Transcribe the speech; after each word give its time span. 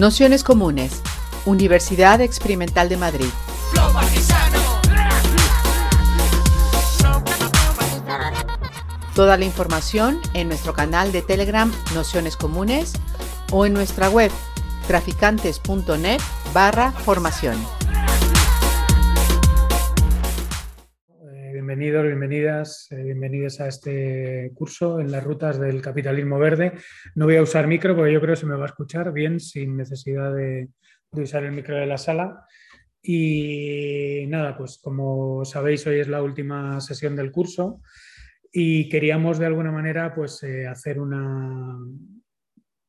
Nociones 0.00 0.44
Comunes, 0.44 1.02
Universidad 1.44 2.22
Experimental 2.22 2.88
de 2.88 2.96
Madrid. 2.96 3.28
Toda 9.14 9.36
la 9.36 9.44
información 9.44 10.18
en 10.32 10.48
nuestro 10.48 10.72
canal 10.72 11.12
de 11.12 11.20
Telegram 11.20 11.70
Nociones 11.94 12.38
Comunes 12.38 12.94
o 13.52 13.66
en 13.66 13.74
nuestra 13.74 14.08
web 14.08 14.32
traficantes.net 14.86 16.22
barra 16.54 16.92
formación. 16.92 17.58
Bienvenidos, 21.80 22.04
bienvenidas, 22.04 22.86
eh, 22.90 23.02
bienvenidos 23.02 23.60
a 23.62 23.68
este 23.68 24.52
curso 24.54 25.00
en 25.00 25.10
las 25.10 25.24
rutas 25.24 25.58
del 25.58 25.80
capitalismo 25.80 26.38
verde. 26.38 26.74
No 27.14 27.24
voy 27.24 27.36
a 27.36 27.42
usar 27.42 27.66
micro 27.66 27.96
porque 27.96 28.12
yo 28.12 28.20
creo 28.20 28.34
que 28.34 28.40
se 28.40 28.44
me 28.44 28.54
va 28.54 28.64
a 28.64 28.66
escuchar 28.66 29.14
bien 29.14 29.40
sin 29.40 29.78
necesidad 29.78 30.34
de, 30.34 30.68
usar 31.12 31.42
el 31.44 31.52
micro 31.52 31.76
de 31.76 31.86
la 31.86 31.96
sala. 31.96 32.44
Y 33.02 34.26
nada, 34.28 34.58
pues 34.58 34.78
como 34.82 35.42
sabéis, 35.46 35.86
hoy 35.86 36.00
es 36.00 36.08
la 36.08 36.22
última 36.22 36.82
sesión 36.82 37.16
del 37.16 37.32
curso 37.32 37.80
y 38.52 38.90
queríamos 38.90 39.38
de 39.38 39.46
alguna 39.46 39.72
manera 39.72 40.14
pues, 40.14 40.42
eh, 40.42 40.66
hacer 40.66 41.00
una, 41.00 41.78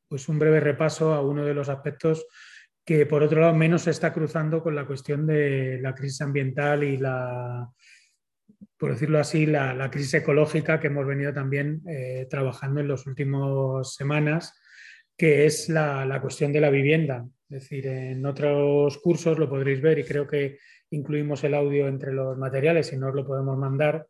pues 0.06 0.28
un 0.28 0.38
breve 0.38 0.60
repaso 0.60 1.14
a 1.14 1.22
uno 1.22 1.46
de 1.46 1.54
los 1.54 1.70
aspectos 1.70 2.26
que 2.84 3.06
por 3.06 3.22
otro 3.22 3.40
lado 3.40 3.54
menos 3.54 3.82
se 3.82 3.90
está 3.90 4.12
cruzando 4.12 4.62
con 4.62 4.74
la 4.74 4.84
cuestión 4.84 5.26
de 5.26 5.78
la 5.80 5.94
crisis 5.94 6.20
ambiental 6.20 6.84
y 6.84 6.98
la, 6.98 7.70
por 8.78 8.92
decirlo 8.92 9.18
así, 9.18 9.46
la, 9.46 9.90
crisis 9.90 10.14
ecológica 10.14 10.80
que 10.80 10.88
hemos 10.88 11.06
venido 11.06 11.32
también 11.32 11.82
eh, 11.86 12.26
trabajando 12.28 12.80
en 12.80 12.88
las 12.88 13.06
últimas 13.06 13.94
semanas, 13.94 14.54
que 15.16 15.46
es 15.46 15.68
la, 15.68 16.04
la, 16.04 16.20
cuestión 16.20 16.52
de 16.52 16.60
la 16.60 16.70
vivienda. 16.70 17.26
Es 17.48 17.62
decir, 17.62 17.86
en 17.86 18.24
otros 18.26 18.98
cursos 18.98 19.38
lo 19.38 19.48
podréis 19.48 19.80
ver 19.80 19.98
y 19.98 20.04
creo 20.04 20.26
que 20.26 20.58
incluimos 20.90 21.42
el 21.44 21.54
audio 21.54 21.88
entre 21.88 22.12
los 22.12 22.36
materiales 22.38 22.92
y 22.92 22.96
no 22.96 23.08
os 23.08 23.14
lo 23.14 23.26
podemos 23.26 23.56
mandar. 23.58 24.06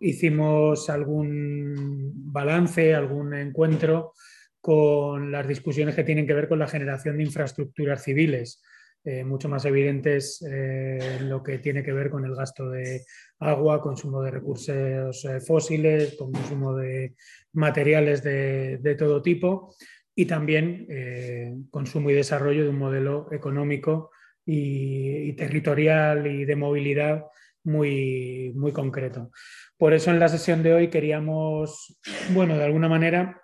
Hicimos 0.00 0.88
algún 0.90 2.12
balance, 2.32 2.94
algún 2.94 3.34
encuentro 3.34 4.12
con 4.60 5.30
las 5.30 5.46
discusiones 5.46 5.94
que 5.94 6.04
tienen 6.04 6.26
que 6.26 6.34
ver 6.34 6.48
con 6.48 6.58
la 6.58 6.66
generación 6.66 7.18
de 7.18 7.24
infraestructuras 7.24 8.02
civiles, 8.02 8.62
eh, 9.06 9.22
mucho 9.22 9.50
más 9.50 9.66
evidentes 9.66 10.42
eh, 10.50 11.18
lo 11.20 11.42
que 11.42 11.58
tiene 11.58 11.82
que 11.82 11.92
ver 11.92 12.08
con 12.08 12.24
el 12.24 12.34
gasto 12.34 12.70
de 12.70 13.04
agua, 13.38 13.82
consumo 13.82 14.22
de 14.22 14.30
recursos 14.30 15.22
eh, 15.26 15.40
fósiles, 15.40 16.16
consumo 16.16 16.74
de 16.74 17.14
materiales 17.52 18.22
de, 18.22 18.78
de 18.78 18.94
todo 18.94 19.20
tipo 19.20 19.74
y 20.14 20.24
también 20.24 21.66
consumo 21.70 22.08
y 22.08 22.14
desarrollo 22.14 22.62
de 22.62 22.70
un 22.70 22.78
modelo 22.78 23.28
económico 23.32 24.10
y, 24.46 25.28
y, 25.28 25.32
territorial 25.34 26.26
y 26.26 26.44
de 26.44 26.56
movilidad 26.56 27.24
muy, 27.64 28.52
muy 28.54 28.72
concreto. 28.72 29.32
Por 29.76 29.92
eso 29.92 30.12
en 30.12 30.20
la 30.20 30.28
sesión 30.28 30.62
de 30.62 30.72
hoy 30.72 30.88
queríamos, 30.88 31.98
bueno, 32.32 32.56
de 32.56 32.64
alguna 32.64 32.88
manera 32.88 33.42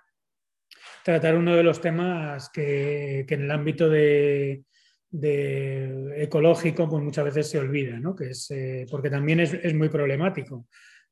tratar 1.05 1.37
uno 1.37 1.57
de 1.57 1.65
los 1.65 1.81
temas 1.81 2.49
que, 2.51 3.25
que 3.29 3.35
en 3.35 3.43
el 3.43 3.51
ámbito 3.51 3.91
de, 3.91 4.65
de, 5.11 6.23
ecológico 6.23 6.89
pues 6.89 7.03
muchas 7.03 7.25
veces 7.25 7.49
se 7.49 7.59
olvida, 7.59 7.99
¿no? 7.99 8.15
que 8.15 8.31
es, 8.31 8.51
eh, 8.51 8.87
porque 8.91 9.11
también 9.11 9.41
es, 9.41 9.55
es 9.55 9.75
muy 9.75 9.89
problemático. 9.89 10.67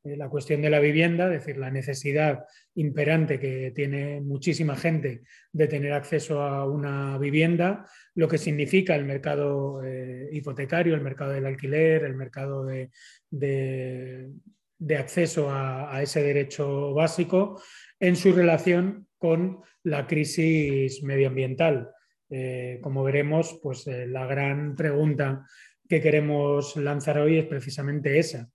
Eh, 0.04 0.16
la 0.16 0.28
cuestión 0.28 0.62
de 0.62 0.70
la 0.70 0.78
vivienda, 0.78 1.26
es 1.26 1.40
decir, 1.40 1.58
la 1.58 1.70
necesidad 1.70 2.44
imperante 2.74 3.40
que 3.40 3.72
tiene 3.74 4.20
muchísima 4.20 4.76
gente 4.76 5.22
de 5.52 5.66
tener 5.66 5.92
acceso 5.92 6.42
a 6.42 6.66
una 6.66 7.18
vivienda, 7.18 7.84
lo 8.14 8.28
que 8.28 8.38
significa 8.38 8.94
el 8.94 9.04
mercado 9.04 9.82
eh, 9.84 10.28
hipotecario, 10.32 10.94
el 10.94 11.00
mercado 11.00 11.32
del 11.32 11.46
alquiler, 11.46 12.04
el 12.04 12.14
mercado 12.14 12.64
de, 12.64 12.90
de, 13.30 14.96
acceso 14.96 15.50
a, 15.50 15.94
a, 15.94 16.02
ese 16.02 16.22
derecho 16.22 16.94
básico 16.94 17.60
en 17.98 18.14
su 18.14 18.32
relación 18.32 19.08
con 19.16 19.62
la 19.82 20.06
crisis 20.06 21.02
medioambiental. 21.02 21.90
Eh, 22.30 22.78
como 22.82 23.02
veremos, 23.04 23.58
pues 23.62 23.86
eh, 23.86 24.06
la 24.06 24.26
gran 24.26 24.76
pregunta 24.76 25.46
que 25.88 26.00
queremos 26.00 26.76
lanzar 26.76 27.18
hoy 27.18 27.38
es 27.38 27.46
precisamente 27.46 28.18
esa. 28.18 28.48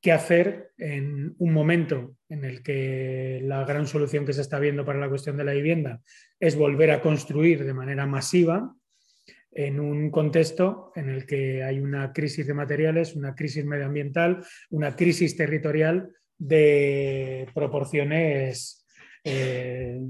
Qué 0.00 0.12
hacer 0.12 0.70
en 0.78 1.34
un 1.38 1.52
momento 1.52 2.16
en 2.28 2.44
el 2.44 2.62
que 2.62 3.40
la 3.42 3.64
gran 3.64 3.86
solución 3.86 4.24
que 4.24 4.32
se 4.32 4.42
está 4.42 4.58
viendo 4.58 4.84
para 4.84 5.00
la 5.00 5.08
cuestión 5.08 5.36
de 5.36 5.44
la 5.44 5.52
vivienda 5.52 6.00
es 6.38 6.56
volver 6.56 6.92
a 6.92 7.02
construir 7.02 7.64
de 7.64 7.74
manera 7.74 8.06
masiva 8.06 8.74
en 9.50 9.80
un 9.80 10.10
contexto 10.10 10.92
en 10.94 11.08
el 11.08 11.26
que 11.26 11.64
hay 11.64 11.80
una 11.80 12.12
crisis 12.12 12.46
de 12.46 12.54
materiales, 12.54 13.16
una 13.16 13.34
crisis 13.34 13.64
medioambiental, 13.64 14.44
una 14.70 14.94
crisis 14.94 15.36
territorial 15.36 16.10
de 16.38 17.48
proporciones 17.54 18.86
eh, 19.24 20.00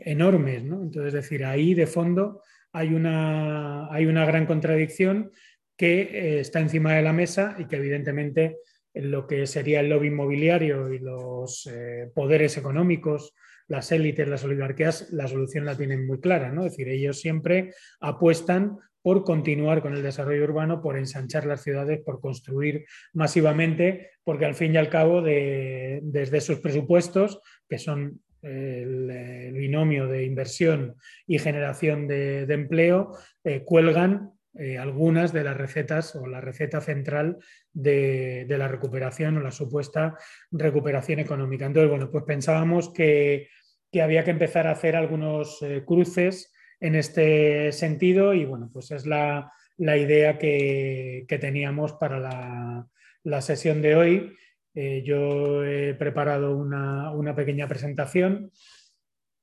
enormes. 0.00 0.64
¿no? 0.64 0.82
Entonces, 0.82 1.14
es 1.14 1.22
decir, 1.22 1.44
ahí 1.44 1.74
de 1.74 1.86
fondo 1.86 2.42
hay 2.72 2.94
una, 2.94 3.92
hay 3.92 4.06
una 4.06 4.24
gran 4.24 4.46
contradicción 4.46 5.30
que 5.76 6.02
eh, 6.02 6.40
está 6.40 6.60
encima 6.60 6.94
de 6.94 7.02
la 7.02 7.12
mesa 7.12 7.56
y 7.58 7.66
que 7.66 7.76
evidentemente 7.76 8.58
en 8.92 9.10
lo 9.10 9.26
que 9.26 9.46
sería 9.46 9.80
el 9.80 9.88
lobby 9.88 10.08
inmobiliario 10.08 10.92
y 10.92 10.98
los 10.98 11.66
eh, 11.72 12.10
poderes 12.14 12.56
económicos, 12.56 13.34
las 13.68 13.92
élites, 13.92 14.28
las 14.28 14.44
oligarquías, 14.44 15.10
la 15.12 15.28
solución 15.28 15.64
la 15.64 15.76
tienen 15.76 16.06
muy 16.06 16.20
clara, 16.20 16.50
¿no? 16.50 16.66
Es 16.66 16.72
decir, 16.72 16.88
ellos 16.88 17.20
siempre 17.20 17.72
apuestan 18.00 18.78
por 19.02 19.24
continuar 19.24 19.80
con 19.80 19.94
el 19.94 20.02
desarrollo 20.02 20.44
urbano, 20.44 20.82
por 20.82 20.98
ensanchar 20.98 21.46
las 21.46 21.62
ciudades, 21.62 22.00
por 22.04 22.20
construir 22.20 22.84
masivamente, 23.14 24.10
porque 24.24 24.44
al 24.44 24.54
fin 24.54 24.74
y 24.74 24.76
al 24.76 24.90
cabo, 24.90 25.22
de, 25.22 26.00
desde 26.02 26.38
esos 26.38 26.60
presupuestos, 26.60 27.40
que 27.68 27.78
son 27.78 28.20
el, 28.42 29.52
binomio 29.52 30.06
de 30.06 30.24
inversión 30.24 30.96
y 31.26 31.38
generación 31.38 32.06
de, 32.08 32.46
de 32.46 32.54
empleo, 32.54 33.16
eh, 33.44 33.62
cuelgan 33.64 34.32
eh, 34.58 34.78
algunas 34.78 35.32
de 35.32 35.44
las 35.44 35.56
recetas 35.56 36.16
o 36.16 36.26
la 36.26 36.40
receta 36.40 36.80
central 36.80 37.38
de, 37.72 38.46
de, 38.48 38.58
la 38.58 38.66
recuperación 38.66 39.36
o 39.36 39.40
la 39.40 39.52
supuesta 39.52 40.16
recuperación 40.50 41.20
económica. 41.20 41.66
Entonces, 41.66 41.88
bueno, 41.88 42.10
pues 42.10 42.24
pensábamos 42.24 42.92
que, 42.92 43.48
que 43.92 44.02
había 44.02 44.24
que 44.24 44.32
empezar 44.32 44.66
a 44.66 44.72
hacer 44.72 44.96
algunos 44.96 45.62
eh, 45.62 45.84
cruces 45.86 46.52
en 46.80 46.94
este 46.94 47.70
sentido 47.72 48.34
y 48.34 48.44
bueno, 48.44 48.70
pues 48.72 48.90
es 48.90 49.06
la, 49.06 49.52
la 49.76 49.96
idea 49.96 50.38
que, 50.38 51.26
que, 51.28 51.38
teníamos 51.38 51.92
para 51.92 52.18
la, 52.18 52.88
la, 53.22 53.40
sesión 53.42 53.82
de 53.82 53.96
hoy. 53.96 54.36
Eh, 54.74 55.02
yo 55.04 55.64
he 55.64 55.94
preparado 55.94 56.56
una, 56.56 57.34
pequeña 57.34 57.66
presentación 57.68 58.50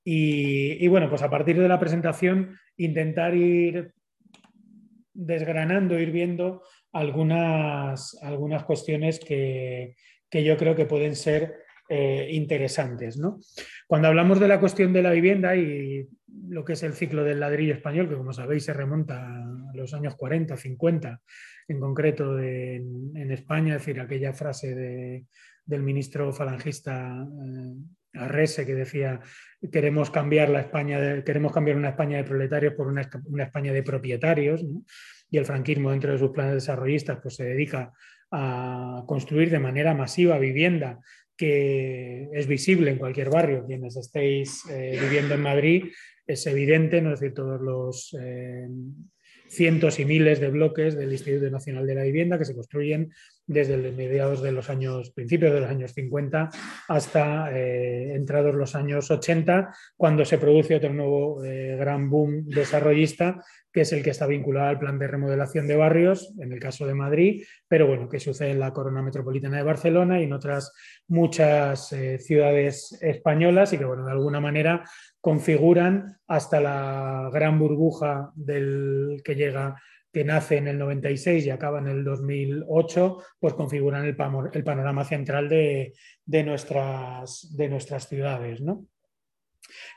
y, 0.04 0.84
y, 0.84 0.88
bueno, 0.88 1.10
pues 1.10 1.22
a 1.22 1.30
partir 1.30 1.60
de 1.60 1.68
la 1.68 1.80
presentación 1.80 2.58
intentar 2.78 3.36
ir 3.36 3.94
desgranando, 5.14 6.00
ir 6.00 6.12
viendo 6.12 6.64
algunas, 6.94 8.18
algunas 8.22 8.64
cuestiones 8.64 9.20
que, 9.20 9.96
que 10.30 10.44
yo 10.44 10.58
creo 10.58 10.76
que 10.76 10.86
pueden 10.86 11.16
ser 11.16 11.56
eh, 11.90 12.28
interesantes. 12.32 13.18
¿no? 13.18 13.40
Cuando 13.88 14.10
hablamos 14.10 14.40
de 14.40 14.48
la 14.48 14.60
cuestión 14.60 14.94
de 14.94 15.02
la 15.02 15.12
vivienda 15.12 15.56
y 15.56 16.08
lo 16.50 16.66
que 16.66 16.74
es 16.74 16.84
el 16.84 16.94
ciclo 16.94 17.24
del 17.24 17.40
ladrillo 17.40 17.74
español, 17.74 18.10
que 18.10 18.16
como 18.16 18.34
sabéis 18.34 18.66
se 18.66 18.74
remonta 18.74 19.26
a 19.26 19.74
los 19.74 19.94
años 19.94 20.16
40, 20.16 20.58
50, 20.58 21.22
en 21.68 21.80
concreto 21.80 22.40
en, 22.40 23.32
España, 23.32 23.76
es 23.76 23.82
decir, 23.86 24.00
aquella 24.00 24.34
frase 24.34 24.74
de, 24.74 25.26
del 25.66 25.84
ministro 25.84 26.32
falangista 26.32 27.28
eh, 27.28 27.74
Arrese 28.14 28.66
que 28.66 28.76
decía 28.76 29.20
queremos 29.72 30.10
cambiar 30.10 30.50
la 30.50 30.62
España 30.62 31.24
queremos 31.24 31.52
cambiar 31.52 31.78
una 31.78 31.90
España 31.90 32.18
de 32.18 32.24
proletarios 32.24 32.74
por 32.74 32.88
una, 32.88 33.02
España 33.44 33.74
de 33.74 33.84
propietarios 33.84 34.66
y 35.30 35.38
el 35.38 35.46
franquismo 35.46 35.92
dentro 35.92 36.12
de 36.12 36.18
sus 36.18 36.32
planes 36.32 36.56
desarrollistas 36.56 37.20
pues 37.22 37.36
se 37.36 37.44
dedica 37.44 37.94
a 38.32 39.04
construir 39.08 39.50
de 39.50 39.60
manera 39.60 39.94
masiva 39.94 40.38
vivienda 40.40 41.00
que 41.36 42.30
es 42.34 42.48
visible 42.48 42.90
en 42.90 42.98
cualquier 42.98 43.30
barrio. 43.30 43.66
Quienes 43.68 43.96
estéis 43.96 44.64
eh, 44.72 44.98
viviendo 45.00 45.36
en 45.36 45.42
Madrid 45.42 45.86
es 46.26 46.48
evidente 46.48 47.02
no 47.02 47.14
es 47.14 47.20
decir 47.20 47.36
todos 47.36 47.62
los 47.62 48.18
eh, 48.20 48.68
cientos 49.50 50.00
y 50.00 50.06
miles 50.06 50.40
de 50.40 50.50
bloques 50.50 50.96
del 50.96 51.12
Instituto 51.12 51.50
Nacional 51.50 51.88
de 51.88 51.96
la 51.96 52.04
Vivienda 52.04 52.38
que 52.38 52.46
se 52.46 52.56
construyen 52.56 53.12
desde 53.48 53.78
mediados 53.94 54.42
de 54.42 54.52
los 54.52 54.70
años, 54.70 55.12
principios 55.12 55.54
de 55.54 55.62
los 55.62 55.70
años 55.70 55.94
50 55.94 56.50
hasta 56.90 57.58
eh, 57.58 58.14
entrados 58.14 58.54
los 58.54 58.76
años 58.76 59.10
80, 59.10 59.74
cuando 59.96 60.26
se 60.26 60.38
produce 60.38 60.76
otro 60.76 60.94
nuevo 60.94 61.44
eh, 61.44 61.78
gran 61.78 62.10
boom 62.10 62.46
desarrollista, 62.46 63.42
que 63.72 63.82
es 63.82 63.94
el 63.94 64.04
que 64.04 64.10
está 64.10 64.28
vinculado 64.28 64.68
al 64.68 64.80
plan 64.80 65.00
de 65.00 65.08
remodelación 65.08 65.68
de 65.68 65.78
barrios, 65.78 66.34
en 66.40 66.52
el 66.52 66.60
caso 66.60 66.86
de 66.86 66.94
Madrid, 66.94 67.44
pero 67.68 67.88
bueno, 67.88 68.10
que 68.10 68.20
sucede 68.20 68.52
en 68.52 68.60
la 68.60 68.74
corona 68.74 69.02
metropolitana 69.02 69.58
de 69.58 69.64
Barcelona 69.64 70.20
y 70.20 70.24
en 70.24 70.34
otras 70.34 70.74
muchas 71.08 71.94
eh, 71.94 72.20
ciudades 72.20 72.98
españolas 73.02 73.72
y 73.72 73.78
que, 73.78 73.86
bueno, 73.86 74.06
de 74.06 74.12
alguna 74.12 74.42
manera 74.42 74.84
configuran 75.28 76.22
hasta 76.26 76.62
la 76.62 77.30
gran 77.34 77.60
burbuja 77.60 78.32
del 78.34 79.22
que 79.26 79.36
llega 79.36 79.76
que 80.14 80.24
nace 80.24 80.56
en 80.56 80.70
el 80.70 80.80
96 80.80 81.46
y 81.46 81.50
acaba 81.50 81.80
en 81.80 81.88
el 81.88 82.06
2008, 82.06 83.18
pues 83.38 83.54
configuran 83.54 84.06
el, 84.06 84.16
panorama 84.16 85.04
central 85.04 85.50
de, 85.50 85.94
nuestras, 86.46 87.54
de 87.58 87.68
nuestras 87.68 88.08
ciudades. 88.08 88.62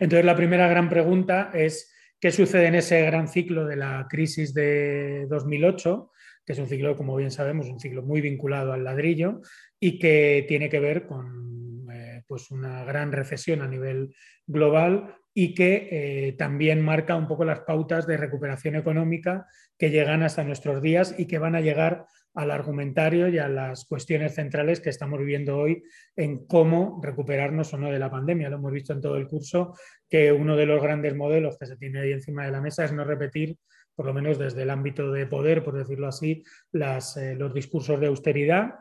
Entonces, 0.01 0.25
la 0.25 0.35
primera 0.35 0.67
gran 0.67 0.89
pregunta 0.89 1.53
es, 1.55 1.95
¿qué 2.19 2.33
sucede 2.33 2.67
en 2.67 2.75
ese 2.75 3.01
gran 3.03 3.29
ciclo 3.29 3.67
de 3.67 3.77
la 3.77 4.09
crisis 4.11 4.53
de 4.53 5.27
2008? 5.29 6.11
que 6.45 6.55
es 6.55 6.59
un 6.59 6.67
ciclo, 6.67 6.97
como 6.97 7.15
bien 7.15 7.31
sabemos, 7.31 7.69
un 7.69 7.79
ciclo 7.79 8.03
muy 8.03 8.21
vinculado 8.21 8.73
al 8.73 8.83
ladrillo 8.83 9.43
y 9.79 10.01
que 10.01 10.45
tiene 10.49 10.69
que 10.69 10.81
ver 10.81 11.07
con 11.07 11.87
eh, 11.93 12.25
pues 12.27 12.51
una 12.51 12.83
gran 12.83 13.13
recesión 13.13 13.63
a 13.63 13.69
nivel 13.69 14.13
global 14.49 15.20
y 15.35 15.55
que 15.55 15.89
eh, 15.91 16.33
también 16.33 16.81
marca 16.83 17.17
un 17.17 17.29
poco 17.29 17.45
las 17.45 17.61
pautas 17.61 18.07
de 18.07 18.17
recuperación 18.17 18.75
económica 18.75 19.47
que 19.79 19.91
llegan 19.91 20.23
hasta 20.23 20.45
nuestros 20.45 20.83
días 20.83 21.15
y 21.19 21.27
que 21.27 21.39
van 21.39 21.55
a 21.55 21.61
llegar 21.61 22.07
al 22.35 22.51
argumentario 22.51 23.29
y 23.29 23.39
a 23.39 23.49
las 23.49 23.85
cuestiones 23.85 24.35
centrales 24.35 24.81
que 24.81 24.91
estamos 24.91 25.19
viviendo 25.19 25.59
hoy 25.59 25.83
en 26.17 26.47
cómo 26.47 27.01
recuperarnos 27.03 27.73
o 27.75 27.79
no 27.79 27.91
de 27.91 27.99
la 27.99 28.11
pandemia. 28.11 28.51
Lo 28.51 28.57
hemos 28.57 28.73
visto 28.73 28.93
en 28.93 29.01
todo 29.01 29.17
el 29.17 29.27
curso 29.27 29.75
que 30.09 30.33
uno 30.33 30.57
de 30.57 30.67
los 30.67 30.83
grandes 30.83 31.17
modelos 31.17 31.59
que 31.59 31.67
se 31.67 31.77
tiene 31.77 32.01
ahí 32.01 32.13
encima 32.13 32.45
de 32.45 32.53
la 32.53 32.61
mesa 32.61 32.85
es 32.85 32.93
no 32.93 33.05
repetir, 33.05 33.57
por 33.95 34.07
lo 34.07 34.15
menos 34.15 34.39
desde 34.39 34.63
el 34.63 34.71
ámbito 34.71 35.11
de 35.11 35.27
poder, 35.27 35.65
por 35.65 35.77
decirlo 35.77 36.07
así, 36.07 36.45
eh, 36.73 37.35
los 37.37 37.55
discursos 37.55 37.99
de 38.01 38.07
austeridad 38.07 38.75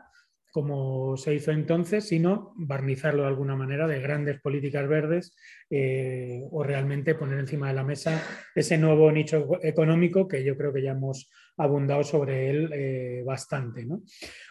como 0.50 1.16
se 1.16 1.34
hizo 1.34 1.52
entonces, 1.52 2.08
sino 2.08 2.52
barnizarlo 2.56 3.22
de 3.22 3.28
alguna 3.28 3.56
manera 3.56 3.86
de 3.86 4.00
grandes 4.00 4.40
políticas 4.40 4.88
verdes 4.88 5.36
eh, 5.70 6.42
o 6.50 6.62
realmente 6.62 7.14
poner 7.14 7.38
encima 7.38 7.68
de 7.68 7.74
la 7.74 7.84
mesa 7.84 8.22
ese 8.54 8.76
nuevo 8.78 9.10
nicho 9.12 9.58
económico 9.62 10.26
que 10.26 10.42
yo 10.42 10.56
creo 10.56 10.72
que 10.72 10.82
ya 10.82 10.92
hemos 10.92 11.30
abundado 11.56 12.02
sobre 12.02 12.50
él 12.50 12.70
eh, 12.72 13.22
bastante. 13.24 13.86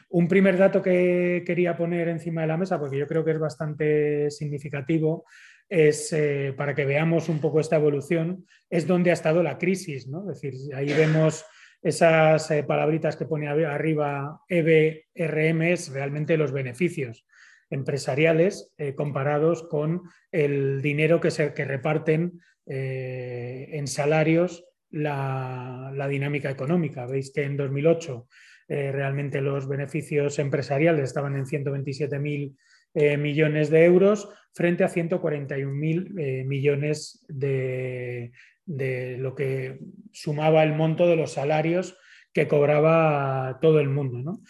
Un 0.09 0.27
primer 0.27 0.57
dato 0.57 0.81
que 0.81 1.43
quería 1.45 1.75
poner 1.75 2.07
encima 2.07 2.41
de 2.41 2.47
la 2.47 2.57
mesa, 2.57 2.79
porque 2.79 2.97
yo 2.97 3.07
creo 3.07 3.25
que 3.25 3.31
es 3.31 3.39
bastante 3.39 4.31
significativo, 4.31 5.25
es 5.67 6.11
eh, 6.13 6.53
para 6.57 6.73
que 6.73 6.85
veamos 6.85 7.29
un 7.29 7.39
poco 7.39 7.59
esta 7.59 7.75
evolución, 7.75 8.45
es 8.69 8.87
donde 8.87 9.11
ha 9.11 9.13
estado 9.13 9.43
la 9.43 9.57
crisis. 9.57 10.07
¿no? 10.07 10.31
Es 10.31 10.41
decir, 10.41 10.75
ahí 10.75 10.93
vemos 10.93 11.45
esas 11.81 12.51
eh, 12.51 12.63
palabritas 12.63 13.15
que 13.15 13.25
pone 13.25 13.47
arriba 13.47 14.41
EBRM 14.47 15.61
es 15.61 15.91
realmente 15.91 16.37
los 16.37 16.51
beneficios 16.51 17.25
empresariales 17.69 18.73
eh, 18.77 18.95
comparados 18.95 19.63
con 19.63 20.03
el 20.31 20.81
dinero 20.81 21.21
que, 21.21 21.31
se, 21.31 21.53
que 21.53 21.65
reparten 21.65 22.41
eh, 22.65 23.69
en 23.71 23.87
salarios 23.87 24.65
la, 24.89 25.93
dinámica 26.09 26.49
económica. 26.49 27.05
Veis 27.05 27.31
que 27.31 27.43
en 27.43 27.57
2008 27.57 28.27
realmente 28.67 29.41
los 29.41 29.67
beneficios 29.67 30.37
empresariales 30.37 31.05
estaban 31.05 31.35
en 31.35 31.45
127.000 31.45 33.17
millones 33.17 33.71
de 33.71 33.83
euros 33.83 34.29
frente 34.53 34.83
a 34.83 34.89
141.000 34.89 36.45
millones 36.45 37.25
de, 37.27 38.31
de 38.69 39.17
lo 39.17 39.33
que 39.33 39.79
sumaba 40.11 40.63
el 40.63 40.75
monto 40.75 41.07
de 41.07 41.15
los 41.15 41.33
salarios 41.33 41.97
que 42.31 42.47
cobraba 42.47 43.57
todo 43.61 43.79
el 43.79 43.89
mundo. 43.89 44.41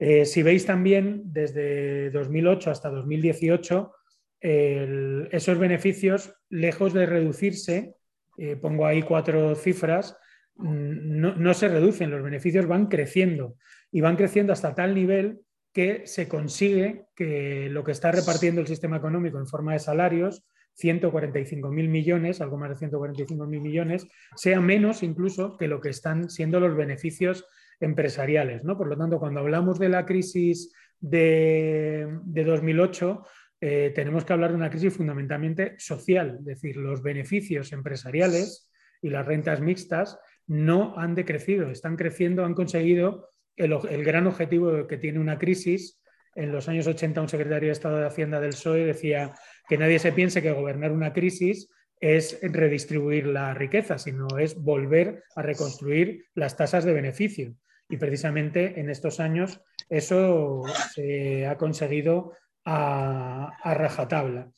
Eh, 0.00 0.24
si 0.24 0.42
veis 0.42 0.66
también, 0.66 1.22
desde 1.26 2.10
2008 2.10 2.70
hasta 2.70 2.90
2018, 2.90 3.92
esos 4.40 5.58
beneficios, 5.58 6.34
lejos 6.48 6.92
de 6.92 7.06
reducirse, 7.06 7.94
eh, 8.36 8.56
pongo 8.56 8.86
ahí 8.86 9.02
cuatro 9.02 9.54
cifras, 9.54 10.16
mm, 10.56 11.20
no, 11.20 11.34
no, 11.36 11.54
se 11.54 11.68
reducen, 11.68 12.10
los 12.10 12.22
beneficios 12.22 12.66
van 12.66 12.86
creciendo 12.86 13.56
y 13.90 14.00
van 14.00 14.16
creciendo 14.16 14.52
hasta 14.52 14.74
tal 14.74 14.94
nivel 14.94 15.40
que 15.72 16.06
se 16.06 16.28
consigue 16.28 17.06
que 17.14 17.68
lo 17.70 17.84
que 17.84 17.92
está 17.92 18.10
repartiendo 18.12 18.60
el 18.60 18.66
sistema 18.66 18.96
económico 18.96 19.38
en 19.38 19.46
forma 19.46 19.72
de 19.72 19.80
salarios 19.80 20.44
145.000 20.80 21.70
millones, 21.88 22.40
algo 22.40 22.56
más 22.56 22.78
de 22.78 22.86
145.000 22.86 23.46
millones, 23.60 24.06
sea 24.36 24.60
menos 24.60 25.02
incluso 25.02 25.56
que 25.56 25.68
lo 25.68 25.80
que 25.80 25.90
están 25.90 26.30
siendo 26.30 26.60
los 26.60 26.76
beneficios 26.76 27.46
empresariales. 27.80 28.64
¿no? 28.64 28.76
Por 28.76 28.88
lo 28.88 28.96
tanto, 28.96 29.18
cuando 29.18 29.40
hablamos 29.40 29.78
de 29.78 29.88
la 29.88 30.06
crisis 30.06 30.72
de, 31.00 32.06
2008, 32.24 33.24
eh, 33.60 33.92
tenemos 33.94 34.24
que 34.24 34.32
hablar 34.32 34.50
de 34.50 34.56
una 34.56 34.70
crisis 34.70 34.94
fundamentalmente 34.94 35.74
social, 35.78 36.36
es 36.38 36.44
decir, 36.44 36.76
los 36.76 37.02
beneficios 37.02 37.72
empresariales 37.72 38.70
y 39.02 39.10
las 39.10 39.26
rentas 39.26 39.60
mixtas 39.60 40.18
no 40.46 40.98
han 40.98 41.14
decrecido, 41.14 41.70
están 41.70 41.96
creciendo, 41.96 42.44
han 42.44 42.54
conseguido 42.54 43.30
el, 43.56 44.04
gran 44.04 44.26
objetivo 44.26 44.86
que 44.86 44.96
tiene 44.96 45.18
una 45.18 45.38
crisis. 45.38 46.00
En 46.34 46.52
los 46.52 46.68
años 46.68 46.86
80 46.86 47.20
un 47.20 47.28
secretario 47.28 47.68
de 47.68 47.72
Estado 47.72 47.98
de 47.98 48.06
Hacienda 48.06 48.40
del 48.40 48.50
PSOE 48.50 48.84
decía 48.84 49.34
que 49.68 49.78
nadie 49.78 49.98
se 49.98 50.12
piense 50.12 50.42
que 50.42 50.52
gobernar 50.52 50.92
una 50.92 51.12
crisis 51.12 51.70
es 52.00 52.38
redistribuir 52.42 53.26
la 53.26 53.54
riqueza, 53.54 53.98
sino 53.98 54.26
es 54.38 54.56
volver 54.60 55.24
a 55.34 55.42
reconstruir 55.42 56.26
las 56.34 56.56
tasas 56.56 56.84
de 56.84 56.92
beneficio. 56.92 57.54
Y 57.88 57.96
precisamente 57.96 58.80
en 58.80 58.90
estos 58.90 59.18
años 59.18 59.60
eso 59.88 60.62
se 60.94 61.46
ha 61.46 61.56
conseguido 61.56 62.32
a, 62.64 63.56
rajatabla. 63.64 64.50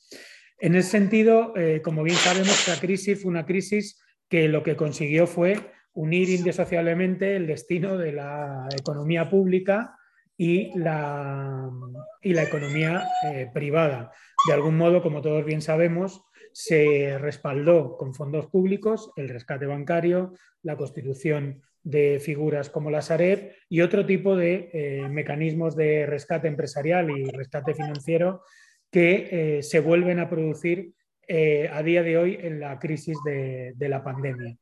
En 0.58 0.74
ese 0.74 0.90
sentido, 0.90 1.54
eh, 1.56 1.80
como 1.82 2.02
bien 2.02 2.16
sabemos, 2.16 2.68
la 2.68 2.78
crisis 2.78 3.22
fue 3.22 3.30
una 3.30 3.46
crisis 3.46 4.02
que 4.28 4.48
lo 4.48 4.62
que 4.62 4.76
consiguió 4.76 5.26
fue 5.26 5.58
unir 5.92 6.28
indisociablemente 6.28 7.36
el 7.36 7.46
destino 7.46 7.96
de 7.96 8.12
la 8.12 8.68
economía 8.76 9.30
pública 9.30 9.96
y 10.36 10.76
la, 10.78 11.70
economía 12.22 13.04
eh, 13.26 13.50
privada. 13.52 14.10
De 14.46 14.54
algún 14.54 14.76
modo, 14.76 15.02
como 15.02 15.20
todos 15.20 15.44
bien 15.44 15.62
sabemos, 15.62 16.22
se 16.52 17.18
respaldó 17.18 17.96
con 17.96 18.14
fondos 18.14 18.46
públicos 18.46 19.10
el 19.16 19.28
rescate 19.28 19.66
bancario, 19.66 20.34
la 20.62 20.76
constitución 20.76 21.62
de 21.82 22.20
figuras 22.20 22.68
como 22.68 22.90
la 22.90 23.02
Sareb 23.02 23.52
y 23.68 23.80
otro 23.80 24.04
tipo 24.04 24.36
de 24.36 24.70
eh, 24.72 25.08
mecanismos 25.08 25.76
de 25.76 26.06
rescate 26.06 26.48
empresarial 26.48 27.10
y 27.10 27.30
rescate 27.30 27.74
financiero 27.74 28.42
que 28.90 29.58
eh, 29.58 29.62
se 29.62 29.80
vuelven 29.80 30.18
a 30.18 30.28
producir 30.28 30.94
a 31.72 31.80
día 31.84 32.02
de 32.02 32.18
hoy 32.18 32.38
en 32.40 32.58
la 32.58 32.76
crisis 32.80 33.16
de 33.24 33.88
la 33.88 34.02
pandemia. 34.02 34.56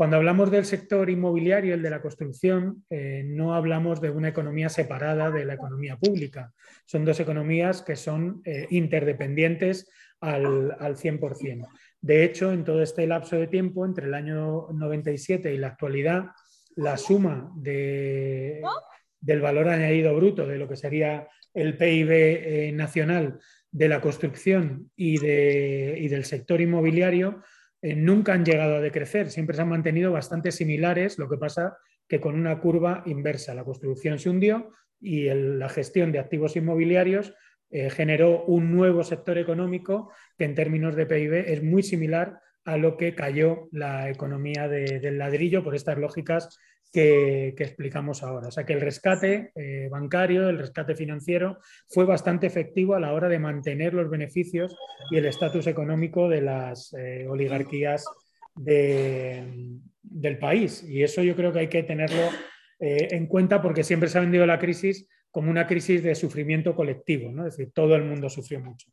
Cuando 0.00 0.16
hablamos 0.16 0.50
del 0.50 0.64
sector 0.64 1.10
inmobiliario, 1.10 1.74
el 1.74 1.82
de 1.82 1.90
la 1.90 2.00
construcción, 2.00 2.86
eh, 2.88 3.22
no 3.22 3.54
hablamos 3.54 4.00
de 4.00 4.08
una 4.08 4.28
economía 4.28 4.70
separada 4.70 5.30
de 5.30 5.44
la 5.44 5.52
economía 5.52 5.98
pública. 5.98 6.54
Son 6.86 7.04
dos 7.04 7.20
economías 7.20 7.82
que 7.82 7.96
son 7.96 8.40
eh, 8.46 8.66
interdependientes 8.70 9.90
al, 10.18 10.70
100%. 10.96 11.68
De 12.00 12.24
hecho, 12.24 12.50
en 12.50 12.64
todo 12.64 12.82
este 12.82 13.06
lapso 13.06 13.36
de 13.36 13.48
tiempo, 13.48 13.84
entre 13.84 14.06
el 14.06 14.14
año 14.14 14.68
97 14.72 15.52
y 15.52 15.58
la 15.58 15.66
actualidad, 15.66 16.28
la 16.76 16.96
suma 16.96 17.52
del 17.54 18.62
valor 19.42 19.68
añadido 19.68 20.16
bruto 20.16 20.46
de 20.46 20.56
lo 20.56 20.66
que 20.66 20.76
sería 20.76 21.28
el 21.52 21.76
PIB 21.76 22.10
eh, 22.10 22.72
nacional 22.72 23.38
de 23.70 23.88
la 23.90 24.00
construcción 24.00 24.90
y 24.96 25.18
del 25.18 26.24
sector 26.24 26.58
inmobiliario 26.58 27.42
eh, 27.82 27.94
nunca 27.94 28.32
han 28.32 28.44
llegado 28.44 28.76
a 28.76 28.80
decrecer, 28.80 29.30
siempre 29.30 29.56
se 29.56 29.62
han 29.62 29.68
mantenido 29.68 30.12
bastante 30.12 30.52
similares, 30.52 31.18
lo 31.18 31.28
que 31.28 31.36
pasa 31.36 31.76
que 32.08 32.20
con 32.20 32.34
una 32.34 32.58
curva 32.60 33.02
inversa. 33.06 33.54
La 33.54 33.64
construcción 33.64 34.18
se 34.18 34.28
hundió 34.28 34.72
y 35.00 35.28
la 35.32 35.68
gestión 35.68 36.12
de 36.12 36.18
activos 36.18 36.56
inmobiliarios 36.56 37.32
eh, 37.70 37.88
generó 37.88 38.44
un 38.44 38.74
nuevo 38.74 39.04
sector 39.04 39.38
económico 39.38 40.10
que 40.36 40.44
en 40.44 40.56
términos 40.56 40.96
de 40.96 41.06
PIB 41.06 41.34
es 41.52 41.62
muy 41.62 41.82
similar 41.82 42.40
a 42.64 42.76
lo 42.76 42.96
que 42.96 43.14
cayó 43.14 43.68
la 43.70 44.10
economía 44.10 44.68
del 44.68 45.18
ladrillo 45.18 45.64
por 45.64 45.74
estas 45.74 45.96
lógicas 45.96 46.58
que, 46.92 47.48
explicamos 47.58 48.22
ahora. 48.22 48.48
O 48.48 48.50
sea 48.50 48.64
que 48.64 48.72
el 48.72 48.80
rescate 48.80 49.52
eh, 49.54 49.88
bancario, 49.90 50.48
el 50.48 50.58
rescate 50.58 50.94
financiero 50.94 51.58
fue 51.88 52.04
bastante 52.04 52.46
efectivo 52.46 52.94
a 52.94 53.00
la 53.00 53.12
hora 53.12 53.28
de 53.28 53.38
mantener 53.38 53.94
los 53.94 54.10
beneficios 54.10 54.76
y 55.10 55.16
el 55.16 55.26
estatus 55.26 55.66
económico 55.66 56.28
de 56.28 56.40
las 56.42 56.92
eh, 56.94 57.26
oligarquías 57.28 58.04
del 58.56 60.38
país. 60.38 60.84
Y 60.88 61.02
eso 61.02 61.22
yo 61.22 61.36
creo 61.36 61.52
que 61.52 61.60
hay 61.60 61.68
que 61.68 61.82
tenerlo 61.82 62.28
eh, 62.78 63.08
en 63.12 63.26
cuenta 63.26 63.60
porque 63.60 63.84
siempre 63.84 64.08
se 64.08 64.18
ha 64.18 64.22
vendido 64.22 64.46
la 64.46 64.58
crisis 64.58 65.06
como 65.30 65.50
una 65.50 65.66
crisis 65.66 66.02
de 66.02 66.14
sufrimiento 66.14 66.74
colectivo, 66.74 67.30
¿no? 67.30 67.46
es 67.46 67.56
decir, 67.56 67.72
todo 67.72 67.94
el 67.94 68.04
mundo 68.04 68.28
sufrió 68.28 68.58
mucho. 68.58 68.88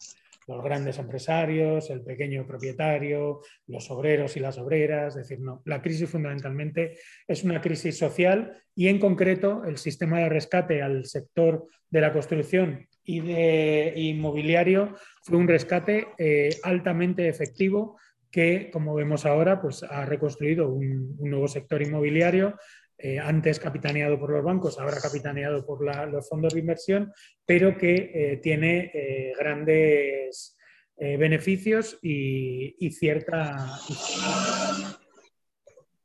Los 0.47 0.63
grandes 0.63 0.97
empresarios, 0.97 1.89
el 1.89 2.01
pequeño 2.01 2.47
propietario, 2.47 3.41
los 3.67 3.91
obreros 3.91 4.37
y 4.37 4.39
las 4.39 4.57
obreras, 4.57 5.15
es 5.15 5.27
decir, 5.27 5.39
no, 5.39 5.61
la 5.65 5.81
crisis 5.81 6.09
fundamentalmente 6.09 6.97
es 7.27 7.43
una 7.43 7.61
crisis 7.61 7.97
social 7.97 8.63
y 8.73 8.87
en 8.87 8.99
concreto 8.99 9.63
el 9.65 9.77
sistema 9.77 10.19
de 10.19 10.29
rescate 10.29 10.81
al 10.81 11.05
sector 11.05 11.67
de 11.89 12.01
la 12.01 12.13
construcción 12.13 12.87
y 13.03 13.21
de 13.21 13.93
inmobiliario 13.95 14.95
fue 15.23 15.37
un 15.37 15.47
rescate 15.47 16.07
eh, 16.17 16.49
altamente 16.63 17.27
efectivo 17.27 17.97
que, 18.31 18.69
como 18.71 18.93
vemos 18.93 19.25
ahora, 19.25 19.61
pues 19.61 19.83
ha 19.83 20.05
reconstruido 20.05 20.69
un, 20.69 21.17
nuevo 21.17 21.47
sector 21.47 21.81
inmobiliario, 21.81 22.55
eh, 22.99 23.19
antes 23.19 23.59
capitaneado 23.59 24.19
por 24.19 24.31
los 24.31 24.43
bancos, 24.43 24.79
ahora 24.79 24.99
capitaneado 24.99 25.65
por 25.65 25.83
los 25.83 26.27
fondos 26.27 26.53
de 26.53 26.61
inversión, 26.61 27.13
pero 27.45 27.77
que 27.77 28.11
eh, 28.13 28.37
tiene 28.37 28.91
eh, 28.93 29.33
grandes 29.37 30.55
beneficios 30.99 31.99
y, 32.01 32.75
y, 32.79 32.89
cierta... 32.89 33.69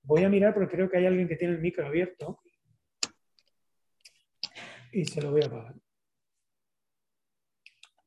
Voy 0.02 0.22
a 0.22 0.28
mirar 0.28 0.52
porque 0.52 0.76
creo 0.76 0.90
que 0.90 0.98
hay 0.98 1.06
alguien 1.06 1.28
que 1.28 1.36
tiene 1.36 1.54
el 1.54 1.60
micro 1.62 1.86
abierto 1.86 2.42
y 4.92 5.06
se 5.06 5.22
lo 5.22 5.30
voy 5.30 5.40
a 5.44 5.46
apagar. 5.46 5.74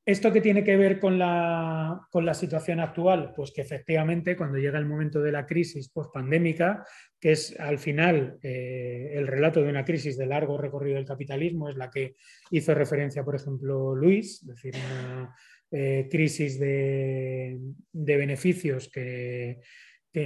¿Esto 0.06 0.32
qué 0.32 0.40
tiene 0.40 0.64
que 0.64 0.78
ver 0.78 1.00
con 1.00 1.18
la, 1.18 2.08
situación 2.34 2.80
actual? 2.80 3.34
Pues 3.36 3.52
que 3.52 3.62
efectivamente 3.62 4.38
cuando 4.38 4.60
llega 4.60 4.78
el 4.78 4.86
momento 4.86 5.20
de 5.20 5.32
la 5.32 5.48
crisis 5.48 5.90
post-pandémica, 5.90 6.86
que 7.20 7.32
es 7.32 7.60
al 7.60 7.80
final 7.80 8.38
eh, 8.44 9.14
el 9.16 9.26
relato 9.26 9.64
de 9.64 9.70
una 9.70 9.84
crisis 9.84 10.16
de 10.16 10.28
largo 10.28 10.60
recorrido 10.60 10.98
del 10.98 11.08
capitalismo, 11.08 11.70
es 11.70 11.76
la 11.76 11.90
que 11.90 12.18
hizo 12.52 12.76
referencia, 12.76 13.24
por 13.24 13.36
ejemplo, 13.36 13.96
Luis, 13.96 14.44
es 14.44 14.48
decir, 14.48 14.76
una 14.76 15.36
eh, 15.72 16.08
crisis 16.12 16.60
de, 16.60 17.58
beneficios 17.92 18.90
que, 18.90 19.62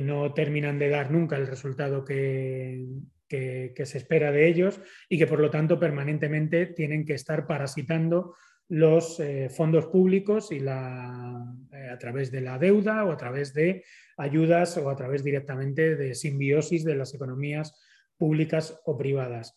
no 0.04 0.36
terminan 0.36 0.78
de 0.78 0.90
dar 0.90 1.10
nunca 1.10 1.36
el 1.36 1.48
resultado 1.48 2.06
que, 2.06 2.86
que 3.28 3.86
se 3.86 3.98
espera 3.98 4.32
de 4.32 4.48
ellos 4.48 4.80
y 5.08 5.18
que 5.18 5.26
por 5.26 5.40
lo 5.40 5.50
tanto 5.50 5.80
permanentemente 5.80 6.68
tienen 6.68 7.06
que 7.06 7.16
estar 7.16 7.48
parasitando 7.48 8.36
los 8.70 9.20
eh, 9.20 9.50
fondos 9.50 9.88
públicos 9.88 10.52
y 10.52 10.60
la, 10.60 11.44
eh, 11.74 11.90
a 11.92 11.98
través 11.98 12.32
de 12.32 12.42
la 12.42 12.60
deuda 12.60 13.04
o 13.04 13.12
a 13.12 13.18
través 13.18 13.54
de 13.54 13.84
ayudas 14.18 14.78
o 14.78 14.90
a 14.90 14.96
través 14.96 15.24
directamente 15.24 15.96
de 15.96 16.14
simbiosis 16.14 16.84
de 16.84 16.96
las 16.96 17.14
economías 17.14 17.74
públicas 18.16 18.80
o 18.86 18.96
privadas. 18.98 19.56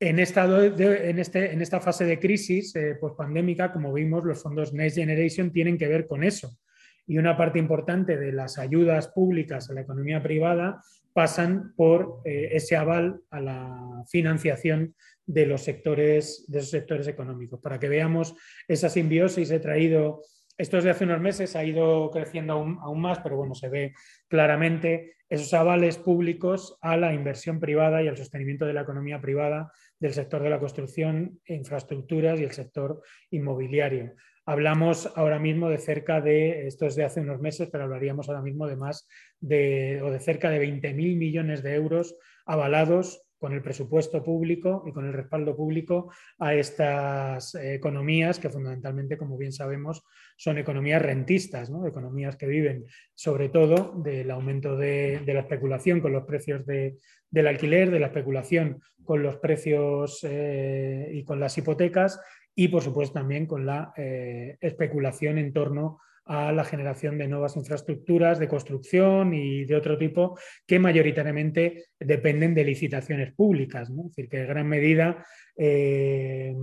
En 0.00 0.18
esta, 0.18 0.44
en 0.66 1.18
este, 1.20 1.52
en 1.52 1.62
esta 1.62 1.80
fase 1.80 2.04
de 2.04 2.18
crisis 2.18 2.74
eh, 2.74 2.96
post-pandémica, 3.00 3.72
como 3.72 3.92
vimos, 3.92 4.24
los 4.24 4.42
fondos 4.42 4.72
Next 4.72 4.96
Generation 4.96 5.52
tienen 5.52 5.78
que 5.78 5.86
ver 5.86 6.08
con 6.08 6.24
eso. 6.24 6.58
Y 7.06 7.18
una 7.18 7.36
parte 7.36 7.60
importante 7.60 8.16
de 8.16 8.32
las 8.32 8.58
ayudas 8.58 9.08
públicas 9.08 9.70
a 9.70 9.74
la 9.74 9.82
economía 9.82 10.20
privada 10.22 10.82
pasan 11.12 11.74
por 11.76 12.22
ese 12.24 12.74
aval 12.74 13.20
a 13.30 13.40
la 13.40 14.04
financiación 14.08 14.94
de 15.26 15.46
los 15.46 15.62
sectores, 15.62 16.44
de 16.48 16.58
esos 16.58 16.70
sectores 16.70 17.06
económicos. 17.06 17.60
Para 17.60 17.78
que 17.78 17.88
veamos 17.88 18.34
esa 18.68 18.88
simbiosis, 18.88 19.50
he 19.50 19.60
traído, 19.60 20.22
esto 20.56 20.78
es 20.78 20.84
de 20.84 20.90
hace 20.90 21.04
unos 21.04 21.20
meses, 21.20 21.56
ha 21.56 21.64
ido 21.64 22.10
creciendo 22.10 22.54
aún, 22.54 23.00
más, 23.00 23.20
pero 23.20 23.36
bueno, 23.36 23.54
se 23.54 23.68
ve 23.68 23.94
claramente 24.28 25.16
esos 25.28 25.54
avales 25.54 25.96
públicos 25.96 26.78
a 26.82 26.96
la 26.96 27.14
inversión 27.14 27.58
privada 27.58 28.02
y 28.02 28.08
al 28.08 28.18
sostenimiento 28.18 28.66
de 28.66 28.74
la 28.74 28.82
economía 28.82 29.20
privada 29.20 29.72
del 29.98 30.12
sector 30.12 30.42
de 30.42 30.50
la 30.50 30.60
construcción, 30.60 31.40
infraestructuras 31.46 32.38
y 32.38 32.44
el 32.44 32.52
sector 32.52 33.02
inmobiliario. 33.30 34.14
Hablamos 34.44 35.10
ahora 35.14 35.38
mismo 35.38 35.70
de 35.70 35.78
cerca 35.78 36.20
de, 36.20 36.66
esto 36.66 36.86
es 36.86 36.96
de 36.96 37.04
hace 37.04 37.20
unos 37.20 37.40
meses, 37.40 37.68
pero 37.70 37.84
hablaríamos 37.84 38.28
ahora 38.28 38.42
mismo 38.42 38.66
de 38.66 38.76
más 38.76 39.08
de, 39.40 40.02
o 40.02 40.10
de 40.10 40.18
cerca 40.18 40.50
de 40.50 40.60
20.000 40.60 41.16
millones 41.16 41.62
de 41.62 41.74
euros 41.76 42.16
avalados 42.44 43.22
con 43.42 43.52
el 43.52 43.60
presupuesto 43.60 44.22
público 44.22 44.84
y 44.86 44.92
con 44.92 45.04
el 45.04 45.12
respaldo 45.12 45.56
público 45.56 46.12
a 46.38 46.54
estas 46.54 47.56
economías 47.56 48.38
que 48.38 48.48
fundamentalmente, 48.48 49.18
como 49.18 49.36
bien 49.36 49.52
sabemos, 49.52 50.04
son 50.36 50.58
economías 50.58 51.02
rentistas, 51.02 51.68
economías 51.84 52.36
que 52.36 52.46
viven 52.46 52.84
sobre 53.16 53.48
todo 53.48 53.94
del 53.96 54.30
aumento 54.30 54.76
de, 54.76 55.24
la 55.26 55.40
especulación 55.40 56.00
con 56.00 56.12
los 56.12 56.22
precios 56.22 56.64
del 56.64 57.46
alquiler, 57.48 57.90
de 57.90 57.98
la 57.98 58.06
especulación 58.06 58.80
con 59.02 59.24
los 59.24 59.38
precios 59.38 60.20
eh, 60.22 61.10
y 61.12 61.24
con 61.24 61.40
las 61.40 61.58
hipotecas 61.58 62.20
y, 62.54 62.68
por 62.68 62.80
supuesto, 62.80 63.14
también 63.14 63.46
con 63.46 63.66
la 63.66 63.92
eh, 63.96 64.56
especulación 64.60 65.38
en 65.38 65.52
torno 65.52 65.98
la 66.26 66.64
generación 66.64 67.18
de 67.18 67.28
nuevas 67.28 67.56
infraestructuras 67.56 68.38
de 68.38 68.48
construcción 68.48 69.34
y 69.34 69.64
de 69.64 69.76
otro 69.76 69.98
tipo 69.98 70.38
que 70.66 70.78
mayoritariamente 70.78 71.86
dependen 71.98 72.54
de 72.54 72.64
licitaciones 72.64 73.32
públicas. 73.32 73.90
Es 73.90 73.96
decir, 73.96 74.28
que 74.28 74.40
en 74.40 74.46
gran 74.46 74.68
medida 74.68 75.24
eh, 75.56 76.54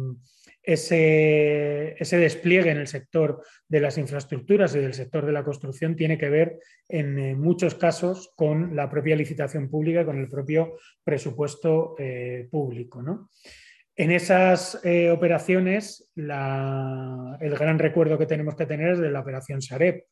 ese, 0.64 1.96
despliegue 2.18 2.70
en 2.70 2.78
el 2.78 2.88
sector 2.88 3.44
de 3.68 3.80
las 3.80 3.98
infraestructuras 3.98 4.76
y 4.76 4.80
del 4.80 4.94
sector 4.94 5.26
de 5.26 5.32
la 5.32 5.44
construcción 5.44 5.96
tiene 5.96 6.18
que 6.18 6.30
ver 6.30 6.60
en 6.88 7.18
eh, 7.18 7.36
muchos 7.36 7.76
casos 7.76 8.32
con 8.36 8.76
la 8.76 8.90
propia 8.90 9.16
licitación 9.16 9.70
pública, 9.70 10.06
con 10.06 10.20
el 10.20 10.30
propio 10.30 10.76
presupuesto 11.04 11.96
eh, 11.98 12.48
público. 12.52 13.02
¿no? 13.02 13.30
En 14.00 14.12
esas 14.12 14.80
eh, 14.86 15.12
operaciones, 15.12 16.10
el 16.16 16.26
gran 17.58 17.80
recuerdo 17.80 18.18
que 18.18 18.26
tenemos 18.26 18.56
que 18.56 18.66
tener 18.66 18.92
es 18.94 19.00
de 19.00 19.12
la 19.12 19.20
operación 19.20 19.62
Sareb. 19.62 20.06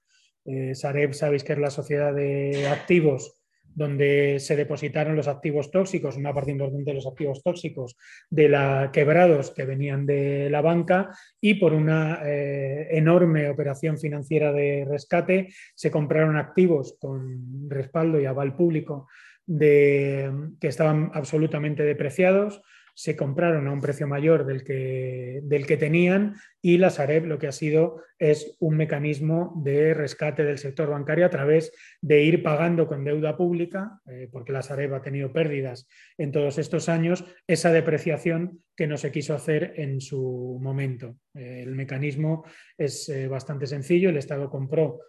Eh, 0.44 0.75
Sareb, 0.75 1.13
sabéis 1.13 1.46
que 1.46 1.53
es 1.53 1.60
la 1.60 1.70
sociedad 1.70 2.13
de 2.13 2.67
activos 2.67 3.39
donde 3.63 4.41
se 4.41 4.58
depositaron 4.58 5.15
los 5.15 5.29
activos 5.29 5.72
tóxicos, 5.72 6.17
una 6.17 6.34
parte 6.34 6.51
importante 6.51 6.91
de 6.91 6.96
los 6.96 7.08
activos 7.08 7.41
tóxicos 7.41 7.96
de 8.29 8.50
la 8.50 8.89
quebrados 8.91 9.51
que 9.51 9.63
venían 9.63 10.06
de 10.06 10.50
la 10.50 10.60
banca 10.60 11.10
y 11.39 11.53
por 11.53 11.72
una 11.72 12.20
eh, 12.25 12.89
enorme 12.91 13.50
operación 13.50 13.98
financiera 13.98 14.51
de 14.51 14.86
rescate 14.86 15.48
se 15.75 15.91
compraron 15.91 16.36
activos 16.36 16.98
con 17.00 17.70
respaldo 17.70 18.20
y 18.20 18.25
aval 18.25 18.53
público 18.53 19.08
de, 19.46 20.29
que 20.60 20.67
estaban 20.67 21.10
absolutamente 21.13 21.84
depreciados 21.84 22.62
se 22.98 23.16
compraron 23.16 23.68
a 23.68 23.72
un 23.72 23.80
precio 23.80 24.08
mayor 24.08 24.44
del 24.44 24.63
que, 24.63 25.42
del 25.44 25.68
que 25.68 25.77
tenían 25.77 26.34
y 26.63 26.80
la 26.80 26.89
Sareb 26.89 27.27
lo 27.27 27.38
que 27.38 27.46
ha 27.46 27.51
sido 27.51 28.01
es 28.18 28.58
un 28.60 28.75
mecanismo 28.75 29.54
de 29.63 29.94
rescate 29.94 30.44
del 30.44 30.58
sector 30.58 30.89
bancario 30.89 31.27
a 31.27 31.30
través 31.30 31.72
de 32.01 32.24
ir 32.24 32.42
pagando 32.42 32.88
con 32.88 33.04
deuda 33.04 33.38
pública, 33.38 34.01
eh, 34.08 34.27
porque 34.32 34.51
la 34.51 34.63
Sareb 34.63 34.96
ha 34.96 35.04
tenido 35.04 35.32
pérdidas 35.32 35.88
en 36.18 36.32
todos 36.32 36.58
estos 36.58 36.89
años, 36.89 37.24
esa 37.46 37.72
depreciación 37.72 38.63
que 38.75 38.88
no 38.88 38.98
se 38.98 39.12
quiso 39.12 39.36
hacer 39.36 39.74
en 39.75 40.01
su 40.01 40.58
momento. 40.60 41.18
Eh, 41.36 41.62
el 41.68 41.75
mecanismo 41.75 42.46
es 42.75 43.10
eh, 43.10 43.27
bastante 43.27 43.68
sencillo, 43.68 44.10
el 44.10 44.18
Estado 44.18 44.50
compró 44.50 45.01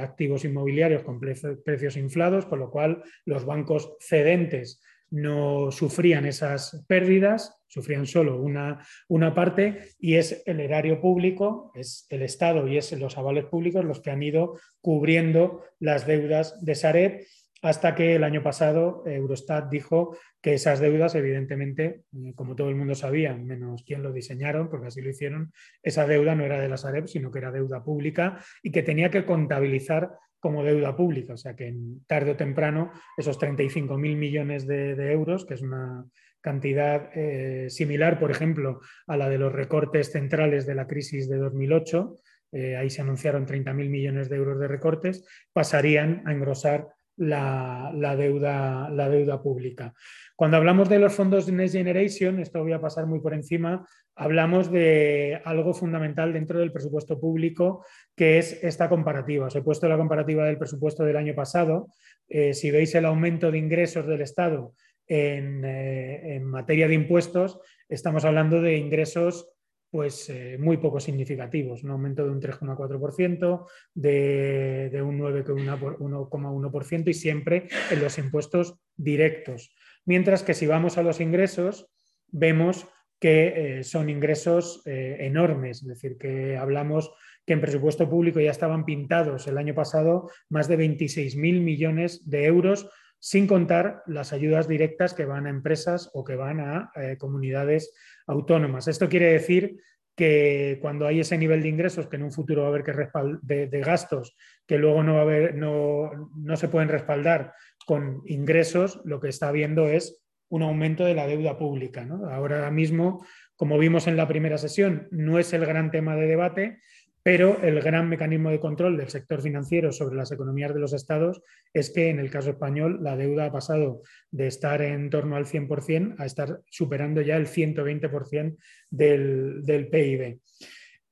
activos 0.00 0.46
inmobiliarios 0.46 1.02
con 1.02 1.20
precios 1.20 1.98
inflados, 1.98 2.46
con 2.46 2.60
lo 2.60 2.70
cual 2.70 3.02
los 3.26 3.44
bancos 3.44 3.94
cedentes 4.00 4.80
no 5.10 5.70
sufrían 5.70 6.26
esas 6.26 6.84
pérdidas, 6.88 7.60
sufrían 7.66 8.06
solo 8.06 8.40
una, 8.40 8.84
una, 9.08 9.34
parte 9.34 9.90
y 9.98 10.14
es 10.14 10.42
el 10.46 10.60
erario 10.60 11.00
público, 11.00 11.72
es 11.74 12.06
el 12.10 12.22
Estado 12.22 12.66
y 12.68 12.76
es 12.76 12.92
los 12.92 13.18
avales 13.18 13.46
públicos 13.46 13.84
los 13.84 14.00
que 14.00 14.10
han 14.10 14.22
ido 14.22 14.58
cubriendo 14.80 15.64
las 15.78 16.06
deudas 16.06 16.64
de 16.64 16.74
Sareb 16.74 17.20
hasta 17.64 17.94
que 17.94 18.14
el 18.14 18.24
año 18.24 18.42
pasado 18.42 19.02
Eurostat 19.06 19.70
dijo 19.70 20.14
que 20.42 20.52
esas 20.52 20.80
deudas, 20.80 21.14
evidentemente, 21.14 22.02
como 22.34 22.54
todo 22.54 22.68
el 22.68 22.74
mundo 22.74 22.94
sabía, 22.94 23.34
menos 23.34 23.84
quien 23.84 24.02
lo 24.02 24.12
diseñaron, 24.12 24.68
porque 24.68 24.88
así 24.88 25.00
lo 25.00 25.08
hicieron, 25.08 25.50
esa 25.82 26.06
deuda 26.06 26.34
no 26.34 26.44
era 26.44 26.60
de 26.60 26.68
la 26.68 26.76
Sareb, 26.76 27.06
sino 27.06 27.30
que 27.30 27.38
era 27.38 27.50
deuda 27.50 27.82
pública 27.82 28.38
y 28.62 28.70
que 28.70 28.82
tenía 28.82 29.10
que 29.10 29.24
contabilizar 29.24 30.10
como 30.44 30.62
deuda 30.62 30.94
pública. 30.94 31.32
O 31.32 31.40
sea 31.40 31.56
que 31.56 31.72
tarde 32.06 32.32
o 32.32 32.36
temprano 32.36 32.92
esos 33.16 33.40
35.000 33.40 33.96
millones 33.96 34.66
de, 34.68 34.92
euros, 35.10 35.48
que 35.48 35.54
es 35.54 35.62
una 35.62 36.04
cantidad 36.42 37.08
eh, 37.16 37.70
similar, 37.70 38.20
por 38.20 38.30
ejemplo, 38.30 38.80
a 39.06 39.16
la 39.16 39.30
de 39.30 39.38
los 39.38 39.50
recortes 39.50 40.12
centrales 40.12 40.66
de 40.66 40.74
la 40.74 40.86
crisis 40.86 41.30
de 41.30 41.38
2008, 41.38 42.20
eh, 42.52 42.76
ahí 42.76 42.90
se 42.90 43.00
anunciaron 43.00 43.46
30.000 43.46 43.88
millones 43.88 44.28
de 44.28 44.36
euros 44.36 44.60
de 44.60 44.68
recortes, 44.68 45.24
pasarían 45.50 46.20
a 46.26 46.32
engrosar 46.32 46.88
la, 47.16 48.16
deuda, 48.16 48.90
la 48.90 49.08
deuda 49.08 49.42
pública. 49.42 49.94
Cuando 50.36 50.56
hablamos 50.56 50.88
de 50.88 50.98
los 50.98 51.14
fondos 51.14 51.50
Next 51.50 51.74
Generation, 51.74 52.40
esto 52.40 52.62
voy 52.62 52.72
a 52.72 52.80
pasar 52.80 53.06
muy 53.06 53.20
por 53.20 53.34
encima, 53.34 53.86
hablamos 54.16 54.70
de 54.70 55.40
algo 55.44 55.74
fundamental 55.74 56.32
dentro 56.32 56.58
del 56.58 56.72
presupuesto 56.72 57.20
público, 57.20 57.84
que 58.16 58.38
es 58.38 58.62
esta 58.64 58.88
comparativa. 58.88 59.46
Os 59.46 59.56
he 59.56 59.62
puesto 59.62 59.88
la 59.88 59.96
comparativa 59.96 60.44
del 60.44 60.58
presupuesto 60.58 61.04
del 61.04 61.16
año 61.16 61.34
pasado. 61.34 61.88
Eh, 62.28 62.54
si 62.54 62.70
veis 62.70 62.94
el 62.94 63.04
aumento 63.04 63.50
de 63.50 63.58
ingresos 63.58 64.06
del 64.06 64.22
Estado 64.22 64.74
en, 65.06 65.64
eh, 65.64 66.36
en, 66.36 66.44
materia 66.44 66.88
de 66.88 66.94
impuestos, 66.94 67.60
estamos 67.88 68.24
hablando 68.24 68.60
de 68.60 68.76
ingresos 68.76 69.53
pues 69.94 70.28
eh, 70.28 70.58
muy 70.58 70.78
poco 70.78 70.98
significativos, 70.98 71.84
un 71.84 71.92
aumento 71.92 72.24
de 72.24 72.30
un 72.30 72.40
3,4%, 72.40 73.66
de, 73.94 74.90
de, 74.90 75.02
un 75.02 75.20
9,1% 75.20 77.08
y 77.08 77.14
siempre 77.14 77.68
en 77.92 78.00
los 78.02 78.18
impuestos 78.18 78.74
directos. 78.96 79.72
Mientras 80.04 80.42
que 80.42 80.52
si 80.52 80.66
vamos 80.66 80.98
a 80.98 81.04
los 81.04 81.20
ingresos, 81.20 81.92
vemos 82.26 82.88
que 83.20 83.78
eh, 83.78 83.84
son 83.84 84.10
ingresos 84.10 84.82
eh, 84.84 85.18
enormes, 85.20 85.82
es 85.82 85.86
decir, 85.86 86.18
que 86.18 86.56
hablamos 86.56 87.12
que 87.46 87.52
en 87.52 87.60
presupuesto 87.60 88.10
público 88.10 88.40
ya 88.40 88.50
estaban 88.50 88.84
pintados 88.84 89.46
el 89.46 89.58
año 89.58 89.76
pasado 89.76 90.28
más 90.48 90.66
de 90.66 90.76
26.000 90.76 91.60
millones 91.60 92.28
de 92.28 92.46
euros, 92.46 92.90
sin 93.24 93.46
contar 93.46 94.02
las 94.06 94.34
ayudas 94.34 94.68
directas 94.68 95.14
que 95.14 95.24
van 95.24 95.46
a 95.46 95.50
empresas 95.50 96.10
o 96.12 96.24
que 96.24 96.36
van 96.36 96.60
a 96.60 96.92
comunidades 97.16 97.94
autónomas. 98.26 98.86
Esto 98.86 99.08
quiere 99.08 99.32
decir 99.32 99.78
que 100.14 100.78
cuando 100.82 101.06
hay 101.06 101.20
ese 101.20 101.38
nivel 101.38 101.62
de 101.62 101.70
ingresos 101.70 102.06
que 102.06 102.16
en 102.16 102.24
un 102.24 102.32
futuro 102.32 102.60
va 102.60 102.66
a 102.66 102.70
haber 102.70 102.84
que 102.84 102.92
de, 103.40 103.66
de 103.68 103.80
gastos 103.80 104.36
que 104.66 104.76
luego 104.76 105.02
no, 105.02 105.14
va 105.14 105.20
a 105.20 105.22
haber, 105.22 105.54
no, 105.54 106.10
no, 106.36 106.56
se 106.58 106.68
pueden 106.68 106.90
respaldar 106.90 107.54
con 107.86 108.20
ingresos, 108.26 109.00
lo 109.06 109.20
que 109.20 109.30
está 109.30 109.48
habiendo 109.48 109.88
es 109.88 110.22
un 110.50 110.62
aumento 110.62 111.06
de 111.06 111.14
la 111.14 111.26
deuda 111.26 111.56
pública. 111.56 112.06
Ahora 112.30 112.70
mismo, 112.70 113.24
como 113.56 113.78
vimos 113.78 114.06
en 114.06 114.18
la 114.18 114.28
primera 114.28 114.58
sesión, 114.58 115.08
no 115.10 115.38
es 115.38 115.54
el 115.54 115.64
gran 115.64 115.90
tema 115.90 116.14
de 116.14 116.26
debate, 116.26 116.78
pero 117.24 117.60
el 117.62 117.80
gran 117.80 118.08
mecanismo 118.08 118.50
de 118.50 118.60
control 118.60 118.96
del 118.96 119.08
sector 119.08 119.40
financiero 119.40 119.90
sobre 119.90 120.14
las 120.14 120.30
economías 120.30 120.74
de 120.74 120.80
los 120.80 120.92
estados 120.92 121.40
es 121.72 121.90
que 121.90 122.10
en 122.10 122.20
el 122.20 122.30
caso 122.30 122.50
español 122.50 122.98
la 123.02 123.16
deuda 123.16 123.46
ha 123.46 123.52
pasado 123.52 124.02
de 124.30 124.46
estar 124.46 124.82
en 124.82 125.10
torno 125.10 125.34
al 125.34 125.46
100% 125.46 126.16
a 126.18 126.26
estar 126.26 126.60
superando 126.68 127.22
ya 127.22 127.36
el 127.36 127.46
120% 127.46 128.56
del, 128.90 129.62
del, 129.62 129.88
PIB. 129.88 130.38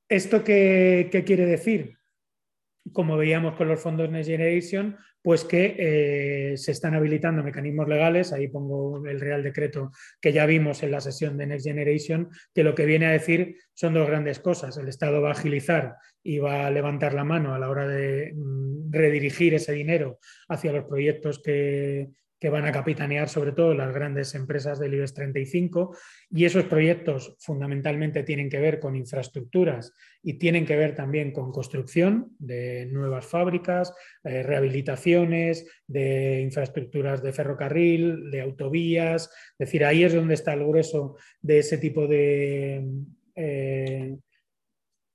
¿Esto 0.09 0.45
qué, 0.45 1.09
qué 1.11 1.25
quiere 1.25 1.47
decir? 1.47 1.97
como 2.93 3.17
veíamos 3.17 3.55
con 3.55 3.69
los 3.69 3.81
fondos 3.81 4.11
Next 4.11 4.29
Generation, 4.29 4.97
pues 5.23 5.45
que 5.45 5.77
eh, 5.79 6.57
se 6.57 6.73
están 6.73 6.95
habilitando 6.95 7.43
mecanismos 7.43 7.89
legales, 7.89 8.33
ahí 8.33 8.49
pongo 8.49 9.07
el 9.07 9.21
Real 9.21 9.43
Decreto 9.43 9.93
que 10.21 10.33
ya 10.33 10.47
vimos 10.47 10.83
en 10.83 10.91
la 10.91 11.01
sesión 11.01 11.39
de 11.39 11.47
Next 11.47 11.67
Generation, 11.67 12.29
que 12.53 12.65
lo 12.65 12.75
que 12.75 12.87
viene 12.87 13.07
a 13.07 13.13
decir 13.13 13.57
son 13.73 13.95
dos 13.95 14.09
grandes 14.09 14.41
cosas. 14.41 14.77
El 14.77 14.89
Estado 14.89 15.23
va 15.23 15.29
a 15.29 15.33
agilizar 15.33 15.95
y 16.23 16.39
va 16.39 16.67
a 16.67 16.71
levantar 16.71 17.15
la 17.15 17.25
mano 17.25 17.55
a 17.55 17.59
la 17.59 17.71
hora 17.71 17.87
de 17.87 18.33
mm, 18.35 18.91
redirigir 18.93 19.55
ese 19.55 19.73
dinero 19.73 20.19
hacia 20.49 20.73
los 20.73 20.85
proyectos 20.85 21.41
que, 21.41 22.09
que 22.43 22.51
van 22.51 22.65
a 22.65 22.73
capitanear 22.73 23.29
sobre 23.29 23.53
todo 23.53 23.73
las 23.73 23.95
grandes 23.95 24.35
empresas 24.35 24.81
del 24.81 24.95
IBEX 24.95 25.15
35 25.15 25.97
y 26.29 26.45
esos 26.45 26.65
proyectos 26.65 27.37
fundamentalmente 27.39 28.25
tienen 28.25 28.51
que 28.51 28.59
ver 28.59 28.81
con 28.81 28.97
infraestructuras 28.97 29.95
y 30.25 30.41
tienen 30.41 30.67
que 30.67 30.75
ver 30.75 30.97
también 30.97 31.31
con 31.31 31.53
construcción 31.53 32.35
de 32.41 32.87
nuevas 32.87 33.27
fábricas, 33.27 33.95
eh, 34.25 34.43
rehabilitaciones 34.43 35.69
de 35.87 36.41
infraestructuras 36.41 37.23
de 37.23 37.33
ferrocarril, 37.33 38.29
de 38.33 38.41
autovías, 38.41 39.31
es 39.53 39.59
decir, 39.59 39.85
ahí 39.85 40.03
es 40.03 40.13
donde 40.13 40.35
está 40.35 40.55
el 40.55 40.67
grueso 40.67 41.15
de 41.41 41.61
ese 41.61 41.79
tipo 41.79 42.09
de... 42.09 42.85
Eh, 43.37 44.17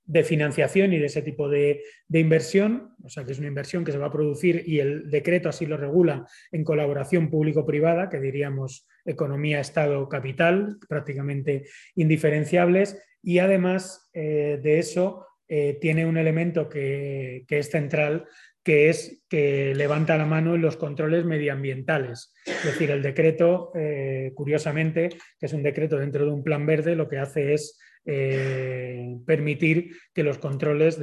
de 0.08 0.24
financiación 0.24 0.94
y 0.94 0.98
de 0.98 1.06
ese 1.06 1.20
tipo 1.20 1.50
de, 1.50 1.82
inversión, 2.10 2.94
o 3.04 3.10
sea 3.10 3.24
que 3.24 3.32
es 3.32 3.38
una 3.38 3.48
inversión 3.48 3.84
que 3.84 3.92
se 3.92 3.98
va 3.98 4.06
a 4.06 4.12
producir 4.12 4.64
y 4.66 4.80
el 4.80 5.10
decreto 5.10 5.50
así 5.50 5.66
lo 5.66 5.76
regula 5.76 6.26
en 6.50 6.64
colaboración 6.64 7.28
público-privada, 7.30 8.08
que 8.08 8.18
diríamos 8.18 8.88
economía, 9.04 9.60
Estado, 9.60 10.08
capital, 10.08 10.78
prácticamente 10.88 11.66
indiferenciables, 11.94 12.98
y 13.22 13.38
además 13.40 14.08
eh, 14.14 14.58
de 14.62 14.78
eso 14.78 15.26
eh, 15.46 15.76
tiene 15.78 16.06
un 16.06 16.16
elemento 16.16 16.70
que, 16.70 17.44
es 17.46 17.70
central, 17.70 18.24
que 18.62 18.88
es 18.88 19.24
que 19.28 19.74
levanta 19.74 20.16
la 20.16 20.24
mano 20.24 20.54
en 20.54 20.62
los 20.62 20.78
controles 20.78 21.26
medioambientales. 21.26 22.32
Es 22.46 22.64
decir, 22.64 22.90
el 22.90 23.02
decreto, 23.02 23.72
eh, 23.74 24.32
curiosamente, 24.34 25.10
que 25.38 25.46
es 25.46 25.52
un 25.52 25.62
decreto 25.62 25.98
dentro 25.98 26.24
de 26.24 26.32
un 26.32 26.42
plan 26.42 26.64
verde, 26.64 26.96
lo 26.96 27.08
que 27.08 27.18
hace 27.18 27.52
es 27.52 27.78
eh, 28.04 29.16
permitir 29.26 29.96
que 30.14 30.22
los 30.22 30.38
controles 30.38 30.98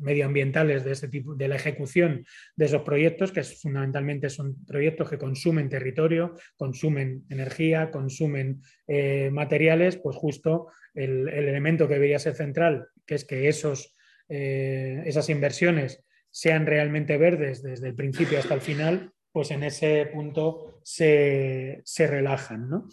medioambientales 0.00 0.84
de 0.84 0.92
este 0.92 1.08
tipo, 1.08 1.34
de 1.34 1.48
la 1.48 1.56
ejecución 1.56 2.24
de 2.56 2.64
esos 2.66 2.82
proyectos, 2.82 3.32
que 3.32 3.42
fundamentalmente 3.42 4.30
son 4.30 4.64
proyectos 4.64 5.10
que 5.10 5.18
consumen 5.18 5.68
territorio, 5.68 6.34
consumen 6.56 7.24
energía, 7.30 7.90
consumen 7.90 8.60
eh, 8.86 9.30
materiales, 9.32 9.96
pues 9.96 10.16
justo 10.16 10.68
el, 10.94 11.28
elemento 11.28 11.88
que 11.88 11.94
debería 11.94 12.18
ser 12.18 12.34
central, 12.34 12.88
que 13.06 13.16
es 13.16 13.24
que 13.24 13.48
esos, 13.48 13.96
eh, 14.28 15.02
esas 15.06 15.28
inversiones 15.30 16.04
sean 16.30 16.66
realmente 16.66 17.16
verdes 17.16 17.62
desde 17.62 17.88
el 17.88 17.94
principio 17.94 18.38
hasta 18.38 18.54
el 18.54 18.60
final, 18.60 19.13
pues 19.34 19.50
en 19.50 19.64
ese 19.64 20.06
punto 20.12 20.78
se, 20.84 21.82
relajan. 21.98 22.84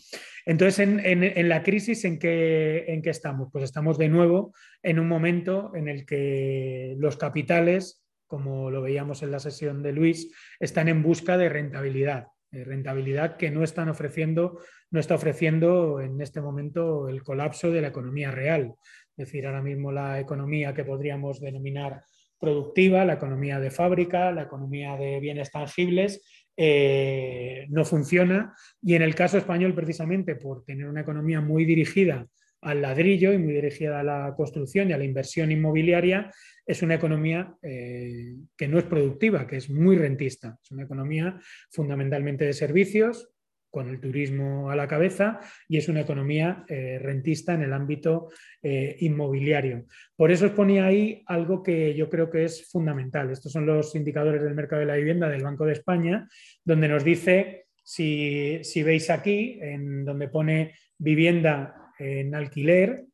Entonces, 0.43 0.79
en, 0.79 1.49
la 1.49 1.61
crisis, 1.61 2.03
¿en 2.03 2.17
qué, 2.17 2.85
¿en 2.87 3.07
estamos? 3.07 3.49
Pues 3.51 3.63
estamos 3.63 3.99
de 3.99 4.09
nuevo 4.09 4.51
en 4.81 4.97
un 4.97 5.07
momento 5.07 5.71
en 5.75 5.87
el 5.87 6.03
que 6.03 6.95
los 6.97 7.15
capitales, 7.15 8.03
como 8.25 8.71
lo 8.71 8.81
veíamos 8.81 9.21
en 9.21 9.29
la 9.29 9.37
sesión 9.37 9.83
de 9.83 9.91
Luis, 9.91 10.33
están 10.59 10.87
en 10.87 11.03
busca 11.03 11.37
de 11.37 11.47
rentabilidad, 11.47 12.29
rentabilidad 12.51 13.37
que 13.37 13.51
no 13.51 13.63
están 13.63 13.89
ofreciendo, 13.89 14.57
no 14.89 14.99
está 14.99 15.13
ofreciendo 15.13 16.01
en 16.01 16.19
este 16.21 16.41
momento 16.41 17.07
el 17.07 17.21
colapso 17.21 17.69
de 17.69 17.81
la 17.81 17.89
economía 17.89 18.31
real. 18.31 18.73
Es 19.15 19.27
decir, 19.27 19.45
ahora 19.45 19.61
mismo 19.61 19.91
la 19.91 20.19
economía 20.19 20.73
que 20.73 20.85
podríamos 20.85 21.39
denominar 21.39 22.01
productiva, 22.41 23.05
la 23.05 23.13
economía 23.13 23.59
de 23.59 23.69
fábrica, 23.69 24.31
la 24.31 24.43
economía 24.43 24.97
de 24.97 25.19
bienes 25.19 25.51
tangibles, 25.51 26.25
eh, 26.57 27.67
no 27.69 27.85
funciona. 27.85 28.53
Y 28.81 28.95
en 28.95 29.03
el 29.03 29.13
caso 29.15 29.37
español, 29.37 29.75
precisamente 29.75 30.35
por 30.35 30.65
tener 30.65 30.87
una 30.87 31.01
economía 31.01 31.39
muy 31.39 31.65
dirigida 31.65 32.27
al 32.61 32.81
ladrillo 32.81 33.31
y 33.31 33.37
muy 33.37 33.53
dirigida 33.53 33.99
a 33.99 34.03
la 34.03 34.33
construcción 34.35 34.89
y 34.89 34.93
a 34.93 34.97
la 34.97 35.05
inversión 35.05 35.51
inmobiliaria, 35.51 36.31
es 36.65 36.81
una 36.81 36.95
economía 36.95 37.55
eh, 37.61 38.35
que 38.57 38.67
no 38.67 38.79
es 38.79 38.85
productiva, 38.85 39.45
que 39.45 39.57
es 39.57 39.69
muy 39.69 39.95
rentista. 39.95 40.57
Es 40.63 40.71
una 40.71 40.83
economía 40.83 41.39
fundamentalmente 41.71 42.45
de 42.45 42.53
servicios, 42.53 43.29
con 43.71 43.89
el 43.89 43.99
turismo 43.99 44.69
a 44.69 44.75
la 44.75 44.87
cabeza 44.87 45.39
y 45.67 45.77
es 45.77 45.87
una 45.87 46.01
economía 46.01 46.65
eh, 46.67 46.99
rentista 47.01 47.53
en 47.53 47.63
el 47.63 47.73
ámbito 47.73 48.29
eh, 48.61 48.97
inmobiliario. 48.99 49.85
Por 50.15 50.31
eso 50.31 50.45
os 50.45 50.51
ponía 50.51 50.85
ahí 50.85 51.23
algo 51.25 51.63
que 51.63 51.95
yo 51.95 52.09
creo 52.09 52.29
que 52.29 52.43
es 52.43 52.69
fundamental. 52.69 53.31
Estos 53.31 53.51
son 53.51 53.65
los 53.65 53.95
indicadores 53.95 54.43
del 54.43 54.53
mercado 54.53 54.81
de 54.81 54.87
la 54.87 54.97
vivienda 54.97 55.29
del 55.29 55.43
Banco 55.43 55.65
de 55.65 55.73
España, 55.73 56.27
donde 56.63 56.89
nos 56.89 57.03
dice, 57.03 57.65
si, 57.83 58.59
si 58.63 58.83
veis 58.83 59.09
aquí, 59.09 59.57
en 59.61 60.05
donde 60.05 60.27
pone 60.27 60.75
vivienda 60.97 61.93
en 61.97 62.35
alquiler, 62.35 63.05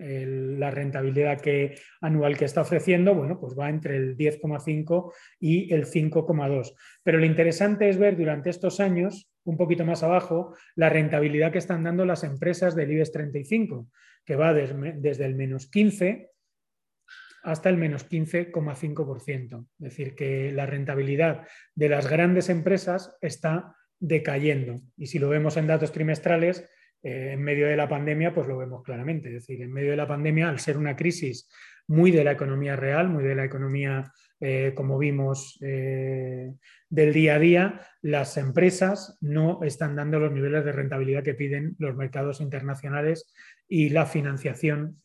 la 0.00 0.70
rentabilidad 0.70 1.40
que, 1.40 1.76
anual 2.00 2.36
que 2.36 2.46
está 2.46 2.62
ofreciendo, 2.62 3.14
bueno, 3.14 3.38
pues 3.38 3.54
va 3.58 3.68
entre 3.68 3.96
el 3.96 4.16
10,5 4.16 5.12
y 5.38 5.72
el 5.74 5.84
5,2. 5.84 6.74
Pero 7.02 7.18
lo 7.18 7.26
interesante 7.26 7.88
es 7.88 7.98
ver 7.98 8.16
durante 8.16 8.50
estos 8.50 8.80
años, 8.80 9.29
un 9.44 9.56
poquito 9.56 9.84
más 9.84 10.02
abajo, 10.02 10.54
la 10.74 10.88
rentabilidad 10.88 11.52
que 11.52 11.58
están 11.58 11.84
dando 11.84 12.04
las 12.04 12.24
empresas 12.24 12.74
del 12.74 12.92
IBEX 12.92 13.12
35, 13.12 13.88
que 14.24 14.36
va 14.36 14.52
desde 14.52 15.24
el 15.24 15.34
menos 15.34 15.70
15 15.70 16.30
hasta 17.42 17.70
el 17.70 17.76
menos 17.76 18.08
15,5%. 18.08 19.66
Es 19.66 19.78
decir, 19.78 20.14
que 20.14 20.52
la 20.52 20.66
rentabilidad 20.66 21.46
de 21.74 21.88
las 21.88 22.08
grandes 22.08 22.48
empresas 22.50 23.16
está 23.20 23.76
decayendo. 23.98 24.76
Y 24.96 25.06
si 25.06 25.18
lo 25.18 25.28
vemos 25.28 25.56
en 25.56 25.66
datos 25.66 25.92
trimestrales, 25.92 26.68
eh, 27.02 27.32
en 27.32 27.42
medio 27.42 27.66
de 27.66 27.76
la 27.76 27.88
pandemia, 27.88 28.34
pues 28.34 28.46
lo 28.46 28.58
vemos 28.58 28.82
claramente. 28.82 29.28
Es 29.28 29.46
decir, 29.46 29.62
en 29.62 29.72
medio 29.72 29.90
de 29.90 29.96
la 29.96 30.08
pandemia, 30.08 30.48
al 30.48 30.60
ser 30.60 30.76
una 30.76 30.96
crisis 30.96 31.48
muy 31.90 32.12
de 32.12 32.22
la 32.22 32.30
economía 32.30 32.76
real, 32.76 33.08
muy 33.08 33.24
de 33.24 33.34
la 33.34 33.44
economía, 33.44 34.12
eh, 34.38 34.72
como 34.76 34.96
vimos, 34.96 35.58
eh, 35.60 36.52
del 36.88 37.12
día 37.12 37.34
a 37.34 37.38
día, 37.40 37.80
las 38.00 38.36
empresas 38.36 39.18
no 39.20 39.58
están 39.64 39.96
dando 39.96 40.20
los 40.20 40.30
niveles 40.30 40.64
de 40.64 40.70
rentabilidad 40.70 41.24
que 41.24 41.34
piden 41.34 41.74
los 41.80 41.96
mercados 41.96 42.40
internacionales 42.40 43.34
y 43.68 43.88
la 43.88 44.06
financiación 44.06 45.00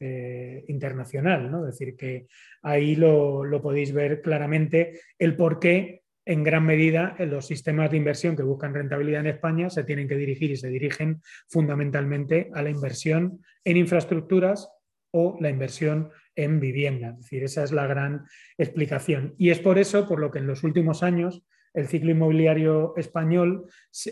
internacional. 0.68 1.52
¿no? 1.52 1.68
Es 1.68 1.78
decir, 1.78 1.96
que 1.96 2.28
ahí 2.62 2.96
lo, 2.96 3.44
lo 3.44 3.64
podéis 3.64 3.92
ver 3.92 4.22
claramente 4.22 5.00
el 5.18 5.36
por 5.36 5.60
qué 5.60 6.04
en 6.24 6.44
gran 6.44 6.66
medida 6.66 7.16
los 7.20 7.48
sistemas 7.48 7.90
de 7.92 7.98
inversión 7.98 8.36
que 8.36 8.44
buscan 8.44 8.74
rentabilidad 8.74 9.22
en 9.22 9.28
España 9.28 9.70
se 9.70 9.84
tienen 9.84 10.08
que 10.08 10.18
dirigir 10.18 10.52
y 10.52 10.58
se 10.58 10.70
dirigen 10.70 11.22
fundamentalmente 11.50 12.50
a 12.54 12.62
la 12.62 12.70
inversión 12.70 13.42
en 13.64 13.78
infraestructuras 13.78 14.70
o 15.12 15.38
la 15.40 15.50
inversión 15.50 16.12
en 16.36 16.60
vivienda. 16.60 17.10
Es 17.10 17.18
decir, 17.18 17.44
esa 17.44 17.64
es 17.64 17.72
la 17.72 17.88
gran 17.88 18.26
explicación. 18.58 19.36
Y 19.38 19.50
es 19.50 19.60
por 19.60 19.78
eso 19.78 20.08
por 20.08 20.20
lo 20.20 20.32
que 20.32 20.40
en 20.40 20.48
los 20.48 20.64
últimos 20.64 21.04
años 21.04 21.44
el 21.74 21.88
ciclo 21.88 22.12
inmobiliario 22.12 22.94
español 22.96 23.66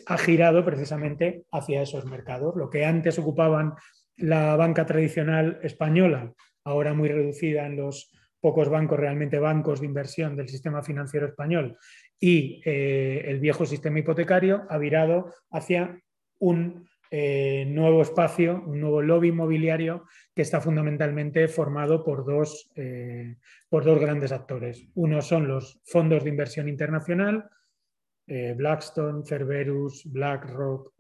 ha 0.06 0.18
girado 0.18 0.66
precisamente 0.66 1.46
hacia 1.52 1.82
esos 1.82 2.06
mercados. 2.06 2.56
Lo 2.56 2.70
que 2.70 2.86
antes 2.86 3.18
ocupaban 3.18 3.74
la 4.18 4.56
banca 4.56 4.86
tradicional 4.86 5.60
española, 5.64 6.34
ahora 6.66 6.94
muy 6.94 7.10
reducida 7.10 7.66
en 7.66 7.78
los 7.78 8.12
pocos 8.40 8.68
bancos, 8.68 9.00
realmente 9.00 9.40
bancos 9.40 9.80
de 9.80 9.86
inversión 9.86 10.36
del 10.36 10.50
sistema 10.50 10.84
financiero 10.84 11.26
español, 11.26 11.78
y 12.20 12.62
eh, 12.66 13.24
el 13.26 13.40
viejo 13.40 13.66
sistema 13.66 14.00
hipotecario, 14.00 14.64
ha 14.70 14.78
virado 14.78 15.34
hacia 15.50 15.98
un 16.40 16.86
eh, 17.16 17.66
nuevo 17.68 18.02
espacio, 18.02 18.64
un 18.66 18.80
nuevo 18.80 19.00
lobby 19.04 19.28
inmobiliario 19.28 20.08
que 20.34 20.42
está 20.42 20.60
fundamentalmente 20.60 21.48
formado 21.48 22.04
por 22.04 22.26
dos, 22.26 22.72
eh, 22.76 23.36
por 23.70 23.86
dos 23.86 24.00
grandes 24.00 24.32
actores. 24.32 24.88
Uno 24.96 25.22
son 25.22 25.48
los 25.48 25.80
fondos 25.86 26.24
de 26.24 26.32
inversión 26.32 26.68
internacional, 26.68 27.52
eh, 28.26 28.56
Blackstone, 28.58 29.24
Cerberus, 29.28 30.12
BlackRock, 30.12 30.92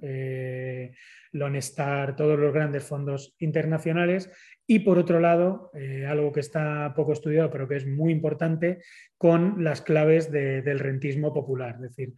Lone 1.31 1.57
Star, 1.57 2.15
todos 2.15 2.37
los 2.37 2.53
grandes 2.53 2.83
fondos 2.83 3.33
internacionales. 3.39 4.29
Y 4.67 4.81
por 4.81 4.99
otro 4.99 5.19
lado, 5.19 5.71
algo 6.07 6.31
que 6.31 6.41
está 6.41 6.93
poco 6.95 7.13
estudiado, 7.13 7.49
pero 7.49 7.67
que 7.67 7.77
es 7.77 7.87
muy 7.87 8.11
importante, 8.11 8.83
con 9.17 9.63
las 9.63 9.81
claves 9.81 10.31
del 10.31 10.77
rentismo 10.77 11.33
popular. 11.33 11.73
Es 11.77 11.81
decir, 11.81 12.13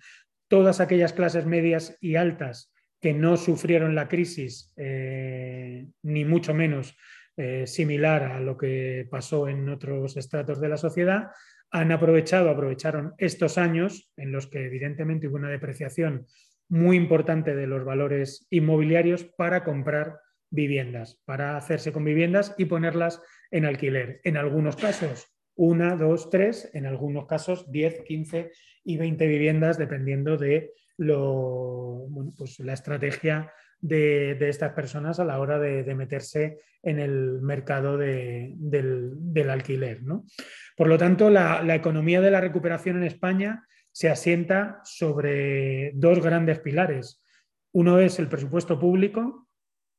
todas 0.49 0.81
aquellas 0.81 1.13
clases 1.13 1.45
medias 1.45 1.97
y 2.01 2.17
altas 2.17 2.74
que 3.05 3.13
no 3.13 3.37
sufrieron 3.37 3.93
la 3.93 4.07
crisis, 4.07 4.73
eh, 4.77 5.85
ni 6.01 6.25
mucho 6.25 6.55
menos 6.55 6.97
eh, 7.37 7.67
similar 7.67 8.23
a 8.23 8.39
lo 8.39 8.57
que 8.57 9.07
pasó 9.11 9.47
en 9.47 9.69
otros 9.69 10.17
estratos 10.17 10.59
de 10.59 10.69
la 10.69 10.77
sociedad, 10.77 11.29
han 11.69 11.91
aprovechado, 11.91 12.49
aprovecharon 12.49 13.13
estos 13.19 13.59
años 13.59 14.11
en 14.17 14.31
los 14.31 14.47
que 14.47 14.65
evidentemente 14.65 15.27
hubo 15.27 15.35
una 15.35 15.51
depreciación 15.51 16.25
muy 16.67 16.97
importante 16.97 17.55
de 17.55 17.67
los 17.67 17.85
valores 17.85 18.47
inmobiliarios 18.49 19.23
para 19.23 19.63
comprar 19.63 20.17
viviendas, 20.49 21.21
para 21.25 21.57
hacerse 21.57 21.91
con 21.91 22.05
viviendas 22.05 22.55
y 22.57 22.65
ponerlas 22.65 23.21
en 23.51 23.65
alquiler. 23.65 24.19
En 24.23 24.35
algunos 24.35 24.77
casos, 24.77 25.27
una, 25.53 25.95
dos, 25.95 26.31
tres, 26.31 26.71
en 26.73 26.87
algunos 26.87 27.27
casos, 27.27 27.71
10, 27.71 28.01
15 28.01 28.51
y 28.83 28.97
20 28.97 29.27
viviendas, 29.27 29.77
dependiendo 29.77 30.37
de 30.37 30.73
lo, 30.97 32.07
pues 32.37 32.59
la 32.59 32.73
estrategia 32.73 33.51
de, 33.79 34.49
estas 34.49 34.73
personas 34.73 35.19
a 35.19 35.25
la 35.25 35.39
hora 35.39 35.59
de, 35.59 35.95
meterse 35.95 36.59
en 36.81 36.99
el 36.99 37.41
mercado 37.41 37.97
del, 37.97 39.49
alquiler. 39.49 40.01
Por 40.75 40.87
lo 40.87 40.97
tanto, 40.97 41.29
la, 41.29 41.75
economía 41.75 42.21
de 42.21 42.31
la 42.31 42.41
recuperación 42.41 42.97
en 42.97 43.03
España 43.03 43.65
se 43.91 44.09
asienta 44.09 44.81
sobre 44.83 45.91
dos 45.95 46.21
grandes 46.21 46.59
pilares. 46.59 47.21
Uno 47.71 47.99
es 47.99 48.19
el 48.19 48.27
presupuesto 48.27 48.79
público, 48.79 49.47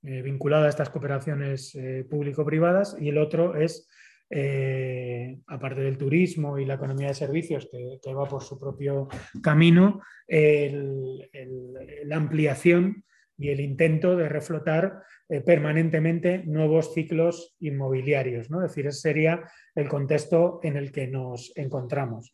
eh, 0.02 0.22
vinculado 0.22 0.66
a 0.66 0.68
estas 0.68 0.90
cooperaciones 0.90 1.74
eh, 1.74 2.06
público-privadas, 2.09 2.96
y 3.00 3.09
el 3.09 3.18
otro 3.18 3.56
es 3.56 3.88
eh, 4.29 5.39
aparte 5.47 5.81
del 5.81 5.99
turismo 5.99 6.59
y 6.59 6.65
la 6.65 6.75
economía 6.75 7.09
de 7.09 7.15
servicios 7.15 7.69
que, 7.71 8.15
va 8.15 8.27
por 8.27 8.43
su 8.43 8.59
propio 8.59 9.09
camino, 9.43 10.01
la 10.29 12.17
ampliación 12.17 13.05
y 13.39 13.51
el 13.51 13.61
intento 13.61 14.17
de 14.17 14.29
reflotar 14.29 15.03
eh, 15.29 15.41
permanentemente 15.41 16.43
nuevos 16.47 16.95
ciclos 16.95 17.57
inmobiliarios. 17.61 18.51
¿no? 18.51 18.62
Es 18.62 18.71
decir, 18.71 18.87
ese 18.87 19.01
sería 19.01 19.43
el 19.75 19.89
contexto 19.89 20.61
en 20.62 20.77
el 20.77 20.93
que 20.93 21.09
nos 21.09 21.53
encontramos. 21.57 22.33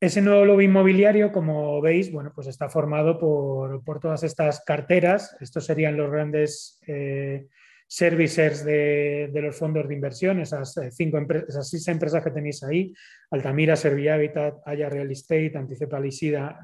Ese 0.00 0.20
nuevo 0.20 0.44
lobby 0.44 0.64
inmobiliario, 0.64 1.30
como 1.30 1.80
veis, 1.80 2.10
bueno, 2.10 2.32
pues 2.34 2.48
está 2.48 2.68
formado 2.68 3.18
por, 3.18 4.00
todas 4.00 4.24
estas 4.24 4.64
carteras. 4.64 5.36
Estos 5.40 5.64
serían 5.64 5.96
los 5.96 6.10
grandes 6.10 6.80
eh, 6.88 7.46
servicers 7.92 8.64
de, 8.64 9.30
los 9.34 9.54
fondos 9.54 9.86
de 9.86 9.92
inversión, 9.92 10.40
esas, 10.40 10.74
eh, 10.78 10.90
cinco 10.90 11.18
esas 11.46 11.68
seis 11.68 11.86
empresas 11.88 12.24
que 12.24 12.30
tenéis 12.30 12.62
ahí, 12.62 12.94
Altamira, 13.30 13.76
Servihabitat, 13.76 14.62
Haya 14.64 14.88
Real 14.88 15.10
Estate, 15.10 15.52
Anticipa 15.54 16.00
Lisida, 16.00 16.58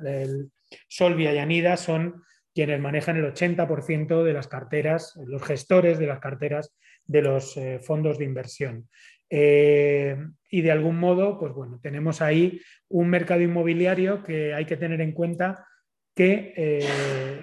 Solvia 0.89 1.35
y 1.35 1.39
Anida, 1.39 1.77
son 1.77 2.23
quienes 2.55 2.81
manejan 2.81 3.19
el 3.19 3.27
80% 3.27 4.25
de 4.25 4.33
las 4.33 4.49
carteras, 4.49 5.21
los 5.27 5.43
gestores 5.43 5.99
de 5.99 6.07
las 6.07 6.19
carteras 6.19 6.75
de 7.05 7.21
los 7.21 7.59
eh, 7.59 7.79
fondos 7.83 8.17
de 8.17 8.25
inversión. 8.25 8.89
Eh, 9.29 10.17
y 10.51 10.63
de 10.63 10.71
algún 10.71 10.97
modo, 10.97 11.39
pues 11.39 11.53
bueno, 11.53 11.79
tenemos 11.83 12.23
ahí 12.23 12.59
un 12.89 13.11
mercado 13.11 13.43
inmobiliario 13.43 14.23
que 14.23 14.55
hay 14.55 14.65
que 14.65 14.79
tener 14.79 15.03
en 15.03 15.13
cuenta 15.13 15.67
que, 16.15 16.81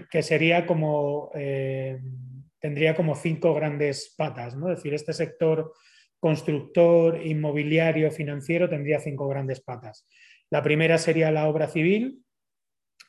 que 0.10 0.24
sería 0.24 0.66
como 0.66 1.32
tendría 2.66 2.96
como 2.96 3.14
cinco 3.14 3.54
grandes 3.54 4.16
patas, 4.18 4.56
¿no? 4.56 4.72
Es 4.72 4.78
decir, 4.78 4.96
este 4.96 5.14
sector 5.14 5.72
constructor, 6.20 7.24
inmobiliario, 7.24 8.10
financiero 8.10 8.68
tendría 8.68 9.00
cinco 9.00 9.28
grandes 9.28 9.62
patas. 9.62 10.08
La 10.50 10.64
primera 10.64 10.98
sería 10.98 11.30
la 11.30 11.48
obra 11.48 11.68
civil, 11.68 12.24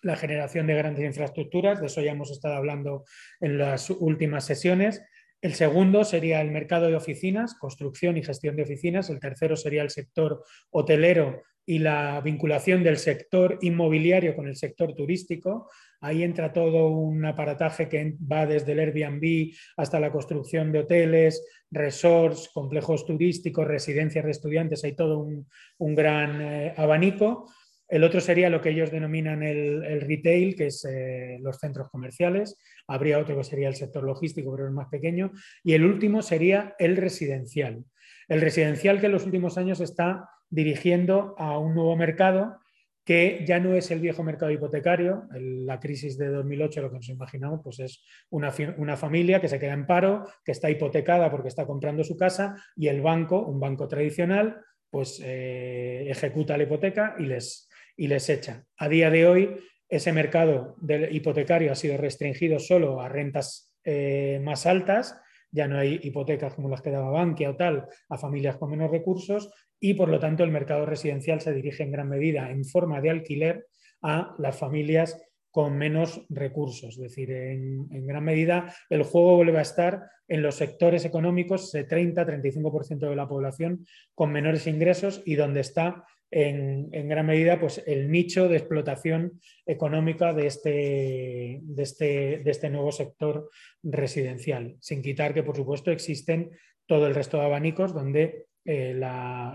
la 0.02 0.14
generación 0.14 0.66
de 0.66 0.74
grandes 0.74 1.06
infraestructuras, 1.06 1.80
de 1.80 1.86
eso 1.86 2.02
ya 2.02 2.12
hemos 2.12 2.30
estado 2.30 2.54
hablando 2.54 3.04
en 3.40 3.56
las 3.56 3.88
últimas 3.88 4.44
sesiones. 4.44 5.02
El 5.40 5.54
segundo 5.54 6.04
sería 6.04 6.42
el 6.42 6.50
mercado 6.50 6.88
de 6.88 6.96
oficinas, 6.96 7.54
construcción 7.54 8.18
y 8.18 8.22
gestión 8.22 8.56
de 8.56 8.64
oficinas. 8.64 9.08
El 9.08 9.20
tercero 9.20 9.56
sería 9.56 9.80
el 9.80 9.88
sector 9.88 10.44
hotelero 10.68 11.44
y 11.64 11.78
la 11.78 12.20
vinculación 12.20 12.84
del 12.84 12.98
sector 12.98 13.58
inmobiliario 13.62 14.36
con 14.36 14.48
el 14.48 14.56
sector 14.56 14.94
turístico. 14.94 15.70
Ahí 16.00 16.22
entra 16.22 16.52
todo 16.52 16.88
un 16.88 17.24
aparataje 17.24 17.88
que 17.88 18.16
va 18.30 18.46
desde 18.46 18.72
el 18.72 18.80
Airbnb 18.80 19.52
hasta 19.76 20.00
la 20.00 20.12
construcción 20.12 20.72
de 20.72 20.80
hoteles, 20.80 21.44
resorts, 21.70 22.50
complejos 22.52 23.06
turísticos, 23.06 23.66
residencias 23.66 24.24
de 24.24 24.30
estudiantes. 24.30 24.84
Hay 24.84 24.94
todo 24.94 25.18
un, 25.18 25.94
gran 25.94 26.40
eh, 26.40 26.74
abanico. 26.76 27.50
El 27.88 28.02
otro 28.02 28.20
sería 28.20 28.50
lo 28.50 28.60
que 28.60 28.70
ellos 28.70 28.90
denominan 28.90 29.42
el, 29.42 30.00
retail, 30.00 30.56
que 30.56 30.66
es 30.66 30.84
eh, 30.84 31.38
los 31.40 31.58
centros 31.58 31.88
comerciales. 31.88 32.58
Habría 32.88 33.18
otro 33.18 33.36
que 33.36 33.44
sería 33.44 33.68
el 33.68 33.76
sector 33.76 34.02
logístico, 34.02 34.52
pero 34.54 34.66
es 34.66 34.74
más 34.74 34.88
pequeño. 34.88 35.30
Y 35.62 35.74
el 35.74 35.84
último 35.84 36.22
sería 36.22 36.74
el 36.78 36.96
residencial. 36.96 37.84
El 38.28 38.40
residencial 38.40 39.00
que 39.00 39.06
en 39.06 39.12
los 39.12 39.24
últimos 39.24 39.56
años 39.56 39.80
está 39.80 40.28
dirigiendo 40.50 41.34
a 41.38 41.58
un 41.58 41.74
nuevo 41.74 41.96
mercado 41.96 42.58
que 43.06 43.44
ya 43.46 43.60
no 43.60 43.74
es 43.74 43.92
el 43.92 44.00
viejo 44.00 44.24
mercado 44.24 44.50
hipotecario. 44.50 45.28
La 45.30 45.78
crisis 45.78 46.18
de 46.18 46.26
2008, 46.26 46.82
lo 46.82 46.90
que 46.90 46.96
nos 46.96 47.08
imaginamos, 47.08 47.60
pues 47.62 47.78
es 47.78 48.04
una, 48.30 48.50
familia 48.96 49.40
que 49.40 49.48
se 49.48 49.60
queda 49.60 49.74
en 49.74 49.86
paro, 49.86 50.24
que 50.44 50.50
está 50.50 50.68
hipotecada 50.68 51.30
porque 51.30 51.46
está 51.46 51.64
comprando 51.66 52.02
su 52.02 52.16
casa 52.16 52.56
y 52.74 52.88
el 52.88 53.00
banco, 53.00 53.46
un 53.46 53.60
banco 53.60 53.86
tradicional, 53.86 54.60
pues 54.90 55.22
eh, 55.24 56.04
ejecuta 56.08 56.56
la 56.56 56.64
hipoteca 56.64 57.14
y 57.16 57.26
les, 57.26 57.68
y 57.96 58.08
les 58.08 58.28
echa. 58.28 58.64
A 58.76 58.88
día 58.88 59.08
de 59.08 59.24
hoy, 59.28 59.54
ese 59.88 60.12
mercado 60.12 60.74
del 60.80 61.14
hipotecario 61.14 61.70
ha 61.70 61.76
sido 61.76 61.96
restringido 61.96 62.58
solo 62.58 63.00
a 63.00 63.08
rentas 63.08 63.72
eh, 63.84 64.40
más 64.42 64.66
altas 64.66 65.16
ya 65.56 65.66
no 65.68 65.78
hay 65.78 66.00
hipotecas 66.02 66.54
como 66.54 66.68
las 66.68 66.82
que 66.82 66.90
daba 66.90 67.10
Bankia 67.10 67.50
o 67.50 67.56
tal 67.56 67.86
a 68.08 68.18
familias 68.18 68.56
con 68.58 68.70
menos 68.70 68.90
recursos 68.90 69.50
y 69.80 69.94
por 69.94 70.08
lo 70.08 70.18
tanto 70.18 70.44
el 70.44 70.50
mercado 70.50 70.86
residencial 70.86 71.40
se 71.40 71.52
dirige 71.52 71.82
en 71.82 71.92
gran 71.92 72.08
medida 72.08 72.50
en 72.50 72.64
forma 72.64 73.00
de 73.00 73.10
alquiler 73.10 73.66
a 74.02 74.34
las 74.38 74.58
familias 74.58 75.20
con 75.56 75.78
menos 75.78 76.22
recursos. 76.28 76.96
Es 76.96 77.00
decir, 77.00 77.30
en, 77.30 78.06
gran 78.06 78.22
medida 78.24 78.74
el 78.90 79.04
juego 79.04 79.36
vuelve 79.36 79.58
a 79.58 79.62
estar 79.62 80.02
en 80.28 80.42
los 80.42 80.56
sectores 80.56 81.06
económicos 81.06 81.72
de 81.72 81.88
30-35% 81.88 83.08
de 83.08 83.16
la 83.16 83.26
población 83.26 83.86
con 84.14 84.32
menores 84.32 84.66
ingresos 84.66 85.22
y 85.24 85.34
donde 85.34 85.60
está 85.60 86.04
en, 86.30 86.90
gran 87.08 87.24
medida 87.24 87.58
pues, 87.58 87.82
el 87.86 88.10
nicho 88.10 88.48
de 88.48 88.58
explotación 88.58 89.40
económica 89.64 90.34
de 90.34 90.46
este, 90.46 91.60
de, 91.62 91.82
este, 91.82 92.42
de 92.44 92.50
este 92.50 92.68
nuevo 92.68 92.92
sector 92.92 93.48
residencial, 93.82 94.76
sin 94.80 95.00
quitar 95.00 95.32
que, 95.32 95.42
por 95.42 95.56
supuesto, 95.56 95.90
existen 95.90 96.50
todo 96.86 97.06
el 97.06 97.14
resto 97.14 97.38
de 97.38 97.46
abanicos 97.46 97.94
donde 97.94 98.45
eh, 98.66 98.90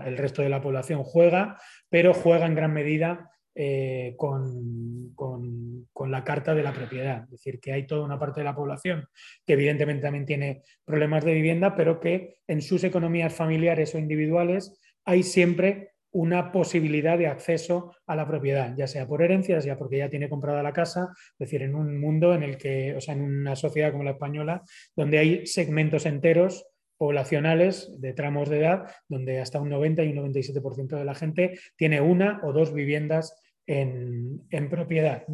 el 0.06 0.16
resto 0.16 0.42
de 0.42 0.48
la 0.48 0.60
población 0.60 1.02
juega, 1.02 1.58
pero 1.88 2.14
juega 2.14 2.46
en 2.46 2.54
gran 2.54 2.72
medida 2.72 3.30
eh, 3.54 4.14
con, 4.16 5.12
con, 5.14 6.10
la 6.10 6.24
carta 6.24 6.54
de 6.54 6.62
la 6.62 6.72
propiedad. 6.72 7.24
Es 7.24 7.30
decir, 7.30 7.60
que 7.60 7.72
hay 7.72 7.86
toda 7.86 8.04
una 8.04 8.18
parte 8.18 8.40
de 8.40 8.44
la 8.44 8.54
población 8.54 9.06
que 9.46 9.52
evidentemente 9.52 10.02
también 10.02 10.26
tiene 10.26 10.62
problemas 10.84 11.24
de 11.24 11.34
vivienda, 11.34 11.76
pero 11.76 12.00
que 12.00 12.38
en 12.46 12.60
sus 12.60 12.82
economías 12.82 13.32
familiares 13.32 13.94
o 13.94 13.98
individuales 13.98 14.80
hay 15.04 15.22
siempre 15.22 15.92
una 16.12 16.52
posibilidad 16.52 17.16
de 17.16 17.26
acceso 17.26 17.94
a 18.06 18.14
la 18.14 18.26
propiedad, 18.26 18.74
ya 18.76 18.86
sea 18.86 19.06
por 19.06 19.22
herencias, 19.22 19.64
ya 19.64 19.78
porque 19.78 19.98
ya 19.98 20.10
tiene 20.10 20.28
comprada 20.28 20.62
la 20.62 20.72
casa, 20.72 21.08
es 21.14 21.38
decir, 21.38 21.62
en 21.62 21.74
un 21.74 21.98
mundo 21.98 22.34
en 22.34 22.42
el 22.42 22.58
que, 22.58 22.94
o 22.94 23.00
sea, 23.00 23.14
en 23.14 23.22
una 23.22 23.56
sociedad 23.56 23.92
como 23.92 24.04
la 24.04 24.12
española, 24.12 24.62
donde 24.94 25.18
hay 25.18 25.46
segmentos 25.46 26.04
enteros 26.04 26.66
poblacionales 27.02 28.00
de 28.00 28.12
tramos 28.12 28.48
de 28.48 28.60
edad 28.60 28.86
donde 29.08 29.40
hasta 29.40 29.60
un 29.60 29.70
90 29.70 30.04
y 30.04 30.16
un 30.16 30.32
97% 30.32 30.96
de 30.96 31.04
la 31.04 31.16
gente 31.16 31.58
tiene 31.74 32.00
una 32.00 32.40
o 32.44 32.52
dos 32.52 32.72
viviendas 32.72 33.34
en, 33.66 34.38
propiedad. 34.70 35.24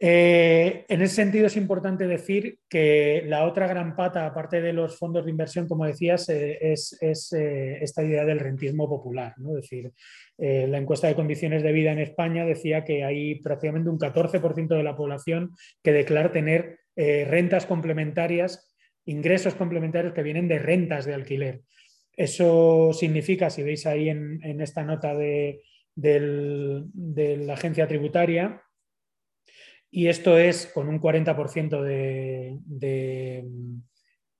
Eh, 0.00 0.84
en 0.88 1.02
ese 1.02 1.14
sentido 1.14 1.46
es 1.46 1.56
importante 1.56 2.08
decir 2.08 2.58
que 2.68 3.22
la 3.24 3.46
otra 3.46 3.68
gran 3.68 3.94
pata, 3.94 4.26
aparte 4.26 4.60
de 4.60 4.72
los 4.72 4.98
fondos 4.98 5.26
de 5.26 5.30
inversión, 5.30 5.68
como 5.68 5.86
decías, 5.86 6.28
eh, 6.28 6.58
es, 6.60 6.98
eh, 7.32 7.78
esta 7.80 8.02
idea 8.02 8.24
del 8.24 8.40
rentismo 8.40 8.88
popular. 8.88 9.32
¿no? 9.36 9.50
Es 9.50 9.62
decir, 9.62 9.92
la 10.38 10.78
encuesta 10.78 11.06
de 11.06 11.14
condiciones 11.14 11.62
de 11.62 11.70
vida 11.70 11.92
en 11.92 12.00
España 12.00 12.44
decía 12.44 12.82
que 12.82 13.04
hay 13.04 13.36
prácticamente 13.36 13.90
un 13.90 13.98
14% 14.00 14.76
de 14.76 14.82
la 14.82 14.96
población 14.96 15.52
que 15.84 15.92
declara 15.92 16.32
tener 16.32 16.80
rentas 16.96 17.64
complementarias, 17.64 18.65
ingresos 19.06 19.54
complementarios 19.54 20.12
que 20.12 20.22
vienen 20.22 20.48
de 20.48 20.58
rentas 20.58 21.04
de 21.06 21.14
alquiler. 21.14 21.62
Eso 22.12 22.92
significa, 22.92 23.50
si 23.50 23.62
veis 23.62 23.86
ahí 23.86 24.08
en, 24.08 24.60
esta 24.60 24.84
nota 24.84 25.14
de 25.14 25.62
la 25.96 27.54
agencia 27.54 27.88
tributaria, 27.88 28.62
y 29.90 30.08
esto 30.08 30.36
es 30.36 30.66
con 30.66 30.88
un 30.88 31.00
40% 31.00 31.80
de, 31.80 32.58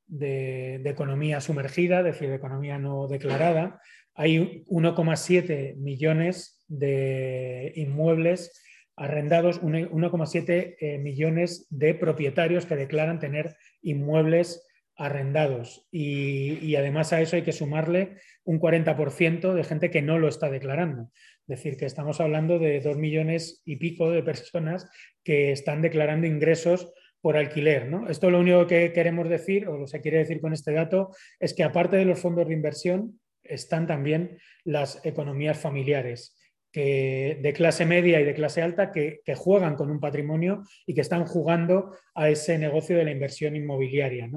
de, 0.06 0.82
economía 0.84 1.40
sumergida, 1.40 2.00
es 2.00 2.04
decir, 2.04 2.28
de 2.28 2.36
economía 2.36 2.78
no 2.78 3.06
declarada. 3.08 3.80
Hay 4.14 4.64
1,7 4.66 5.76
millones 5.76 6.62
de 6.68 7.72
inmuebles 7.76 8.62
arrendados, 8.96 9.60
1,7 9.62 10.76
eh, 10.80 10.98
millones 10.98 11.66
de 11.70 11.94
propietarios 11.94 12.64
que 12.66 12.76
declaran 12.76 13.18
tener 13.18 13.56
inmuebles 13.82 14.66
arrendados. 14.96 15.86
Y, 15.92 16.74
además 16.74 17.12
a 17.12 17.20
eso 17.20 17.36
hay 17.36 17.42
que 17.42 17.52
sumarle 17.52 18.16
un 18.44 18.58
40% 18.58 19.52
de 19.52 19.64
gente 19.64 19.90
que 19.90 20.02
no 20.02 20.18
lo 20.18 20.28
está 20.28 20.48
declarando. 20.50 21.10
Es 21.46 21.58
decir, 21.58 21.76
que 21.76 21.84
estamos 21.84 22.20
hablando 22.20 22.58
de 22.58 22.80
dos 22.80 22.96
millones 22.96 23.62
y 23.64 23.76
pico 23.76 24.10
de 24.10 24.22
personas 24.22 24.88
que 25.22 25.52
están 25.52 25.82
declarando 25.82 26.26
ingresos 26.26 26.92
por 27.20 27.36
alquiler. 27.36 27.88
¿no? 27.88 28.08
Esto 28.08 28.30
lo 28.30 28.40
único 28.40 28.66
que 28.66 28.92
queremos 28.92 29.28
decir, 29.28 29.68
o 29.68 29.76
lo 29.76 29.86
se 29.86 30.00
quiere 30.00 30.18
decir 30.18 30.40
con 30.40 30.54
este 30.54 30.72
dato, 30.72 31.10
es 31.38 31.52
que 31.52 31.62
aparte 31.62 31.96
de 31.96 32.04
los 32.06 32.18
fondos 32.18 32.48
de 32.48 32.54
inversión, 32.54 33.20
están 33.48 33.86
también 33.86 34.38
las 34.64 35.04
economías 35.04 35.58
familiares 35.58 36.35
de 36.80 37.52
clase 37.54 37.86
media 37.86 38.20
y 38.20 38.24
de 38.24 38.34
clase 38.34 38.62
alta 38.62 38.92
que, 38.92 39.20
juegan 39.34 39.76
con 39.76 39.90
un 39.90 40.00
patrimonio 40.00 40.62
y 40.86 40.94
que 40.94 41.00
están 41.00 41.24
jugando 41.24 41.96
a 42.14 42.28
ese 42.28 42.58
negocio 42.58 42.96
de 42.96 43.04
la 43.04 43.10
inversión 43.10 43.56
inmobiliaria. 43.56 44.28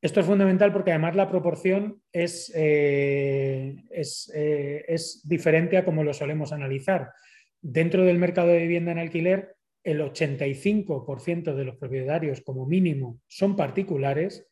Esto 0.00 0.20
es 0.20 0.26
fundamental 0.26 0.72
porque 0.72 0.90
además 0.90 1.16
la 1.16 1.28
proporción 1.28 2.02
es, 2.12 2.52
eh, 2.54 3.74
eh, 3.90 4.84
es, 4.86 5.22
diferente 5.24 5.76
a 5.76 5.84
como 5.84 6.04
lo 6.04 6.12
solemos 6.12 6.52
analizar. 6.52 7.10
Dentro 7.60 8.04
del 8.04 8.18
mercado 8.18 8.48
de 8.48 8.58
vivienda 8.58 8.92
en 8.92 8.98
alquiler, 8.98 9.56
el 9.82 10.00
85% 10.00 11.54
de 11.54 11.64
los 11.64 11.76
propietarios 11.76 12.40
como 12.42 12.66
mínimo 12.66 13.20
son 13.26 13.56
particulares 13.56 14.46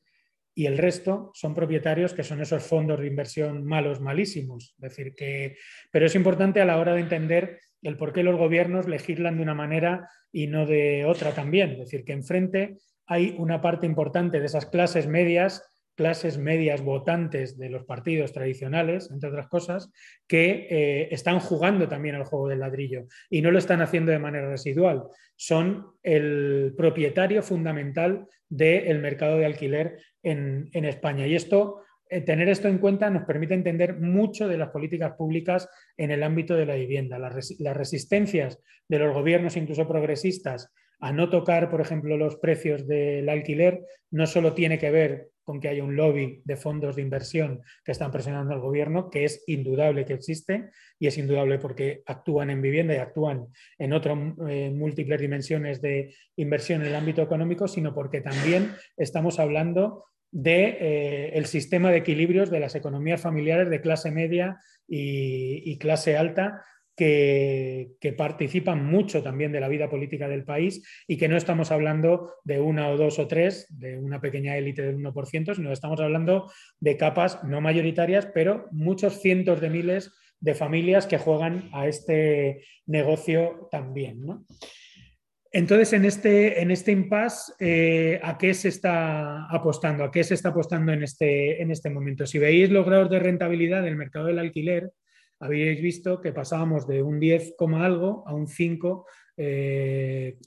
y 0.55 0.67
el 0.67 0.79
resto 0.79 1.31
son 1.35 1.55
propietarios 1.55 2.15
que 2.15 2.23
son 2.23 2.41
esos 2.41 2.63
fondos 2.63 3.01
de 3.01 3.09
inversión 3.09 3.65
malos, 3.65 4.01
malísimos. 4.01 4.75
decir, 4.79 5.15
que, 5.15 5.57
pero 5.91 6.07
es 6.07 6.15
importante 6.15 6.61
a 6.61 6.65
la 6.65 6.79
hora 6.79 6.95
de 6.95 7.01
entender 7.01 7.61
el 7.83 7.97
por 7.97 8.13
qué 8.13 8.23
los 8.23 8.37
gobiernos 8.37 8.89
legislan 8.89 9.37
de 9.37 9.43
una 9.43 9.55
manera 9.55 10.09
y 10.33 10.47
no 10.47 10.67
de 10.67 11.05
otra 11.05 11.33
también. 11.33 11.73
Es 11.73 11.79
decir, 11.79 12.05
que 12.05 12.13
enfrente 12.13 12.79
hay 13.07 13.35
una 13.39 13.61
parte 13.61 13.87
importante 13.87 14.41
de 14.41 14.47
esas 14.47 14.67
clases 14.67 15.07
medias, 15.07 15.63
clases 15.95 16.39
medias 16.39 16.83
votantes 16.83 17.59
de 17.59 17.71
los 17.71 17.85
partidos 17.85 18.33
tradicionales, 18.33 19.11
entre 19.11 19.29
otras 19.29 19.49
cosas, 19.49 19.91
que 20.27 20.67
eh, 20.71 21.09
están 21.11 21.41
jugando 21.41 21.89
también 21.89 22.15
al 22.15 22.25
juego 22.25 22.49
del 22.49 22.61
ladrillo 22.61 23.07
y 23.31 23.43
no 23.43 23.51
lo 23.51 23.59
están 23.59 23.81
haciendo 23.81 24.13
de 24.13 24.19
manera 24.19 24.49
residual. 24.49 25.05
Son 25.37 25.87
el 26.03 26.75
propietario 26.77 27.43
fundamental 27.43 28.27
del 28.49 28.99
mercado 29.01 29.39
de 29.39 29.47
alquiler 29.47 29.99
en, 30.23 30.69
España. 30.73 31.27
Y 31.27 31.35
esto 31.35 31.83
eh, 32.09 32.21
tener 32.21 32.49
esto 32.49 32.69
en 32.69 32.79
cuenta 32.79 33.11
nos 33.11 33.25
permite 33.25 33.55
entender 33.55 33.99
mucho 33.99 34.49
de 34.49 34.59
las 34.59 34.71
políticas 34.71 35.13
públicas 35.17 35.69
en 35.97 36.11
el 36.11 36.23
ámbito 36.23 36.55
de 36.55 36.67
la 36.67 36.75
vivienda. 36.75 37.19
Las, 37.19 37.59
las, 37.59 37.77
resistencias 37.77 38.61
de 38.89 38.99
los 38.99 39.15
gobiernos, 39.15 39.57
incluso 39.57 39.89
progresistas, 39.89 40.73
a 41.01 41.13
no 41.13 41.29
tocar, 41.29 41.71
por 41.71 41.81
ejemplo, 41.81 42.17
los 42.17 42.37
precios 42.37 42.87
del 42.87 43.29
alquiler, 43.29 43.83
no 44.11 44.27
solo 44.27 44.55
tiene 44.55 44.79
que 44.79 44.91
ver 44.91 45.34
con 45.45 45.61
que 45.61 45.69
haya 45.69 45.85
un 45.85 45.95
lobby 45.95 46.43
de 46.45 46.57
fondos 46.57 46.97
de 46.97 47.03
inversión 47.03 47.63
que 47.85 47.93
están 47.93 48.11
presionando 48.11 48.53
al 48.55 48.61
gobierno, 48.61 49.11
que 49.11 49.25
es 49.25 49.45
indudable 49.47 50.05
que 50.05 50.15
existe 50.15 50.71
y 50.99 51.07
es 51.07 51.19
indudable 51.19 51.59
porque 51.59 52.03
actúan 52.07 52.51
en 52.51 52.63
vivienda 52.63 52.95
y 52.95 52.99
actúan 52.99 53.47
en 53.79 53.93
otras 53.93 54.19
eh, 54.49 54.71
múltiples 54.75 55.21
dimensiones 55.21 55.81
de 55.81 56.15
inversión 56.37 56.83
en 56.83 56.89
el 56.89 56.95
ámbito 56.95 57.23
económico, 57.23 57.69
sino 57.69 57.95
porque 57.95 58.21
también 58.21 58.73
estamos 58.97 59.39
hablando 59.39 60.07
del 60.33 60.43
de, 60.43 61.39
eh, 61.39 61.45
sistema 61.45 61.91
de 61.91 61.99
equilibrios 61.99 62.51
de 62.51 62.61
las 62.61 62.75
economías 62.75 63.21
familiares 63.21 63.71
de 63.71 63.81
clase 63.81 64.11
media 64.11 64.59
y 64.87 65.79
clase 65.79 66.15
alta 66.19 66.63
que, 66.97 68.15
participan 68.17 68.85
mucho 68.85 69.23
también 69.23 69.53
de 69.53 69.61
la 69.61 69.69
vida 69.69 69.89
política 69.89 70.29
del 70.29 70.45
país 70.45 70.83
y 71.09 71.17
que 71.17 71.29
no 71.29 71.37
estamos 71.37 71.71
hablando 71.71 72.35
de 72.45 72.61
una 72.61 72.89
o 72.89 72.97
dos 72.97 73.19
o 73.19 73.27
tres, 73.27 73.67
de 73.71 73.99
una 73.99 74.21
pequeña 74.21 74.57
élite 74.57 74.83
del 74.83 74.99
1%, 74.99 75.55
sino 75.55 75.73
estamos 75.73 76.01
hablando 76.01 76.51
de 76.81 76.97
capas 76.97 77.43
no 77.45 77.61
mayoritarias, 77.61 78.27
pero 78.33 78.67
muchos 78.71 79.21
cientos 79.21 79.61
de 79.61 79.71
miles 79.71 80.13
de 80.41 80.55
familias 80.55 81.07
que 81.07 81.19
juegan 81.19 81.71
a 81.73 81.89
este 81.89 82.65
negocio 82.87 83.69
también. 83.71 84.25
Entonces, 85.51 85.93
en 85.93 86.05
este, 86.05 86.61
en 86.61 86.73
este 86.73 86.91
impasse, 86.91 87.53
eh, 87.61 88.21
¿a 88.23 88.37
qué 88.37 88.53
se 88.55 88.69
está 88.69 89.47
apostando? 89.47 90.03
¿A 90.03 90.11
qué 90.11 90.25
se 90.25 90.35
está 90.35 90.49
apostando 90.49 90.93
en 90.93 91.05
este, 91.05 91.63
en 91.63 91.71
este 91.71 91.91
momento? 91.91 92.27
Si 92.27 92.39
veis 92.39 92.71
los 92.71 92.85
grados 92.85 93.09
de 93.09 93.21
rentabilidad 93.21 93.83
del 93.83 93.97
mercado 93.97 94.27
del 94.27 94.41
alquiler, 94.41 94.91
habíais 95.41 95.81
visto 95.81 96.21
que 96.21 96.33
pasábamos 96.33 96.87
de 96.87 97.03
un 97.03 97.21
10, 97.21 97.55
algo 97.75 98.25
a 98.27 98.35
un 98.35 98.47
5, 98.47 99.07
eh, 99.37 100.39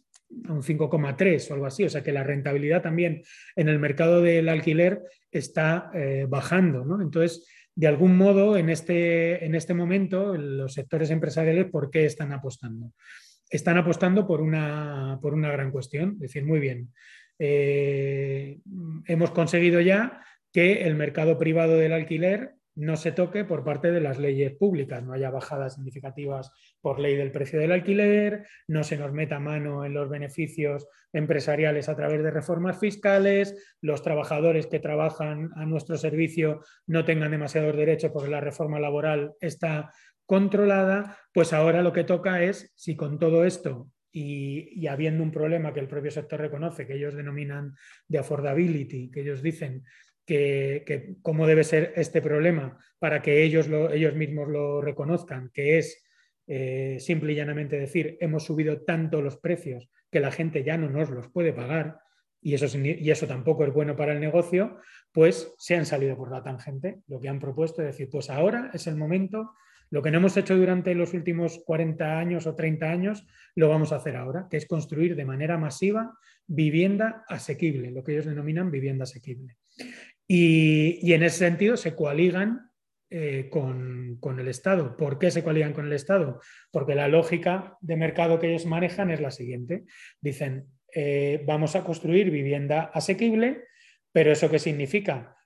a 0.46 0.54
un 0.54 0.64
5,3 0.64 1.50
o 1.50 1.54
algo 1.54 1.66
así. 1.66 1.84
O 1.84 1.90
sea 1.90 2.04
que 2.04 2.12
la 2.12 2.24
rentabilidad 2.24 2.82
también 2.82 3.24
en 3.56 3.70
el 3.70 3.80
mercado 3.80 4.22
del 4.22 4.50
alquiler 4.50 5.02
está 5.32 5.92
eh, 5.94 6.26
bajando. 6.28 6.86
Entonces, 7.02 7.48
de 7.76 7.88
algún 7.88 8.18
modo, 8.18 8.58
en 8.58 8.70
este, 8.70 9.46
en 9.46 9.54
este 9.54 9.74
momento, 9.74 10.36
los 10.36 10.74
sectores 10.74 11.12
empresariales, 11.12 11.70
¿por 11.70 11.92
qué 11.92 12.06
están 12.06 12.32
apostando? 12.34 12.92
Están 13.50 13.78
apostando 13.78 14.26
por 14.26 14.42
una, 14.42 15.20
por 15.22 15.34
una 15.34 15.52
gran 15.52 15.72
cuestión. 15.72 16.14
Es 16.14 16.32
decir, 16.32 16.44
muy 16.44 16.60
bien, 16.60 16.92
eh, 17.40 18.60
hemos 19.06 19.30
conseguido 19.30 19.80
ya 19.80 20.24
que 20.52 20.88
el 20.88 20.96
mercado 20.96 21.38
privado 21.38 21.78
del 21.78 21.94
alquiler 21.94 22.57
no 22.78 22.96
se 22.96 23.12
toque 23.12 23.44
por 23.44 23.64
parte 23.64 23.92
de 23.92 24.00
las 24.00 24.20
leyes 24.20 24.54
públicas, 24.56 25.04
no 25.04 25.14
haya 25.14 25.32
bajadas 25.32 25.76
significativas 25.76 26.52
por 26.80 27.00
ley 27.00 27.16
del 27.16 27.32
precio 27.32 27.60
del 27.60 27.72
alquiler, 27.72 28.46
no 28.68 28.84
se 28.84 28.98
nos 28.98 29.12
meta 29.12 29.40
mano 29.40 29.84
en 29.84 29.96
los 29.96 30.10
beneficios 30.10 30.88
empresariales 31.12 31.90
a 31.90 31.96
través 31.96 32.22
de 32.22 32.30
reformas 32.30 32.80
fiscales, 32.80 33.76
los 33.82 34.04
trabajadores 34.04 34.68
que 34.68 34.80
trabajan 34.80 35.50
a 35.56 35.66
nuestro 35.66 35.98
servicio 35.98 36.62
no 36.86 37.04
tengan 37.04 37.32
demasiados 37.32 37.76
derechos 37.76 38.12
porque 38.12 38.30
la 38.30 38.42
reforma 38.42 38.80
laboral 38.80 39.34
está 39.42 39.92
controlada, 40.28 41.18
pues 41.34 41.54
ahora 41.54 41.82
lo 41.82 41.94
que 41.94 42.04
toca 42.04 42.44
es, 42.44 42.72
si 42.76 42.96
con 42.96 43.18
todo 43.18 43.44
esto 43.44 43.90
y, 44.12 44.70
y, 44.80 44.88
habiendo 44.88 45.24
un 45.24 45.32
problema 45.32 45.74
que 45.74 45.80
el 45.80 45.88
propio 45.88 46.12
sector 46.12 46.40
reconoce, 46.40 46.86
que 46.86 46.96
ellos 46.96 47.16
denominan 47.16 47.76
de 48.08 48.20
affordability, 48.20 49.10
que 49.12 49.22
ellos 49.22 49.42
dicen 49.42 49.84
que, 50.28 51.16
cómo 51.22 51.48
debe 51.48 51.64
ser 51.64 51.94
este 51.96 52.22
problema 52.22 52.78
para 53.00 53.22
que 53.22 53.44
ellos, 53.44 53.68
ellos 53.94 54.14
mismos 54.14 54.50
lo 54.50 54.82
reconozcan, 54.82 55.50
que 55.54 55.78
es 55.78 56.04
eh, 56.46 56.98
simple 57.00 57.32
y 57.32 57.36
llanamente 57.36 57.80
decir, 57.80 58.18
hemos 58.20 58.44
subido 58.46 58.82
tanto 58.82 59.22
los 59.22 59.38
precios 59.38 59.90
que 60.12 60.20
la 60.20 60.32
gente 60.32 60.64
ya 60.64 60.78
no 60.78 60.90
nos 60.90 61.10
los 61.10 61.30
puede 61.30 61.54
pagar 61.54 62.00
y 62.42 62.54
eso, 62.54 62.78
y 62.78 63.10
eso 63.10 63.26
tampoco 63.26 63.66
es 63.66 63.74
bueno 63.74 63.96
para 63.96 64.14
el 64.14 64.20
negocio, 64.20 64.78
pues 65.12 65.54
se 65.58 65.76
han 65.76 65.86
salido 65.86 66.16
por 66.16 66.32
la 66.32 66.44
tangente. 66.44 67.00
Lo 67.08 67.20
que 67.20 67.30
han 67.30 67.40
propuesto 67.40 67.82
es 67.82 67.88
decir, 67.88 68.10
pues 68.12 68.30
ahora 68.30 68.70
es 68.74 68.86
el 68.88 68.96
momento, 68.96 69.54
lo 69.90 70.02
que 70.02 70.12
no 70.12 70.18
hemos 70.18 70.38
hecho 70.38 70.56
durante 70.56 70.94
los 70.94 71.14
últimos 71.14 71.62
40 71.66 72.20
años 72.20 72.46
o 72.46 72.56
30 72.56 72.86
años, 72.90 73.26
lo 73.56 73.70
vamos 73.70 73.92
a 73.92 73.98
hacer 73.98 74.16
ahora, 74.16 74.48
que 74.50 74.58
es 74.58 74.68
construir 74.68 75.16
de 75.16 75.26
manera 75.26 75.58
masiva 75.58 76.18
vivienda 76.46 77.26
asequible, 77.28 77.92
lo 77.92 78.04
que 78.04 78.14
ellos 78.14 78.26
denominan 78.26 78.72
vivienda 78.72 79.04
asequible. 79.04 79.58
Y, 80.28 81.14
en 81.14 81.24
ese 81.24 81.38
sentido 81.38 81.78
se 81.78 81.96
coaligan 81.96 82.70
eh, 83.10 83.50
con, 83.50 84.40
el 84.40 84.48
Estado. 84.48 84.98
¿Por 84.98 85.18
qué 85.20 85.32
se 85.32 85.44
coaligan 85.44 85.74
con 85.74 85.86
el 85.86 85.94
Estado? 85.94 86.42
Porque 86.72 86.96
la 86.96 87.08
lógica 87.08 87.78
de 87.80 87.96
mercado 87.96 88.40
que 88.40 88.50
ellos 88.50 88.66
manejan 88.66 89.10
es 89.10 89.22
la 89.22 89.32
siguiente. 89.32 89.86
Dicen, 90.20 90.68
eh, 90.94 91.44
vamos 91.46 91.76
a 91.76 91.84
construir 91.84 92.30
vivienda 92.30 92.92
asequible, 92.94 93.64
pero 94.12 94.32
¿eso 94.32 94.50
qué 94.50 94.60
significa? 94.60 95.38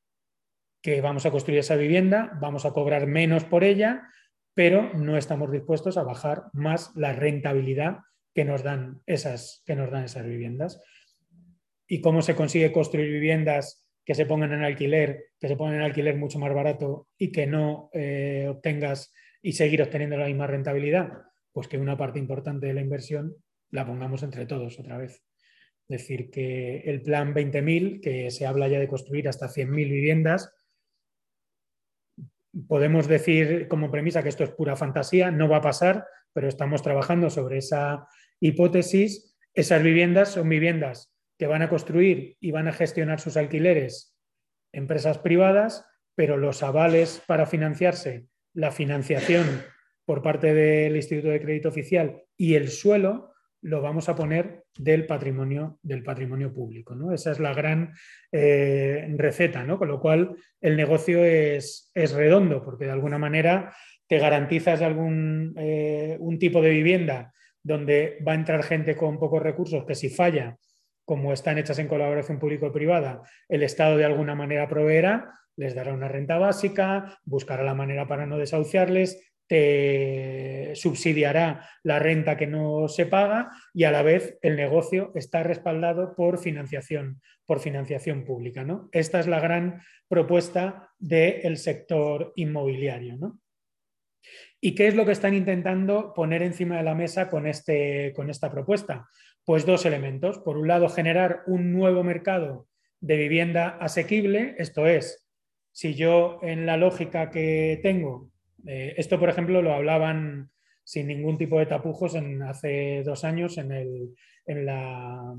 Que 0.81 1.01
vamos 1.01 1.25
a 1.25 1.31
construir 1.31 1.59
esa 1.59 1.75
vivienda, 1.75 2.37
vamos 2.41 2.65
a 2.65 2.71
cobrar 2.71 3.05
menos 3.05 3.43
por 3.43 3.63
ella, 3.63 4.07
pero 4.55 4.91
no 4.93 5.17
estamos 5.17 5.51
dispuestos 5.51 5.97
a 5.97 6.03
bajar 6.03 6.45
más 6.53 6.91
la 6.95 7.13
rentabilidad 7.13 7.99
que 8.33 8.45
nos 8.45 8.63
dan 8.63 9.01
esas, 9.05 9.61
que 9.65 9.75
nos 9.75 9.91
dan 9.91 10.05
esas 10.05 10.25
viviendas. 10.25 10.81
¿Y 11.87 12.01
cómo 12.01 12.21
se 12.21 12.35
consigue 12.35 12.71
construir 12.71 13.11
viviendas 13.11 13.80
que 14.05 14.15
se 14.15 14.25
pongan 14.25 14.53
en 14.53 14.63
alquiler, 14.63 15.25
que 15.39 15.47
se 15.47 15.55
pongan 15.55 15.75
en 15.75 15.81
alquiler 15.81 16.17
mucho 16.17 16.39
más 16.39 16.53
barato 16.53 17.07
y 17.17 17.31
que 17.31 17.47
no 17.47 17.89
eh, 17.93 18.47
obtengas 18.49 19.13
y 19.41 19.53
seguir 19.53 19.81
obteniendo 19.81 20.17
la 20.17 20.27
misma 20.27 20.47
rentabilidad? 20.47 21.09
Pues 21.51 21.67
que 21.67 21.77
una 21.77 21.97
parte 21.97 22.19
importante 22.19 22.67
de 22.67 22.73
la 22.73 22.81
inversión 22.81 23.35
la 23.69 23.85
pongamos 23.85 24.23
entre 24.23 24.45
todos 24.45 24.79
otra 24.79 24.97
vez. 24.97 25.23
Es 25.87 26.01
decir, 26.01 26.29
que 26.29 26.79
el 26.85 27.01
plan 27.01 27.33
20.000, 27.33 28.01
que 28.01 28.31
se 28.31 28.45
habla 28.45 28.67
ya 28.67 28.79
de 28.79 28.87
construir 28.87 29.27
hasta 29.27 29.47
100.000 29.47 29.69
viviendas, 29.89 30.53
podemos 32.67 33.07
decir 33.07 33.67
como 33.67 33.91
premisa 33.91 34.23
que 34.23 34.29
esto 34.29 34.43
es 34.43 34.51
pura 34.51 34.75
fantasía, 34.75 35.31
no 35.31 35.49
va 35.49 35.57
a 35.57 35.61
pasar, 35.61 36.05
pero 36.33 36.47
estamos 36.47 36.81
trabajando 36.81 37.29
sobre 37.29 37.57
esa 37.57 38.07
hipótesis. 38.39 39.37
Esas 39.53 39.83
viviendas 39.83 40.29
son 40.29 40.47
viviendas 40.47 41.10
que 41.41 41.47
van 41.47 41.63
a 41.63 41.69
construir 41.69 42.37
y 42.39 42.51
van 42.51 42.67
a 42.67 42.71
gestionar 42.71 43.19
sus 43.19 43.35
alquileres 43.35 44.15
empresas 44.71 45.17
privadas, 45.17 45.87
pero 46.13 46.37
los 46.37 46.61
avales 46.61 47.19
para 47.25 47.47
financiarse, 47.47 48.27
la 48.53 48.69
financiación 48.69 49.47
por 50.05 50.21
parte 50.21 50.53
del 50.53 50.95
Instituto 50.95 51.29
de 51.29 51.41
Crédito 51.41 51.69
Oficial 51.69 52.21
y 52.37 52.53
el 52.53 52.69
suelo 52.69 53.33
lo 53.63 53.81
vamos 53.81 54.07
a 54.07 54.15
poner 54.15 54.65
del 54.77 55.07
patrimonio, 55.07 55.79
del 55.81 56.03
patrimonio 56.03 56.53
público. 56.53 56.93
¿no? 56.93 57.11
Esa 57.11 57.31
es 57.31 57.39
la 57.39 57.55
gran 57.55 57.91
eh, 58.31 59.11
receta, 59.17 59.63
¿no? 59.63 59.79
con 59.79 59.87
lo 59.87 59.99
cual 59.99 60.35
el 60.61 60.77
negocio 60.77 61.25
es, 61.25 61.91
redondo, 61.95 62.63
porque 62.63 62.85
de 62.85 62.91
alguna 62.91 63.17
manera 63.17 63.73
te 64.05 64.19
garantizas 64.19 64.83
algún 64.83 65.55
eh, 65.57 66.17
un 66.19 66.37
tipo 66.37 66.61
de 66.61 66.69
vivienda 66.69 67.33
donde 67.63 68.19
va 68.27 68.33
a 68.33 68.35
entrar 68.35 68.61
gente 68.61 68.95
con 68.95 69.17
pocos 69.17 69.41
recursos 69.41 69.85
que 69.85 69.95
si 69.95 70.09
falla, 70.09 70.59
como 71.11 71.33
están 71.33 71.57
hechas 71.57 71.77
en 71.77 71.89
colaboración 71.89 72.39
público-privada, 72.39 73.23
el 73.49 73.63
Estado 73.63 73.97
de 73.97 74.05
alguna 74.05 74.33
manera 74.33 74.69
proveerá, 74.69 75.41
les 75.57 75.75
dará 75.75 75.93
una 75.93 76.07
renta 76.07 76.37
básica, 76.37 77.19
buscará 77.25 77.63
la 77.63 77.73
manera 77.73 78.07
para 78.07 78.25
no 78.25 78.37
desahuciarles, 78.37 79.33
te 79.45 80.71
subsidiará 80.73 81.67
la 81.83 81.99
renta 81.99 82.37
que 82.37 82.47
no 82.47 82.87
se 82.87 83.07
paga 83.07 83.49
y 83.73 83.83
a 83.83 83.91
la 83.91 84.03
vez 84.03 84.37
el 84.41 84.55
negocio 84.55 85.11
está 85.13 85.43
respaldado 85.43 86.15
por 86.15 86.39
financiación, 86.39 87.21
por 87.45 87.59
financiación 87.59 88.23
pública. 88.23 88.63
¿no? 88.63 88.87
Esta 88.93 89.19
es 89.19 89.27
la 89.27 89.41
gran 89.41 89.81
propuesta 90.07 90.93
del 90.97 91.57
sector 91.57 92.31
inmobiliario. 92.37 93.37
¿Y 94.61 94.75
qué 94.75 94.87
es 94.87 94.95
lo 94.95 95.05
que 95.05 95.11
están 95.11 95.33
intentando 95.33 96.13
poner 96.13 96.41
encima 96.41 96.77
de 96.77 96.83
la 96.83 96.95
mesa 96.95 97.27
con, 97.27 97.47
este, 97.47 98.13
con 98.15 98.29
esta 98.29 98.49
propuesta? 98.49 99.09
Pues 99.45 99.65
dos 99.65 99.85
elementos. 99.85 100.39
Por 100.39 100.57
un 100.57 100.67
lado, 100.67 100.89
generar 100.89 101.41
un 101.47 101.73
nuevo 101.73 102.03
mercado 102.03 102.67
de 102.99 103.17
vivienda 103.17 103.69
asequible, 103.79 104.55
esto 104.57 104.85
es, 104.87 105.27
si 105.71 105.95
yo 105.95 106.39
en 106.43 106.65
la 106.65 106.77
lógica 106.77 107.29
que 107.29 107.79
tengo 107.81 108.31
eh, 108.67 108.93
esto, 108.97 109.19
por 109.19 109.29
ejemplo, 109.29 109.61
lo 109.61 109.73
hablaban 109.73 110.49
sin 110.83 111.07
ningún 111.07 111.37
tipo 111.37 111.59
de 111.59 111.65
tapujos 111.65 112.15
en, 112.15 112.41
hace 112.43 113.03
dos 113.03 113.23
años 113.23 113.57
en, 113.57 114.15
la, 114.65 115.35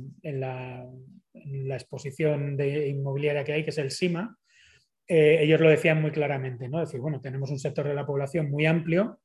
exposición 1.75 2.57
de 2.57 2.89
inmobiliaria 2.89 3.45
que 3.45 3.53
hay, 3.53 3.65
que 3.65 3.71
es 3.71 3.79
el 3.79 3.91
SIMA. 3.91 4.37
Eh, 5.07 5.39
ellos 5.41 5.61
lo 5.61 5.69
decían 5.69 6.01
muy 6.01 6.11
claramente, 6.11 6.69
¿no? 6.69 6.83
Es 6.83 6.89
decir, 6.89 7.01
bueno, 7.01 7.21
tenemos 7.21 7.51
un 7.51 7.59
sector 7.59 7.87
de 7.87 7.95
la 7.95 8.07
población 8.07 8.51
muy 8.51 8.67
amplio. 8.67 9.21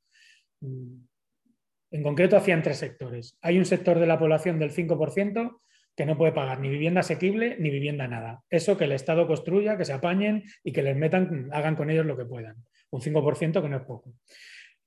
En 1.92 2.04
concreto, 2.04 2.38
hacían 2.38 2.64
tres 2.64 2.78
sectores. 2.78 3.38
Hay 3.42 3.58
un 3.58 3.66
sector 3.66 4.00
de 4.00 4.08
la 4.08 4.20
población 4.20 4.60
del 4.60 4.72
5% 4.72 5.60
que 5.96 6.06
no 6.06 6.18
puede 6.18 6.32
pagar 6.32 6.60
ni 6.60 6.70
vivienda 6.70 7.00
asequible 7.00 7.56
ni 7.60 7.70
vivienda 7.70 8.08
nada. 8.08 8.44
Eso 8.50 8.78
que 8.78 8.84
el 8.84 8.92
Estado 8.92 9.26
construya, 9.26 9.78
que 9.78 9.86
se 9.86 9.94
apañen 9.94 10.44
y 10.64 10.72
que 10.72 10.84
les 10.84 10.96
metan, 10.96 11.50
hagan 11.52 11.76
con 11.76 11.90
ellos 11.90 12.06
lo 12.06 12.18
que 12.18 12.26
puedan 12.26 12.56
un 12.92 13.02
5% 13.02 13.62
que 13.62 13.70
no 13.70 13.78
es 13.78 13.84
poco. 13.84 14.14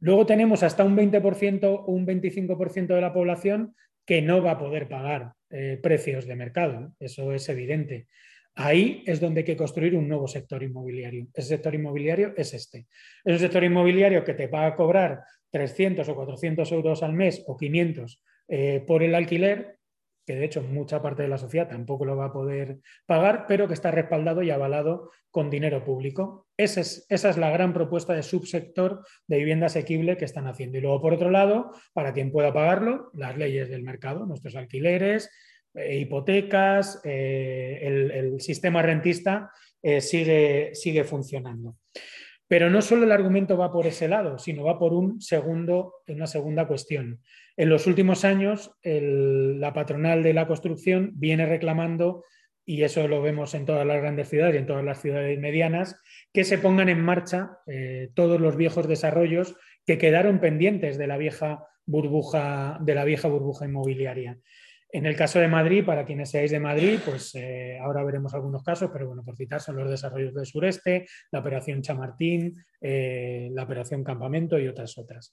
Luego 0.01 0.27
tenemos 0.27 0.63
hasta 0.63 0.85
un 0.85 0.97
20% 0.97 1.65
o 1.65 1.93
un 1.93 2.07
25% 2.07 2.87
de 2.87 3.01
la 3.01 3.13
población 3.13 3.75
que 4.07 4.23
no 4.23 4.43
va 4.43 4.53
a 4.53 4.59
poder 4.59 4.89
pagar 4.89 5.33
eh, 5.51 5.79
precios 5.83 6.27
de 6.27 6.37
mercado, 6.37 6.95
eso 6.99 7.33
es 7.33 7.49
evidente. 7.49 8.07
Ahí 8.55 9.05
es 9.07 9.21
donde 9.21 9.41
hay 9.41 9.45
que 9.45 9.57
construir 9.57 9.95
un 9.95 10.09
nuevo 10.09 10.27
sector 10.27 10.63
inmobiliario. 10.63 11.29
Ese 11.35 11.49
sector 11.49 11.75
inmobiliario 11.75 12.35
es 12.37 12.53
este. 12.53 12.87
Es 13.25 13.35
un 13.35 13.39
sector 13.39 13.63
inmobiliario 13.63 14.25
que 14.25 14.35
te 14.35 14.49
va 14.49 14.67
a 14.67 14.75
cobrar 14.75 15.21
300 15.51 16.09
o 16.09 16.15
400 16.15 16.73
euros 16.73 17.03
al 17.03 17.13
mes 17.13 17.43
o 17.47 17.57
500 17.57 18.23
eh, 18.49 18.83
por 18.87 19.03
el 19.03 19.15
alquiler 19.15 19.81
que 20.27 20.37
de 20.37 20.45
hecho 20.45 20.63
mucha 20.63 21.03
parte 21.03 21.23
de 21.23 21.29
la 21.29 21.39
sociedad 21.39 21.69
tampoco 21.69 22.05
lo 22.05 22.17
va 22.17 22.27
a 22.27 22.33
poder 22.33 22.79
pagar, 23.07 23.47
pero 23.49 23.67
que 23.67 23.75
está 23.75 23.91
respaldado 23.91 24.43
y 24.43 24.51
avalado 24.51 25.11
con 25.31 25.51
dinero 25.51 25.85
público. 25.85 26.47
Esa 26.57 26.83
es, 26.83 27.05
esa 27.09 27.31
es 27.31 27.37
la 27.37 27.51
gran 27.51 27.73
propuesta 27.73 28.13
de 28.13 28.23
subsector 28.23 29.05
de 29.27 29.39
vivienda 29.39 29.67
asequible 29.67 30.17
que 30.17 30.27
están 30.27 30.47
haciendo. 30.47 30.79
Y 30.79 30.83
luego, 30.83 31.01
por 31.01 31.15
otro 31.15 31.31
lado, 31.31 31.73
para 31.95 32.13
quien 32.13 32.31
pueda 32.31 32.53
pagarlo, 32.53 33.11
las 33.15 33.37
leyes 33.37 33.71
del 33.71 33.83
mercado, 33.83 34.25
nuestros 34.27 34.55
alquileres, 34.55 35.31
eh, 35.75 35.99
hipotecas, 35.99 37.01
eh, 37.03 37.81
el, 37.83 38.41
sistema 38.41 38.83
rentista 38.83 39.51
sigue, 40.01 40.75
sigue 40.75 41.03
funcionando. 41.03 41.77
Pero 42.51 42.69
no 42.69 42.83
solo 42.83 43.05
el 43.05 43.13
argumento 43.13 43.57
va 43.57 43.71
por 43.71 43.87
ese 43.87 44.09
lado, 44.09 44.37
sino 44.37 44.65
va 44.65 44.77
por 44.77 44.93
un 44.93 45.21
segundo, 45.21 46.03
una 46.09 46.27
segunda 46.27 46.67
cuestión. 46.67 47.21
En 47.57 47.69
los 47.69 47.87
últimos 47.87 48.25
años, 48.25 48.73
la 48.83 49.73
patronal 49.73 50.25
de 50.25 50.35
la 50.35 50.49
construcción 50.49 51.13
viene 51.15 51.47
reclamando, 51.47 52.25
y 52.67 52.83
eso 52.83 53.07
lo 53.07 53.23
vemos 53.23 53.55
en 53.55 53.67
todas 53.67 53.87
las 53.87 54.01
grandes 54.01 54.29
ciudades 54.29 54.57
y 54.57 54.59
en 54.59 54.67
todas 54.67 54.85
las 54.85 55.01
ciudades 55.01 55.39
medianas, 55.39 56.03
que 56.33 56.43
se 56.43 56.59
pongan 56.59 56.89
en 56.89 57.01
marcha 57.01 57.59
eh, 57.69 58.11
todos 58.15 58.41
los 58.41 58.57
viejos 58.57 58.89
desarrollos 58.89 59.55
que 59.87 59.99
quedaron 59.99 60.41
pendientes 60.41 60.99
de 60.99 61.07
la 61.07 61.19
vieja 61.19 61.69
burbuja, 61.87 62.79
de 62.81 62.97
la 62.97 63.05
vieja 63.05 63.29
burbuja 63.29 63.67
inmobiliaria. 63.67 64.39
En 64.93 65.07
el 65.07 65.15
caso 65.15 65.39
de 65.39 65.47
Madrid, 65.47 65.85
para 65.85 66.05
quienes 66.05 66.31
seáis 66.31 66.51
de 66.51 66.59
Madrid, 66.59 66.99
pues 67.05 67.35
eh, 67.37 67.79
ahora 67.81 68.03
veremos 68.03 68.35
algunos 68.35 68.63
casos, 68.63 68.91
pero 68.93 69.07
bueno, 69.07 69.23
por 69.25 69.37
citar, 69.37 69.61
son 69.61 69.77
los 69.77 69.89
desarrollos 69.89 70.35
del 70.35 70.47
sureste, 70.47 71.07
la 71.31 71.39
operación 71.39 71.81
Chamartín, 71.81 72.57
eh, 72.81 73.49
la 73.53 73.63
operación 73.63 74.03
Campamento 74.03 74.59
y 74.59 74.67
otras 74.67 74.99
otras. 74.99 75.33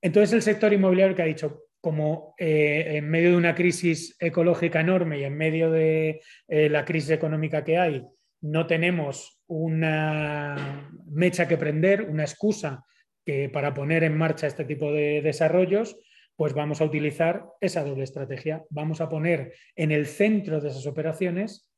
Entonces 0.00 0.32
el 0.32 0.42
sector 0.42 0.72
inmobiliario 0.72 1.14
que 1.14 1.22
ha 1.22 1.26
dicho, 1.26 1.66
como 1.80 2.34
eh, 2.36 2.96
en 2.96 3.08
medio 3.08 3.30
de 3.30 3.36
una 3.36 3.54
crisis 3.54 4.16
ecológica 4.18 4.80
enorme 4.80 5.20
y 5.20 5.24
en 5.24 5.36
medio 5.36 5.70
de 5.70 6.20
la 6.48 6.84
crisis 6.84 7.10
económica 7.10 7.62
que 7.62 7.78
hay, 7.78 8.02
no 8.40 8.66
tenemos 8.66 9.40
una 9.46 10.90
mecha 11.06 11.46
que 11.46 11.56
prender, 11.56 12.02
una 12.02 12.24
excusa 12.24 12.84
que 13.24 13.48
para 13.48 13.72
poner 13.72 14.04
en 14.04 14.16
marcha 14.16 14.46
este 14.46 14.64
tipo 14.64 14.92
de 14.92 15.22
desarrollos, 15.22 15.96
pues 16.36 16.52
vamos 16.52 16.80
a 16.80 16.84
utilizar 16.84 17.46
esa 17.60 17.84
doble 17.84 18.04
estrategia. 18.04 18.64
Vamos 18.70 19.00
a 19.00 19.08
poner 19.08 19.54
en 19.76 19.92
el 19.92 20.06
centro 20.06 20.60
de 20.60 20.70
esas 20.70 20.86
operaciones 20.86 21.70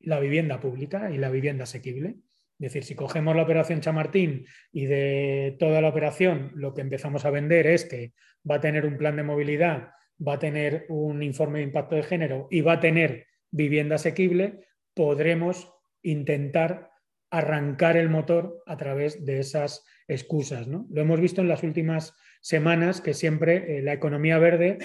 la 0.00 0.20
vivienda 0.20 0.60
pública 0.60 1.10
y 1.10 1.18
la 1.18 1.30
vivienda 1.30 1.64
asequible. 1.64 2.16
Es 2.58 2.72
decir, 2.72 2.84
si 2.84 2.94
cogemos 2.94 3.34
la 3.34 3.42
operación 3.42 3.80
Chamartín 3.80 4.46
y 4.72 4.86
de 4.86 5.56
toda 5.58 5.80
la 5.80 5.88
operación 5.88 6.52
lo 6.54 6.74
que 6.74 6.80
empezamos 6.82 7.24
a 7.24 7.30
vender 7.30 7.66
es 7.66 7.84
que 7.84 8.12
va 8.48 8.56
a 8.56 8.60
tener 8.60 8.86
un 8.86 8.98
plan 8.98 9.16
de 9.16 9.22
movilidad, 9.22 9.90
va 10.26 10.34
a 10.34 10.38
tener 10.38 10.86
un 10.88 11.22
informe 11.22 11.58
de 11.58 11.64
impacto 11.64 11.96
de 11.96 12.02
género 12.02 12.48
y 12.50 12.60
va 12.60 12.74
a 12.74 12.80
tener 12.80 13.26
vivienda 13.50 13.96
asequible, 13.96 14.66
podremos 14.94 15.72
intentar 16.02 16.90
arrancar 17.30 17.96
el 17.96 18.10
motor 18.10 18.62
a 18.66 18.76
través 18.76 19.24
de 19.24 19.40
esas 19.40 19.84
excusas. 20.12 20.68
¿no? 20.68 20.86
Lo 20.90 21.02
hemos 21.02 21.20
visto 21.20 21.40
en 21.40 21.48
las 21.48 21.62
últimas 21.62 22.14
semanas 22.40 23.00
que 23.00 23.14
siempre 23.14 23.78
eh, 23.78 23.82
la 23.82 23.92
economía 23.92 24.38
verde 24.38 24.78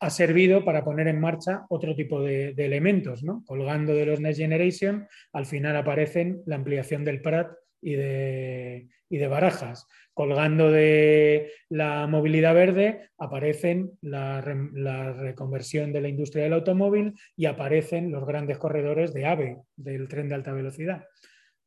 ha 0.00 0.10
servido 0.10 0.64
para 0.64 0.84
poner 0.84 1.08
en 1.08 1.20
marcha 1.20 1.64
otro 1.68 1.94
tipo 1.94 2.22
de, 2.22 2.50
elementos. 2.56 3.24
Colgando 3.46 3.94
de 3.94 4.06
los 4.06 4.20
Next 4.20 4.40
Generation, 4.40 5.06
al 5.32 5.46
final 5.46 5.76
aparecen 5.76 6.42
la 6.46 6.56
ampliación 6.56 7.04
del 7.04 7.22
Prat 7.22 7.52
y 7.80 7.94
de, 7.94 8.88
de 9.08 9.28
Barajas. 9.28 9.86
Colgando 10.12 10.70
de 10.70 11.50
la 11.68 12.06
movilidad 12.06 12.54
verde, 12.54 13.10
aparecen 13.18 13.92
la, 14.00 14.44
la, 14.74 15.12
reconversión 15.12 15.92
de 15.92 16.00
la 16.00 16.08
industria 16.08 16.44
del 16.44 16.52
automóvil 16.52 17.14
y 17.36 17.46
aparecen 17.46 18.12
los 18.12 18.24
grandes 18.26 18.58
corredores 18.58 19.12
de 19.12 19.26
AVE, 19.26 19.58
del 19.76 20.08
tren 20.08 20.28
de 20.28 20.34
alta 20.36 20.52
velocidad 20.52 21.04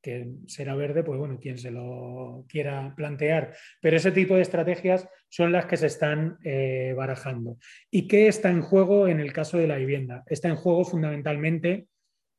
que 0.08 0.26
será 0.46 0.74
verde, 0.74 1.04
pues 1.04 1.20
bueno, 1.20 1.38
quien 1.38 1.58
se 1.58 1.70
lo 1.70 2.46
quiera 2.48 2.94
plantear. 2.96 3.54
Pero 3.82 3.98
ese 3.98 4.14
tipo 4.14 4.36
de 4.36 4.42
estrategias 4.42 5.06
son 5.28 5.52
las 5.52 5.66
que 5.66 5.76
se 5.76 5.88
están 5.88 6.38
eh, 6.46 6.94
barajando. 6.96 7.58
¿Y 7.92 8.08
qué 8.08 8.30
está 8.30 8.50
en 8.50 8.62
juego 8.62 9.10
en 9.10 9.20
el 9.20 9.34
caso 9.34 9.58
de 9.58 9.68
la 9.68 9.76
vivienda? 9.76 10.24
Está 10.28 10.48
en 10.48 10.56
juego 10.56 10.86
fundamentalmente, 10.86 11.88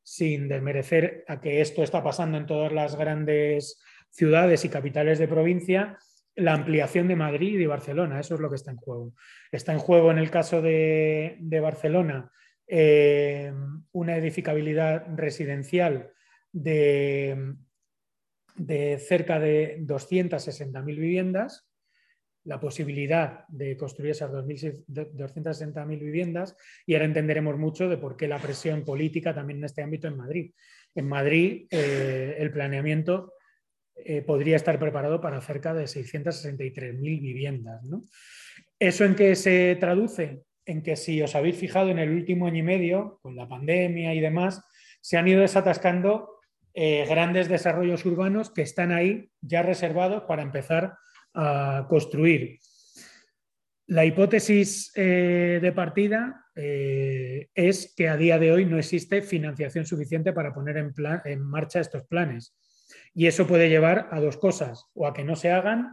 sin 0.03 0.49
desmerecer 0.49 1.25
a 1.29 1.43
que 1.43 1.61
esto 1.61 1.83
está 1.83 2.03
pasando 2.03 2.39
en 2.39 2.47
todas 2.47 2.73
las 2.73 2.97
grandes 2.97 3.83
ciudades 4.09 4.65
y 4.65 4.71
capitales 4.71 5.19
de 5.19 5.29
provincia, 5.29 5.99
la 6.37 6.55
ampliación 6.55 7.07
de 7.07 7.17
Madrid 7.17 7.61
y 7.61 7.67
Barcelona. 7.67 8.19
Eso 8.19 8.37
es 8.37 8.41
lo 8.41 8.49
que 8.49 8.57
está 8.57 8.71
en 8.71 8.79
juego. 8.79 9.13
Está 9.53 9.75
en 9.75 9.79
juego 9.79 10.11
en 10.11 10.17
el 10.17 10.31
caso 10.31 10.63
de, 10.63 11.37
Barcelona 11.61 12.33
eh, 12.67 13.53
una 13.93 14.17
edificabilidad 14.17 15.05
residencial 15.15 16.13
de, 16.63 17.55
de 18.57 18.99
cerca 18.99 19.39
de 19.39 19.79
260.000 19.81 20.85
viviendas, 20.85 21.69
la 22.45 22.59
posibilidad 22.59 23.47
de 23.49 23.77
construir 23.77 24.13
esas 24.13 24.31
260.000 24.31 25.99
viviendas 25.99 26.57
y 26.87 26.95
ahora 26.95 27.05
entenderemos 27.05 27.59
mucho 27.59 27.89
de 27.89 27.99
por 27.99 28.17
qué 28.17 28.27
la 28.27 28.39
presión 28.39 28.85
política 28.85 29.35
también 29.35 29.59
en 29.59 29.65
este 29.65 29.83
ámbito 29.83 30.09
en 30.09 30.17
Madrid. 30.17 30.53
En 30.95 31.09
Madrid 31.09 31.67
eh, 31.71 32.37
el 32.39 32.51
planeamiento 32.51 33.35
eh, 33.95 34.23
podría 34.23 34.57
estar 34.57 34.79
preparado 34.79 35.21
para 35.21 35.41
cerca 35.41 35.75
de 35.75 35.85
663.000 35.85 36.99
viviendas. 37.21 37.83
¿Eso 38.79 39.05
en 39.05 39.15
qué 39.15 39.37
se 39.37 39.77
traduce? 39.79 40.43
En 40.65 40.83
que 40.83 40.97
si 40.97 41.21
os 41.21 41.35
habéis 41.35 41.57
fijado 41.57 41.91
en 41.91 41.99
el 41.99 42.11
último 42.11 42.47
año 42.47 42.59
y 42.59 42.63
medio, 42.63 43.19
con 43.23 43.37
la 43.37 43.49
pandemia 43.49 44.15
y 44.15 44.21
demás, 44.21 44.63
se 45.01 45.17
han 45.17 45.29
ido 45.29 45.41
desatascando 45.41 46.38
eh, 46.81 47.05
grandes 47.09 47.49
desarrollos 47.49 48.05
urbanos 48.05 48.51
que 48.51 48.63
están 48.63 48.93
ahí 48.93 49.33
ya 49.41 49.63
reservados 49.63 50.23
para 50.29 50.43
empezar 50.43 50.97
a 51.35 51.87
construir. 51.89 52.61
La 53.89 54.05
hipótesis 54.05 54.93
eh, 54.95 55.59
de 55.61 55.73
partida 55.73 56.45
es 56.55 57.95
que 57.97 58.09
a 58.09 58.17
día 58.17 58.37
de 58.37 58.51
hoy 58.51 58.65
no 58.65 58.79
existe 58.79 59.23
financiación 59.23 59.87
suficiente 59.87 60.33
para 60.33 60.53
poner 60.53 60.77
en, 60.77 61.41
marcha 61.41 61.79
estos 61.79 62.03
planes. 62.05 62.57
Y 63.15 63.27
eso 63.29 63.47
puede 63.47 63.69
llevar 63.69 64.09
a 64.11 64.21
dos 64.21 64.39
cosas, 64.39 64.87
o 64.93 65.07
a 65.07 65.15
que 65.15 65.23
no 65.23 65.37
se 65.37 65.53
hagan 65.53 65.93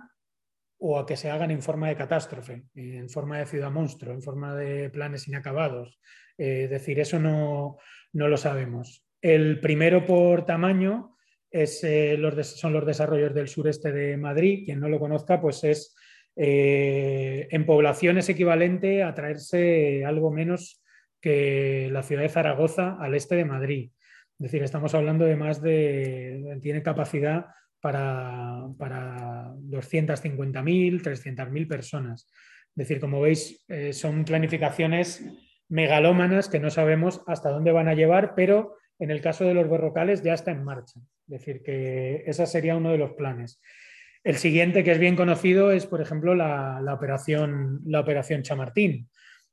o 0.77 0.99
a 0.99 1.05
que 1.05 1.17
se 1.17 1.29
hagan 1.29 1.51
en 1.51 1.61
forma 1.61 1.87
de 1.87 1.95
catástrofe, 1.95 2.65
en 2.75 3.09
forma 3.09 3.39
de 3.39 3.45
ciudad 3.45 3.71
monstruo, 3.71 4.13
en 4.13 4.21
forma 4.21 4.55
de 4.55 4.89
planes 4.89 5.27
inacabados. 5.27 5.99
Eh, 6.37 6.63
es 6.65 6.69
decir, 6.69 6.99
eso 6.99 7.19
no, 7.19 7.77
lo 8.13 8.37
sabemos. 8.37 9.04
El 9.21 9.59
primero 9.59 10.05
por 10.05 10.45
tamaño 10.45 11.15
es, 11.49 11.83
eh, 11.83 12.17
los 12.17 12.47
son 12.47 12.73
los 12.73 12.85
desarrollos 12.85 13.33
del 13.33 13.47
sureste 13.47 13.91
de 13.91 14.17
Madrid. 14.17 14.63
Quien 14.65 14.79
no 14.79 14.89
lo 14.89 14.99
conozca, 14.99 15.39
pues 15.41 15.63
es 15.63 15.95
eh, 16.35 17.47
en 17.49 17.65
población 17.65 18.17
es 18.17 18.27
equivalente 18.27 19.03
a 19.03 19.13
traerse 19.13 20.03
algo 20.05 20.31
menos 20.31 20.83
que 21.21 21.89
la 21.91 22.03
ciudad 22.03 22.23
de 22.23 22.29
Zaragoza 22.29 22.97
al 22.99 23.15
este 23.15 23.35
de 23.35 23.45
Madrid. 23.45 23.91
Es 24.37 24.43
decir, 24.43 24.63
estamos 24.63 24.93
hablando 24.93 25.25
de 25.25 25.37
más 25.37 25.61
de, 25.61 26.57
tiene 26.61 26.83
capacidad 26.83 27.45
para, 27.79 28.65
para 28.77 29.53
250.000, 29.55 31.01
300.000 31.01 31.67
personas. 31.67 32.29
Es 32.69 32.75
decir, 32.75 32.99
como 32.99 33.21
veis, 33.21 33.63
eh, 33.69 33.93
son 33.93 34.25
planificaciones 34.25 35.23
megalómanas 35.69 36.49
que 36.49 36.59
no 36.59 36.69
sabemos 36.69 37.21
hasta 37.27 37.49
dónde 37.49 37.71
van 37.71 37.87
a 37.87 37.93
llevar, 37.93 38.33
pero 38.35 38.75
en 38.99 39.11
el 39.11 39.21
caso 39.21 39.43
de 39.43 39.53
los 39.53 39.69
berrocales 39.69 40.21
ya 40.23 40.33
está 40.33 40.51
en 40.51 40.63
marcha. 40.63 40.99
Es 41.27 41.39
decir, 41.39 41.61
que 41.63 42.23
ese 42.25 42.45
sería 42.45 42.77
uno 42.77 42.91
de 42.91 42.97
los 42.97 43.13
planes. 43.13 43.61
El 44.23 44.37
siguiente, 44.37 44.83
que 44.83 44.91
es 44.91 44.99
bien 44.99 45.15
conocido, 45.15 45.71
es, 45.71 45.85
por 45.85 46.01
ejemplo, 46.01 46.33
la, 46.35 46.81
operación, 46.93 47.81
la 47.85 47.99
operación 47.99 48.41
Chamartín. 48.41 49.09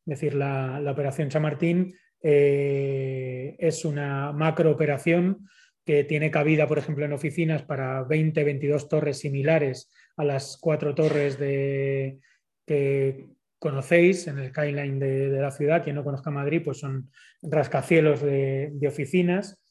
Es 0.06 0.20
decir, 0.20 0.34
la, 0.34 0.80
la 0.80 0.92
operación 0.92 1.28
Chamartín 1.28 1.94
eh, 2.22 3.56
es 3.58 3.84
una 3.84 4.32
macro 4.32 4.70
operación 4.70 5.48
que 5.84 6.04
tiene 6.04 6.30
cabida, 6.30 6.68
por 6.68 6.78
ejemplo, 6.78 7.04
en 7.04 7.12
oficinas 7.12 7.62
para 7.62 8.04
20, 8.04 8.44
22 8.44 8.88
torres 8.88 9.18
similares 9.18 9.90
a 10.16 10.24
las 10.24 10.56
cuatro 10.60 10.94
torres 10.94 11.38
de, 11.38 12.20
que 12.64 13.26
conocéis 13.62 14.26
en 14.26 14.38
el 14.38 14.48
skyline 14.48 14.98
de, 14.98 15.40
la 15.40 15.52
ciudad. 15.52 15.84
Quien 15.84 15.94
no 15.94 16.02
conozca 16.02 16.32
Madrid, 16.32 16.62
pues 16.64 16.78
son 16.78 17.10
rascacielos 17.40 18.20
de, 18.20 18.72
oficinas. 18.86 19.62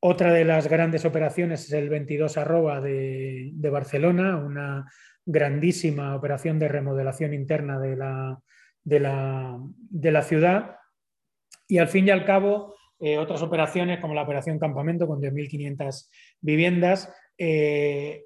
Otra 0.00 0.32
de 0.32 0.44
las 0.44 0.66
grandes 0.66 1.04
operaciones 1.04 1.66
es 1.66 1.72
el 1.72 1.88
22 1.88 2.36
arroba 2.36 2.80
de, 2.80 3.50
de 3.52 3.70
Barcelona, 3.70 4.36
una 4.36 4.90
grandísima 5.24 6.16
operación 6.16 6.58
de 6.58 6.66
remodelación 6.66 7.32
interna 7.32 7.78
de 7.78 7.96
la, 7.96 8.40
de 8.82 10.10
la 10.10 10.22
ciudad 10.22 10.76
y 11.72 11.78
al 11.78 11.88
fin 11.88 12.06
y 12.06 12.10
al 12.10 12.24
cabo, 12.24 12.74
eh, 13.00 13.16
otras 13.18 13.40
operaciones 13.40 14.00
como 14.00 14.14
la 14.14 14.22
operación 14.22 14.58
Campamento 14.58 15.06
con 15.06 15.22
10.500 15.22 16.08
viviendas, 16.40 17.10
eh, 17.38 18.24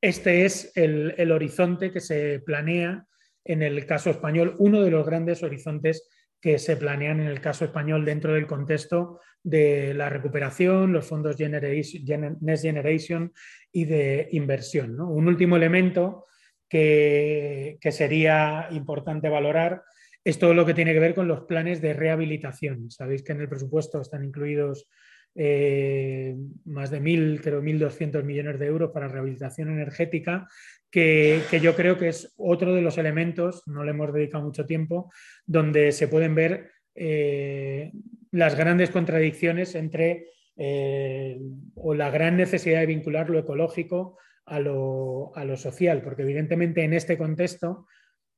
este 0.00 0.44
es 0.44 0.72
el, 0.74 1.30
horizonte 1.30 1.92
que 1.92 2.00
se 2.00 2.40
planea 2.40 3.06
en 3.44 3.62
el 3.62 3.86
caso 3.86 4.10
español, 4.10 4.54
uno 4.58 4.82
de 4.82 4.90
los 4.90 5.04
grandes 5.04 5.42
horizontes 5.42 6.08
que 6.40 6.58
se 6.58 6.76
planean 6.76 7.20
en 7.20 7.26
el 7.26 7.40
caso 7.40 7.64
español 7.64 8.04
dentro 8.04 8.34
del 8.34 8.46
contexto 8.46 9.20
de 9.42 9.94
la 9.94 10.08
recuperación, 10.08 10.92
los 10.92 11.06
fondos 11.06 11.38
Next 11.38 12.62
Generation 12.62 13.32
y 13.72 13.84
de 13.84 14.28
inversión. 14.32 15.00
Un 15.00 15.28
último 15.28 15.56
elemento 15.56 16.24
que, 16.68 17.78
sería 17.90 18.68
importante 18.72 19.28
valorar 19.28 19.82
es 20.24 20.38
todo 20.38 20.54
lo 20.54 20.64
que 20.64 20.74
tiene 20.74 20.94
que 20.94 21.00
ver 21.00 21.14
con 21.14 21.28
los 21.28 21.42
planes 21.42 21.82
de 21.82 21.92
rehabilitación. 21.92 22.90
Sabéis 22.90 23.22
que 23.22 23.32
en 23.32 23.42
el 23.42 23.48
presupuesto 23.48 24.00
están 24.00 24.24
incluidos 24.24 24.88
eh, 25.34 26.36
más 26.64 26.90
de 26.90 27.00
mil, 27.00 27.40
creo, 27.42 27.60
1.200 27.60 28.22
millones 28.22 28.58
de 28.58 28.66
euros 28.66 28.92
para 28.92 29.08
rehabilitación 29.08 29.68
energética, 29.68 30.48
que, 30.90 31.42
yo 31.60 31.74
creo 31.74 31.98
que 31.98 32.08
es 32.08 32.32
otro 32.36 32.72
de 32.72 32.82
los 32.82 32.98
elementos, 32.98 33.64
no 33.66 33.82
le 33.82 33.90
hemos 33.90 34.12
dedicado 34.12 34.44
mucho 34.44 34.64
tiempo, 34.64 35.12
donde 35.44 35.90
se 35.90 36.06
pueden 36.06 36.36
ver 36.36 36.70
eh, 36.94 37.90
las 38.30 38.54
grandes 38.54 38.90
contradicciones 38.90 39.74
entre 39.74 40.28
eh, 40.56 41.40
o 41.74 41.94
la 41.94 42.10
gran 42.10 42.36
necesidad 42.36 42.78
de 42.80 42.86
vincular 42.86 43.28
lo 43.28 43.40
ecológico 43.40 44.18
a 44.46 44.60
lo, 44.60 45.32
a 45.34 45.44
lo 45.44 45.56
social, 45.56 46.02
porque 46.02 46.22
evidentemente 46.22 46.84
en 46.84 46.92
este 46.92 47.18
contexto 47.18 47.86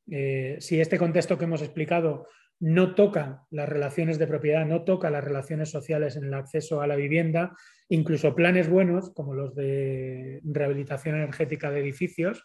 si 0.08 0.80
este 0.80 0.98
contexto 0.98 1.36
que 1.36 1.46
hemos 1.46 1.62
explicado 1.62 2.28
no 2.58 2.94
toca 2.94 3.44
las 3.50 3.68
relaciones 3.68 4.18
de 4.18 4.26
propiedad, 4.26 4.64
no 4.64 4.84
toca 4.84 5.10
las 5.10 5.24
relaciones 5.24 5.70
sociales 5.70 6.16
en 6.16 6.24
el 6.24 6.34
acceso 6.34 6.80
a 6.80 6.86
la 6.86 6.96
vivienda, 6.96 7.54
incluso 7.88 8.34
planes 8.34 8.68
buenos 8.68 9.10
como 9.10 9.34
los 9.34 9.54
de 9.54 10.40
rehabilitación 10.44 11.16
energética 11.16 11.70
de 11.70 11.80
edificios, 11.80 12.44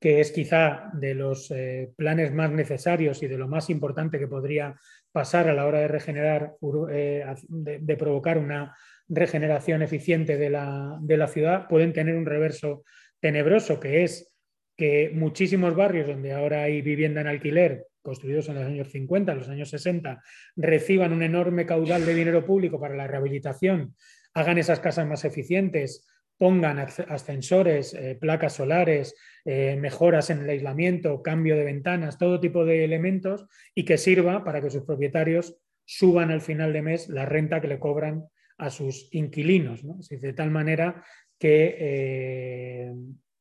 que 0.00 0.20
es 0.20 0.32
quizá 0.32 0.90
de 0.94 1.14
los 1.14 1.50
eh, 1.52 1.92
planes 1.96 2.32
más 2.32 2.50
necesarios 2.50 3.22
y 3.22 3.28
de 3.28 3.38
lo 3.38 3.46
más 3.46 3.70
importante 3.70 4.18
que 4.18 4.26
podría 4.26 4.74
pasar 5.12 5.48
a 5.48 5.54
la 5.54 5.64
hora 5.66 5.78
de 5.78 5.88
regenerar, 5.88 6.54
eh, 6.90 7.24
de, 7.48 7.96
provocar 7.96 8.38
una 8.38 8.74
regeneración 9.08 9.82
eficiente 9.82 10.36
de 10.38 10.50
la, 10.50 10.98
de 11.00 11.16
la 11.16 11.28
ciudad, 11.28 11.68
pueden 11.68 11.92
tener 11.92 12.16
un 12.16 12.26
reverso 12.26 12.82
tenebroso, 13.20 13.78
que 13.78 14.02
es 14.02 14.34
que 14.76 15.12
muchísimos 15.14 15.76
barrios 15.76 16.08
donde 16.08 16.32
ahora 16.32 16.62
hay 16.62 16.82
vivienda 16.82 17.20
en 17.20 17.28
alquiler, 17.28 17.86
construidos 18.02 18.48
en 18.48 18.56
los 18.56 18.64
años 18.64 18.88
50, 18.88 19.34
los 19.34 19.48
años 19.48 19.70
60, 19.70 20.22
reciban 20.56 21.12
un 21.12 21.22
enorme 21.22 21.66
caudal 21.66 22.04
de 22.04 22.14
dinero 22.14 22.44
público 22.44 22.80
para 22.80 22.96
la 22.96 23.06
rehabilitación, 23.06 23.94
hagan 24.34 24.58
esas 24.58 24.80
casas 24.80 25.06
más 25.06 25.24
eficientes, 25.24 26.06
pongan 26.36 26.78
ascensores, 26.80 27.94
eh, 27.94 28.18
placas 28.20 28.54
solares, 28.54 29.14
eh, 29.44 29.76
mejoras 29.80 30.30
en 30.30 30.40
el 30.40 30.50
aislamiento, 30.50 31.22
cambio 31.22 31.56
de 31.56 31.64
ventanas, 31.64 32.18
todo 32.18 32.40
tipo 32.40 32.64
de 32.64 32.84
elementos 32.84 33.46
y 33.74 33.84
que 33.84 33.98
sirva 33.98 34.42
para 34.42 34.60
que 34.60 34.70
sus 34.70 34.82
propietarios 34.82 35.56
suban 35.84 36.30
al 36.30 36.40
final 36.40 36.72
de 36.72 36.82
mes 36.82 37.08
la 37.08 37.26
renta 37.26 37.60
que 37.60 37.68
le 37.68 37.78
cobran 37.78 38.24
a 38.58 38.70
sus 38.70 39.08
inquilinos, 39.12 39.82
de 40.08 40.32
tal 40.32 40.50
manera 40.50 41.04
que 41.38 41.76
eh, 41.78 42.92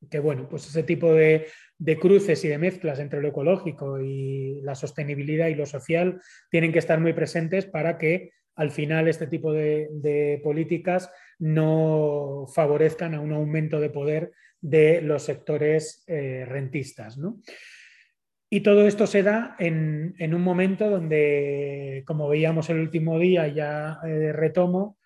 que 0.09 0.20
bueno, 0.20 0.47
pues 0.49 0.68
ese 0.68 0.84
tipo 0.84 1.14
de, 1.14 1.47
cruces 1.99 2.43
y 2.45 2.47
de 2.47 2.57
mezclas 2.57 2.99
entre 2.99 3.21
lo 3.21 3.29
ecológico 3.29 3.99
y 3.99 4.61
la 4.61 4.75
sostenibilidad 4.75 5.47
y 5.47 5.55
lo 5.55 5.65
social 5.65 6.21
tienen 6.49 6.71
que 6.71 6.79
estar 6.79 6.99
muy 6.99 7.13
presentes 7.13 7.65
para 7.65 7.97
que 7.97 8.32
al 8.55 8.71
final 8.71 9.07
este 9.07 9.27
tipo 9.27 9.51
de, 9.51 10.39
políticas 10.43 11.11
no 11.39 12.45
favorezcan 12.53 13.15
a 13.15 13.21
un 13.21 13.34
aumento 13.34 13.79
de 13.79 13.89
poder 13.89 14.32
de 14.59 15.01
los 15.01 15.23
sectores 15.23 16.03
eh, 16.07 16.45
rentistas. 16.47 17.17
Y 18.49 18.59
todo 18.61 18.86
esto 18.86 19.07
se 19.07 19.23
da 19.23 19.55
en, 19.57 20.13
un 20.19 20.41
momento 20.41 20.89
donde, 20.89 22.03
como 22.05 22.27
veíamos 22.27 22.69
el 22.69 22.79
último 22.79 23.17
día, 23.17 23.47
ya 23.47 23.97
eh, 24.05 24.32
retomo, 24.34 24.97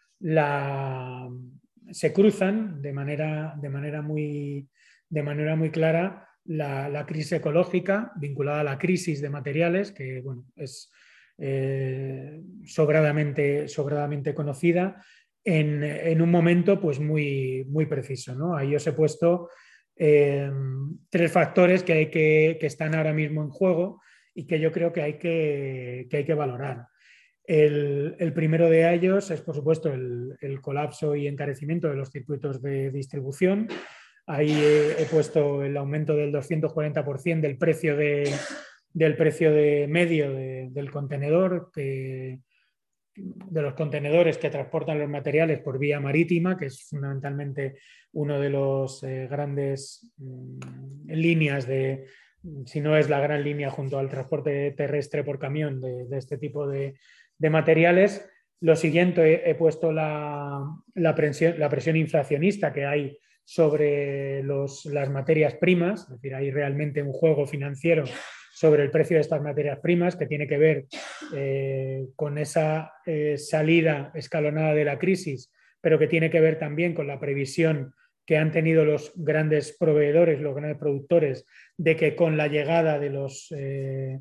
se 1.92 2.12
cruzan 2.12 2.82
de 2.82 2.92
manera, 2.92 3.56
de 3.62 3.70
manera 3.70 4.02
muy, 4.02 4.68
de 5.10 5.24
manera 5.24 5.56
muy 5.56 5.70
clara 5.70 6.25
la, 6.46 7.06
crisis 7.06 7.34
ecológica 7.34 8.12
vinculada 8.16 8.62
a 8.62 8.64
la 8.64 8.78
crisis 8.78 9.22
de 9.22 9.30
materiales, 9.30 9.92
que 9.92 10.22
bueno, 10.22 10.46
es 10.56 10.92
eh, 11.38 12.42
sobradamente, 12.66 13.68
sobradamente 13.68 14.34
conocida, 14.34 15.04
en, 15.44 16.22
un 16.22 16.32
momento 16.32 16.80
pues, 16.80 17.00
muy, 17.00 17.66
muy 17.68 17.86
preciso. 17.86 18.34
¿no? 18.34 18.56
Ahí 18.56 18.76
os 18.76 18.86
he 18.88 18.94
puesto 18.94 19.50
tres 19.96 21.32
factores 21.32 21.84
que, 21.84 21.94
hay 21.94 22.10
que, 22.10 22.58
están 22.62 22.96
ahora 22.96 23.14
mismo 23.14 23.42
en 23.44 23.50
juego 23.50 24.02
y 24.34 24.46
que 24.46 24.60
yo 24.60 24.72
creo 24.72 24.92
que 24.92 25.02
hay 25.02 25.14
que, 25.18 26.08
hay 26.12 26.26
que 26.26 26.34
valorar. 26.34 26.88
El, 27.46 28.34
primero 28.34 28.70
de 28.70 28.92
ellos 28.94 29.30
es, 29.32 29.42
por 29.42 29.56
supuesto, 29.56 29.94
el, 29.94 30.60
colapso 30.62 31.16
y 31.16 31.28
encarecimiento 31.28 31.88
de 31.88 31.96
los 31.96 32.10
circuitos 32.10 32.62
de 32.62 32.92
distribución. 32.92 33.68
Ahí 34.28 34.52
he, 34.52 35.06
puesto 35.06 35.64
el 35.64 35.78
aumento 35.78 36.16
del 36.16 36.32
240% 36.34 37.42
del 37.42 37.58
precio, 37.58 37.96
de, 37.96 38.32
del 38.92 39.16
precio 39.16 39.54
de 39.54 39.86
medio 39.88 40.34
del 40.34 40.90
contenedor, 40.92 41.72
de 41.76 43.62
los 43.62 43.74
contenedores 43.76 44.38
que 44.38 44.50
transportan 44.50 45.00
los 45.00 45.10
materiales 45.10 45.60
por 45.60 45.80
vía 45.80 46.00
marítima, 46.00 46.58
que 46.58 46.66
es 46.66 46.84
fundamentalmente 46.84 47.78
uno 48.14 48.40
de 48.40 48.50
los 48.50 49.04
eh, 49.04 49.28
grandes 49.30 50.12
mm, 50.18 50.60
líneas 51.08 51.68
de, 51.68 52.06
si 52.66 52.82
no 52.82 52.98
es 52.98 53.10
la 53.10 53.20
gran 53.20 53.44
línea 53.44 53.70
junto 53.70 54.00
al 54.00 54.10
transporte 54.10 54.72
terrestre 54.72 55.24
por 55.24 55.40
camión 55.40 55.82
de, 55.82 56.08
este 56.18 56.38
tipo 56.38 56.68
de, 56.68 56.96
materiales. 57.40 58.28
Lo 58.62 58.76
siguiente, 58.76 59.50
he, 59.50 59.56
puesto 59.56 59.92
la, 59.92 60.66
presión, 61.16 61.60
la, 61.60 61.70
presión, 61.70 61.96
inflacionista 61.96 62.74
que 62.74 62.86
hay 62.86 63.18
sobre 63.46 64.44
las 64.44 65.10
materias 65.10 65.54
primas, 65.56 66.04
es 66.04 66.10
decir, 66.10 66.36
hay 66.36 66.52
realmente 66.52 67.02
un 67.02 67.14
juego 67.14 67.46
financiero 67.46 68.04
sobre 68.52 68.84
el 68.84 68.92
precio 68.92 69.18
de 69.18 69.22
estas 69.22 69.42
materias 69.42 69.80
primas 69.80 70.16
que 70.16 70.26
tiene 70.26 70.48
que 70.48 70.58
ver 70.58 70.86
eh, 71.34 72.08
con 72.16 72.38
esa 72.38 72.94
eh, 73.06 73.38
salida 73.38 74.12
escalonada 74.16 74.74
de 74.74 74.86
la 74.86 74.98
crisis, 74.98 75.52
pero 75.82 76.00
que 76.00 76.08
tiene 76.08 76.30
que 76.30 76.40
ver 76.40 76.58
también 76.58 76.94
con 76.94 77.06
la 77.06 77.20
previsión 77.20 77.94
que 78.26 78.38
han 78.38 78.52
tenido 78.52 78.86
los 78.86 79.12
grandes 79.16 79.78
proveedores, 79.78 80.42
los 80.42 80.56
grandes 80.56 80.80
productores, 80.80 81.46
de 81.78 81.96
que 81.96 82.16
con 82.16 82.38
la 82.38 82.48
llegada 82.48 82.98
de 82.98 83.10
los, 83.10 83.54
eh, 83.56 84.20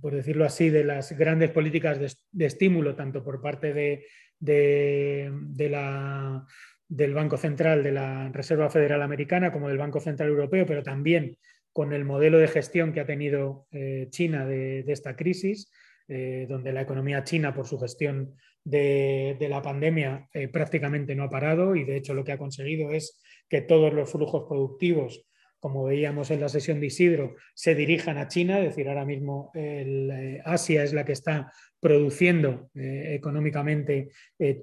por 0.00 0.14
decirlo 0.14 0.44
así, 0.44 0.70
de 0.70 0.84
las 0.84 1.12
grandes 1.18 1.50
políticas 1.50 1.98
de, 1.98 2.46
estímulo, 2.46 2.94
tanto 2.94 3.22
por 3.22 3.42
parte 3.42 3.74
de, 3.74 5.30
la, 5.58 6.46
del 6.88 7.14
Banco 7.14 7.36
Central, 7.36 7.82
de 7.82 7.92
la 7.92 8.28
Reserva 8.30 8.70
Federal 8.70 9.02
Americana, 9.02 9.52
como 9.52 9.68
del 9.68 9.78
Banco 9.78 10.00
Central 10.00 10.28
Europeo, 10.28 10.66
pero 10.66 10.82
también 10.82 11.36
con 11.72 11.92
el 11.92 12.04
modelo 12.04 12.38
de 12.38 12.48
gestión 12.48 12.92
que 12.92 13.00
ha 13.00 13.06
tenido 13.06 13.66
eh, 13.70 14.06
China 14.10 14.46
de, 14.46 14.84
esta 14.86 15.14
crisis, 15.14 15.70
eh, 16.08 16.46
donde 16.48 16.72
la 16.72 16.80
economía 16.80 17.24
china, 17.24 17.52
por 17.52 17.66
su 17.66 17.78
gestión 17.78 18.34
de, 18.64 19.36
la 19.48 19.60
pandemia, 19.60 20.28
eh, 20.32 20.48
prácticamente 20.48 21.14
no 21.14 21.24
ha 21.24 21.30
parado 21.30 21.76
y 21.76 21.84
de 21.84 21.96
hecho 21.96 22.14
lo 22.14 22.24
que 22.24 22.32
ha 22.32 22.38
conseguido 22.38 22.92
es 22.92 23.20
que 23.48 23.60
todos 23.60 23.92
los 23.92 24.10
flujos 24.10 24.44
productivos, 24.48 25.26
como 25.60 25.84
veíamos 25.84 26.30
en 26.30 26.40
la 26.40 26.48
sesión 26.48 26.80
de 26.80 26.86
Isidro, 26.86 27.36
se 27.54 27.74
dirijan 27.74 28.18
a 28.18 28.28
China, 28.28 28.58
es 28.58 28.66
decir, 28.66 28.88
ahora 28.88 29.04
mismo 29.04 29.50
el, 29.54 30.40
Asia 30.44 30.84
es 30.84 30.92
la 30.92 31.04
que 31.04 31.12
está 31.12 31.52
produciendo 31.80 32.70
económicamente 32.74 34.10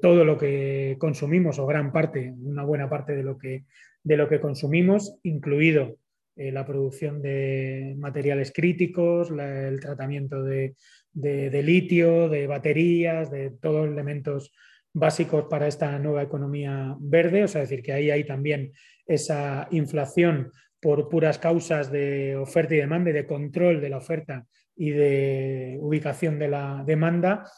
todo 0.01 0.25
lo 0.25 0.37
que 0.37 0.97
consumimos 0.99 1.59
o 1.59 1.65
gran 1.65 1.91
parte, 1.91 2.33
una 2.37 2.63
buena 2.63 2.89
parte 2.89 3.15
de 3.15 3.23
lo 3.23 3.37
que, 3.37 3.65
de 4.03 4.17
lo 4.17 4.27
que 4.27 4.39
consumimos, 4.39 5.17
incluido 5.23 5.97
la 6.35 6.65
producción 6.65 7.21
de 7.21 7.93
materiales 7.97 8.51
críticos, 8.51 9.31
el 9.31 9.79
tratamiento 9.79 10.43
de, 10.43 10.75
de, 11.13 11.63
litio, 11.63 12.27
de 12.29 12.47
baterías, 12.47 13.31
de 13.31 13.51
todos 13.51 13.87
elementos 13.87 14.51
básicos 14.93 15.45
para 15.49 15.67
esta 15.67 15.97
nueva 15.99 16.23
economía 16.23 16.95
verde, 16.99 17.43
o 17.43 17.47
sea, 17.47 17.61
decir 17.61 17.81
que 17.81 17.93
ahí 17.93 18.11
hay 18.11 18.25
también 18.25 18.73
esa 19.05 19.67
inflación 19.71 20.51
por 20.83 21.07
puras 21.07 21.39
causas 21.39 21.89
de 21.91 22.35
oferta 22.35 22.75
y 22.75 22.77
demanda 22.77 23.11
de 23.13 23.25
control 23.25 23.79
de 23.79 23.89
la 23.89 23.97
oferta 23.97 24.45
y 24.75 24.89
de 24.91 25.77
ubicación 25.79 26.37
de 26.37 26.49
la 26.49 26.83
demanda, 26.85 27.49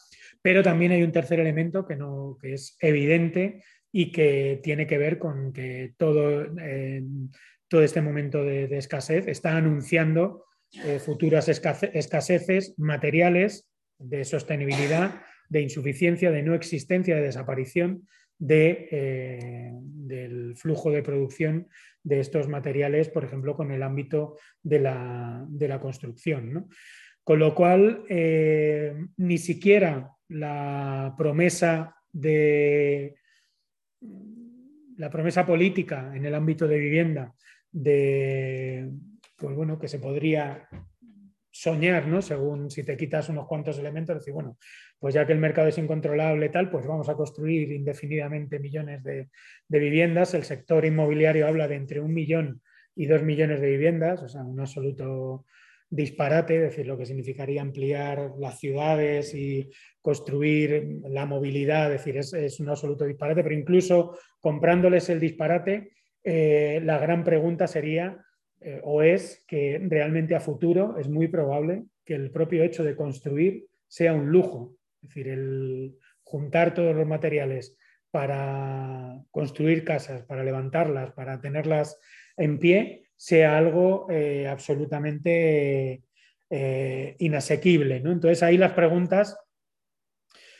pero 0.43 0.61
también 0.61 0.91
hay 0.91 1.01
un 1.01 1.11
tercer 1.11 1.39
elemento 1.39 1.87
que, 1.87 1.95
no, 1.95 2.37
que 2.39 2.53
es 2.53 2.77
evidente 2.79 3.63
y 3.91 4.11
que 4.11 4.59
tiene 4.61 4.85
que 4.85 4.99
ver 4.99 5.17
con 5.17 5.51
que 5.51 5.95
todo, 5.97 6.45
eh, 6.61 7.01
todo 7.67 7.81
este 7.81 8.01
momento 8.01 8.43
de, 8.43 8.67
de 8.67 8.77
escasez 8.77 9.27
está 9.27 9.57
anunciando 9.57 10.45
eh, 10.83 10.99
futuras 10.99 11.47
escaseces 11.49 12.75
materiales 12.77 13.67
de 13.97 14.23
sostenibilidad, 14.23 15.21
de 15.49 15.61
insuficiencia, 15.61 16.31
de 16.31 16.43
no 16.43 16.53
existencia, 16.53 17.15
de 17.15 17.23
desaparición 17.23 18.07
de, 18.37 18.87
eh, 18.91 19.71
del 19.73 20.55
flujo 20.55 20.91
de 20.91 21.03
producción 21.03 21.67
de 22.03 22.19
estos 22.19 22.47
materiales, 22.47 23.09
por 23.09 23.23
ejemplo, 23.23 23.55
con 23.55 23.71
el 23.71 23.83
ámbito 23.83 24.37
de 24.61 24.79
la, 24.79 25.79
construcción. 25.81 26.67
Con 27.23 27.39
lo 27.39 27.55
cual, 27.55 28.03
eh, 28.09 28.95
ni 29.17 29.37
siquiera 29.37 30.11
la 30.29 31.15
promesa 31.17 31.95
de 32.11 33.15
la 34.97 35.09
promesa 35.09 35.45
política 35.45 36.13
en 36.15 36.25
el 36.25 36.35
ámbito 36.35 36.67
de 36.67 36.77
vivienda 36.77 37.33
de 37.71 38.89
pues 39.35 39.55
bueno, 39.55 39.77
que 39.77 39.87
se 39.87 39.99
podría 39.99 40.67
soñar, 41.55 42.05
¿no? 42.05 42.21
Según 42.21 42.69
si 42.69 42.83
te 42.83 42.97
quitas 42.97 43.29
unos 43.29 43.47
cuantos 43.47 43.79
elementos, 43.79 44.17
decir, 44.17 44.33
bueno, 44.33 44.57
pues 44.99 45.15
ya 45.15 45.25
que 45.25 45.31
el 45.31 45.39
mercado 45.39 45.69
es 45.69 45.77
incontrolable 45.77 46.49
tal, 46.49 46.69
pues 46.69 46.85
vamos 46.85 47.07
a 47.07 47.15
construir 47.15 47.71
indefinidamente 47.71 48.59
millones 48.59 49.01
de, 49.03 49.29
viviendas. 49.69 50.33
El 50.33 50.43
sector 50.43 50.83
inmobiliario 50.83 51.47
habla 51.47 51.69
de 51.69 51.75
entre 51.75 52.01
un 52.01 52.13
millón 52.13 52.61
y 52.93 53.05
dos 53.05 53.23
millones 53.23 53.61
de 53.61 53.69
viviendas, 53.69 54.21
o 54.21 54.27
sea, 54.27 54.43
un 54.43 54.59
absoluto 54.59 55.45
disparate, 55.89 56.57
es 56.57 56.61
decir, 56.61 56.87
lo 56.87 56.97
que 56.97 57.05
significaría 57.05 57.61
ampliar 57.61 58.33
las 58.37 58.59
ciudades 58.59 59.33
y 59.33 59.69
construir 60.01 60.99
la 61.07 61.25
movilidad, 61.25 61.85
es 61.93 62.03
decir, 62.03 62.17
es, 62.17 62.59
un 62.59 62.67
absoluto 62.67 63.05
disparate, 63.05 63.43
pero 63.43 63.55
incluso 63.55 64.17
comprándoles 64.41 65.07
el 65.07 65.21
disparate, 65.21 65.93
eh, 66.21 66.81
la 66.83 66.97
gran 66.99 67.23
pregunta 67.23 67.65
sería 67.65 68.24
eh, 68.67 68.81
o 68.83 69.03
es 69.03 69.45
que 69.47 69.79
realmente 69.87 70.33
a 70.33 70.39
futuro 70.39 70.97
es 70.97 71.07
muy 71.07 71.27
probable 71.27 71.85
que 72.03 72.15
el 72.15 72.31
propio 72.31 72.63
hecho 72.63 72.83
de 72.83 72.95
construir 72.95 73.67
sea 73.87 74.11
un 74.11 74.31
lujo. 74.31 74.75
Es 75.03 75.09
decir, 75.09 75.27
el 75.27 75.99
juntar 76.23 76.73
todos 76.73 76.95
los 76.95 77.05
materiales 77.05 77.77
para 78.09 79.21
construir 79.29 79.83
casas, 79.83 80.23
para 80.23 80.43
levantarlas, 80.43 81.11
para 81.11 81.39
tenerlas 81.39 81.99
en 82.37 82.57
pie, 82.57 83.03
sea 83.15 83.55
algo 83.55 84.07
eh, 84.09 84.47
absolutamente 84.47 86.01
eh, 86.49 87.15
inasequible. 87.19 87.97
Entonces 87.97 88.41
ahí 88.41 88.57
las 88.57 88.71
preguntas 88.71 89.37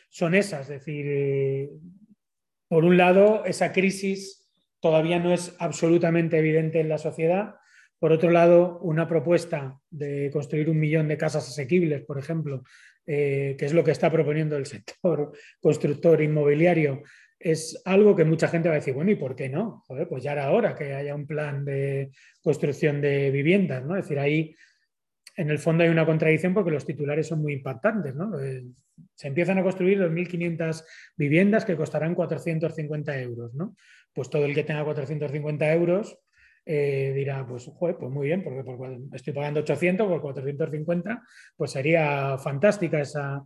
son 0.09 0.35
esas, 0.35 0.69
es 0.69 0.85
decir, 0.85 1.71
por 2.67 2.85
un 2.85 2.97
lado, 2.97 3.45
esa 3.45 3.71
crisis 3.71 4.47
todavía 4.79 5.17
no 5.17 5.33
es 5.33 5.55
absolutamente 5.57 6.37
evidente 6.37 6.79
en 6.79 6.89
la 6.89 6.99
sociedad, 6.99 7.55
por 7.99 8.11
otro 8.11 8.29
lado, 8.29 8.79
una 8.79 9.07
propuesta 9.07 9.79
de 9.89 10.29
construir 10.31 10.69
un 10.69 10.79
millón 10.79 11.07
de 11.07 11.17
casas 11.17 11.47
asequibles, 11.47 12.03
por 12.03 12.19
ejemplo, 12.19 12.63
eh, 13.05 13.55
que 13.57 13.65
es 13.65 13.73
lo 13.73 13.83
que 13.83 13.91
está 13.91 14.11
proponiendo 14.11 14.57
el 14.57 14.65
sector 14.65 15.31
constructor 15.59 16.21
inmobiliario, 16.21 17.03
es 17.39 17.81
algo 17.85 18.15
que 18.15 18.25
mucha 18.25 18.47
gente 18.47 18.69
va 18.69 18.75
a 18.75 18.79
decir, 18.79 18.93
bueno, 18.93 19.11
¿y 19.11 19.15
por 19.15 19.35
qué 19.35 19.49
no? 19.49 19.83
pues 20.09 20.23
ya 20.23 20.31
era 20.31 20.51
hora 20.51 20.75
que 20.75 20.93
haya 20.93 21.13
un 21.13 21.27
plan 21.27 21.63
de 21.63 22.11
construcción 22.41 23.01
de 23.01 23.29
viviendas, 23.29 23.85
¿no? 23.85 23.95
Es 23.95 24.05
decir, 24.05 24.19
ahí 24.19 24.55
en 25.37 25.49
el 25.49 25.59
fondo 25.59 25.83
hay 25.83 25.89
una 25.89 26.05
contradicción 26.05 26.53
porque 26.53 26.71
los 26.71 26.85
titulares 26.85 27.27
son 27.27 27.41
muy 27.41 27.53
impactantes, 27.53 28.15
¿no? 28.15 28.39
Eh, 28.39 28.65
se 29.13 29.27
empiezan 29.27 29.57
a 29.57 29.63
construir 29.63 29.99
2.500 29.99 30.83
viviendas 31.17 31.65
que 31.65 31.75
costarán 31.75 32.15
450 32.15 33.19
euros, 33.21 33.53
¿no? 33.53 33.75
Pues 34.13 34.29
todo 34.29 34.45
el 34.45 34.55
que 34.55 34.63
tenga 34.63 34.83
450 34.83 35.73
euros 35.73 36.17
eh, 36.67 37.13
dirá, 37.13 37.45
pues, 37.47 37.69
pues 37.79 38.11
muy 38.11 38.25
bien, 38.25 38.43
porque 38.43 38.63
estoy 39.13 39.33
pagando 39.33 39.59
800 39.59 40.07
por 40.07 40.19
450, 40.19 41.21
pues 41.55 41.71
sería 41.71 42.39
fantástica 42.39 42.99
esa, 42.99 43.45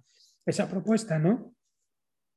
propuesta, 0.70 1.20
¿no? 1.20 1.54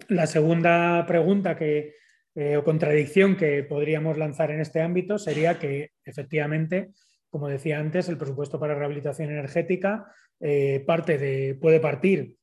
La 0.09 0.26
segunda 0.26 1.07
pregunta 1.07 1.57
que, 1.57 1.95
eh, 2.35 2.57
o 2.57 2.64
contradicción 2.64 3.37
que 3.37 3.62
podríamos 3.62 4.18
lanzar 4.18 4.51
en 4.51 4.61
este 4.61 4.80
ámbito 4.80 5.18
sería 5.18 5.59
que 5.59 5.93
efectivamente, 6.05 6.91
como 7.30 7.49
decía 7.49 7.78
antes, 7.78 8.09
el 8.09 8.18
presupuesto 8.18 8.59
para 8.59 8.74
rehabilitación 8.74 9.30
energética 9.30 10.12
eh, 10.41 10.83
parte 10.85 11.16
de, 11.16 11.55
puede 11.55 11.78
partir 11.78 12.37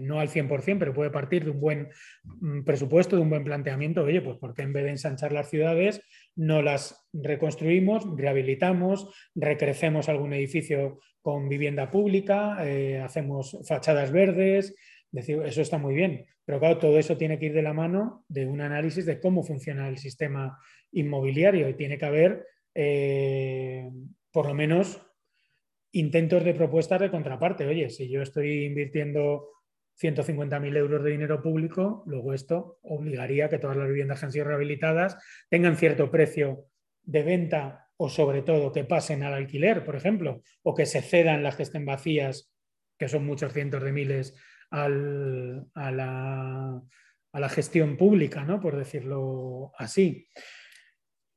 no 0.00 0.20
al 0.20 0.28
100%, 0.28 0.78
pero 0.78 0.94
puede 0.94 1.10
partir 1.10 1.44
de 1.44 1.50
un 1.50 1.60
buen 1.60 1.88
mm, 2.22 2.62
presupuesto, 2.62 3.16
de 3.16 3.22
un 3.22 3.30
buen 3.30 3.42
planteamiento. 3.42 4.04
Oye, 4.04 4.20
pues 4.20 4.36
porque 4.38 4.62
en 4.62 4.72
vez 4.72 4.84
de 4.84 4.90
ensanchar 4.90 5.32
las 5.32 5.50
ciudades, 5.50 6.00
no 6.36 6.62
las 6.62 7.06
reconstruimos, 7.12 8.04
rehabilitamos, 8.16 9.12
recrecemos 9.34 10.08
algún 10.08 10.32
edificio 10.32 10.98
con 11.20 11.48
vivienda 11.48 11.90
pública, 11.90 12.58
eh, 12.66 13.00
hacemos 13.00 13.58
fachadas 13.66 14.10
verdes, 14.10 14.74
eso 15.12 15.62
está 15.62 15.78
muy 15.78 15.94
bien. 15.94 16.26
Pero 16.44 16.58
claro, 16.58 16.78
todo 16.78 16.98
eso 16.98 17.16
tiene 17.16 17.38
que 17.38 17.46
ir 17.46 17.54
de 17.54 17.62
la 17.62 17.72
mano 17.72 18.24
de 18.28 18.46
un 18.46 18.60
análisis 18.60 19.06
de 19.06 19.20
cómo 19.20 19.42
funciona 19.42 19.88
el 19.88 19.98
sistema 19.98 20.58
inmobiliario 20.92 21.68
y 21.68 21.74
tiene 21.74 21.96
que 21.96 22.04
haber 22.04 22.46
eh, 22.74 23.88
por 24.30 24.46
lo 24.46 24.54
menos 24.54 25.00
intentos 25.92 26.44
de 26.44 26.54
propuestas 26.54 27.00
de 27.00 27.10
contraparte. 27.10 27.66
Oye, 27.66 27.88
si 27.88 28.10
yo 28.10 28.20
estoy 28.20 28.64
invirtiendo 28.64 29.48
150.000 30.00 30.76
euros 30.76 31.04
de 31.04 31.10
dinero 31.10 31.40
público, 31.40 32.02
luego 32.06 32.32
esto 32.32 32.78
obligaría 32.82 33.46
a 33.46 33.48
que 33.48 33.58
todas 33.58 33.76
las 33.76 33.88
viviendas 33.88 34.18
que 34.20 34.26
han 34.26 34.32
sido 34.32 34.46
rehabilitadas 34.46 35.16
tengan 35.48 35.76
cierto 35.76 36.10
precio 36.10 36.66
de 37.02 37.22
venta 37.22 37.88
o 37.96 38.08
sobre 38.08 38.42
todo 38.42 38.72
que 38.72 38.84
pasen 38.84 39.22
al 39.22 39.34
alquiler, 39.34 39.84
por 39.84 39.96
ejemplo, 39.96 40.42
o 40.62 40.74
que 40.74 40.86
se 40.86 41.00
cedan 41.00 41.42
las 41.42 41.56
que 41.56 41.62
estén 41.62 41.84
vacías, 41.84 42.52
que 42.98 43.08
son 43.08 43.24
muchos 43.24 43.52
cientos 43.52 43.82
de 43.82 43.92
miles, 43.92 44.34
a, 44.70 44.88
la, 44.88 46.82
a, 47.32 47.40
la, 47.40 47.48
gestión 47.48 47.96
pública, 47.96 48.44
¿no? 48.44 48.60
por 48.60 48.76
decirlo 48.76 49.72
así. 49.78 50.26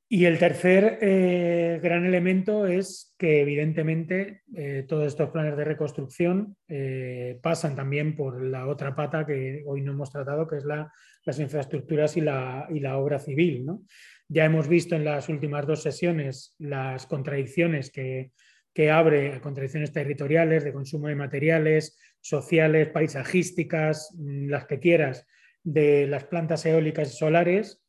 Y 0.10 0.24
el 0.24 0.39
tercer 0.39 0.99
eh, 1.01 1.82
gran 1.84 2.05
elemento 2.05 2.66
es 2.66 3.14
que 3.18 3.41
evidentemente 3.41 4.43
eh, 4.55 4.86
todos 4.88 5.05
estos 5.05 5.32
planes 5.32 5.58
de 5.58 5.66
reconstrucción 5.66 6.55
eh, 6.70 7.38
pasan 7.41 7.76
también 7.76 8.16
por 8.16 8.41
la 8.41 8.68
otra 8.68 8.95
pata 8.95 9.26
que 9.26 9.64
hoy 9.66 9.82
no 9.82 9.91
hemos 9.91 10.10
tratado, 10.10 10.47
que 10.47 10.58
es 10.58 10.64
la, 10.64 10.89
las 11.26 11.39
infraestructuras 11.39 12.16
y 12.16 12.22
la, 12.22 12.68
y 12.70 12.80
la 12.80 12.97
obra 12.97 13.20
civil. 13.20 13.66
¿no? 13.66 13.84
Ya 14.30 14.45
hemos 14.45 14.70
visto 14.70 14.95
en 14.95 15.03
las 15.03 15.28
últimas 15.28 15.68
dos 15.68 15.84
sesiones 15.84 16.55
las 16.58 17.05
contradicciones 17.05 17.91
que, 17.91 18.32
que 18.74 18.89
abre, 18.89 19.41
contradicciones 19.41 19.91
territoriales, 19.91 20.64
de 20.64 20.72
consumo 20.72 21.10
de 21.10 21.16
materiales, 21.16 21.99
sociales, 22.22 22.88
paisajísticas, 22.89 24.16
mm, 24.18 24.47
las 24.47 24.68
que 24.68 24.80
quieras, 24.80 25.28
de 25.64 26.08
las 26.08 26.24
plantas 26.24 26.66
eólicas 26.66 27.14
y 27.14 27.18
solares 27.18 27.84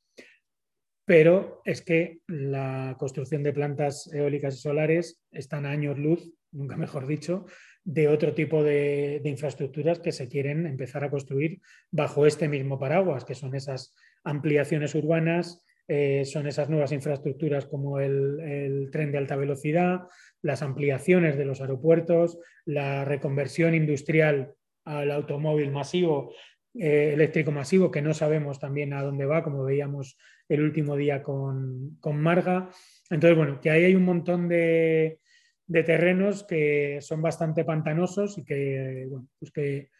pero 1.08 1.62
es 1.64 1.80
que 1.80 2.20
la 2.26 2.94
construcción 2.98 3.42
de 3.42 3.54
plantas 3.54 4.12
eólicas 4.12 4.56
y 4.56 4.58
solares 4.58 5.24
están 5.32 5.64
a 5.64 5.70
años 5.70 5.98
luz, 5.98 6.30
nunca 6.52 6.76
mejor 6.84 7.06
dicho, 7.06 7.46
de 7.82 8.08
otro 8.08 8.34
tipo 8.34 8.62
de, 8.62 9.22
infraestructuras 9.24 10.00
que 10.00 10.12
se 10.12 10.28
quieren 10.28 10.66
empezar 10.66 11.04
a 11.04 11.10
construir 11.10 11.62
bajo 11.90 12.26
este 12.26 12.46
mismo 12.46 12.78
paraguas, 12.78 13.24
que 13.24 13.34
son 13.34 13.54
esas 13.54 13.96
ampliaciones 14.22 14.94
urbanas, 14.94 15.64
eh, 15.88 16.26
son 16.26 16.46
esas 16.46 16.68
nuevas 16.68 16.92
infraestructuras 16.92 17.64
como 17.64 17.98
el, 18.00 18.90
tren 18.92 19.10
de 19.10 19.16
alta 19.16 19.36
velocidad, 19.36 20.02
las 20.42 20.60
ampliaciones 20.60 21.38
de 21.38 21.46
los 21.46 21.62
aeropuertos, 21.62 22.38
la 22.66 23.06
reconversión 23.06 23.74
industrial 23.74 24.52
al 24.84 25.10
automóvil 25.10 25.70
masivo 25.70 26.34
eh, 26.74 27.12
eléctrico 27.14 27.50
masivo, 27.50 27.90
que 27.90 28.02
no 28.02 28.12
sabemos 28.12 28.60
también 28.60 28.92
a 28.92 29.02
dónde 29.02 29.24
va, 29.24 29.42
como 29.42 29.64
veíamos 29.64 30.18
el 30.48 30.62
último 30.62 30.96
día 30.96 31.22
con, 31.22 31.98
Marga. 32.02 32.70
Entonces, 33.10 33.36
bueno, 33.36 33.60
que 33.60 33.70
ahí 33.70 33.84
hay 33.84 33.94
un 33.94 34.04
montón 34.04 34.48
de, 34.48 35.20
terrenos 35.66 36.44
que 36.44 36.98
son 37.00 37.20
bastante 37.20 37.64
pantanosos 37.64 38.38
y 38.38 38.44
que, 38.44 39.06
bueno, 39.08 39.28
pues 39.38 39.50
que 39.50 39.90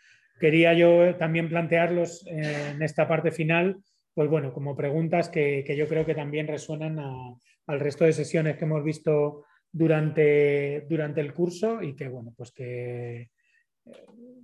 quería 0.41 0.73
yo 0.73 1.17
también 1.17 1.49
plantearlos 1.49 2.27
en 2.27 2.83
esta 2.83 3.07
parte 3.07 3.31
final, 3.31 3.77
pues 4.15 4.31
bueno, 4.31 4.53
como 4.53 4.77
preguntas 4.77 5.29
que, 5.29 5.65
yo 5.77 5.87
creo 5.87 6.07
que 6.07 6.15
también 6.15 6.47
resuenan 6.47 6.99
al 6.99 7.81
resto 7.81 8.05
de 8.05 8.13
sesiones 8.13 8.57
que 8.57 8.65
hemos 8.65 8.83
visto 8.83 9.45
durante, 9.71 10.87
durante 10.89 11.21
el 11.21 11.35
curso 11.35 11.83
y 11.83 11.95
que, 11.95 12.09
bueno, 12.09 12.33
pues 12.37 12.53
que 12.53 13.31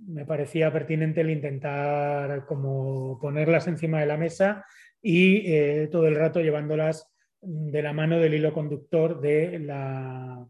me 0.07 0.25
parecía 0.25 0.71
pertinente 0.71 1.21
el 1.21 1.31
intentar 1.31 2.45
como 2.45 3.17
ponerlas 3.19 3.67
encima 3.67 3.99
de 3.99 4.05
la 4.05 4.17
mesa 4.17 4.65
y 5.07 5.43
eh, 5.45 5.87
todo 5.91 6.07
el 6.07 6.15
rato 6.15 6.41
llevándolas 6.41 7.07
de 7.39 7.83
la 7.83 7.93
mano 7.93 8.19
del 8.19 8.33
hilo 8.33 8.51
conductor 8.51 9.21
de 9.21 9.59
la, 9.59 10.47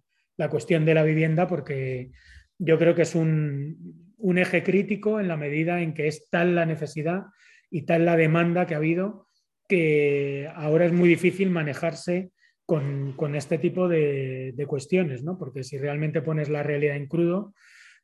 cuestión 0.49 0.85
de 0.85 0.93
la 0.93 1.03
vivienda, 1.03 1.45
porque 1.45 2.11
yo 2.57 2.77
creo 2.77 2.95
que 2.95 3.01
es 3.01 3.15
un, 3.15 4.07
eje 4.37 4.63
crítico 4.63 5.19
en 5.19 5.27
la 5.27 5.35
medida 5.35 5.81
en 5.81 5.93
que 5.93 6.07
es 6.07 6.29
tal 6.29 6.55
la 6.55 6.65
necesidad 6.65 7.23
y 7.69 7.81
tal 7.81 8.05
la 8.05 8.15
demanda 8.15 8.65
que 8.65 8.75
ha 8.75 8.77
habido 8.77 9.27
que 9.67 10.49
ahora 10.55 10.85
es 10.85 10.93
muy 10.93 11.09
difícil 11.09 11.49
manejarse 11.49 12.31
con, 12.65 13.35
este 13.35 13.57
tipo 13.57 13.89
de, 13.89 14.53
de 14.55 14.65
cuestiones, 14.65 15.21
¿no? 15.21 15.37
porque 15.37 15.65
si 15.65 15.77
realmente 15.77 16.21
pones 16.21 16.47
la 16.47 16.63
realidad 16.63 16.95
en 16.95 17.07
crudo, 17.07 17.53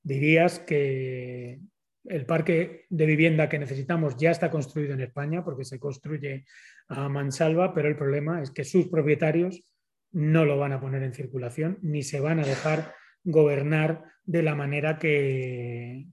dirías 0.04 0.60
que 0.60 1.62
el 2.06 2.26
parque 2.26 2.86
de 2.90 3.06
vivienda 3.06 3.50
que 3.50 3.60
necesitamos 3.60 4.18
ya 4.18 4.32
está 4.32 4.50
construido 4.50 4.94
en 4.94 5.02
España 5.02 5.44
porque 5.44 5.66
se 5.66 5.80
construye 5.80 6.46
a 6.88 7.10
mansalva, 7.10 7.74
pero 7.74 7.88
el 7.88 7.96
problema 7.96 8.42
es 8.42 8.52
que 8.52 8.64
sus 8.64 8.88
propietarios 8.88 9.68
no 10.12 10.46
lo 10.46 10.58
van 10.58 10.74
a 10.74 10.82
poner 10.82 11.04
en 11.04 11.14
circulación 11.14 11.78
ni 11.82 12.04
se 12.04 12.20
van 12.20 12.40
a 12.40 12.46
dejar 12.46 12.94
gobernar 13.24 14.04
de 14.24 14.44
la 14.44 14.56
manera 14.56 14.98
que, 14.98 16.08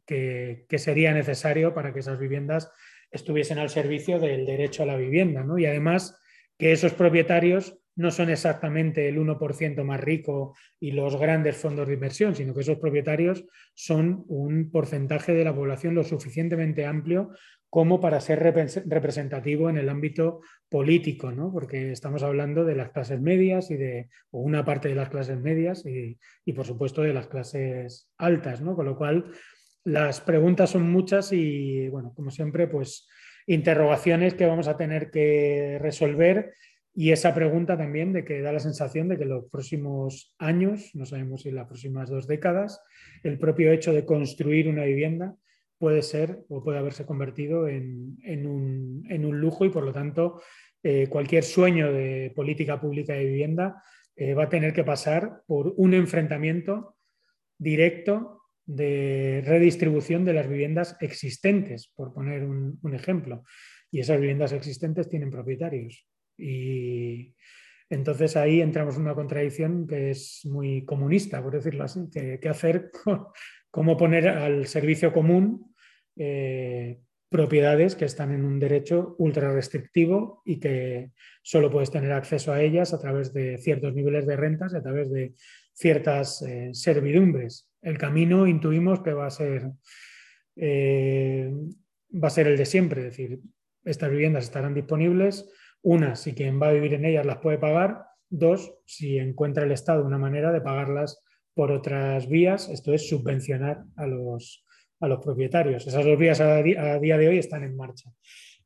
sería 0.77 1.13
necesario 1.13 1.75
para 1.75 1.93
que 1.93 2.01
esas 2.01 2.19
viviendas 2.19 2.71
estuviesen 3.11 3.59
al 3.59 3.71
servicio 3.71 4.19
del 4.19 4.45
derecho 4.47 4.83
a 4.83 4.87
la 4.87 4.97
vivienda. 4.97 5.45
Y 5.57 5.67
además 5.67 6.21
que 6.59 6.73
esos 6.73 6.93
propietarios 6.95 7.79
no 7.99 8.13
son 8.13 8.31
exactamente 8.31 9.09
el 9.09 9.19
1% 9.19 9.83
más 9.83 10.01
rico 10.01 10.55
y 10.79 10.93
los 10.93 11.17
grandes 11.17 11.57
fondos 11.57 11.89
de 11.89 11.95
inversión, 11.95 12.37
sino 12.37 12.55
que 12.55 12.61
esos 12.61 12.79
propietarios 12.79 13.45
son 13.75 14.25
un 14.29 14.71
porcentaje 14.71 15.35
de 15.35 15.43
la 15.43 15.53
población 15.53 15.97
lo 15.97 16.05
suficientemente 16.05 16.87
amplio 16.87 17.31
como 17.69 18.01
para 18.01 18.21
ser 18.21 18.39
representativo 18.39 19.69
en 19.69 19.79
el 19.79 19.89
ámbito 19.89 20.41
político, 20.69 21.33
¿no? 21.33 21.53
porque 21.53 21.91
estamos 21.91 22.23
hablando 22.23 22.65
de 22.65 22.77
las 22.77 22.93
clases 22.93 23.21
medias 23.21 23.71
y 23.73 23.77
de 23.77 24.09
o 24.31 24.43
una 24.43 24.65
parte 24.65 24.89
de 24.89 24.95
las 24.95 25.09
clases 25.09 25.39
medias 25.39 25.85
y, 25.85 26.17
y 26.45 26.53
por 26.53 26.67
supuesto 26.67 27.03
de 27.03 27.13
las 27.13 27.27
clases 27.27 28.09
altas, 28.17 28.61
¿no? 28.61 28.77
con 28.77 28.87
lo 28.87 28.97
cual 28.97 29.33
las 29.83 30.21
preguntas 30.21 30.71
son 30.71 30.89
muchas 30.89 31.33
y 31.33 31.89
bueno, 31.89 32.13
como 32.15 32.31
siempre, 32.31 32.69
pues 32.69 33.09
interrogaciones 33.49 34.35
que 34.35 34.47
vamos 34.47 34.69
a 34.69 34.77
tener 34.77 35.11
que 35.11 35.79
resolver 35.81 36.53
y 37.01 37.13
esa 37.13 37.33
pregunta 37.33 37.79
también 37.79 38.13
de 38.13 38.25
que 38.25 38.43
da 38.43 38.51
la 38.51 38.59
sensación 38.59 39.07
de 39.07 39.17
que 39.17 39.25
los 39.25 39.45
próximos 39.53 40.35
años, 40.37 40.91
no 40.95 41.07
sabemos 41.07 41.43
si 41.43 41.53
las 41.53 41.69
próximas 41.69 42.11
dos 42.11 42.27
décadas, 42.27 42.83
el 43.23 43.39
propio 43.39 43.71
hecho 43.71 43.93
de 43.93 44.05
construir 44.05 44.67
una 44.69 44.83
vivienda 44.83 45.37
puede 45.79 46.03
ser 46.03 46.45
o 46.49 46.65
puede 46.65 46.79
haberse 46.79 47.07
convertido 47.07 47.69
en, 47.69 48.19
un, 48.49 49.41
lujo 49.41 49.65
y 49.65 49.69
por 49.69 49.85
lo 49.85 49.93
tanto 49.93 50.43
eh, 50.83 51.07
cualquier 51.09 51.45
sueño 51.45 51.93
de 51.93 52.33
política 52.35 52.81
pública 52.81 53.13
de 53.13 53.27
vivienda 53.27 53.81
eh, 54.17 54.35
va 54.35 54.47
a 54.47 54.49
tener 54.49 54.73
que 54.73 54.83
pasar 54.83 55.43
por 55.47 55.75
un 55.77 55.95
enfrentamiento 55.95 56.97
directo 57.59 58.43
de 58.67 59.45
redistribución 59.47 60.25
de 60.25 60.33
las 60.33 60.49
viviendas 60.49 60.97
existentes, 60.99 61.93
por 61.95 62.13
poner 62.13 62.43
un 62.43 62.93
ejemplo. 62.93 63.45
Y 63.89 64.01
esas 64.01 64.21
viviendas 64.21 64.53
existentes 64.53 65.09
tienen 65.09 65.31
propietarios. 65.31 66.09
Y 66.39 67.35
entonces 67.91 68.37
ahí 68.37 68.61
entramos 68.61 68.97
en 68.97 69.03
una 69.03 69.15
contradicción 69.15 69.87
que 69.87 70.11
es 70.11 70.43
muy 70.45 70.85
comunista, 70.85 71.43
por 71.43 71.53
decirlo 71.53 71.85
así, 71.85 72.09
que, 72.11 72.49
hacer, 72.49 72.91
cómo 73.71 73.97
poner 73.97 74.29
al 74.29 74.67
servicio 74.67 75.13
común 75.13 75.75
eh, 76.17 77.01
propiedades 77.29 77.95
que 77.95 78.05
están 78.05 78.33
en 78.33 78.45
un 78.45 78.59
derecho 78.59 79.15
ultra 79.19 79.53
restrictivo 79.53 80.43
y 80.47 80.59
que 80.59 81.11
solo 81.43 81.71
puedes 81.71 81.91
tener 81.91 82.13
acceso 82.13 82.53
a 82.53 82.63
ellas 82.63 82.95
a 82.95 82.99
través 82.99 83.35
de 83.35 83.59
ciertos 83.59 83.95
niveles 83.95 84.27
de 84.27 84.37
rentas 84.37 84.73
y 84.73 84.77
a 84.77 84.83
través 84.83 85.11
de 85.11 85.35
ciertas 85.75 86.43
eh, 86.43 86.71
servidumbres. 86.73 87.69
El 87.83 87.99
camino 87.99 88.47
intuimos 88.47 89.01
que 89.01 89.13
va 89.13 89.27
a 89.27 89.31
ser 89.31 89.71
eh, 90.57 91.51
va 92.13 92.29
a 92.29 92.33
ser 92.33 92.49
el 92.49 92.57
de 92.57 92.67
siempre, 92.67 93.03
es 93.03 93.07
decir, 93.17 93.41
estas 93.85 94.11
viviendas 94.11 94.45
estarán 94.45 94.75
disponibles, 94.75 95.49
una, 95.83 96.17
si 96.17 96.35
quien 96.35 96.61
va 96.61 96.69
a 96.69 96.73
vivir 96.73 96.95
en 96.95 97.05
ellas 97.05 97.27
las 97.27 97.39
puede 97.39 97.59
pagar. 97.59 98.07
Dos, 98.31 98.75
si 98.85 99.19
encuentra 99.19 99.65
el 99.65 99.73
Estado 99.73 100.05
una 100.05 100.19
manera 100.19 100.53
de 100.53 100.61
pagarlas 100.61 101.23
por 101.55 101.73
otras 101.73 102.29
vías, 102.29 102.69
esto 102.69 102.93
es 102.93 103.09
subvencionar 103.09 103.85
a 103.97 104.07
los, 104.07 104.65
a 105.01 105.09
los 105.09 105.19
propietarios. 105.21 105.87
Esas 105.87 106.05
dos 106.05 106.19
vías 106.19 106.41
a, 106.41 106.63
día 106.63 107.19
de 107.19 107.29
hoy 107.29 107.39
están 107.39 107.65
en 107.65 107.77
marcha. 107.77 108.11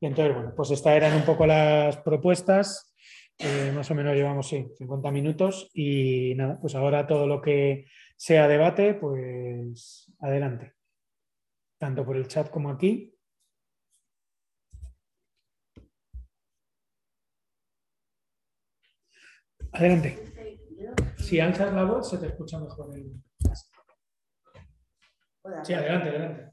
Y 0.00 0.06
entonces, 0.06 0.34
bueno, 0.34 0.52
pues 0.56 0.70
estas 0.72 0.96
eran 0.96 1.14
un 1.14 1.24
poco 1.24 1.46
las 1.46 1.96
propuestas. 1.98 2.94
Eh, 3.38 3.72
más 3.74 3.90
o 3.90 3.94
menos 3.94 4.14
llevamos, 4.14 4.48
sí, 4.48 4.66
50 4.76 5.10
minutos 5.10 5.70
y 5.74 6.34
nada, 6.36 6.60
pues 6.60 6.74
ahora 6.74 7.06
todo 7.06 7.26
lo 7.26 7.40
que 7.40 7.86
sea 8.16 8.46
debate, 8.46 8.94
pues 8.94 10.12
adelante. 10.20 10.74
Tanto 11.78 12.04
por 12.04 12.16
el 12.16 12.28
chat 12.28 12.50
como 12.50 12.70
aquí. 12.70 13.11
Adelante. 19.72 20.18
Si 21.16 21.40
alzas 21.40 21.72
la 21.72 21.84
voz, 21.84 22.10
se 22.10 22.18
te 22.18 22.26
escucha 22.26 22.58
mejor 22.58 22.94
el. 22.94 23.12
Sí, 25.64 25.72
adelante, 25.72 26.08
adelante. 26.08 26.52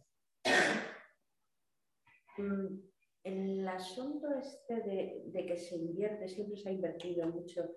Mm, 2.38 2.80
el 3.24 3.68
asunto 3.68 4.28
este 4.34 4.82
de, 5.32 5.46
que 5.46 5.58
se 5.58 5.76
invierte, 5.76 6.30
siempre 6.30 6.58
se 6.58 6.70
ha 6.70 6.72
invertido 6.72 7.28
mucho 7.28 7.70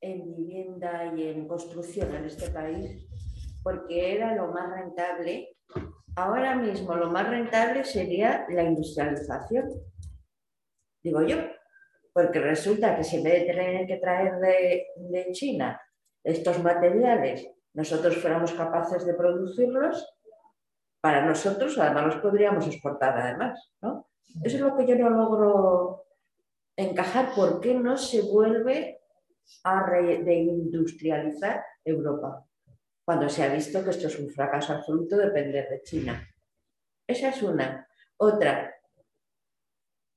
en 0.00 0.34
vivienda 0.36 1.12
y 1.16 1.28
en 1.28 1.48
construcción 1.48 2.14
en 2.14 2.26
este 2.26 2.50
país 2.50 3.06
porque 3.62 4.14
era 4.14 4.34
lo 4.34 4.48
más 4.48 4.70
rentable. 4.70 5.56
Ahora 6.16 6.56
mismo 6.56 6.94
lo 6.94 7.10
más 7.10 7.28
rentable 7.28 7.84
sería 7.84 8.46
la 8.50 8.64
industrialización, 8.64 9.70
digo 11.02 11.22
yo, 11.22 11.36
porque 12.12 12.40
resulta 12.40 12.96
que 12.96 13.04
si 13.04 13.16
en 13.16 13.24
vez 13.24 13.40
de 13.40 13.46
tener 13.46 13.86
que 13.86 13.96
traer 13.98 14.38
de, 14.38 14.86
de 14.96 15.32
China 15.32 15.80
estos 16.24 16.62
materiales, 16.62 17.48
nosotros 17.72 18.16
fuéramos 18.16 18.52
capaces 18.52 19.06
de 19.06 19.14
producirlos, 19.14 20.06
para 21.00 21.24
nosotros 21.24 21.78
además 21.78 22.06
los 22.06 22.16
podríamos 22.16 22.66
exportar 22.66 23.16
además, 23.18 23.72
¿no? 23.80 24.08
Eso 24.42 24.56
es 24.56 24.62
lo 24.62 24.76
que 24.76 24.86
yo 24.86 24.96
no 24.96 25.10
logro 25.10 26.04
encajar, 26.76 27.34
¿por 27.34 27.60
qué 27.60 27.74
no 27.74 27.96
se 27.96 28.22
vuelve 28.22 29.00
a 29.64 29.82
reindustrializar 29.84 31.64
Europa? 31.84 32.46
Cuando 33.04 33.28
se 33.28 33.42
ha 33.42 33.52
visto 33.52 33.82
que 33.82 33.90
esto 33.90 34.06
es 34.06 34.18
un 34.18 34.30
fracaso 34.30 34.72
absoluto 34.72 35.16
depender 35.16 35.68
de 35.68 35.82
China. 35.82 36.28
Esa 37.06 37.30
es 37.30 37.42
una. 37.42 37.88
Otra, 38.18 38.72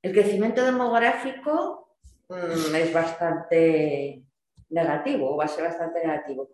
el 0.04 0.12
crecimiento 0.12 0.64
demográfico 0.64 1.83
mm, 2.30 2.76
es 2.76 2.94
bastante 2.94 4.24
negativo, 4.70 5.38
va 5.38 5.46
a 5.46 5.48
ser 5.48 5.66
bastante 5.66 6.06
negativo. 6.06 6.50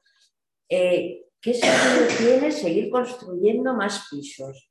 Eh, 0.67 1.25
¿Qué 1.41 1.53
sentido 1.53 2.07
tiene 2.17 2.51
seguir 2.51 2.89
construyendo 2.89 3.73
más 3.73 4.07
pisos? 4.09 4.69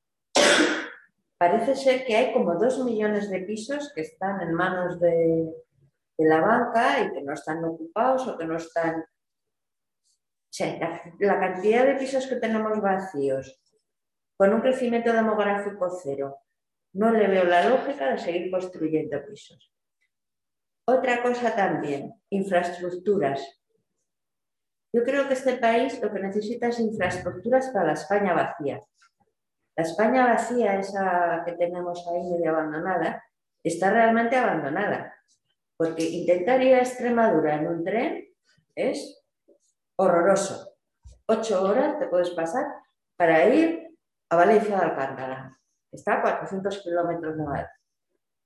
Parece 1.38 1.76
ser 1.76 2.04
que 2.04 2.16
hay 2.16 2.32
como 2.32 2.56
dos 2.56 2.84
millones 2.84 3.30
de 3.30 3.40
pisos 3.40 3.92
que 3.94 4.02
están 4.02 4.40
en 4.40 4.52
manos 4.52 5.00
de, 5.00 5.54
la 6.18 6.40
banca 6.40 7.00
y 7.00 7.12
que 7.12 7.22
no 7.22 7.32
están 7.32 7.64
ocupados 7.64 8.26
o 8.26 8.36
que 8.36 8.44
no 8.44 8.56
están... 8.56 9.00
O 9.00 10.50
sea, 10.50 11.02
la 11.20 11.38
cantidad 11.38 11.86
de 11.86 11.94
pisos 11.94 12.26
que 12.26 12.36
tenemos 12.36 12.80
vacíos 12.80 13.60
con 14.36 14.54
un 14.54 14.60
crecimiento 14.60 15.12
demográfico 15.12 15.90
cero, 16.02 16.38
no 16.94 17.10
le 17.10 17.26
veo 17.26 17.44
la 17.44 17.68
lógica 17.68 18.12
de 18.12 18.18
seguir 18.18 18.50
construyendo 18.50 19.24
pisos. 19.26 19.72
Otra 20.90 21.22
cosa 21.22 21.54
también, 21.54 22.14
infraestructuras. 22.30 23.60
Yo 24.90 25.04
creo 25.04 25.28
que 25.28 25.34
este 25.34 25.58
país 25.58 26.00
lo 26.00 26.10
que 26.10 26.18
necesita 26.18 26.68
es 26.68 26.80
infraestructuras 26.80 27.68
para 27.68 27.88
la 27.88 27.92
España 27.92 28.32
vacía. 28.32 28.80
La 29.76 29.82
España 29.82 30.26
vacía, 30.28 30.78
esa 30.78 31.42
que 31.44 31.52
tenemos 31.52 32.08
ahí 32.08 32.30
medio 32.30 32.52
abandonada, 32.52 33.22
está 33.62 33.90
realmente 33.90 34.34
abandonada. 34.34 35.14
Porque 35.76 36.08
intentar 36.08 36.62
ir 36.62 36.76
a 36.76 36.78
Extremadura 36.78 37.56
en 37.56 37.66
un 37.66 37.84
tren 37.84 38.26
es 38.74 39.22
horroroso. 39.94 40.74
Ocho 41.26 41.64
horas 41.64 41.98
te 41.98 42.06
puedes 42.06 42.30
pasar 42.30 42.64
para 43.14 43.46
ir 43.46 43.94
a 44.30 44.36
Valencia 44.36 44.74
de 44.74 44.84
Alcántara. 44.86 45.60
Está 45.92 46.14
a 46.14 46.22
400 46.22 46.82
kilómetros 46.82 47.36
de 47.36 47.44
Madrid. 47.44 47.66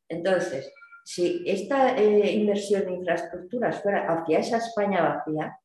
Entonces, 0.09 0.75
si 1.05 1.43
esta 1.47 1.97
eh, 1.97 2.33
inversión 2.33 2.83
en 2.83 2.95
infraestructuras 2.95 3.83
fuera 3.83 4.07
hacia 4.07 4.39
esa 4.39 4.59
España 4.59 5.03
vacía, 5.03 5.59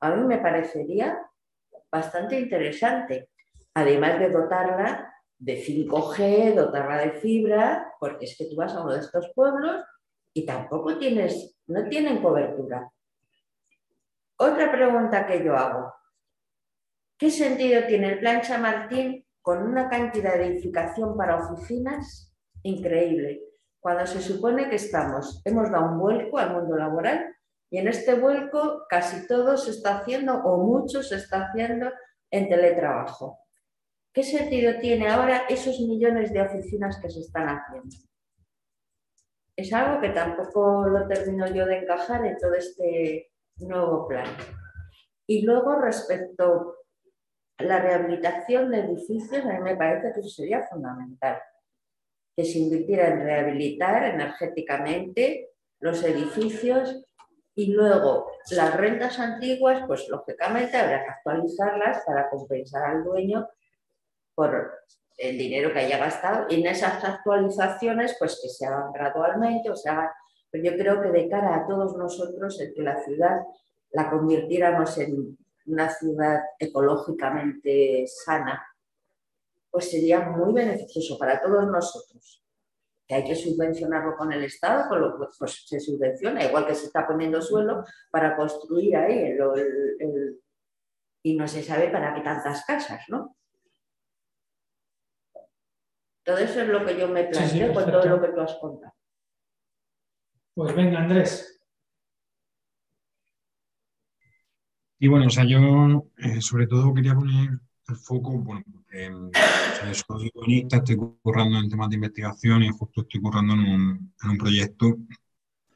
a 0.00 0.10
mí 0.10 0.26
me 0.26 0.38
parecería 0.38 1.18
bastante 1.90 2.38
interesante, 2.38 3.30
además 3.74 4.18
de 4.18 4.30
dotarla 4.30 5.14
de 5.38 5.62
5G, 5.62 6.54
dotarla 6.54 6.98
de 6.98 7.12
fibra, 7.12 7.92
porque 7.98 8.26
es 8.26 8.36
que 8.36 8.46
tú 8.46 8.56
vas 8.56 8.74
a 8.74 8.82
uno 8.82 8.92
de 8.92 9.00
estos 9.00 9.30
pueblos 9.34 9.82
y 10.32 10.46
tampoco 10.46 10.98
tienes, 10.98 11.58
no 11.66 11.88
tienen 11.88 12.22
cobertura. 12.22 12.90
Otra 14.36 14.72
pregunta 14.72 15.26
que 15.26 15.44
yo 15.44 15.56
hago, 15.56 15.92
¿qué 17.18 17.30
sentido 17.30 17.86
tiene 17.86 18.12
el 18.12 18.20
plan 18.20 18.40
Chamartín 18.40 19.26
con 19.40 19.62
una 19.62 19.88
cantidad 19.88 20.36
de 20.36 20.46
edificación 20.46 21.16
para 21.16 21.36
oficinas 21.36 22.32
increíble? 22.62 23.51
Cuando 23.82 24.06
se 24.06 24.22
supone 24.22 24.70
que 24.70 24.76
estamos, 24.76 25.42
hemos 25.44 25.68
dado 25.68 25.86
un 25.86 25.98
vuelco 25.98 26.38
al 26.38 26.54
mundo 26.54 26.76
laboral 26.76 27.34
y 27.68 27.78
en 27.78 27.88
este 27.88 28.14
vuelco 28.14 28.86
casi 28.88 29.26
todo 29.26 29.56
se 29.56 29.72
está 29.72 29.98
haciendo 29.98 30.36
o 30.36 30.58
mucho 30.58 31.02
se 31.02 31.16
está 31.16 31.48
haciendo 31.48 31.90
en 32.30 32.48
teletrabajo. 32.48 33.40
¿Qué 34.14 34.22
sentido 34.22 34.78
tiene 34.78 35.08
ahora 35.08 35.46
esos 35.48 35.80
millones 35.80 36.32
de 36.32 36.42
oficinas 36.42 37.00
que 37.02 37.10
se 37.10 37.20
están 37.20 37.48
haciendo? 37.48 37.96
Es 39.56 39.72
algo 39.72 40.00
que 40.00 40.10
tampoco 40.10 40.86
lo 40.86 41.08
termino 41.08 41.48
yo 41.48 41.66
de 41.66 41.78
encajar 41.78 42.24
en 42.24 42.36
todo 42.38 42.54
este 42.54 43.32
nuevo 43.56 44.06
plan. 44.06 44.26
Y 45.26 45.44
luego 45.44 45.74
respecto 45.74 46.76
a 47.58 47.64
la 47.64 47.80
rehabilitación 47.80 48.70
de 48.70 48.78
edificios, 48.78 49.44
a 49.44 49.54
mí 49.54 49.60
me 49.60 49.76
parece 49.76 50.12
que 50.12 50.20
eso 50.20 50.28
sería 50.28 50.62
fundamental 50.68 51.42
que 52.36 52.44
se 52.44 52.58
invirtiera 52.58 53.08
en 53.08 53.20
rehabilitar 53.20 54.04
energéticamente 54.04 55.50
los 55.80 56.02
edificios 56.02 57.04
y 57.54 57.72
luego 57.72 58.30
las 58.50 58.74
rentas 58.76 59.18
antiguas, 59.18 59.84
pues 59.86 60.08
lógicamente 60.08 60.76
habrá 60.76 61.04
que 61.04 61.10
actualizarlas 61.10 62.02
para 62.06 62.30
compensar 62.30 62.84
al 62.84 63.04
dueño 63.04 63.46
por 64.34 64.72
el 65.18 65.36
dinero 65.36 65.72
que 65.72 65.80
haya 65.80 65.98
gastado. 65.98 66.46
Y 66.48 66.60
en 66.60 66.66
esas 66.66 67.04
actualizaciones 67.04 68.16
pues 68.18 68.40
que 68.42 68.48
se 68.48 68.66
hagan 68.66 68.92
gradualmente, 68.92 69.70
o 69.70 69.76
sea, 69.76 70.10
pero 70.50 70.64
yo 70.64 70.76
creo 70.76 71.02
que 71.02 71.10
de 71.10 71.28
cara 71.28 71.56
a 71.56 71.66
todos 71.66 71.96
nosotros 71.96 72.60
el 72.60 72.72
que 72.74 72.82
la 72.82 73.02
ciudad 73.02 73.42
la 73.90 74.10
convirtiéramos 74.10 74.96
en 74.98 75.36
una 75.66 75.90
ciudad 75.90 76.40
ecológicamente 76.58 78.04
sana 78.06 78.66
pues 79.72 79.90
sería 79.90 80.20
muy 80.20 80.52
beneficioso 80.52 81.18
para 81.18 81.40
todos 81.40 81.66
nosotros. 81.66 82.44
Que 83.08 83.14
hay 83.16 83.24
que 83.24 83.34
subvencionarlo 83.34 84.14
con 84.16 84.30
el 84.30 84.44
Estado, 84.44 84.84
pues 85.38 85.64
se 85.66 85.80
subvenciona, 85.80 86.44
igual 86.44 86.66
que 86.66 86.74
se 86.74 86.86
está 86.86 87.06
poniendo 87.06 87.40
suelo 87.40 87.82
para 88.10 88.36
construir 88.36 88.96
ahí 88.96 89.36
y 91.24 91.36
no 91.36 91.48
se 91.48 91.62
sabe 91.62 91.88
para 91.90 92.14
qué 92.14 92.20
tantas 92.20 92.64
casas, 92.64 93.02
¿no? 93.08 93.36
Todo 96.24 96.38
eso 96.38 96.60
es 96.60 96.68
lo 96.68 96.84
que 96.84 96.98
yo 96.98 97.08
me 97.08 97.24
planteo 97.24 97.72
con 97.74 97.84
todo 97.86 98.04
lo 98.04 98.20
que 98.20 98.28
tú 98.28 98.40
has 98.40 98.54
contado. 98.56 98.94
Pues 100.54 100.76
venga, 100.76 101.00
Andrés. 101.00 101.60
Y 104.98 105.08
bueno, 105.08 105.26
o 105.26 105.30
sea, 105.30 105.44
yo 105.44 105.58
eh, 106.18 106.40
sobre 106.40 106.66
todo 106.68 106.94
quería 106.94 107.14
poner 107.14 107.58
el 107.92 107.96
foco, 107.96 108.38
bueno, 108.38 108.62
porque 108.72 109.10
soy 109.94 110.30
guionista, 110.34 110.78
estoy 110.78 110.96
currando 111.22 111.58
en 111.58 111.68
temas 111.68 111.88
de 111.90 111.96
investigación 111.96 112.62
y 112.62 112.70
justo 112.70 113.02
estoy 113.02 113.20
currando 113.20 113.54
en 113.54 113.60
un, 113.60 114.14
en 114.22 114.30
un 114.30 114.38
proyecto 114.38 114.96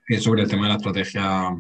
es 0.09 0.23
sobre 0.23 0.43
el 0.43 0.49
tema 0.49 0.65
de 0.65 0.69
la 0.69 0.77
estrategia 0.77 1.51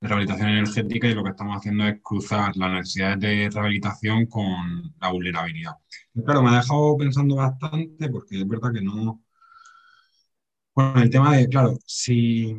de 0.00 0.08
rehabilitación 0.08 0.48
energética 0.50 1.08
y 1.08 1.14
lo 1.14 1.24
que 1.24 1.30
estamos 1.30 1.56
haciendo 1.56 1.86
es 1.86 2.00
cruzar 2.02 2.56
las 2.56 2.72
necesidades 2.72 3.20
de 3.20 3.50
rehabilitación 3.52 4.26
con 4.26 4.94
la 5.00 5.10
vulnerabilidad. 5.10 5.72
claro, 6.24 6.42
me 6.42 6.50
ha 6.50 6.60
dejado 6.60 6.96
pensando 6.96 7.36
bastante 7.36 8.08
porque 8.08 8.40
es 8.40 8.48
verdad 8.48 8.72
que 8.72 8.80
no... 8.80 9.22
Bueno, 10.74 11.02
el 11.02 11.10
tema 11.10 11.36
de, 11.36 11.48
claro, 11.48 11.76
si, 11.84 12.56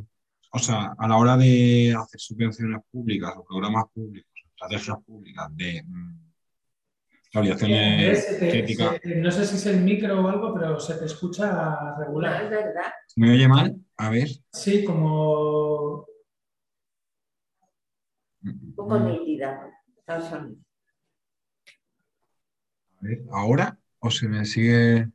o 0.52 0.60
sea, 0.60 0.94
a 0.98 1.08
la 1.08 1.18
hora 1.18 1.38
de 1.38 1.96
hacer 1.98 2.20
subvenciones 2.20 2.82
públicas 2.92 3.34
o 3.38 3.44
programas 3.46 3.86
públicos, 3.94 4.30
estrategias 4.54 4.98
públicas 5.06 5.48
de 5.56 5.84
no 7.34 9.32
sé 9.32 9.46
si 9.46 9.56
es 9.56 9.66
el 9.68 9.82
micro 9.82 10.22
o 10.22 10.28
algo, 10.28 10.54
pero 10.54 10.80
se 10.80 10.96
te 10.96 11.06
escucha 11.06 11.96
regular. 11.98 12.44
es 12.44 12.50
verdad. 12.50 12.92
¿Me 13.16 13.32
oye 13.32 13.48
mal? 13.48 13.76
A 13.98 14.10
ver. 14.10 14.28
Sí, 14.52 14.84
como. 14.84 16.06
Un 18.44 18.76
poco 18.76 19.00
nítida. 19.00 19.72
A 20.08 20.20
ver, 23.00 23.22
¿ahora? 23.32 23.78
¿O 24.00 24.12
se 24.12 24.28
me 24.28 24.44
sigue.? 24.44 25.08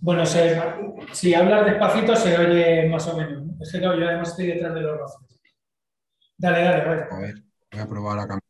Bueno, 0.00 0.24
si 0.26 1.34
hablas 1.34 1.66
despacito 1.66 2.16
se 2.16 2.36
oye 2.38 2.88
más 2.88 3.06
o 3.08 3.16
menos. 3.16 3.44
Es 3.60 3.70
que 3.70 3.80
yo 3.80 3.90
además 3.90 4.30
estoy 4.30 4.46
detrás 4.46 4.74
de 4.74 4.80
los 4.80 4.96
brazos. 4.96 5.22
Dale, 6.38 6.64
dale, 6.64 6.82
a 6.82 6.88
ver. 6.88 7.08
A 7.10 7.18
ver, 7.20 7.34
voy 7.70 7.80
a 7.80 7.86
probar 7.86 8.18
a 8.18 8.26
cambiar. 8.26 8.41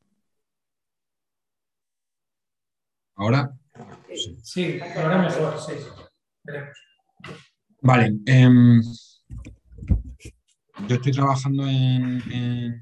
¿Ahora? 3.17 3.53
Sí, 4.43 4.79
ahora 4.97 5.23
mejor, 5.23 5.59
sí. 5.59 5.73
Vale. 7.81 8.13
Em, 8.27 8.83
yo 10.89 10.95
estoy 10.97 11.13
trabajando 11.13 11.67
en, 11.67 12.81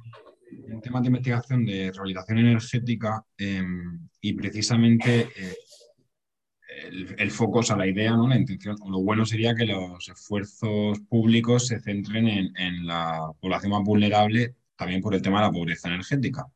temas 0.83 1.03
de 1.03 1.09
investigación 1.09 1.65
de 1.67 1.91
rehabilitación 1.93 2.39
energética 2.39 3.25
em, 3.37 4.09
y 4.21 4.33
precisamente 4.33 5.29
eh, 5.37 5.55
el, 7.19 7.31
foco, 7.31 7.59
o 7.59 7.63
sea, 7.63 7.77
la 7.77 7.87
idea, 7.87 8.13
¿no? 8.13 8.29
la 8.29 8.37
intención, 8.37 8.77
o 8.81 8.91
lo 8.91 9.01
bueno 9.01 9.27
sería 9.27 9.55
que 9.55 9.67
los 9.67 10.09
esfuerzos 10.09 11.01
públicos 11.01 11.67
se 11.67 11.81
centren 11.81 12.29
en, 12.29 12.57
en 12.57 12.87
la 12.87 13.33
población 13.41 13.73
más 13.73 13.83
vulnerable 13.83 14.55
también 14.77 15.03
por 15.03 15.15
el 15.15 15.21
tema 15.21 15.41
de 15.41 15.47
la 15.47 15.53
pobreza 15.53 15.89
energética. 15.89 16.47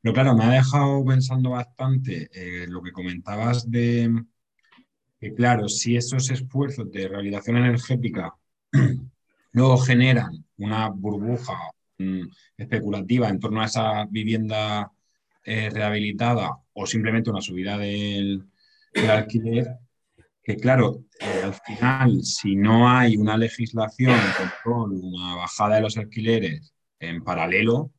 Pero 0.00 0.14
claro, 0.14 0.34
me 0.36 0.44
ha 0.44 0.50
dejado 0.50 1.04
pensando 1.04 1.50
bastante 1.50 2.30
eh, 2.32 2.66
lo 2.68 2.82
que 2.82 2.92
comentabas 2.92 3.68
de 3.70 4.24
que, 5.20 5.34
claro, 5.34 5.68
si 5.68 5.96
esos 5.96 6.30
esfuerzos 6.30 6.90
de 6.92 7.08
rehabilitación 7.08 7.56
energética 7.56 8.34
luego 9.52 9.78
generan 9.78 10.44
una 10.58 10.88
burbuja 10.88 11.54
mm, 11.98 12.22
especulativa 12.56 13.28
en 13.28 13.40
torno 13.40 13.60
a 13.60 13.66
esa 13.66 14.04
vivienda 14.06 14.92
eh, 15.44 15.70
rehabilitada 15.70 16.56
o 16.74 16.86
simplemente 16.86 17.30
una 17.30 17.40
subida 17.40 17.76
del, 17.78 18.44
alquiler, 19.08 19.78
que 20.42 20.56
claro, 20.56 21.04
eh, 21.20 21.42
al 21.44 21.54
final, 21.54 22.22
si 22.22 22.54
no 22.54 22.88
hay 22.88 23.16
una 23.16 23.36
legislación, 23.36 24.18
control, 24.36 24.92
una 25.02 25.36
bajada 25.36 25.76
de 25.76 25.82
los 25.82 25.96
alquileres 25.96 26.72
en 27.00 27.24
paralelo, 27.24 27.92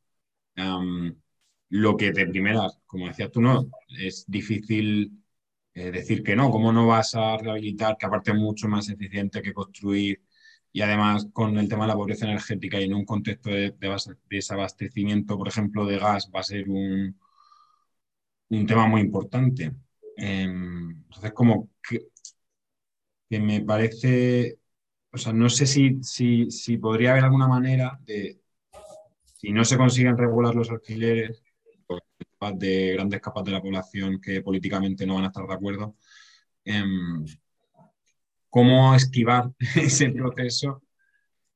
lo 1.70 1.96
que 1.96 2.12
de 2.12 2.26
primeras, 2.26 2.78
como 2.86 3.08
decías 3.08 3.30
tú, 3.30 3.40
no, 3.40 3.70
es 3.98 4.24
difícil 4.28 5.22
eh, 5.74 5.90
decir 5.90 6.22
que 6.22 6.36
no, 6.36 6.50
¿cómo 6.50 6.72
no 6.72 6.86
vas 6.86 7.14
a 7.14 7.36
rehabilitar, 7.38 7.96
que 7.96 8.06
aparte 8.06 8.32
es 8.32 8.36
mucho 8.36 8.68
más 8.68 8.88
eficiente 8.88 9.42
que 9.42 9.54
construir 9.54 10.22
y 10.72 10.82
además 10.82 11.28
con 11.32 11.58
el 11.58 11.68
tema 11.68 11.84
de 11.84 11.88
la 11.88 11.96
pobreza 11.96 12.26
energética 12.26 12.80
y 12.80 12.84
en 12.84 12.94
un 12.94 13.04
contexto 13.04 13.50
de, 13.50 13.74
desabastecimiento, 14.28 15.36
por 15.38 15.48
ejemplo, 15.48 15.86
de 15.86 15.98
gas, 15.98 16.30
va 16.34 16.40
a 16.40 16.42
ser 16.44 16.68
un, 16.68 17.16
un 18.50 18.66
tema 18.66 18.86
muy 18.86 19.00
importante. 19.00 19.72
Em, 20.16 20.90
entonces, 20.90 21.32
como 21.32 21.70
que, 21.82 22.08
me 23.38 23.60
parece, 23.62 24.58
o 25.12 25.18
sea, 25.18 25.32
no 25.32 25.48
sé 25.48 25.66
si, 25.66 26.02
si, 26.02 26.50
si 26.50 26.76
podría 26.78 27.12
haber 27.12 27.24
alguna 27.24 27.48
manera 27.48 27.98
de, 28.04 28.40
si 29.24 29.52
no 29.52 29.64
se 29.64 29.76
consiguen 29.76 30.18
regular 30.18 30.54
los 30.54 30.70
alquileres, 30.70 31.42
de 32.54 32.92
grandes 32.94 33.20
capas 33.20 33.44
de 33.44 33.52
la 33.52 33.60
población 33.60 34.20
que 34.20 34.40
políticamente 34.42 35.06
no 35.06 35.16
van 35.16 35.24
a 35.24 35.26
estar 35.28 35.46
de 35.46 35.54
acuerdo, 35.54 35.96
em, 36.64 37.24
cómo 38.48 38.94
esquivar 38.94 39.50
ese 39.76 40.10
proceso 40.10 40.82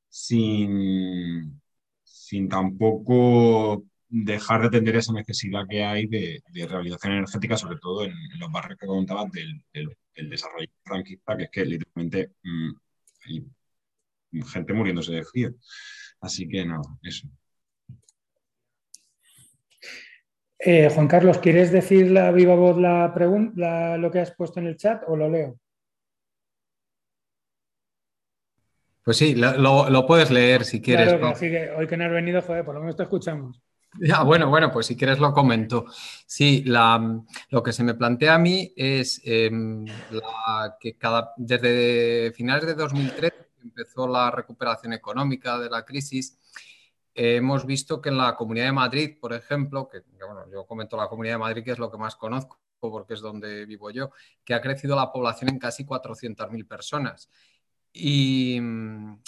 sin, 0.09 1.61
sin 2.03 2.49
tampoco 2.49 3.83
dejar 4.07 4.61
de 4.61 4.67
atender 4.67 4.95
esa 4.95 5.13
necesidad 5.13 5.63
que 5.69 5.83
hay 5.83 6.07
de, 6.07 6.41
rehabilitación 6.53 7.13
energética, 7.13 7.57
sobre 7.57 7.77
todo 7.79 8.05
en, 8.05 8.13
los 8.39 8.51
barrios 8.51 8.79
que 8.79 8.87
comentabas 8.87 9.31
del, 9.31 9.61
desarrollo 10.29 10.67
franquista, 10.83 11.35
que 11.37 11.43
es 11.43 11.49
que 11.51 11.65
literalmente 11.65 12.31
mm, 12.43 12.71
hay 13.25 13.45
gente 14.43 14.73
muriéndose 14.73 15.11
de 15.13 15.25
frío. 15.25 15.53
Así 16.21 16.47
que 16.47 16.65
no, 16.65 16.81
eso. 17.03 17.27
Eh, 20.57 20.89
Juan 20.93 21.07
Carlos, 21.07 21.37
¿quieres 21.39 21.71
decir 21.71 22.11
la 22.11 22.31
viva 22.31 22.55
voz 22.55 22.77
la 22.77 23.13
pregunta, 23.13 23.97
lo 23.97 24.09
que 24.09 24.19
has 24.19 24.31
puesto 24.31 24.59
en 24.59 24.67
el 24.67 24.77
chat 24.77 25.03
o 25.07 25.15
lo 25.15 25.29
leo? 25.29 25.59
Pues 29.03 29.17
sí, 29.17 29.35
lo, 29.35 30.05
puedes 30.07 30.31
leer 30.31 30.63
si 30.65 30.81
quieres. 30.81 31.13
Claro, 31.13 31.37
que 31.37 31.69
hoy 31.77 31.85
que 31.85 31.95
no 31.95 32.05
has 32.05 32.11
venido, 32.11 32.41
joder, 32.41 32.65
por 32.65 32.73
lo 32.73 32.79
menos 32.79 32.95
te 32.95 33.03
escuchamos. 33.03 33.61
Ya, 33.99 34.23
bueno, 34.23 34.49
bueno, 34.49 34.71
pues 34.71 34.87
si 34.87 34.97
quieres 34.97 35.19
lo 35.19 35.31
comento. 35.31 35.85
Sí, 36.25 36.63
lo 36.65 37.63
que 37.63 37.71
se 37.71 37.83
me 37.83 37.93
plantea 37.93 38.35
a 38.35 38.39
mí 38.39 38.73
es 38.75 39.21
em, 39.23 39.85
que 40.79 40.97
cada, 40.97 41.33
desde 41.37 42.31
finales 42.33 42.65
de 42.65 42.73
2013 42.73 43.35
empezó 43.63 44.07
la 44.07 44.31
recuperación 44.31 44.93
económica 44.93 45.59
de 45.59 45.69
la 45.69 45.85
crisis 45.85 46.37
hemos 47.15 47.65
visto 47.65 48.01
que 48.01 48.09
en 48.09 48.17
la 48.17 48.35
Comunidad 48.35 48.65
de 48.65 48.71
Madrid, 48.73 49.17
por 49.19 49.33
ejemplo, 49.33 49.87
que 49.87 50.01
bueno, 50.25 50.45
yo 50.51 50.65
comento 50.65 50.97
la 50.97 51.07
Comunidad 51.07 51.35
de 51.35 51.39
Madrid, 51.39 51.63
que 51.63 51.71
es 51.71 51.79
lo 51.79 51.89
que 51.89 51.97
más 51.97 52.15
conozco 52.15 52.59
porque 52.89 53.13
es 53.13 53.21
donde 53.21 53.65
vivo 53.65 53.89
yo, 53.91 54.11
que 54.43 54.53
ha 54.53 54.61
crecido 54.61 54.95
la 54.95 55.11
población 55.11 55.49
en 55.49 55.59
casi 55.59 55.85
400.000 55.85 56.67
personas. 56.67 57.29
Y 57.93 58.59
mm, 58.61 59.21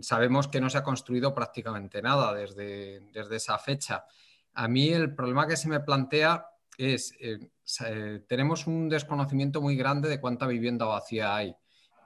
sabemos 0.00 0.48
que 0.48 0.60
no 0.60 0.70
se 0.70 0.78
ha 0.78 0.82
construido 0.82 1.34
prácticamente 1.34 2.00
nada 2.00 2.32
desde, 2.32 3.00
desde 3.12 3.36
esa 3.36 3.58
fecha. 3.58 4.04
A 4.54 4.68
mí 4.68 4.88
el 4.88 5.14
problema 5.14 5.46
que 5.46 5.56
se 5.56 5.68
me 5.68 5.80
plantea 5.80 6.46
es, 6.78 7.14
eh, 7.20 7.38
eh, 7.86 8.24
tenemos 8.26 8.66
un 8.66 8.88
desconocimiento 8.88 9.60
muy 9.60 9.76
grande 9.76 10.08
de 10.08 10.20
cuánta 10.20 10.46
vivienda 10.46 10.86
vacía 10.86 11.36
hay. 11.36 11.54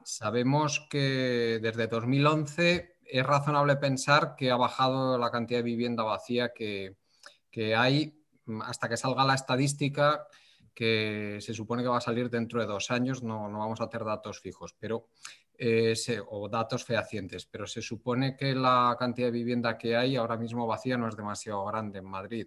Sabemos 0.05 0.87
que 0.91 1.61
desde 1.63 1.87
2011 1.87 2.98
es 3.09 3.25
razonable 3.25 3.77
pensar 3.77 4.35
que 4.37 4.51
ha 4.51 4.57
bajado 4.57 5.19
la 5.19 5.31
cantidad 5.31 5.61
de 5.61 5.65
vivienda 5.65 6.03
vacía 6.03 6.53
que, 6.53 6.97
hay 7.77 8.15
mm, 8.45 8.63
hasta 8.63 8.89
que 8.89 8.97
salga 8.97 9.25
la 9.25 9.35
estadística 9.35 10.27
que 10.75 11.39
se 11.41 11.55
supone 11.55 11.83
que 11.83 11.89
va 11.89 11.99
a 11.99 12.01
salir 12.01 12.31
dentro 12.31 12.61
de 12.61 12.67
dos 12.67 12.93
años, 12.93 13.23
no, 13.23 13.51
vamos 13.51 13.81
a 13.81 13.89
tener 13.89 14.07
datos 14.07 14.41
fijos, 14.41 14.77
pero 14.79 15.09
eh, 15.59 15.95
o 16.29 16.49
datos 16.49 16.85
fehacientes, 16.85 17.47
pero 17.47 17.67
se 17.67 17.83
supone 17.83 18.37
que 18.37 18.55
la 18.55 18.95
cantidad 18.97 19.27
de 19.27 19.33
vivienda 19.33 19.77
que 19.77 19.97
hay 19.97 20.15
ahora 20.15 20.37
mismo 20.37 20.69
vacía 20.69 20.97
no 20.97 21.09
es 21.09 21.17
demasiado 21.17 21.65
grande 21.65 21.99
en 21.99 22.05
Madrid. 22.05 22.47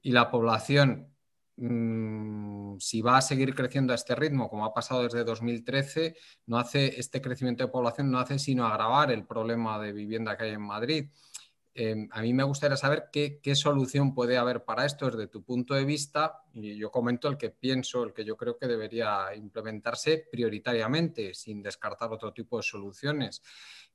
Y 0.00 0.12
la 0.12 0.30
población 0.30 1.13
Mm, 1.56 2.78
si 2.80 3.00
va 3.00 3.18
a 3.18 3.22
seguir 3.22 3.54
creciendo 3.54 3.92
a 3.92 3.96
este 3.96 4.14
ritmo, 4.14 4.48
como 4.50 4.64
ha 4.64 4.74
pasado 4.74 5.04
desde 5.04 5.22
2013, 5.24 6.16
no 6.46 6.58
hace 6.58 6.98
este 6.98 7.20
crecimiento 7.20 7.64
de 7.64 7.70
población 7.70 8.10
no 8.10 8.18
hace 8.18 8.38
sino 8.38 8.66
agravar 8.66 9.12
el 9.12 9.24
problema 9.24 9.78
de 9.80 9.92
vivienda 9.92 10.36
que 10.36 10.44
hay 10.44 10.50
en 10.52 10.62
Madrid. 10.62 11.10
Em, 11.76 12.08
a 12.12 12.22
mí 12.22 12.32
me 12.32 12.44
gustaría 12.44 12.76
saber 12.76 13.08
qué, 13.12 13.40
solución 13.56 14.14
puede 14.14 14.36
haber 14.38 14.64
para 14.64 14.86
esto 14.86 15.10
desde 15.10 15.26
tu 15.26 15.42
punto 15.42 15.74
de 15.74 15.84
vista, 15.84 16.44
y 16.52 16.76
yo 16.76 16.90
comento 16.92 17.28
el 17.28 17.36
que 17.36 17.50
pienso, 17.50 18.04
el 18.04 18.12
que 18.12 18.24
yo 18.24 18.36
creo 18.36 18.56
que 18.56 18.68
debería 18.68 19.34
implementarse 19.34 20.28
prioritariamente, 20.30 21.34
sin 21.34 21.62
descartar 21.62 22.12
otro 22.12 22.32
tipo 22.32 22.56
de 22.56 22.62
soluciones 22.62 23.42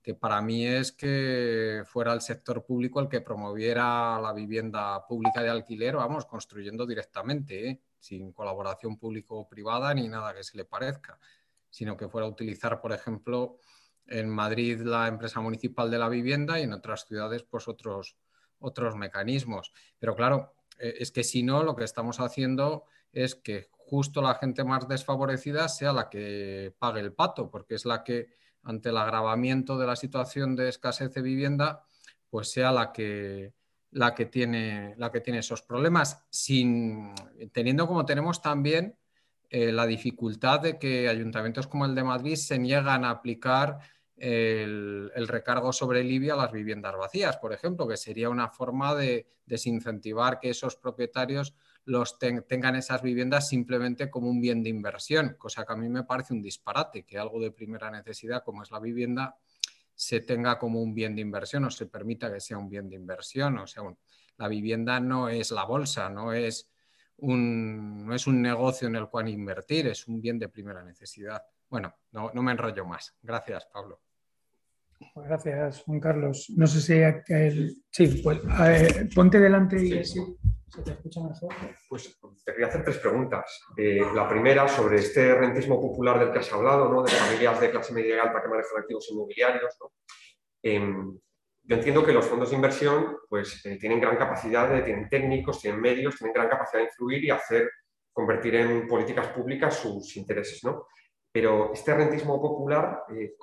que 0.01 0.15
para 0.15 0.41
mí 0.41 0.65
es 0.65 0.91
que 0.91 1.83
fuera 1.85 2.13
el 2.13 2.21
sector 2.21 2.65
público 2.65 2.99
el 2.99 3.09
que 3.09 3.21
promoviera 3.21 4.19
la 4.21 4.33
vivienda 4.33 5.05
pública 5.05 5.43
de 5.43 5.49
alquiler, 5.49 5.95
vamos, 5.95 6.25
construyendo 6.25 6.85
directamente, 6.85 7.69
¿eh? 7.69 7.81
sin 7.99 8.31
colaboración 8.31 8.97
público-privada 8.97 9.93
ni 9.93 10.07
nada 10.07 10.33
que 10.33 10.43
se 10.43 10.57
le 10.57 10.65
parezca, 10.65 11.19
sino 11.69 11.97
que 11.97 12.07
fuera 12.07 12.27
a 12.27 12.29
utilizar, 12.29 12.79
por 12.79 12.93
ejemplo, 12.93 13.57
en 14.09 14.29
Madrid 14.29 14.81
la 14.81 15.07
empresa 15.07 15.39
municipal 15.39 15.89
de 15.89 15.99
la 15.99 16.09
vivienda 16.09 16.59
y 16.59 16.63
en 16.63 16.73
otras 16.73 17.05
ciudades, 17.05 17.43
pues 17.43 17.67
otros, 17.67 18.17
otros 18.59 18.95
mecanismos. 18.95 19.71
Pero 19.99 20.15
claro, 20.15 20.53
eh, 20.79 20.95
es 20.99 21.11
que 21.11 21.23
si 21.23 21.43
no, 21.43 21.63
lo 21.63 21.75
que 21.75 21.83
estamos 21.83 22.19
haciendo 22.19 22.85
es 23.11 23.35
que 23.35 23.69
justo 23.71 24.21
la 24.21 24.35
gente 24.35 24.63
más 24.63 24.87
desfavorecida 24.87 25.67
sea 25.67 25.93
la 25.93 26.09
que 26.09 26.73
pague 26.77 26.99
el 26.99 27.13
pato, 27.13 27.49
porque 27.49 27.75
es 27.75 27.85
la 27.85 28.03
que 28.03 28.27
ante 28.63 28.89
el 28.89 28.97
agravamiento 28.97 29.77
de 29.77 29.87
la 29.87 29.95
situación 29.95 30.55
de 30.55 30.69
escasez 30.69 31.13
de 31.13 31.21
vivienda, 31.21 31.85
pues 32.29 32.51
sea 32.51 32.71
la 32.71 32.91
que, 32.91 33.53
la 33.91 34.13
que, 34.13 34.25
tiene, 34.25 34.93
la 34.97 35.11
que 35.11 35.21
tiene 35.21 35.39
esos 35.39 35.61
problemas, 35.61 36.23
sin, 36.29 37.13
teniendo 37.51 37.87
como 37.87 38.05
tenemos 38.05 38.41
también 38.41 38.95
eh, 39.49 39.71
la 39.71 39.87
dificultad 39.87 40.59
de 40.59 40.77
que 40.77 41.09
ayuntamientos 41.09 41.65
como 41.65 41.85
el 41.85 41.95
de 41.95 42.03
Madrid 42.03 42.35
se 42.35 42.59
niegan 42.59 43.03
a 43.03 43.09
aplicar 43.09 43.79
el, 44.19 45.27
recargo 45.27 45.73
sobre 45.73 46.01
el 46.01 46.11
IBI 46.11 46.29
a 46.31 46.35
las 46.35 46.51
viviendas 46.51 46.95
vacías, 46.95 47.37
por 47.37 47.53
ejemplo, 47.53 47.87
que 47.87 47.97
sería 47.97 48.29
una 48.29 48.49
forma 48.49 48.95
de 48.95 49.27
desincentivar 49.45 50.39
que 50.39 50.49
esos 50.49 50.75
propietarios 50.75 51.55
los 51.85 52.19
tengan 52.19 52.75
esas 52.75 53.01
viviendas 53.01 53.47
simplemente 53.47 54.09
como 54.09 54.29
un 54.29 54.41
bien 54.41 54.61
de 54.61 54.69
inversión, 54.69 55.35
cosa 55.37 55.65
que 55.65 55.73
a 55.73 55.75
mí 55.75 55.89
me 55.89 56.03
parece 56.03 56.33
un 56.33 56.41
disparate, 56.41 57.03
que 57.03 57.17
algo 57.17 57.39
de 57.39 57.51
primera 57.51 57.89
necesidad 57.89 58.43
como 58.43 58.63
es 58.63 58.71
la 58.71 58.79
vivienda 58.79 59.37
se 59.99 60.21
tenga 60.21 60.57
como 60.57 60.81
un 60.81 60.93
bien 60.93 61.13
de 61.13 61.21
inversión 61.21 61.65
o 61.65 61.69
se 61.69 61.85
permita 61.85 62.31
que 62.31 62.39
sea 62.39 62.57
un 62.57 62.69
bien 62.69 62.87
de 62.87 62.95
inversión. 62.95 63.57
O 63.57 63.67
sea, 63.67 63.83
la 64.37 64.47
vivienda 64.47 65.01
no 65.01 65.27
es 65.27 65.51
la 65.51 65.65
bolsa, 65.65 66.09
no 66.09 66.31
es, 66.31 66.71
un, 67.17 68.05
no 68.05 68.15
es 68.15 68.25
un 68.25 68.41
negocio 68.41 68.87
en 68.87 68.95
el 68.95 69.09
cual 69.09 69.27
invertir, 69.27 69.87
es 69.87 70.07
un 70.07 70.21
bien 70.21 70.39
de 70.39 70.47
primera 70.47 70.83
necesidad. 70.83 71.43
Bueno, 71.69 71.93
no, 72.11 72.31
me 72.33 72.51
enrollo 72.53 72.85
más. 72.85 73.13
Gracias, 73.21 73.65
Pablo. 73.65 73.99
Gracias, 75.15 75.81
Juan 75.83 75.99
Carlos. 75.99 76.51
No 76.55 76.67
sé 76.67 76.81
si... 76.81 77.33
El... 77.33 77.75
Sí, 77.89 78.21
pues 78.23 78.39
ponte 79.13 79.39
delante 79.39 79.83
y 79.83 79.99
así 79.99 80.19
se 80.69 80.81
te 80.83 80.91
escucha 80.91 81.21
mejor. 81.21 81.53
Pues 81.89 82.19
te 82.45 82.51
quería 82.51 82.67
hacer 82.67 82.83
tres 82.83 82.97
preguntas. 82.97 83.61
Eh, 83.77 84.01
la 84.13 84.27
primera, 84.27 84.67
sobre 84.67 84.99
este 84.99 85.33
rentismo 85.35 85.81
popular 85.81 86.19
del 86.19 86.31
que 86.31 86.39
has 86.39 86.53
hablado, 86.53 86.89
¿no? 86.89 87.03
de 87.03 87.11
familias 87.11 87.59
de 87.59 87.71
clase 87.71 87.93
media 87.93 88.15
y 88.15 88.19
alta 88.19 88.41
que 88.41 88.47
manejan 88.47 88.79
activos 88.79 89.09
inmobiliarios. 89.11 89.77
¿no? 89.81 89.91
Em, 90.61 91.19
yo 91.63 91.75
entiendo 91.75 92.05
que 92.05 92.13
los 92.13 92.25
fondos 92.25 92.49
de 92.49 92.55
inversión 92.55 93.17
pues, 93.27 93.65
eh, 93.65 93.77
tienen 93.77 93.99
gran 93.99 94.17
capacidad, 94.17 94.69
de, 94.69 94.81
tienen 94.81 95.09
técnicos, 95.09 95.61
tienen 95.61 95.81
medios, 95.81 96.17
tienen 96.17 96.33
gran 96.33 96.49
capacidad 96.49 96.79
de 96.79 96.89
influir 96.89 97.23
y 97.23 97.31
hacer, 97.31 97.69
convertir 98.11 98.55
en 98.55 98.87
políticas 98.87 99.27
públicas 99.27 99.75
sus 99.75 100.15
intereses. 100.17 100.63
¿no? 100.63 100.87
Pero 101.31 101.73
este 101.73 101.93
rentismo 101.95 102.39
popular, 102.41 103.03
eh, 103.15 103.33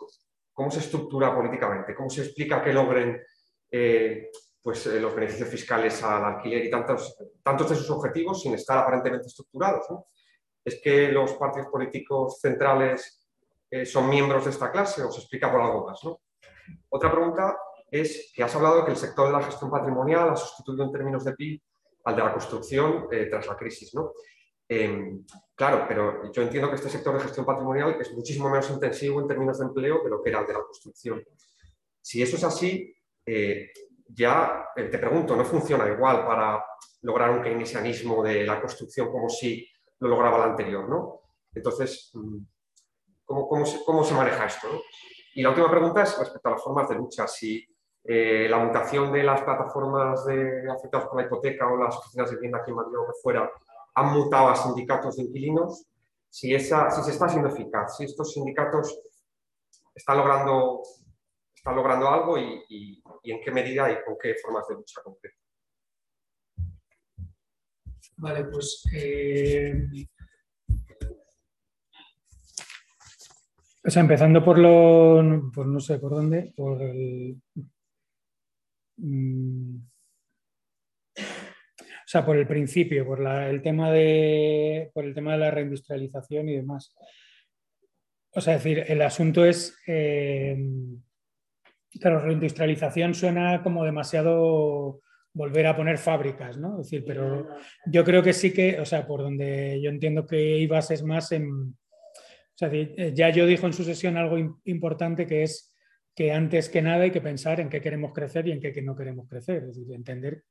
¿cómo 0.57 0.71
se 0.71 0.81
estructura 0.81 1.37
políticamente? 1.37 1.95
¿Cómo 1.95 2.09
se 2.09 2.23
explica 2.23 2.65
que 2.65 2.73
logren 2.73 3.21
pues, 4.67 4.85
eh, 4.89 4.99
los 4.99 5.15
beneficios 5.15 5.49
fiscales 5.49 6.03
al 6.03 6.25
alquiler 6.25 6.65
y 6.65 6.69
tantos, 6.69 7.17
tantos 7.41 7.71
de 7.71 7.77
sus 7.77 7.89
objetivos 7.89 8.43
sin 8.43 8.53
estar 8.53 8.79
aparentemente 8.79 9.29
estructurados. 9.29 9.87
¿Es 10.65 10.81
que 10.83 11.13
los 11.13 11.35
partidos 11.35 11.69
políticos 11.69 12.41
centrales 12.41 13.25
eh, 13.71 13.87
son 13.87 14.11
miembros 14.11 14.45
de 14.45 14.51
esta 14.51 14.73
clase 14.73 15.05
o 15.05 15.13
se 15.13 15.21
explica 15.21 15.53
por 15.53 15.61
algo 15.61 15.87
más? 15.87 16.01
Otra 16.89 17.13
pregunta 17.13 17.57
es 17.89 18.33
que 18.35 18.43
has 18.43 18.57
hablado 18.57 18.79
de 18.79 18.87
que 18.87 18.91
el 18.91 18.97
sector 18.97 19.29
de 19.29 19.35
la 19.35 19.45
gestión 19.45 19.71
patrimonial 19.71 20.31
ha 20.31 20.37
sustituido 20.37 20.83
en 20.83 20.91
términos 20.91 21.25
de 21.25 21.35
PIB 21.35 21.63
al 22.07 22.17
de 22.17 22.25
la 22.25 22.33
construcción 22.33 23.07
eh, 23.13 23.27
tras 23.27 23.47
la 23.47 23.57
crisis. 23.57 23.95
¿no? 23.95 24.15
Em, 24.69 25.25
claro, 25.55 25.85
pero 25.87 26.33
yo 26.33 26.43
entiendo 26.43 26.69
que 26.69 26.77
este 26.77 26.89
sector 26.89 27.15
de 27.15 27.21
gestión 27.23 27.47
patrimonial 27.47 27.97
es 28.01 28.13
muchísimo 28.13 28.51
menos 28.51 28.69
intensivo 28.71 29.21
en 29.21 29.29
términos 29.29 29.59
de 29.59 29.67
empleo 29.67 30.03
que 30.03 30.09
lo 30.09 30.23
que 30.23 30.31
era 30.31 30.41
el 30.41 30.47
de 30.47 30.53
la 30.55 30.63
construcción. 30.63 31.23
Si 32.01 32.23
eso 32.23 32.37
es 32.37 32.45
así, 32.45 32.95
eh, 33.25 33.71
ya 34.09 34.67
eh, 34.77 34.85
te 34.85 34.99
pregunto, 34.99 35.37
¿no 35.37 35.45
funciona 35.45 35.89
igual 35.89 36.27
para 36.27 36.65
lograr 37.03 37.31
un 37.31 37.43
keynesianismo 37.43 38.23
de 38.23 38.45
la 38.45 38.61
construcción 38.61 39.11
como 39.11 39.29
si 39.29 39.69
lo 40.01 40.09
lograba 40.09 40.39
la 40.39 40.45
anterior? 40.47 40.89
¿no? 40.89 41.23
Entonces, 41.55 42.11
mm, 42.15 42.39
¿cómo, 43.25 43.65
se, 44.05 44.15
maneja 44.15 44.47
esto? 44.47 44.69
Y 45.35 45.43
la 45.43 45.51
última 45.51 45.71
pregunta 45.71 46.03
es 46.03 46.19
respecto 46.19 46.49
a 46.49 46.53
las 46.53 46.63
formas 46.63 46.89
de 46.89 46.95
lucha. 46.95 47.27
Si 47.27 47.65
eh, 48.05 48.47
la 48.49 48.59
mutación 48.59 49.13
de 49.13 49.23
las 49.23 49.43
plataformas 49.43 50.25
de 50.27 50.71
afectados 50.71 51.09
por 51.09 51.21
la 51.21 51.27
hipoteca 51.27 51.67
o 51.67 51.77
las 51.77 51.97
oficinas 51.97 52.31
de 52.31 52.37
vivienda 52.37 52.59
aquí 52.59 52.71
en 52.71 52.77
Madrid 52.77 52.97
o 52.97 53.13
fuera 53.23 53.51
han 53.97 54.13
mutado 54.13 54.49
a 54.49 54.57
sindicatos 54.57 55.17
de 55.17 55.25
inquilinos, 55.25 55.87
si, 56.29 56.55
esa, 56.55 56.91
si 56.91 57.03
se 57.03 57.13
está 57.13 57.29
siendo 57.29 57.49
eficaz, 57.49 57.97
si 57.97 58.05
estos 58.05 58.33
sindicatos 58.35 59.01
están 59.95 60.19
logrando, 60.19 60.83
están 61.55 61.77
logrando 61.77 62.09
algo 62.09 62.39
y, 62.39 63.03
en 63.25 63.41
qué 63.41 63.51
medida 63.51 63.91
y 63.91 64.05
con 64.05 64.17
qué 64.21 64.35
formas 64.35 64.69
de 64.69 64.75
lucha 64.75 65.01
concreta. 65.03 65.37
Vale, 68.19 68.45
pues 68.45 68.85
eh, 68.95 69.89
empezando 73.83 74.45
por 74.45 74.59
lo, 74.59 75.51
pues 75.55 75.67
no 75.67 75.81
sé 75.81 75.99
por 75.99 76.13
dónde, 76.13 76.53
por 76.55 76.83
el, 76.83 77.41
mm, 78.99 79.77
o 82.07 82.09
sea, 82.09 82.25
por 82.25 82.37
el 82.37 82.47
principio, 82.47 83.05
por 83.05 83.21
el 83.27 83.61
tema 83.63 83.91
de, 83.91 84.93
por 84.95 85.05
el 85.05 85.13
tema 85.13 85.33
de 85.33 85.39
la 85.39 85.51
reindustrialización 85.51 86.49
y 86.49 86.55
demás. 86.55 86.95
O 88.31 88.41
sea, 88.41 88.55
es 88.55 88.63
decir, 88.63 88.85
el 88.87 89.03
asunto 89.03 89.45
es, 89.45 89.77
eh, 89.89 90.57
claro, 92.01 92.21
reindustrialización 92.21 93.13
suena 93.13 93.61
como 93.61 93.85
demasiado 93.85 95.01
volver 95.33 95.67
a 95.67 95.75
poner 95.75 95.99
fábricas, 95.99 96.57
¿no? 96.59 96.81
Es 96.81 96.87
decir, 96.87 97.03
pero 97.05 97.49
yo 97.87 98.05
creo 98.05 98.23
que 98.23 98.35
sí 98.35 98.53
que, 98.53 98.79
o 98.79 98.85
sea, 98.85 99.05
por 99.05 99.23
donde 99.23 99.81
yo 99.83 99.91
entiendo 99.91 100.29
que 100.29 100.59
ibas 100.59 100.93
es 100.93 101.03
más 101.03 101.33
en, 101.33 101.51
o 101.51 102.55
sea, 102.55 102.71
ya 103.13 103.31
yo 103.31 103.47
dijo 103.47 103.67
en 103.67 103.73
su 103.73 103.83
sesión 103.83 104.17
algo 104.17 104.61
importante 104.63 105.27
que 105.27 105.43
es 105.43 105.75
que 106.15 106.31
antes 106.31 106.69
que 106.69 106.83
nada 106.83 107.03
hay 107.03 107.11
que 107.11 107.21
pensar 107.21 107.59
en 107.59 107.69
qué 107.69 107.81
queremos 107.81 108.13
crecer 108.13 108.47
y 108.47 108.53
en 108.53 108.61
qué 108.61 108.81
no 108.81 108.95
queremos 108.95 109.29
crecer, 109.29 109.65
es 109.65 109.75
decir, 109.75 109.93
entender 109.93 110.45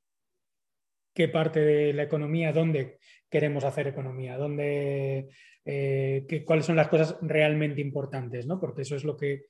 qué 1.16 1.30
parte 1.30 1.62
de 1.62 1.94
la 1.94 2.04
economía, 2.04 2.52
dónde 2.52 3.00
queremos 3.30 3.64
hacer 3.64 3.88
economía, 3.88 4.38
dónde, 4.38 5.30
eh, 5.64 6.44
cuáles 6.46 6.66
son 6.66 6.76
las 6.76 6.90
cosas 6.90 7.18
realmente 7.22 7.82
importantes, 7.82 8.46
¿no? 8.46 8.60
porque 8.60 8.84
eso 8.84 8.96
es 8.96 9.04
lo 9.04 9.18
que. 9.18 9.46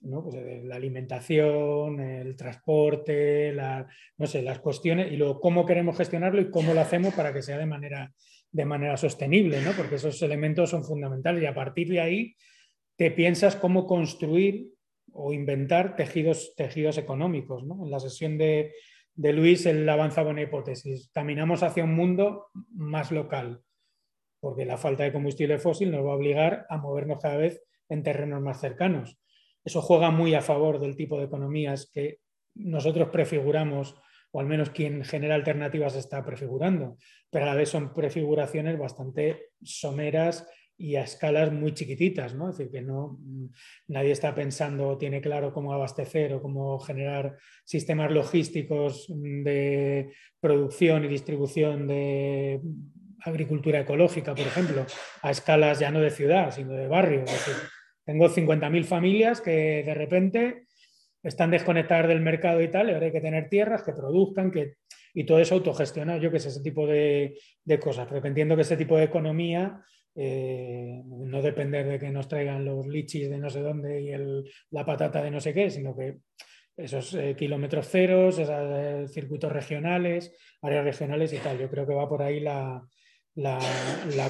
Pues, 0.00 0.34
eh, 0.34 0.62
la 0.64 0.74
alimentación, 0.76 2.00
el 2.00 2.36
transporte, 2.36 3.54
no 4.18 4.26
sé, 4.26 4.42
las 4.42 4.58
cuestiones 4.58 5.12
y 5.12 5.16
luego 5.16 5.40
cómo 5.40 5.64
queremos 5.64 5.96
gestionarlo 5.96 6.40
y 6.40 6.50
cómo 6.50 6.74
lo 6.74 6.80
hacemos 6.80 7.14
para 7.14 7.32
que 7.32 7.42
sea 7.42 7.56
de 7.56 7.66
manera, 7.66 8.12
de 8.50 8.64
manera 8.64 8.96
sostenible, 8.96 9.62
¿no? 9.62 9.70
porque 9.72 9.96
esos 9.96 10.20
elementos 10.22 10.70
son 10.70 10.84
fundamentales 10.84 11.42
y 11.42 11.46
a 11.46 11.54
partir 11.54 11.88
de 11.88 12.00
ahí 12.00 12.34
te 12.96 13.12
piensas 13.12 13.54
cómo 13.54 13.86
construir 13.86 14.72
o 15.12 15.32
inventar 15.32 15.94
tejidos, 15.94 16.52
tejidos 16.56 16.98
económicos. 16.98 17.64
¿no? 17.64 17.84
En 17.84 17.90
la 17.90 18.00
sesión 18.00 18.36
de, 18.36 18.72
de 19.14 19.32
Luis, 19.32 19.66
él 19.66 19.88
avanzaba 19.88 20.30
una 20.30 20.42
hipótesis. 20.42 21.10
Caminamos 21.12 21.62
hacia 21.62 21.84
un 21.84 21.94
mundo 21.94 22.46
más 22.74 23.12
local, 23.12 23.62
porque 24.40 24.64
la 24.64 24.78
falta 24.78 25.04
de 25.04 25.12
combustible 25.12 25.58
fósil 25.58 25.90
nos 25.90 26.04
va 26.04 26.12
a 26.12 26.16
obligar 26.16 26.66
a 26.68 26.78
movernos 26.78 27.18
cada 27.20 27.36
vez 27.36 27.62
en 27.88 28.02
terrenos 28.02 28.40
más 28.40 28.60
cercanos. 28.60 29.18
Eso 29.64 29.82
juega 29.82 30.10
muy 30.10 30.34
a 30.34 30.42
favor 30.42 30.80
del 30.80 30.96
tipo 30.96 31.18
de 31.18 31.26
economías 31.26 31.90
que 31.92 32.18
nosotros 32.54 33.08
prefiguramos, 33.10 33.96
o 34.32 34.40
al 34.40 34.46
menos 34.46 34.70
quien 34.70 35.04
genera 35.04 35.34
alternativas 35.34 35.94
está 35.94 36.24
prefigurando, 36.24 36.96
pero 37.30 37.44
a 37.44 37.48
la 37.48 37.54
vez 37.54 37.68
son 37.68 37.92
prefiguraciones 37.94 38.78
bastante 38.78 39.50
someras 39.62 40.48
y 40.76 40.96
a 40.96 41.02
escalas 41.02 41.52
muy 41.52 41.74
chiquititas, 41.74 42.34
¿no? 42.34 42.50
Es 42.50 42.58
decir, 42.58 42.72
que 42.72 42.82
no, 42.82 43.18
nadie 43.88 44.12
está 44.12 44.34
pensando, 44.34 44.98
tiene 44.98 45.20
claro 45.20 45.52
cómo 45.52 45.72
abastecer 45.72 46.34
o 46.34 46.42
cómo 46.42 46.78
generar 46.80 47.36
sistemas 47.64 48.10
logísticos 48.10 49.06
de 49.08 50.12
producción 50.40 51.04
y 51.04 51.08
distribución 51.08 51.86
de 51.86 52.60
agricultura 53.24 53.80
ecológica, 53.80 54.34
por 54.34 54.46
ejemplo, 54.46 54.84
a 55.22 55.30
escalas 55.30 55.78
ya 55.78 55.90
no 55.90 56.00
de 56.00 56.10
ciudad, 56.10 56.50
sino 56.50 56.72
de 56.72 56.88
barrio. 56.88 57.22
Es 57.24 57.30
decir, 57.30 57.54
tengo 58.04 58.28
50.000 58.28 58.84
familias 58.84 59.40
que 59.40 59.82
de 59.84 59.94
repente 59.94 60.66
están 61.22 61.50
desconectadas 61.50 62.08
del 62.08 62.20
mercado 62.20 62.60
y 62.60 62.68
tal, 62.68 62.88
y 62.88 62.92
ahora 62.92 63.06
hay 63.06 63.12
que 63.12 63.20
tener 63.20 63.48
tierras 63.48 63.82
que 63.82 63.92
produzcan, 63.92 64.50
que, 64.50 64.74
y 65.14 65.24
todo 65.24 65.38
eso 65.38 65.54
autogestionado, 65.54 66.20
yo 66.20 66.30
que 66.30 66.40
sé, 66.40 66.48
ese 66.48 66.62
tipo 66.62 66.86
de, 66.86 67.38
cosas, 67.80 68.08
porque 68.08 68.28
entiendo 68.28 68.56
que 68.56 68.62
ese 68.62 68.76
tipo 68.76 68.96
de 68.96 69.04
economía 69.04 69.80
eh, 70.14 71.02
no 71.06 71.40
depender 71.40 71.86
de 71.86 71.98
que 71.98 72.10
nos 72.10 72.28
traigan 72.28 72.66
los 72.66 72.86
lichis 72.86 73.30
de 73.30 73.38
no 73.38 73.48
sé 73.48 73.60
dónde 73.60 74.02
y 74.02 74.12
la 74.70 74.84
patata 74.84 75.22
de 75.22 75.30
no 75.30 75.40
sé 75.40 75.54
qué, 75.54 75.70
sino 75.70 75.96
que 75.96 76.18
esos 76.76 77.14
eh, 77.14 77.34
kilómetros 77.36 77.88
ceros, 77.88 78.38
esos 78.38 78.50
eh, 78.50 79.06
circuitos 79.08 79.50
regionales, 79.50 80.36
áreas 80.60 80.84
regionales 80.84 81.32
y 81.32 81.38
tal. 81.38 81.58
Yo 81.58 81.70
creo 81.70 81.86
que 81.86 81.94
va 81.94 82.08
por 82.08 82.22
ahí 82.22 82.40
la, 82.40 82.82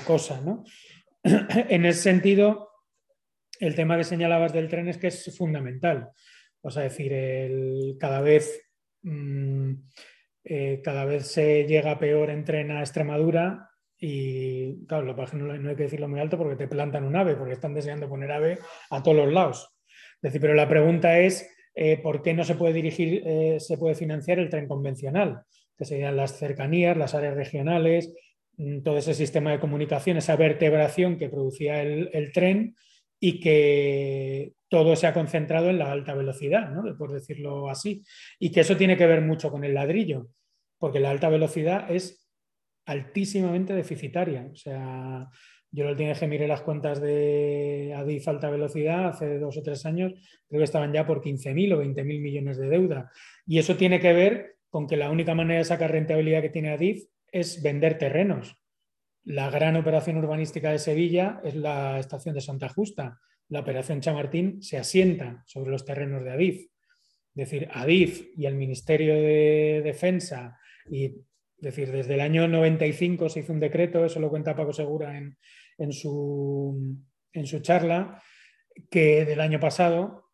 cosa. 0.06 0.40
¿no? 0.40 0.62
en 1.24 1.84
ese 1.84 2.00
sentido, 2.00 2.68
el 3.58 3.74
tema 3.74 3.96
que 3.96 4.04
señalabas 4.04 4.52
del 4.52 4.68
tren 4.68 4.88
es 4.88 4.98
que 4.98 5.08
es 5.08 5.36
fundamental. 5.36 6.10
O 6.60 6.70
sea, 6.70 6.84
decir, 6.84 7.12
cada 7.98 8.20
vez... 8.20 8.68
Mm, 9.02 9.74
cada 10.82 11.04
vez 11.04 11.28
se 11.28 11.66
llega 11.68 12.00
peor 12.00 12.28
en 12.28 12.44
tren 12.44 12.72
a 12.72 12.80
Extremadura 12.80 13.71
y 14.04 14.84
claro, 14.86 15.04
lo 15.04 15.14
no, 15.14 15.56
no 15.58 15.70
hay 15.70 15.76
que 15.76 15.84
decirlo 15.84 16.08
muy 16.08 16.18
alto 16.18 16.36
porque 16.36 16.56
te 16.56 16.66
plantan 16.66 17.04
un 17.04 17.14
ave, 17.14 17.36
porque 17.36 17.52
están 17.52 17.72
deseando 17.72 18.08
poner 18.08 18.32
ave 18.32 18.58
a 18.90 19.00
todos 19.00 19.16
los 19.16 19.32
lados. 19.32 19.76
Es 20.16 20.22
decir, 20.22 20.40
pero 20.40 20.54
la 20.54 20.68
pregunta 20.68 21.20
es, 21.20 21.48
eh, 21.76 21.98
¿por 22.02 22.20
qué 22.20 22.34
no 22.34 22.42
se 22.42 22.56
puede 22.56 22.74
dirigir, 22.74 23.22
eh, 23.24 23.60
se 23.60 23.78
puede 23.78 23.94
financiar 23.94 24.40
el 24.40 24.48
tren 24.48 24.66
convencional? 24.66 25.42
Que 25.78 25.84
serían 25.84 26.16
las 26.16 26.36
cercanías, 26.36 26.96
las 26.96 27.14
áreas 27.14 27.36
regionales, 27.36 28.12
mm, 28.56 28.82
todo 28.82 28.98
ese 28.98 29.14
sistema 29.14 29.52
de 29.52 29.60
comunicación, 29.60 30.16
esa 30.16 30.34
vertebración 30.34 31.16
que 31.16 31.28
producía 31.28 31.80
el, 31.80 32.10
el 32.12 32.32
tren 32.32 32.74
y 33.20 33.38
que 33.38 34.54
todo 34.66 34.96
se 34.96 35.06
ha 35.06 35.14
concentrado 35.14 35.70
en 35.70 35.78
la 35.78 35.92
alta 35.92 36.14
velocidad, 36.14 36.70
¿no? 36.70 36.82
por 36.98 37.12
decirlo 37.12 37.70
así. 37.70 38.02
Y 38.40 38.50
que 38.50 38.62
eso 38.62 38.76
tiene 38.76 38.96
que 38.96 39.06
ver 39.06 39.20
mucho 39.20 39.48
con 39.48 39.62
el 39.62 39.74
ladrillo, 39.74 40.26
porque 40.78 40.98
la 40.98 41.10
alta 41.10 41.28
velocidad 41.28 41.88
es 41.88 42.21
altísimamente 42.86 43.74
deficitaria. 43.74 44.48
O 44.52 44.56
sea, 44.56 45.28
yo 45.70 45.84
lo 45.84 45.96
tiene 45.96 46.14
que 46.14 46.26
miré 46.26 46.46
las 46.46 46.60
cuentas 46.60 47.00
de 47.00 47.94
Adif 47.96 48.28
alta 48.28 48.50
velocidad 48.50 49.08
hace 49.08 49.38
dos 49.38 49.56
o 49.56 49.62
tres 49.62 49.86
años, 49.86 50.12
creo 50.46 50.60
que 50.60 50.64
estaban 50.64 50.92
ya 50.92 51.06
por 51.06 51.22
15.000 51.22 51.74
o 51.74 51.82
20.000 51.82 52.04
millones 52.04 52.58
de 52.58 52.68
deuda. 52.68 53.10
Y 53.46 53.58
eso 53.58 53.76
tiene 53.76 53.98
que 53.98 54.12
ver 54.12 54.56
con 54.68 54.86
que 54.86 54.96
la 54.96 55.10
única 55.10 55.34
manera 55.34 55.58
de 55.58 55.64
sacar 55.64 55.90
rentabilidad 55.90 56.42
que 56.42 56.50
tiene 56.50 56.70
Adif 56.70 57.04
es 57.30 57.62
vender 57.62 57.96
terrenos. 57.96 58.56
La 59.24 59.50
gran 59.50 59.76
operación 59.76 60.18
urbanística 60.18 60.70
de 60.70 60.78
Sevilla 60.78 61.40
es 61.42 61.54
la 61.54 61.98
estación 61.98 62.34
de 62.34 62.40
Santa 62.42 62.68
Justa. 62.68 63.18
La 63.48 63.60
operación 63.60 64.00
Chamartín 64.00 64.62
se 64.62 64.76
asienta 64.78 65.42
sobre 65.46 65.70
los 65.70 65.84
terrenos 65.84 66.22
de 66.22 66.32
Adif. 66.32 66.66
Es 67.34 67.50
decir, 67.50 67.68
Adif 67.72 68.28
y 68.36 68.44
el 68.44 68.56
Ministerio 68.56 69.14
de 69.14 69.80
Defensa 69.82 70.58
y 70.90 71.14
es 71.62 71.76
decir, 71.76 71.92
desde 71.92 72.14
el 72.14 72.20
año 72.20 72.48
95 72.48 73.28
se 73.28 73.38
hizo 73.40 73.52
un 73.52 73.60
decreto, 73.60 74.04
eso 74.04 74.18
lo 74.18 74.30
cuenta 74.30 74.56
Paco 74.56 74.72
Segura 74.72 75.16
en, 75.16 75.92
su, 75.92 76.98
charla, 77.60 78.20
que 78.90 79.24
del 79.24 79.40
año 79.40 79.60
pasado, 79.60 80.30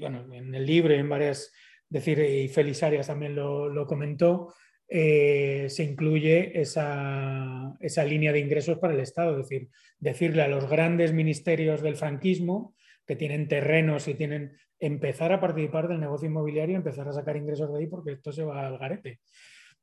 bueno, 0.00 0.26
en 0.34 0.52
el 0.52 0.66
libro 0.66 0.92
y 0.92 0.98
en 0.98 1.08
varias, 1.08 1.52
decir, 1.88 2.18
y 2.18 2.48
Félix 2.48 2.82
Arias 2.82 3.06
también 3.06 3.36
lo, 3.36 3.86
comentó, 3.86 4.54
eh, 4.88 5.66
se 5.68 5.84
incluye 5.84 6.60
esa, 6.60 7.76
esa, 7.78 8.04
línea 8.04 8.32
de 8.32 8.40
ingresos 8.40 8.78
para 8.80 8.92
el 8.92 9.00
Estado, 9.00 9.38
es 9.38 9.48
decir, 9.48 9.68
decirle 10.00 10.42
a 10.42 10.48
los 10.48 10.68
grandes 10.68 11.12
ministerios 11.12 11.80
del 11.80 11.94
franquismo, 11.94 12.74
que 13.06 13.14
tienen 13.14 13.46
terrenos 13.46 14.08
y 14.08 14.14
tienen 14.14 14.56
empezar 14.80 15.32
a 15.32 15.40
participar 15.40 15.86
del 15.86 16.00
negocio 16.00 16.26
inmobiliario 16.26 16.74
empezar 16.76 17.06
a 17.06 17.12
sacar 17.12 17.36
ingresos 17.36 17.72
de 17.72 17.78
ahí 17.78 17.86
porque 17.86 18.12
esto 18.12 18.32
se 18.32 18.42
va 18.42 18.66
al 18.66 18.78
garete. 18.78 19.20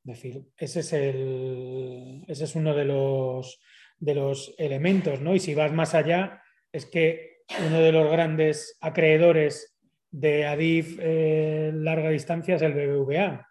Es 0.06 0.16
decir, 0.16 0.44
ese 0.58 0.80
es, 0.80 0.94
el, 0.94 2.24
ese 2.28 2.44
es 2.46 2.56
uno 2.56 2.74
de 2.74 2.86
los, 2.86 3.60
de 4.00 4.16
los 4.16 4.56
elementos, 4.58 5.22
¿no? 5.22 5.36
Y 5.36 5.40
si 5.40 5.54
vas 5.54 5.72
más 5.72 5.94
allá, 5.94 6.42
es 6.72 6.86
que 6.86 7.40
uno 7.68 7.80
de 7.80 7.92
los 7.92 8.12
grandes 8.12 8.78
acreedores 8.82 9.78
de 10.12 10.46
ADIF 10.46 10.98
eh, 11.02 11.72
larga 11.74 12.10
distancia 12.10 12.56
es 12.56 12.62
el 12.62 12.74
BBVA. 12.74 13.46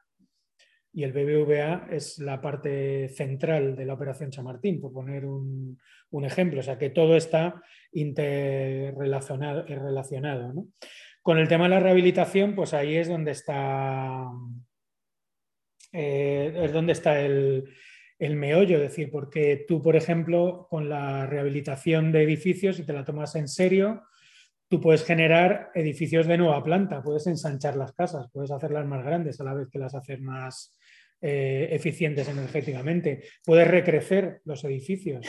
Y 0.92 1.04
el 1.04 1.12
BBVA 1.12 1.88
es 1.90 2.18
la 2.18 2.40
parte 2.40 3.08
central 3.08 3.76
de 3.76 3.84
la 3.84 3.94
operación 3.94 4.30
Chamartín, 4.30 4.80
por 4.80 4.92
poner 4.92 5.26
un, 5.26 5.78
ejemplo. 6.24 6.60
O 6.60 6.62
sea 6.62 6.78
que 6.78 6.90
todo 6.90 7.16
está 7.16 7.62
interrelacionado. 7.92 9.64
Relacionado, 9.64 10.52
¿no? 10.52 10.66
Con 11.22 11.38
el 11.38 11.46
tema 11.46 11.64
de 11.64 11.70
la 11.70 11.80
rehabilitación, 11.80 12.54
pues 12.54 12.72
ahí 12.72 12.96
es 12.96 13.06
donde 13.06 13.32
está, 13.32 14.24
eh, 15.92 16.52
es 16.64 16.72
donde 16.72 16.92
está 16.92 17.20
el, 17.20 17.64
el 18.18 18.36
meollo, 18.36 18.76
es 18.76 18.82
decir, 18.82 19.10
porque 19.10 19.64
tú, 19.68 19.80
por 19.80 19.96
ejemplo, 19.96 20.66
con 20.68 20.88
la 20.88 21.26
rehabilitación 21.26 22.12
de 22.12 22.22
edificios, 22.24 22.76
si 22.76 22.84
te 22.84 22.92
la 22.92 23.04
tomas 23.04 23.36
en 23.36 23.48
serio, 23.48 24.02
tú 24.68 24.80
puedes 24.80 25.04
generar 25.04 25.70
edificios 25.74 26.26
de 26.26 26.36
nueva 26.36 26.62
planta, 26.62 27.02
puedes 27.02 27.26
ensanchar 27.26 27.76
las 27.76 27.92
casas, 27.92 28.28
puedes 28.32 28.50
hacerlas 28.50 28.86
más 28.86 29.04
grandes 29.04 29.40
a 29.40 29.44
la 29.44 29.54
vez 29.54 29.68
que 29.70 29.78
las 29.78 29.94
haces 29.94 30.20
más 30.20 30.76
eh, 31.20 31.68
eficientes 31.70 32.28
energéticamente, 32.28 33.24
puedes 33.44 33.68
recrecer 33.68 34.40
los 34.44 34.62
edificios, 34.64 35.26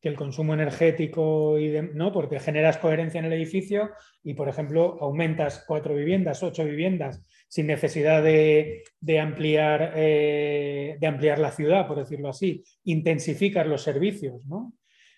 que 0.00 0.08
el 0.08 0.16
consumo 0.16 0.54
energético 0.54 1.58
y 1.58 1.72
no, 1.94 2.12
porque 2.12 2.38
generas 2.38 2.78
coherencia 2.78 3.18
en 3.18 3.24
el 3.24 3.32
edificio 3.32 3.90
y, 4.22 4.34
por 4.34 4.48
ejemplo, 4.48 4.98
aumentas 5.00 5.64
cuatro 5.66 5.94
viviendas, 5.94 6.42
ocho 6.42 6.64
viviendas 6.64 7.26
sin 7.48 7.66
necesidad 7.66 8.22
de, 8.22 8.84
ampliar, 9.20 9.94
eh, 9.96 10.96
de 11.00 11.06
ampliar 11.06 11.38
la 11.38 11.50
ciudad, 11.50 11.86
por 11.86 11.98
decirlo 11.98 12.28
así, 12.28 12.62
intensificas 12.84 13.66
los 13.66 13.82
servicios. 13.82 14.42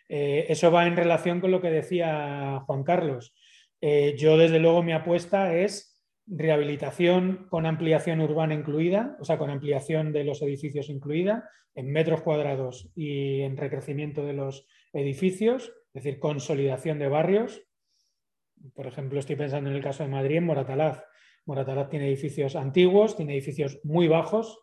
Eh, 0.09 0.47
eso 0.49 0.71
va 0.71 0.87
en 0.87 0.97
relación 0.97 1.41
con 1.41 1.51
lo 1.51 1.61
que 1.61 1.71
decía 1.71 2.63
Juan 2.67 2.85
Carlos. 2.85 3.35
Eh, 3.81 4.15
yo, 4.17 4.37
desde 4.37 4.61
luego, 4.61 4.83
mi 4.83 4.93
apuesta 4.93 5.55
es 5.57 6.01
rehabilitación 6.27 7.49
con 7.51 7.67
ampliación 7.67 8.21
urbana 8.21 8.55
incluida, 8.55 9.17
o 9.21 9.25
sea, 9.25 9.37
con 9.37 9.51
ampliación 9.51 10.13
de 10.13 10.25
los 10.25 10.43
edificios 10.43 10.89
incluida, 10.89 11.49
en 11.75 11.91
metros 11.91 12.23
cuadrados 12.23 12.91
y 12.95 13.41
en 13.41 13.57
recrecimiento 13.57 14.25
de 14.25 14.35
los 14.35 14.67
edificios, 14.93 15.73
es 15.95 16.05
decir, 16.05 16.21
consolidación 16.21 16.99
de 17.01 17.09
barrios. 17.09 17.63
Por 18.75 18.87
ejemplo, 18.87 19.19
estoy 19.19 19.37
pensando 19.37 19.71
en 19.71 19.77
el 19.77 19.83
caso 19.83 20.05
de 20.05 20.11
Madrid, 20.11 20.37
en 20.37 20.45
Moratalaz. 20.45 21.03
Moratalaz 21.47 21.89
tiene 21.89 22.09
edificios 22.09 22.57
antiguos, 22.57 23.17
tiene 23.17 23.33
edificios 23.33 23.81
muy 23.85 24.09
bajos, 24.09 24.59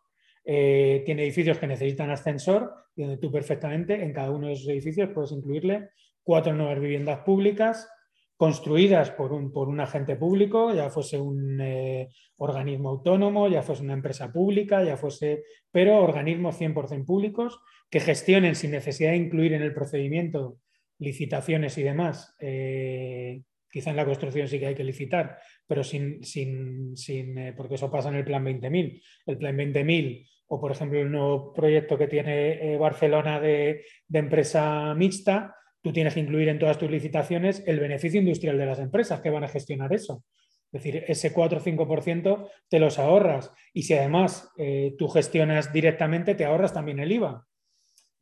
eh, 0.46 1.04
tiene 1.06 1.24
edificios 1.24 1.58
que 1.58 1.68
necesitan 1.68 2.10
ascensor 2.10 2.74
y 2.96 3.02
donde 3.02 3.18
tú 3.18 3.32
perfectamente 3.32 4.02
en 4.02 4.14
cada 4.14 4.32
uno 4.32 4.48
de 4.48 4.54
esos 4.54 4.70
edificios 4.70 5.10
puedes 5.14 5.32
incluirle 5.32 5.90
cuatro 6.24 6.54
nuevas 6.54 6.80
viviendas 6.80 7.20
públicas, 7.20 7.90
construidas 8.38 9.10
por 9.12 9.34
un, 9.34 9.52
por 9.52 9.68
un 9.68 9.80
agente 9.80 10.16
público, 10.16 10.74
ya 10.74 10.90
fuese 10.90 11.20
un 11.20 11.60
eh, 11.60 12.10
organismo 12.38 12.90
autónomo, 12.90 13.48
ya 13.48 13.64
fuese 13.64 13.84
una 13.84 13.94
empresa 13.94 14.32
pública, 14.32 14.84
ya 14.84 14.96
fuese, 14.96 15.44
pero 15.72 15.98
organismos 16.04 16.60
100% 16.60 17.06
públicos 17.06 17.60
que 17.90 18.00
gestionen 18.00 18.56
sin 18.56 18.72
necesidad 18.72 19.12
de 19.12 19.18
incluir 19.18 19.54
en 19.54 19.64
el 19.64 19.74
procedimiento 19.74 20.60
licitaciones 21.00 21.78
y 21.78 21.84
demás. 21.84 22.36
Eh, 22.40 23.42
quizá 23.78 23.92
en 23.92 23.96
la 23.96 24.06
construcción 24.06 24.48
sí 24.48 24.60
que 24.60 24.68
hay 24.68 24.76
que 24.76 24.84
licitar, 24.84 25.38
pero 25.68 25.84
sin, 25.84 26.24
sin, 26.24 26.96
sin 26.98 27.38
eh, 27.38 27.54
porque 27.56 27.76
eso 27.76 27.92
pasa 27.92 28.10
en 28.10 28.16
el 28.16 28.26
Plan 28.26 28.44
20.000. 28.44 29.02
El 29.26 29.38
Plan 29.38 29.56
20.000 29.56 30.28
o, 30.48 30.62
por 30.62 30.72
ejemplo, 30.72 31.00
el 31.00 31.12
nuevo 31.12 31.54
proyecto 31.54 31.98
que 31.98 32.08
tiene 32.08 32.78
Barcelona 32.78 33.40
de, 33.40 33.84
de 34.08 34.20
empresa 34.20 34.94
mixta, 34.96 35.56
tú 35.82 35.92
tienes 35.92 36.14
que 36.14 36.22
incluir 36.22 36.48
en 36.50 36.58
todas 36.58 36.78
tus 36.78 36.90
licitaciones 36.90 37.64
el 37.68 37.80
beneficio 37.80 38.20
industrial 38.20 38.58
de 38.58 38.66
las 38.66 38.80
empresas 38.80 39.20
que 39.20 39.30
van 39.30 39.44
a 39.44 39.50
gestionar 39.50 39.94
eso. 39.94 40.24
Es 40.72 40.84
decir, 40.84 41.06
ese 41.08 41.32
4 41.32 41.60
o 41.60 41.62
5% 41.62 42.50
te 42.70 42.80
los 42.80 43.00
ahorras. 43.00 43.52
Y 43.74 43.84
si 43.84 43.94
además 43.94 44.52
eh, 44.58 44.96
tú 44.98 45.08
gestionas 45.08 45.72
directamente, 45.72 46.36
te 46.36 46.46
ahorras 46.46 46.74
también 46.74 47.00
el 47.00 47.12
IVA. 47.12 47.46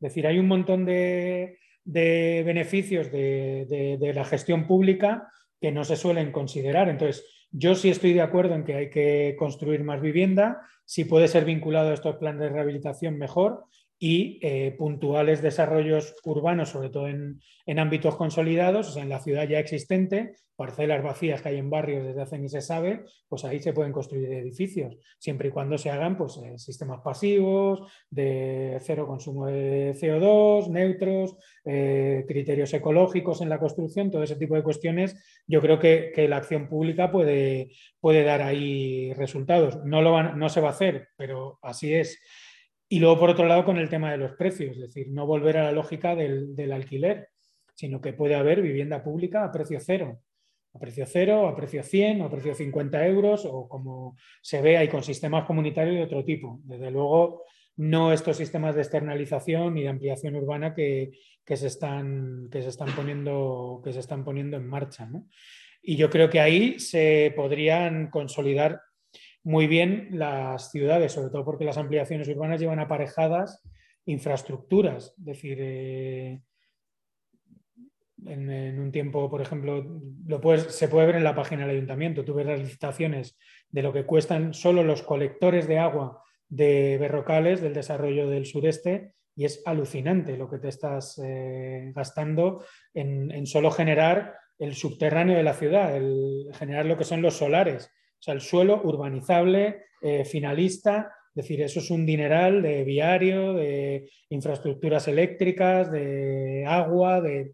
decir, 0.00 0.26
hay 0.26 0.38
un 0.38 0.46
montón 0.46 0.84
de, 0.84 1.58
beneficios 1.84 3.10
de, 3.10 3.96
de, 3.98 4.12
la 4.12 4.24
gestión 4.24 4.66
pública 4.66 5.28
que 5.60 5.72
no 5.72 5.84
se 5.84 5.96
suelen 5.96 6.32
considerar. 6.32 6.88
Entonces, 6.88 7.24
yo 7.50 7.74
sí 7.74 7.90
estoy 7.90 8.12
de 8.12 8.22
acuerdo 8.22 8.54
en 8.54 8.64
que 8.64 8.74
hay 8.74 8.90
que 8.90 9.36
construir 9.38 9.82
más 9.84 10.00
vivienda, 10.00 10.60
si 10.84 11.04
puede 11.04 11.28
ser 11.28 11.44
vinculado 11.44 11.90
a 11.90 11.94
estos 11.94 12.16
planes 12.16 12.40
de 12.40 12.48
rehabilitación 12.50 13.18
mejor, 13.18 13.64
y 13.98 14.38
eh, 14.42 14.74
puntuales 14.76 15.40
desarrollos 15.40 16.14
urbanos, 16.24 16.70
sobre 16.70 16.90
todo 16.90 17.08
en, 17.08 17.40
ámbitos 17.78 18.16
consolidados, 18.16 18.88
o 18.88 18.92
sea, 18.92 19.02
en 19.02 19.08
la 19.08 19.20
ciudad 19.20 19.48
ya 19.48 19.58
existente, 19.58 20.34
parcelas 20.54 21.02
vacías 21.02 21.42
que 21.42 21.48
hay 21.50 21.58
en 21.58 21.70
barrios 21.70 22.06
desde 22.06 22.22
hace 22.22 22.38
ni 22.38 22.48
se 22.48 22.60
sabe, 22.60 23.04
pues 23.28 23.44
ahí 23.44 23.58
se 23.60 23.72
pueden 23.72 23.92
construir 23.92 24.30
edificios, 24.32 24.96
siempre 25.18 25.48
y 25.48 25.50
cuando 25.50 25.76
se 25.76 25.90
hagan 25.90 26.16
pues, 26.16 26.36
eh, 26.38 26.58
sistemas 26.58 27.00
pasivos, 27.00 27.90
de 28.10 28.78
cero 28.82 29.06
consumo 29.06 29.46
de 29.46 29.94
CO2, 29.94 30.68
neutros, 30.68 31.36
eh, 31.64 32.24
criterios 32.28 32.72
ecológicos 32.74 33.40
en 33.40 33.48
la 33.48 33.58
construcción, 33.58 34.10
todo 34.10 34.22
ese 34.22 34.36
tipo 34.36 34.54
de 34.54 34.62
cuestiones, 34.62 35.16
yo 35.46 35.60
creo 35.60 35.78
que, 35.78 36.12
la 36.28 36.38
acción 36.38 36.68
pública 36.68 37.10
puede, 37.10 37.70
puede 38.00 38.24
dar 38.24 38.42
ahí 38.42 39.12
resultados. 39.14 39.84
No, 39.84 40.02
lo 40.02 40.34
no 40.34 40.48
se 40.48 40.60
va 40.60 40.68
a 40.68 40.72
hacer, 40.72 41.08
pero 41.16 41.58
así 41.62 41.94
es. 41.94 42.18
Y 42.88 43.00
luego, 43.00 43.18
por 43.18 43.30
otro 43.30 43.46
lado, 43.46 43.64
con 43.64 43.78
el 43.78 43.88
tema 43.88 44.12
de 44.12 44.18
los 44.18 44.32
precios, 44.32 44.76
es 44.76 44.82
decir, 44.82 45.08
no 45.10 45.26
volver 45.26 45.58
a 45.58 45.64
la 45.64 45.72
lógica 45.72 46.14
del, 46.14 46.72
alquiler, 46.72 47.28
sino 47.74 48.00
que 48.00 48.12
puede 48.12 48.36
haber 48.36 48.62
vivienda 48.62 49.02
pública 49.02 49.44
a 49.44 49.52
precio 49.52 49.78
cero, 49.80 50.20
a 50.72 50.78
precio 50.78 51.04
cero, 51.06 51.48
a 51.48 51.56
precio 51.56 51.82
100, 51.82 52.22
a 52.22 52.30
precio 52.30 52.54
50 52.54 53.06
euros, 53.06 53.44
o 53.44 53.68
como 53.68 54.16
se 54.40 54.62
ve 54.62 54.76
ahí 54.76 54.88
con 54.88 55.02
sistemas 55.02 55.44
comunitarios 55.44 55.96
de 55.96 56.04
otro 56.04 56.24
tipo. 56.24 56.60
Desde 56.62 56.90
luego, 56.90 57.44
no 57.76 58.12
estos 58.12 58.36
sistemas 58.36 58.74
de 58.74 58.82
externalización 58.82 59.76
y 59.76 59.82
de 59.82 59.88
ampliación 59.88 60.34
urbana 60.34 60.74
que, 60.74 61.12
se, 61.44 61.66
están, 61.66 62.48
que, 62.50 62.62
se, 62.62 62.68
están, 62.68 62.94
poniendo, 62.94 63.80
que 63.84 63.92
se 63.92 64.00
están 64.00 64.24
poniendo 64.24 64.56
en 64.56 64.66
marcha. 64.66 65.08
Y 65.82 65.96
yo 65.96 66.10
creo 66.10 66.30
que 66.30 66.40
ahí 66.40 66.78
se 66.78 67.32
podrían 67.36 68.10
consolidar 68.10 68.80
muy 69.42 69.66
bien 69.66 70.08
las 70.12 70.72
ciudades, 70.72 71.12
sobre 71.12 71.30
todo 71.30 71.44
porque 71.44 71.64
las 71.64 71.78
ampliaciones 71.78 72.28
urbanas 72.28 72.60
llevan 72.60 72.80
aparejadas 72.80 73.62
infraestructuras. 74.06 75.14
Es 75.18 75.24
decir, 75.24 75.58
eh, 75.60 76.40
en, 78.24 78.80
un 78.80 78.90
tiempo, 78.90 79.30
por 79.30 79.42
ejemplo, 79.42 80.00
lo 80.26 80.40
puedes, 80.40 80.74
se 80.74 80.88
puede 80.88 81.06
ver 81.06 81.16
en 81.16 81.24
la 81.24 81.34
página 81.34 81.66
del 81.66 81.76
ayuntamiento, 81.76 82.24
tú 82.24 82.34
ves 82.34 82.46
las 82.46 82.60
licitaciones 82.60 83.38
de 83.68 83.82
lo 83.82 83.92
que 83.92 84.04
cuestan 84.04 84.54
solo 84.54 84.82
los 84.82 85.02
colectores 85.02 85.68
de 85.68 85.78
agua 85.78 86.24
de 86.48 86.96
Berrocales, 86.98 87.60
del 87.60 87.74
desarrollo 87.74 88.28
del 88.28 88.46
sureste, 88.46 89.12
y 89.34 89.44
es 89.44 89.62
alucinante 89.66 90.36
lo 90.36 90.48
que 90.48 90.58
te 90.58 90.68
estás 90.68 91.20
eh, 91.22 91.92
gastando 91.94 92.64
en, 92.94 93.46
solo 93.46 93.70
generar 93.70 94.34
el 94.58 94.74
subterráneo 94.74 95.36
de 95.36 95.42
la 95.42 95.52
ciudad, 95.52 95.94
el 95.94 96.46
generar 96.54 96.86
lo 96.86 96.96
que 96.96 97.04
son 97.04 97.20
los 97.20 97.36
solares. 97.36 97.90
O 98.18 98.22
sea, 98.22 98.32
el 98.32 98.40
suelo 98.40 98.80
urbanizable, 98.82 99.84
eh, 100.00 100.24
finalista, 100.24 101.12
es 101.28 101.44
decir, 101.44 101.60
eso 101.60 101.80
es 101.80 101.90
un 101.90 102.06
dineral 102.06 102.62
de 102.62 102.82
viario, 102.84 103.52
de 103.52 104.08
infraestructuras 104.30 105.06
eléctricas, 105.06 105.92
de 105.92 106.64
agua, 106.66 107.20
de... 107.20 107.52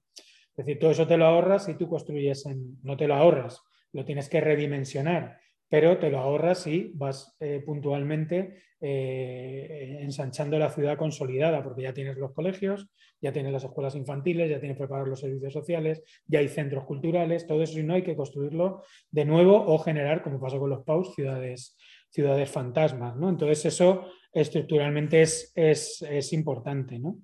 Es 0.55 0.66
decir, 0.66 0.78
todo 0.78 0.93
eso 0.93 1.09
te 1.09 1.16
lo 1.16 1.24
ahorras 1.24 1.69
y 1.69 1.74
tú 1.74 1.89
construyes 1.89 2.47
en... 2.47 2.78
No 2.85 2.97
te 2.97 3.09
lo 3.09 3.16
ahorras, 3.16 3.60
lo 3.93 4.05
tienes 4.05 4.28
que 4.28 4.40
redimensionar 4.40 5.40
pero 5.73 5.97
te 5.97 6.11
lo 6.11 6.19
ahorras 6.19 6.65
si 6.65 6.93
vas 6.97 7.35
eh, 7.40 7.62
puntualmente 7.65 8.59
eh, 8.78 10.01
ensanchando 10.03 10.59
la 10.59 10.69
ciudad 10.69 10.99
consolidada, 10.99 11.65
porque 11.65 11.81
ya 11.81 11.94
tienes 11.94 12.19
los 12.19 12.35
colegios, 12.35 12.90
ya 13.23 13.32
tienes 13.32 13.53
las 13.53 13.65
escuelas 13.65 13.94
infantiles, 13.94 14.51
ya 14.51 14.61
tienes 14.61 14.77
preparados 14.77 15.09
los 15.09 15.20
servicios 15.20 15.55
sociales, 15.55 16.03
ya 16.27 16.40
hay 16.40 16.49
centros 16.49 16.85
culturales, 16.85 17.47
todo 17.47 17.62
eso, 17.62 17.73
si 17.73 17.82
no 17.82 17.94
hay 17.94 18.03
que 18.03 18.15
construirlo 18.15 18.82
de 19.11 19.24
nuevo 19.24 19.65
o 19.66 19.78
generar, 19.78 20.23
como 20.23 20.39
pasó 20.39 20.59
con 20.59 20.69
los 20.69 20.85
PAUS, 20.85 21.15
ciudades, 21.15 21.78
ciudades 22.11 22.51
fantasmas. 22.51 23.16
¿no? 23.16 23.31
Entonces, 23.31 23.65
eso 23.65 24.11
estructuralmente 24.31 25.23
es, 25.23 25.55
es, 25.55 26.32
importante. 26.35 26.99
¿no? 26.99 27.16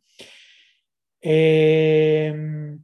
Eh, 1.21 2.79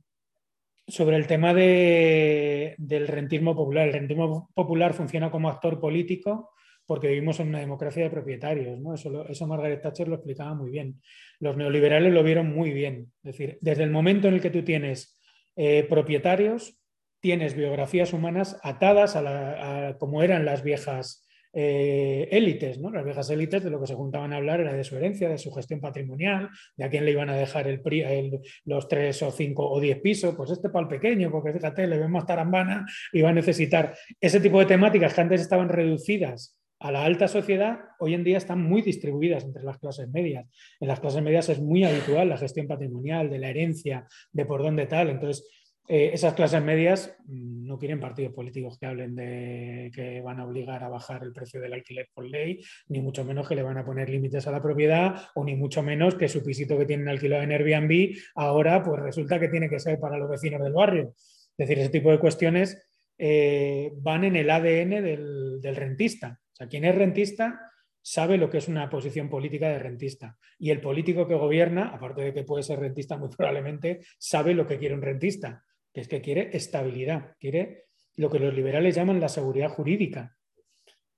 sobre 0.87 1.17
el 1.17 1.27
tema 1.27 1.55
del 1.55 3.09
rentismo 3.09 3.55
popular. 3.55 3.89
El 3.89 3.95
rentismo 3.95 4.51
popular 4.55 4.95
funciona 4.95 5.31
como 5.31 5.49
actor 5.49 5.81
político 5.81 6.51
porque 6.87 7.09
vivimos 7.09 7.41
en 7.41 7.49
una 7.49 7.61
democracia 7.61 8.05
de 8.05 8.11
propietarios. 8.11 8.79
¿no? 8.79 8.95
Eso, 8.95 9.27
eso 9.27 9.47
Margaret 9.47 9.81
Thatcher 9.81 10.09
lo 10.09 10.17
explicaba 10.17 10.55
muy 10.55 10.71
bien. 10.71 11.01
Los 11.41 11.57
neoliberales 11.57 12.13
lo 12.13 12.23
vieron 12.23 12.55
muy 12.55 12.73
bien. 12.73 13.13
Es 13.23 13.37
decir, 13.37 13.59
desde 13.61 13.85
el 13.85 13.91
momento 13.91 14.29
en 14.29 14.35
el 14.35 14.41
que 14.41 14.51
tú 14.51 14.63
tienes 14.63 15.19
eh, 15.57 15.87
propietarios, 15.89 16.79
tienes 17.21 17.55
biografías 17.55 18.13
humanas 18.13 18.61
atadas 18.63 19.17
a, 19.17 19.97
como 19.99 20.23
eran 20.23 20.45
las 20.45 20.63
viejas 20.63 21.24
eh, 21.55 22.29
élites, 22.31 22.79
¿no? 22.79 22.91
Las 22.91 23.05
viejas 23.05 23.31
élites 23.31 23.63
de 23.63 23.71
lo 23.71 23.81
que 23.81 23.87
se 23.87 23.95
juntaban 23.95 24.33
a 24.33 24.37
hablar 24.37 24.61
era 24.61 24.73
de 24.73 24.85
su 24.85 24.97
herencia, 24.97 25.29
de 25.29 25.39
su 25.39 25.53
gestión 25.53 25.81
patrimonial, 25.81 26.51
de 26.77 26.85
a 26.85 26.91
quién 26.91 27.05
le 27.05 27.13
iban 27.13 27.31
a 27.31 27.37
dejar 27.37 27.69
el, 27.69 28.41
los 28.65 28.89
tres 28.89 29.23
o 29.23 29.31
cinco 29.31 29.69
o 29.71 29.81
diez 29.81 30.01
pisos, 30.01 30.35
pues 30.35 30.51
este 30.51 30.69
para 30.69 30.83
el 30.83 30.89
pequeño, 30.89 31.31
porque 31.31 31.53
fíjate, 31.53 31.87
le 31.87 31.99
vemos 31.99 32.27
tarambana 32.27 32.87
y 33.13 33.23
a 33.23 33.33
necesitar 33.33 33.95
ese 34.21 34.41
tipo 34.41 34.59
de 34.59 34.67
temáticas 34.67 35.15
que 35.15 35.21
antes 35.21 35.41
estaban 35.41 35.69
reducidas 35.69 36.59
a 36.81 36.93
la 36.93 37.05
alta 37.05 37.29
sociedad, 37.29 37.79
hoy 37.99 38.15
en 38.15 38.25
día 38.25 38.37
están 38.37 38.63
muy 38.63 38.83
distribuidas 38.83 39.45
entre 39.45 39.63
las 39.63 39.79
clases 39.79 40.09
medias. 40.11 40.47
En 40.81 40.89
las 40.89 41.01
clases 41.01 41.23
medias 41.23 41.49
es 41.49 41.61
muy 41.61 41.85
habitual 41.85 42.29
la 42.29 42.37
gestión 42.37 42.67
patrimonial, 42.67 43.31
de 43.31 43.39
la 43.39 43.49
herencia, 43.49 44.07
de 44.33 44.45
por 44.45 44.63
dónde 44.63 44.87
tal. 44.87 45.09
Entonces, 45.09 45.49
eh, 45.87 46.11
esas 46.15 46.33
clases 46.33 46.63
medias 46.63 47.15
mm, 47.27 47.67
no 47.67 47.79
quieren 47.79 48.01
partidos 48.01 48.33
políticos 48.33 48.79
que 48.79 48.87
hablen 48.87 49.15
de 49.15 49.91
que 49.95 50.23
van 50.23 50.41
a 50.41 50.47
obligar 50.47 50.83
a 50.83 50.89
bajar 50.89 51.23
el 51.23 51.33
precio 51.33 51.61
del 51.61 51.75
alquiler 51.75 52.09
por 52.15 52.25
ley, 52.25 52.61
ni 52.89 53.01
mucho 53.01 53.23
menos 53.25 53.47
que 53.47 53.55
le 53.55 53.63
van 53.63 53.77
a 53.77 53.85
poner 53.85 54.09
límites 54.09 54.47
a 54.47 54.51
la 54.51 54.63
propiedad, 54.63 55.15
o 55.35 55.45
ni 55.45 55.57
mucho 55.57 55.83
menos 55.83 56.15
que 56.15 56.29
su 56.29 56.43
pisito 56.43 56.79
que 56.79 56.87
tienen 56.87 57.09
alquilado 57.09 57.43
en 57.43 57.53
Airbnb 57.53 58.17
ahora 58.35 58.83
pues 58.83 59.03
resulta 59.03 59.39
que 59.39 59.49
tiene 59.49 59.69
que 59.69 59.79
ser 59.79 59.99
para 59.99 60.17
los 60.17 60.31
vecinos 60.31 60.63
del 60.63 60.73
barrio. 60.73 61.13
Es 61.17 61.69
decir, 61.69 61.79
ese 61.79 61.91
tipo 61.91 62.11
de 62.11 62.19
cuestiones 62.19 62.89
eh, 63.19 63.93
van 63.97 64.25
en 64.25 64.37
el 64.37 64.51
ADN 64.51 65.03
del, 65.03 65.61
del 65.61 65.77
rentista. 65.77 66.41
O 66.53 66.57
sea, 66.57 66.67
quien 66.67 66.87
es 66.87 66.95
rentista 66.95 67.61
sabe 68.01 68.39
lo 68.39 68.49
que 68.49 68.59
es 68.59 68.69
una 68.69 68.89
posición 68.89 69.29
política 69.29 69.69
de 69.69 69.79
rentista. 69.79 70.39
Y 70.59 70.71
el 70.71 70.81
político 70.81 71.29
que 71.29 71.35
gobierna, 71.35 71.89
aparte 71.89 72.23
de 72.23 72.35
que 72.35 72.45
puede 72.45 72.63
ser 72.63 72.79
rentista 72.81 73.19
muy 73.19 73.29
probablemente, 73.37 74.01
sabe 74.19 74.55
lo 74.55 74.67
que 74.67 74.79
quiere 74.79 74.95
un 74.95 75.03
rentista 75.03 75.63
que 75.95 76.01
es 76.01 76.09
que 76.09 76.21
quiere 76.21 76.51
estabilidad, 76.53 77.37
quiere 77.39 77.85
lo 78.17 78.29
que 78.29 78.41
los 78.41 78.53
liberales 78.53 78.97
llaman 78.97 79.21
la 79.21 79.29
seguridad 79.29 79.69
jurídica. 79.69 80.37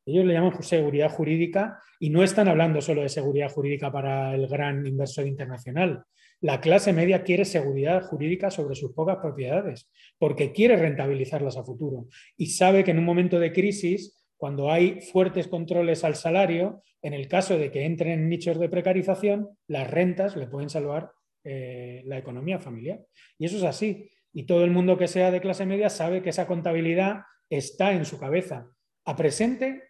Ellos 0.05 0.25
le 0.25 0.35
llaman 0.35 0.63
seguridad 0.63 1.11
jurídica 1.11 1.81
y 1.99 2.11
no 2.11 2.23
están 2.23 2.47
hablando 2.47 2.81
solo 2.81 3.03
de 3.03 3.09
seguridad 3.09 3.51
jurídica 3.51 3.91
para 3.91 4.35
el 4.35 4.47
gran 4.47 4.87
inversor 4.87 5.27
internacional. 5.27 6.05
La 6.41 6.61
clase 6.61 6.93
media 6.93 7.25
quiere 7.25 7.45
seguridad 7.45 8.03
jurídica 8.03 8.51
sobre 8.51 8.75
sus 8.75 8.93
pocas 8.93 9.17
propiedades 9.17 9.91
porque 10.19 10.53
quiere 10.53 10.77
rentabilizarlas 10.77 11.57
a 11.57 11.65
futuro 11.65 12.07
y 12.37 12.47
sabe 12.49 12.85
que 12.85 12.91
en 12.91 12.99
un 12.99 13.05
momento 13.05 13.41
de 13.41 13.53
crisis, 13.53 14.15
cuando 14.37 14.71
hay 14.71 15.01
fuertes 15.01 15.49
controles 15.49 16.05
al 16.05 16.15
salario, 16.15 16.83
en 17.01 17.15
el 17.15 17.27
caso 17.27 17.57
de 17.59 17.71
que 17.71 17.85
entren 17.85 18.13
en 18.13 18.29
nichos 18.29 18.59
de 18.59 18.69
precarización, 18.69 19.49
las 19.67 19.91
rentas 19.91 20.37
le 20.37 20.47
pueden 20.47 20.69
salvar 20.69 21.11
eh, 21.43 22.03
la 22.05 22.19
economía 22.19 22.59
familiar. 22.59 23.01
Y 23.39 23.47
eso 23.47 23.57
es 23.57 23.63
así. 23.63 24.11
Y 24.37 24.43
todo 24.43 24.65
el 24.65 24.71
mundo 24.71 24.99
que 24.99 25.09
sea 25.09 25.31
de 25.31 25.41
clase 25.41 25.65
media 25.65 25.89
sabe 25.89 26.21
que 26.21 26.29
esa 26.29 26.47
contabilidad 26.47 27.23
está 27.49 27.95
en 27.95 28.05
su 28.05 28.19
cabeza, 28.19 28.69
a 29.07 29.17
presente, 29.17 29.83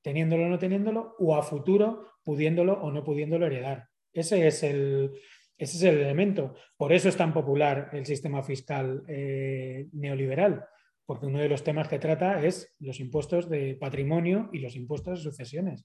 teniéndolo 0.00 0.46
o 0.46 0.48
no 0.48 0.58
teniéndolo, 0.58 1.14
o 1.18 1.36
a 1.36 1.42
futuro, 1.42 2.12
pudiéndolo 2.24 2.72
o 2.80 2.90
no 2.90 3.04
pudiéndolo 3.04 3.44
heredar. 3.44 3.88
Ese 4.14 4.46
es 4.46 4.62
el, 4.62 5.12
ese 5.58 5.76
es 5.76 5.82
el 5.82 6.00
elemento. 6.00 6.54
Por 6.78 6.90
eso 6.94 7.10
es 7.10 7.18
tan 7.18 7.34
popular 7.34 7.90
el 7.92 8.06
sistema 8.06 8.42
fiscal 8.42 9.04
eh, 9.08 9.88
neoliberal, 9.92 10.64
porque 11.04 11.26
uno 11.26 11.40
de 11.40 11.50
los 11.50 11.62
temas 11.62 11.86
que 11.86 11.98
trata 11.98 12.42
es 12.42 12.74
los 12.78 12.98
impuestos 12.98 13.50
de 13.50 13.76
patrimonio 13.78 14.48
y 14.54 14.60
los 14.60 14.74
impuestos 14.74 15.18
de 15.18 15.30
sucesiones. 15.30 15.84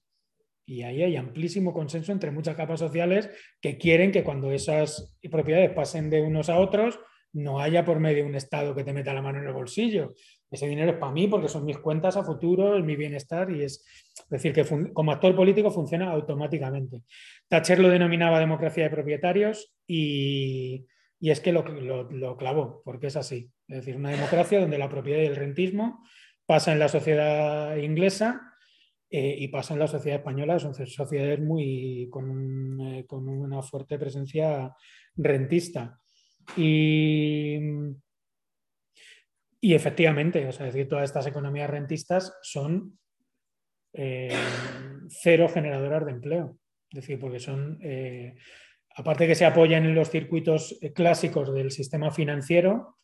Y 0.64 0.80
ahí 0.84 1.02
hay 1.02 1.16
amplísimo 1.16 1.74
consenso 1.74 2.10
entre 2.10 2.30
muchas 2.30 2.56
capas 2.56 2.80
sociales 2.80 3.28
que 3.60 3.76
quieren 3.76 4.12
que 4.12 4.24
cuando 4.24 4.50
esas 4.50 5.14
propiedades 5.30 5.72
pasen 5.72 6.08
de 6.08 6.22
unos 6.22 6.48
a 6.48 6.58
otros, 6.58 6.98
no 7.32 7.60
haya 7.60 7.84
por 7.84 7.98
medio 7.98 8.26
un 8.26 8.34
Estado 8.34 8.74
que 8.74 8.84
te 8.84 8.92
meta 8.92 9.14
la 9.14 9.22
mano 9.22 9.38
en 9.38 9.46
el 9.46 9.52
bolsillo. 9.52 10.14
Ese 10.50 10.68
dinero 10.68 10.92
es 10.92 10.98
para 10.98 11.12
mí 11.12 11.28
porque 11.28 11.48
son 11.48 11.64
mis 11.64 11.78
cuentas 11.78 12.16
a 12.16 12.24
futuro, 12.24 12.76
es 12.76 12.84
mi 12.84 12.94
bienestar 12.94 13.50
y 13.50 13.62
es, 13.62 13.84
decir, 14.28 14.52
que 14.52 14.66
como 14.92 15.12
actor 15.12 15.34
político 15.34 15.70
funciona 15.70 16.10
automáticamente. 16.10 17.02
Thatcher 17.48 17.78
lo 17.78 17.88
denominaba 17.88 18.38
democracia 18.38 18.84
de 18.84 18.90
propietarios 18.90 19.74
y, 19.86 20.86
es 21.20 21.40
que 21.40 21.52
lo, 21.52 21.62
lo, 21.62 22.36
clavó, 22.36 22.82
porque 22.84 23.06
es 23.06 23.16
así. 23.16 23.50
Es 23.66 23.78
decir, 23.78 23.96
una 23.96 24.10
democracia 24.10 24.60
donde 24.60 24.76
la 24.76 24.90
propiedad 24.90 25.22
y 25.22 25.26
el 25.26 25.36
rentismo 25.36 26.04
pasa 26.44 26.72
en 26.72 26.78
la 26.78 26.88
sociedad 26.88 27.76
inglesa 27.76 28.52
eh, 29.08 29.36
y 29.38 29.48
pasa 29.48 29.72
en 29.72 29.80
la 29.80 29.88
sociedad 29.88 30.18
española, 30.18 30.58
son 30.58 30.74
sociedades 30.74 31.40
muy, 31.40 32.08
con, 32.10 32.80
eh, 32.80 33.06
con 33.06 33.26
una 33.26 33.62
fuerte 33.62 33.98
presencia 33.98 34.74
rentista. 35.16 36.01
Y, 36.56 37.58
y 39.60 39.74
efectivamente, 39.74 40.50
sea, 40.52 40.66
decir, 40.66 40.88
todas 40.88 41.04
estas 41.04 41.26
economías 41.26 41.70
rentistas 41.70 42.36
son 42.42 42.98
eh, 43.92 44.34
cero 45.08 45.48
generadoras 45.48 46.04
de 46.04 46.12
empleo. 46.12 46.58
Es 46.90 46.96
decir, 46.96 47.18
porque 47.18 47.40
son, 47.40 47.78
eh, 47.82 48.36
aparte 48.96 49.26
que 49.26 49.34
se 49.34 49.44
apoyan 49.44 49.84
en 49.84 49.94
los 49.94 50.10
circuitos 50.10 50.78
clásicos 50.94 51.54
del 51.54 51.70
sistema 51.70 52.10
financiero, 52.10 52.98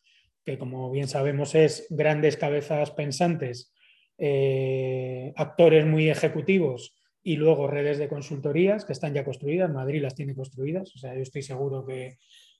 que 0.45 0.57
como 0.57 0.91
bien 0.91 1.07
sabemos 1.07 1.55
es 1.55 1.87
grandes 1.89 2.37
cabezas 2.37 2.91
pensantes, 2.91 3.73
eh, 4.17 5.31
actores 5.35 5.85
muy 5.85 6.09
ejecutivos 6.09 6.95
y 7.23 7.37
luego 7.37 7.67
redes 7.67 7.97
de 7.97 8.09
consultorías 8.09 8.85
que 8.85 8.93
están 8.93 9.13
ya 9.13 9.23
construidas. 9.23 9.71
Madrid 9.71 10.01
las 10.01 10.15
tiene 10.15 10.35
construidas, 10.35 10.93
o 10.95 10.99
sea, 10.99 11.15
yo 11.15 11.21
estoy 11.21 11.41
seguro 11.41 11.85
que 11.85 12.17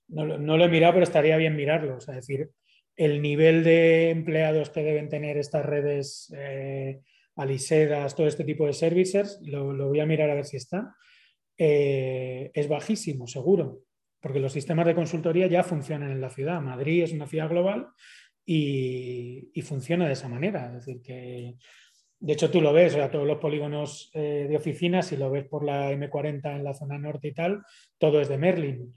no, 0.10 0.57
lo 0.57 0.65
he 0.65 0.69
mirado, 0.69 0.94
pero 0.94 1.03
estaría 1.03 1.38
bien 1.38 1.56
mirarlo. 1.56 1.98
es 1.98 2.07
decir, 2.07 2.49
el 2.95 3.22
nivel 3.22 3.64
de 3.64 4.10
empleados 4.10 4.69
que 4.69 4.84
deben 4.84 5.07
tener 5.07 5.38
estas 5.38 5.65
redes, 5.65 6.34
eh, 6.36 6.99
alisedas, 7.40 8.15
todo 8.15 8.27
este 8.27 8.44
tipo 8.44 8.65
de 8.65 8.73
services, 8.73 9.40
lo, 9.44 9.73
voy 9.88 9.99
a 10.02 10.06
mirar 10.06 10.30
a 10.30 10.36
ver 10.36 10.45
si 10.45 10.57
está, 10.57 10.95
eh, 11.57 12.52
es 12.53 12.68
bajísimo, 12.68 13.27
seguro, 13.27 13.84
porque 14.19 14.41
los 14.41 14.52
sistemas 14.52 14.86
de 14.86 14.95
consultoría 14.95 15.48
ya 15.48 15.64
funcionan 15.64 16.11
en 16.11 16.19
la 16.19 16.30
ciudad. 16.30 16.60
Madrid 16.60 17.03
es 17.03 17.14
una 17.14 17.27
ciudad 17.27 17.49
global 17.49 17.88
y, 18.45 19.52
funciona 19.61 20.06
de 20.06 20.14
esa 20.14 20.27
manera. 20.27 20.68
Es 20.68 20.86
decir, 20.86 21.02
que 21.02 21.56
de 22.19 22.34
hecho 22.34 22.52
tú 22.52 22.60
lo 22.60 22.73
ves, 22.73 22.94
o 22.94 22.98
sea, 22.98 23.11
todos 23.11 23.27
los 23.27 23.38
polígonos 23.38 24.11
eh, 24.14 24.48
de 24.49 24.57
oficinas, 24.57 25.07
si 25.07 25.15
lo 25.15 25.31
ves 25.31 25.45
por 25.48 25.64
la 25.64 25.94
M40 25.94 26.57
en 26.57 26.64
la 26.65 26.73
zona 26.73 26.98
norte 26.98 27.30
y 27.30 27.34
tal, 27.34 27.64
todo 27.98 28.19
es 28.19 28.27
de 28.27 28.38
Merlin. 28.38 28.95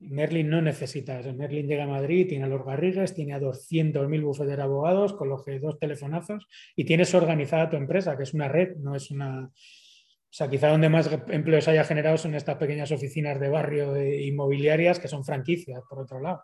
Merlin 0.00 0.48
no 0.48 0.62
necesita. 0.62 1.20
Merlin 1.32 1.66
llega 1.66 1.84
a 1.84 1.88
Madrid, 1.88 2.28
tiene 2.28 2.44
a 2.44 2.48
los 2.48 2.64
Garrigues, 2.64 3.14
tiene 3.14 3.34
a 3.34 3.40
200.000 3.40 4.22
bufetes 4.22 4.56
de 4.56 4.62
abogados, 4.62 5.12
con 5.14 5.28
los 5.28 5.44
que 5.44 5.58
dos 5.58 5.78
telefonazos 5.78 6.46
y 6.76 6.84
tienes 6.84 7.14
organizada 7.14 7.70
tu 7.70 7.76
empresa, 7.76 8.16
que 8.16 8.22
es 8.22 8.34
una 8.34 8.48
red, 8.48 8.76
no 8.76 8.94
es 8.94 9.10
una... 9.10 9.44
O 9.46 10.30
sea, 10.30 10.48
quizá 10.48 10.68
donde 10.68 10.90
más 10.90 11.10
empleos 11.28 11.66
haya 11.68 11.84
generado 11.84 12.18
son 12.18 12.34
estas 12.34 12.56
pequeñas 12.56 12.92
oficinas 12.92 13.40
de 13.40 13.48
barrio 13.48 13.96
inmobiliarias 13.96 14.98
que 14.98 15.08
son 15.08 15.24
franquicias, 15.24 15.82
por 15.88 16.00
otro 16.00 16.20
lado, 16.20 16.42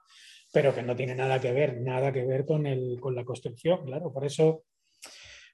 pero 0.52 0.74
que 0.74 0.82
no 0.82 0.97
tiene 0.97 1.14
nada 1.14 1.39
que 1.39 1.52
ver, 1.52 1.81
nada 1.82 2.10
que 2.10 2.24
ver 2.24 2.47
con, 2.47 2.66
el, 2.66 2.98
con 2.98 3.14
la 3.14 3.24
construcción, 3.24 3.85
claro. 3.85 4.10
Por 4.10 4.24
eso, 4.24 4.64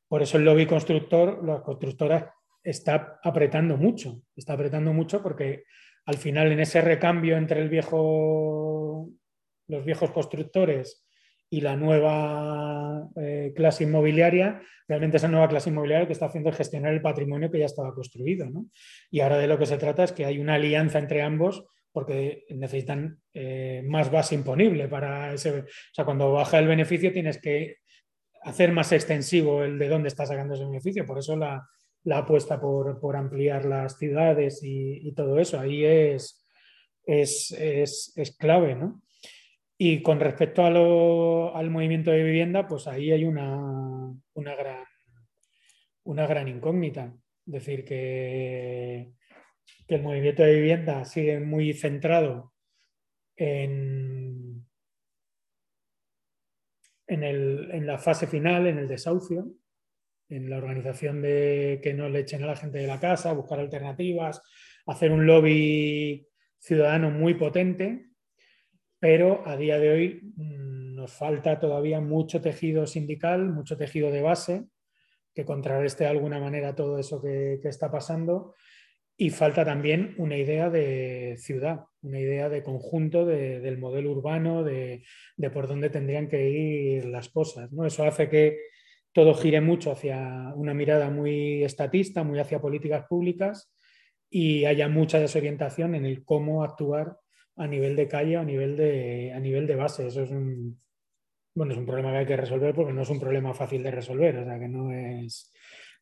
por 0.06 0.22
eso 0.22 0.39
el 0.39 0.44
lobby 0.44 0.64
constructor, 0.64 1.44
las 1.44 1.60
constructoras, 1.62 2.27
está 2.62 3.18
apretando 3.22 3.77
mucho, 3.77 4.22
está 4.36 4.52
apretando 4.52 4.93
mucho 4.93 5.22
porque 5.22 5.64
al 6.06 6.16
final 6.16 6.52
en 6.52 6.60
ese 6.60 6.81
recambio 6.81 7.36
entre 7.36 7.60
el 7.60 7.68
viejo, 7.68 9.10
los 9.68 9.85
viejos 9.85 10.10
constructores 10.10 11.06
y 11.48 11.60
la 11.60 11.77
nueva 11.77 13.09
eh, 13.16 13.52
clase 13.55 13.85
inmobiliaria, 13.85 14.62
realmente 14.86 15.16
esa 15.16 15.28
nueva 15.28 15.48
clase 15.48 15.70
inmobiliaria 15.70 16.06
que 16.06 16.12
está 16.12 16.27
haciendo 16.27 16.51
es 16.51 16.56
gestionar 16.56 16.93
el 16.93 17.02
patrimonio 17.02 17.51
que 17.51 17.59
ya 17.59 17.66
estaba 17.66 17.93
construido. 17.94 18.47
Y 19.10 19.20
ahora 19.20 19.39
de 19.39 19.48
lo 19.48 19.59
que 19.59 19.66
se 19.66 19.78
trata 19.78 20.05
es 20.05 20.12
que 20.12 20.24
hay 20.24 20.39
una 20.39 20.55
alianza 20.55 20.98
entre 20.98 21.22
ambos 21.22 21.64
porque 21.93 22.44
necesitan 22.51 23.20
eh, 23.35 23.82
más 23.85 24.10
base 24.10 24.36
imponible 24.36 24.89
para. 24.89 25.35
O 25.35 25.39
sea, 25.39 26.05
cuando 26.05 26.32
baja 26.32 26.59
el 26.59 26.68
beneficio 26.68 27.12
tienes 27.12 27.40
que 27.40 27.78
hacer 28.43 28.72
más 28.72 28.93
extensivo 28.93 29.64
el 29.64 29.78
de 29.78 29.89
dónde 29.89 30.09
está 30.09 30.24
sacando 30.27 30.55
ese 30.55 30.64
beneficio. 30.64 31.05
Por 31.05 31.18
eso 31.18 31.36
la, 31.36 31.66
la 32.05 32.18
apuesta 32.18 32.60
por, 32.60 33.16
ampliar 33.16 33.64
las 33.64 33.98
ciudades 33.98 34.60
y, 34.62 35.12
todo 35.12 35.39
eso. 35.39 35.59
Ahí 35.59 35.85
es, 35.85 36.47
es, 37.06 38.36
clave, 38.39 38.74
¿no? 38.74 39.02
Y 39.77 40.02
con 40.02 40.20
respecto 40.20 40.64
al 40.64 41.70
movimiento 41.70 42.10
de 42.10 42.22
vivienda, 42.22 42.66
pues 42.66 42.86
ahí 42.86 43.12
hay 43.12 43.24
una, 43.24 44.14
gran, 44.35 44.85
una 46.05 46.27
gran 46.27 46.48
incógnita. 46.48 47.14
Es 47.47 47.52
decir, 47.52 47.85
que, 47.85 49.12
el 49.89 50.02
movimiento 50.02 50.44
de 50.44 50.55
vivienda 50.55 51.05
sigue 51.05 51.40
muy 51.40 51.72
centrado 51.72 52.52
en, 53.36 54.64
en, 57.09 57.24
en 57.24 57.86
la 57.86 57.98
fase 57.98 58.28
final, 58.28 58.68
en 58.68 58.78
el 58.78 58.86
desahucio, 58.86 59.48
en 60.31 60.48
la 60.48 60.59
organización 60.59 61.20
de 61.20 61.81
que 61.82 61.93
no 61.93 62.09
le 62.09 62.20
echen 62.20 62.43
a 62.44 62.47
la 62.47 62.57
gente 62.57 62.78
de 62.78 62.86
la 62.86 63.01
casa, 63.01 63.32
buscar 63.32 63.59
alternativas, 63.59 64.40
hacer 64.86 65.12
un 65.12 65.27
lobby 65.27 66.27
ciudadano 66.59 67.11
muy 67.11 67.35
potente, 67.35 68.07
pero 68.98 69.47
a 69.47 69.57
día 69.57 69.78
de 69.78 69.90
hoy 69.90 70.20
mm, 70.36 70.94
nos 70.94 71.12
falta 71.12 71.59
todavía 71.59 72.01
mucho 72.01 72.40
tejido 72.40 72.86
sindical, 72.86 73.48
mucho 73.51 73.77
tejido 73.77 74.11
de 74.11 74.23
base 74.23 74.66
que 75.35 75.44
contrarreste 75.44 76.05
de 76.05 76.11
alguna 76.11 76.39
manera 76.40 76.74
todo 76.74 76.98
eso 76.98 77.20
que, 77.20 77.61
está 77.65 77.90
pasando 77.90 78.55
y 79.16 79.31
falta 79.31 79.65
también 79.65 80.15
una 80.19 80.36
idea 80.36 80.70
de 80.70 81.36
ciudad, 81.39 81.85
una 82.02 82.19
idea 82.19 82.48
de 82.48 82.62
conjunto 82.62 83.27
del 83.27 83.78
modelo 83.78 84.12
urbano, 84.12 84.65
de, 84.65 85.05
por 85.52 85.69
dónde 85.69 85.90
tendrían 85.90 86.28
que 86.28 86.48
ir 86.48 87.05
las 87.05 87.28
cosas. 87.28 87.70
¿no? 87.70 87.86
Eso 87.86 88.05
hace 88.05 88.28
que 88.28 88.59
todo 89.12 89.34
gire 89.34 89.60
mucho 89.60 89.92
hacia 89.92 90.52
una 90.54 90.74
mirada 90.74 91.10
muy 91.10 91.64
estatista, 91.64 92.22
muy 92.22 92.38
hacia 92.38 92.60
políticas 92.60 93.06
públicas 93.06 93.72
y 94.28 94.64
haya 94.64 94.88
mucha 94.88 95.18
desorientación 95.18 95.94
en 95.94 96.04
el 96.06 96.24
cómo 96.24 96.62
actuar 96.62 97.18
a 97.56 97.66
nivel 97.66 97.96
de 97.96 98.08
calle 98.08 98.36
a 98.36 98.44
nivel 98.44 98.76
de, 98.76 99.32
a 99.34 99.40
nivel 99.40 99.66
de 99.66 99.76
base. 99.76 100.06
Eso 100.06 100.22
es 100.22 100.30
un, 100.30 100.80
bueno, 101.54 101.72
es 101.72 101.78
un 101.78 101.86
problema 101.86 102.12
que 102.12 102.18
hay 102.18 102.26
que 102.26 102.36
resolver 102.36 102.74
porque 102.74 102.92
no 102.92 103.02
es 103.02 103.10
un 103.10 103.20
problema 103.20 103.52
fácil 103.52 103.82
de 103.82 103.90
resolver. 103.90 104.38
O 104.38 104.44
sea, 104.44 104.58
que 104.58 104.68
no 104.68 104.92
es, 104.92 105.52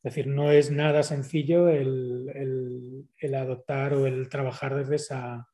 decir, 0.03 0.27
no 0.27 0.53
es 0.53 0.71
nada 0.71 1.03
sencillo 1.03 1.69
el, 1.69 3.09
adoptar 3.35 3.95
o 3.95 4.07
el 4.07 4.29
trabajar 4.29 4.77
desde 4.77 4.97
esa, 4.97 5.49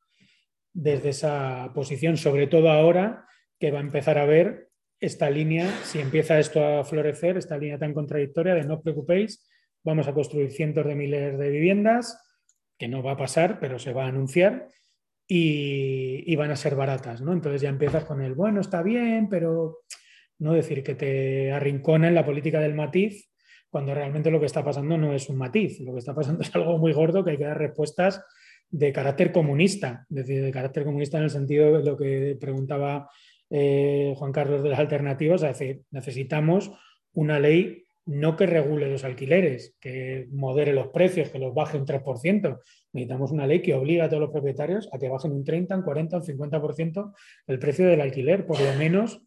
desde 0.73 1.09
esa 1.09 1.71
posición, 1.73 2.17
sobre 2.17 2.47
todo 2.47 2.69
ahora 2.69 3.25
que 3.59 3.71
va 3.71 3.79
a 3.79 3.83
empezar 3.83 4.17
a 4.17 4.25
ver 4.25 4.64
esta 4.99 5.29
línea, 5.29 5.69
si 5.83 5.99
empieza 5.99 6.39
esto 6.39 6.63
a 6.65 6.83
florecer, 6.83 7.37
esta 7.37 7.57
línea 7.57 7.77
tan 7.77 7.93
contradictoria 7.93 8.55
de 8.55 8.63
no 8.63 8.75
os 8.75 8.81
preocupéis, 8.81 9.45
vamos 9.83 10.07
a 10.07 10.13
construir 10.13 10.51
cientos 10.51 10.85
de 10.85 10.95
miles 10.95 11.37
de 11.37 11.49
viviendas, 11.49 12.21
que 12.77 12.87
no 12.87 13.03
va 13.03 13.13
a 13.13 13.17
pasar, 13.17 13.59
pero 13.59 13.79
se 13.79 13.93
va 13.93 14.05
a 14.05 14.09
anunciar, 14.09 14.67
y, 15.27 16.35
van 16.35 16.51
a 16.51 16.55
ser 16.55 16.75
baratas, 16.75 17.21
¿no? 17.21 17.33
Entonces 17.33 17.61
ya 17.61 17.69
empiezas 17.69 18.05
con 18.05 18.21
el, 18.21 18.35
bueno, 18.35 18.61
está 18.61 18.83
bien, 18.83 19.27
pero 19.29 19.79
no 20.39 20.53
decir 20.53 20.83
que 20.83 20.95
te 20.95 21.51
arrincona 21.51 22.07
en 22.07 22.15
la 22.15 22.25
política 22.25 22.59
del 22.59 22.75
matiz, 22.75 23.29
cuando 23.69 23.93
realmente 23.93 24.31
lo 24.31 24.39
que 24.39 24.45
está 24.45 24.63
pasando 24.63 24.97
no 24.97 25.13
es 25.13 25.29
un 25.29 25.37
matiz, 25.37 25.79
lo 25.79 25.93
que 25.93 25.99
está 25.99 26.13
pasando 26.13 26.41
es 26.41 26.55
algo 26.55 26.77
muy 26.77 26.93
gordo 26.93 27.23
que 27.23 27.31
hay 27.31 27.37
que 27.37 27.45
dar 27.45 27.57
respuestas 27.57 28.23
de 28.69 28.91
carácter 28.91 29.31
comunista, 29.31 30.05
es 30.09 30.15
decir, 30.15 30.43
de 30.43 30.51
carácter 30.51 30.83
comunista 30.83 31.17
en 31.17 31.25
el 31.25 31.29
sentido 31.29 31.77
de 31.77 31.83
lo 31.83 31.97
que 31.97 32.37
preguntaba 32.39 33.09
eh, 33.57 34.13
Juan 34.17 34.33
Carlos 34.33 34.63
de 34.63 34.69
las 34.69 34.79
alternativas, 34.79 35.41
es 35.41 35.57
decir, 35.57 35.83
necesitamos 35.89 36.73
una 37.13 37.39
ley 37.39 37.85
no 38.05 38.35
que 38.35 38.47
regule 38.47 38.91
los 38.91 39.05
alquileres, 39.05 39.77
que 39.79 40.27
modere 40.29 40.73
los 40.73 40.89
precios, 40.89 41.29
que 41.29 41.39
los 41.39 41.53
baje 41.53 41.77
un 41.77 41.85
3%. 41.85 42.59
Necesitamos 42.91 43.31
una 43.31 43.47
ley 43.47 43.61
que 43.61 43.73
obliga 43.73 44.03
a 44.03 44.09
todos 44.09 44.19
los 44.19 44.31
propietarios 44.31 44.89
a 44.91 44.99
que 44.99 45.07
bajen 45.07 45.31
un 45.31 45.45
30, 45.45 45.73
un 45.77 45.83
40, 45.83 46.17
un 46.17 46.23
50% 46.23 47.13
el 47.47 47.59
precio 47.59 47.87
del 47.87 48.01
alquiler, 48.01 48.45
por 48.45 48.59
lo 48.59 48.73
menos 48.73 49.21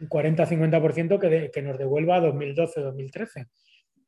un 0.00 0.08
40-50% 0.08 1.20
que, 1.20 1.50
que 1.52 1.62
nos 1.62 1.78
devuelva 1.78 2.16
a 2.16 2.20
2012-2013. 2.22 3.46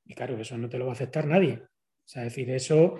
Y 0.05 0.15
claro, 0.15 0.37
eso 0.37 0.59
no 0.59 0.69
te 0.69 0.79
lo 0.79 0.87
va 0.87 0.93
a 0.93 0.95
aceptar 0.95 1.29
nadie. 1.29 1.63
O 1.63 2.09
sea, 2.11 2.25
decir, 2.25 2.51
eso, 2.51 2.97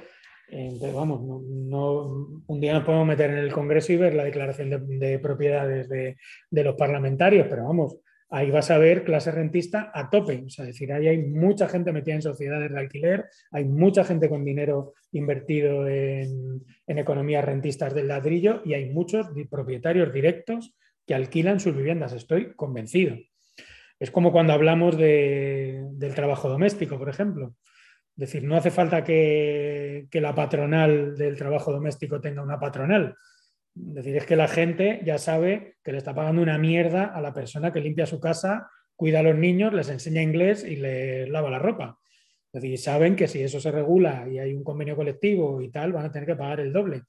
eh, 0.51 0.79
vamos, 0.95 1.21
no, 1.23 2.43
un 2.47 2.61
día 2.61 2.73
nos 2.73 2.85
podemos 2.85 3.07
meter 3.07 3.31
en 3.31 3.39
el 3.39 3.53
Congreso 3.53 3.93
y 3.93 3.97
ver 3.97 4.15
la 4.15 4.25
declaración 4.25 4.71
de, 4.71 5.19
propiedades 5.19 5.89
de, 5.89 6.17
los 6.51 6.75
parlamentarios, 6.75 7.47
pero 7.51 7.65
vamos, 7.65 7.99
ahí 8.31 8.51
vas 8.51 8.71
a 8.71 8.79
ver 8.79 9.05
clase 9.05 9.31
rentista 9.31 9.91
a 9.93 10.09
tope. 10.09 10.45
O 10.47 10.49
sea, 10.49 10.65
decir, 10.65 10.91
ahí 10.93 11.07
hay 11.07 11.19
mucha 11.19 11.69
gente 11.69 11.93
metida 11.93 12.15
en 12.15 12.23
sociedades 12.23 12.73
de 12.73 12.79
alquiler, 12.79 13.27
hay 13.51 13.67
mucha 13.67 14.05
gente 14.05 14.31
con 14.31 14.45
dinero 14.45 14.95
invertido 15.13 15.87
en, 15.87 16.65
economías 16.87 17.45
rentistas 17.45 17.95
del 17.95 18.09
ladrillo 18.09 18.63
y 18.65 18.73
hay 18.73 18.91
muchos 18.91 19.29
propietarios 19.51 20.13
directos 20.13 20.75
que 21.07 21.15
alquilan 21.15 21.61
sus 21.61 21.77
viviendas. 21.77 22.13
Estoy 22.15 22.55
convencido. 22.55 23.17
Es 24.01 24.11
como 24.11 24.33
cuando 24.33 24.53
hablamos 24.55 24.97
del 24.97 26.15
trabajo 26.15 26.49
doméstico, 26.49 26.99
por 26.99 27.09
ejemplo. 27.09 27.55
Es 28.19 28.33
decir, 28.33 28.43
no 28.43 28.57
hace 28.57 28.71
falta 28.71 29.05
que 29.05 30.09
la 30.13 30.35
patronal 30.35 31.17
del 31.17 31.37
trabajo 31.37 31.73
doméstico 31.73 32.21
tenga 32.21 32.43
una 32.43 32.59
patronal 32.59 33.15
es 33.87 33.95
decir, 33.95 34.17
es 34.17 34.27
que 34.27 34.37
la 34.37 34.49
gente 34.49 35.01
ya 35.05 35.19
sabe 35.19 35.77
que 35.83 35.93
le 35.93 35.99
está 35.99 36.15
pagando 36.15 36.43
una 36.43 36.59
mierda 36.59 37.05
a 37.05 37.21
la 37.21 37.33
persona 37.33 37.73
que 37.73 37.81
limpia 37.81 38.07
su 38.07 38.21
casa, 38.21 38.71
cuida 38.97 39.21
a 39.21 39.23
los 39.23 39.37
niños, 39.37 39.73
les 39.73 39.89
enseña 39.89 40.23
inglés 40.23 40.65
y 40.65 40.77
les 40.77 41.29
lava 41.29 41.51
la 41.51 41.59
ropa. 41.59 41.99
Es 42.53 42.63
decir, 42.63 42.79
saben 42.79 43.15
que 43.15 43.29
si 43.29 43.43
eso 43.43 43.61
se 43.61 43.71
regula 43.71 44.27
y 44.29 44.39
hay 44.39 44.55
un 44.55 44.65
convenio 44.65 44.97
colectivo 44.97 45.61
y 45.61 45.71
tal, 45.71 45.93
van 45.93 46.07
a 46.07 46.13
tener 46.13 46.27
que 46.27 46.37
pagar 46.37 46.61
el 46.61 46.73
doble. 46.73 47.03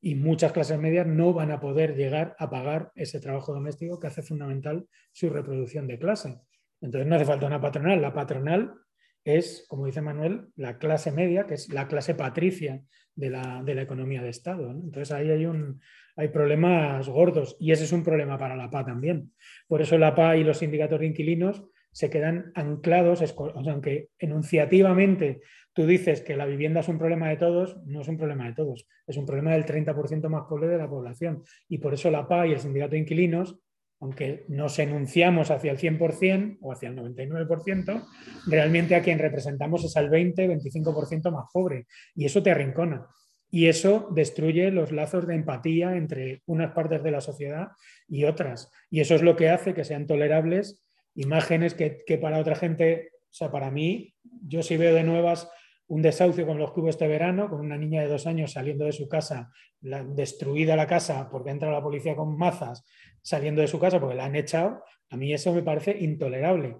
Y 0.00 0.14
muchas 0.16 0.52
clases 0.52 0.78
medias 0.78 1.06
no 1.06 1.32
van 1.32 1.50
a 1.50 1.60
poder 1.60 1.94
llegar 1.94 2.34
a 2.38 2.50
pagar 2.50 2.90
ese 2.94 3.20
trabajo 3.20 3.52
doméstico 3.52 4.00
que 4.00 4.08
hace 4.08 4.22
fundamental 4.22 4.86
su 5.12 5.30
reproducción 5.30 5.86
de 5.86 5.98
clase. 5.98 6.40
Entonces 6.80 7.06
no 7.06 7.16
hace 7.16 7.24
falta 7.24 7.46
una 7.46 7.60
patronal. 7.60 8.02
La 8.02 8.12
patronal 8.12 8.74
es, 9.24 9.64
como 9.68 9.86
dice 9.86 10.00
Manuel, 10.00 10.48
la 10.56 10.78
clase 10.78 11.10
media, 11.10 11.46
que 11.46 11.54
es 11.54 11.68
la 11.72 11.88
clase 11.88 12.14
patricia 12.14 12.82
de 13.14 13.30
la, 13.30 13.64
economía 13.66 14.22
de 14.22 14.28
Estado. 14.28 14.70
Entonces 14.70 15.12
ahí 15.12 15.30
hay, 15.30 15.46
un, 15.46 15.80
hay 16.16 16.28
problemas 16.28 17.08
gordos 17.08 17.56
y 17.58 17.72
ese 17.72 17.84
es 17.84 17.92
un 17.92 18.04
problema 18.04 18.38
para 18.38 18.56
la 18.56 18.70
PA 18.70 18.84
también. 18.84 19.32
Por 19.66 19.82
eso 19.82 19.98
la 19.98 20.14
PA 20.14 20.36
y 20.36 20.44
los 20.44 20.58
sindicatos 20.58 21.00
de 21.00 21.06
inquilinos 21.06 21.64
se 21.92 22.10
quedan 22.10 22.50
anclados, 22.54 23.22
aunque 23.38 24.08
enunciativamente 24.18 25.42
tú 25.72 25.86
dices 25.86 26.22
que 26.22 26.36
la 26.36 26.44
vivienda 26.44 26.80
es 26.80 26.88
un 26.88 26.98
problema 26.98 27.28
de 27.28 27.36
todos, 27.36 27.78
no 27.86 28.00
es 28.00 28.08
un 28.08 28.18
problema 28.18 28.46
de 28.46 28.54
todos, 28.54 28.88
es 29.06 29.16
un 29.16 29.26
problema 29.26 29.52
del 29.52 29.64
30% 29.64 30.28
más 30.28 30.42
pobre 30.48 30.68
de 30.68 30.78
la 30.78 30.88
población. 30.88 31.44
Y 31.68 31.78
por 31.78 31.94
eso 31.94 32.10
la 32.10 32.26
PA 32.26 32.46
y 32.46 32.52
el 32.52 32.58
sindicato 32.58 32.92
de 32.92 32.98
inquilinos 32.98 33.60
aunque 34.04 34.44
nos 34.48 34.78
enunciamos 34.78 35.50
hacia 35.50 35.72
el 35.72 35.78
100% 35.78 36.58
o 36.60 36.72
hacia 36.72 36.90
el 36.90 36.96
99%, 36.96 38.06
realmente 38.46 38.94
a 38.94 39.00
quien 39.00 39.18
representamos 39.18 39.82
es 39.82 39.96
al 39.96 40.10
20-25% 40.10 41.32
más 41.32 41.46
pobre. 41.50 41.86
Y 42.14 42.26
eso 42.26 42.42
te 42.42 42.50
arrincona. 42.50 43.06
Y 43.50 43.68
eso 43.68 44.10
destruye 44.14 44.70
los 44.70 44.92
lazos 44.92 45.26
de 45.26 45.36
empatía 45.36 45.96
entre 45.96 46.42
unas 46.44 46.72
partes 46.72 47.02
de 47.02 47.12
la 47.12 47.22
sociedad 47.22 47.68
y 48.06 48.24
otras. 48.24 48.70
Y 48.90 49.00
eso 49.00 49.14
es 49.14 49.22
lo 49.22 49.36
que 49.36 49.48
hace 49.48 49.72
que 49.72 49.84
sean 49.84 50.06
tolerables 50.06 50.84
imágenes 51.14 51.72
que, 51.72 52.02
que 52.06 52.18
para 52.18 52.40
otra 52.40 52.56
gente, 52.56 53.08
o 53.30 53.32
sea, 53.32 53.50
para 53.50 53.70
mí, 53.70 54.14
yo 54.46 54.62
sí 54.62 54.76
veo 54.76 54.94
de 54.94 55.04
nuevas 55.04 55.48
un 55.86 56.02
desahucio 56.02 56.46
como 56.46 56.58
los 56.58 56.72
que 56.72 56.80
hubo 56.80 56.88
este 56.88 57.08
verano, 57.08 57.48
con 57.48 57.60
una 57.60 57.76
niña 57.76 58.02
de 58.02 58.08
dos 58.08 58.26
años 58.26 58.52
saliendo 58.52 58.84
de 58.84 58.92
su 58.92 59.08
casa, 59.08 59.50
destruida 59.80 60.76
la 60.76 60.86
casa 60.86 61.28
porque 61.30 61.50
ha 61.50 61.52
entrado 61.52 61.74
la 61.74 61.82
policía 61.82 62.16
con 62.16 62.36
mazas, 62.36 62.84
saliendo 63.22 63.60
de 63.60 63.68
su 63.68 63.78
casa 63.78 64.00
porque 64.00 64.16
la 64.16 64.24
han 64.24 64.36
echado, 64.36 64.82
a 65.10 65.16
mí 65.16 65.32
eso 65.32 65.52
me 65.52 65.62
parece 65.62 65.96
intolerable. 65.98 66.76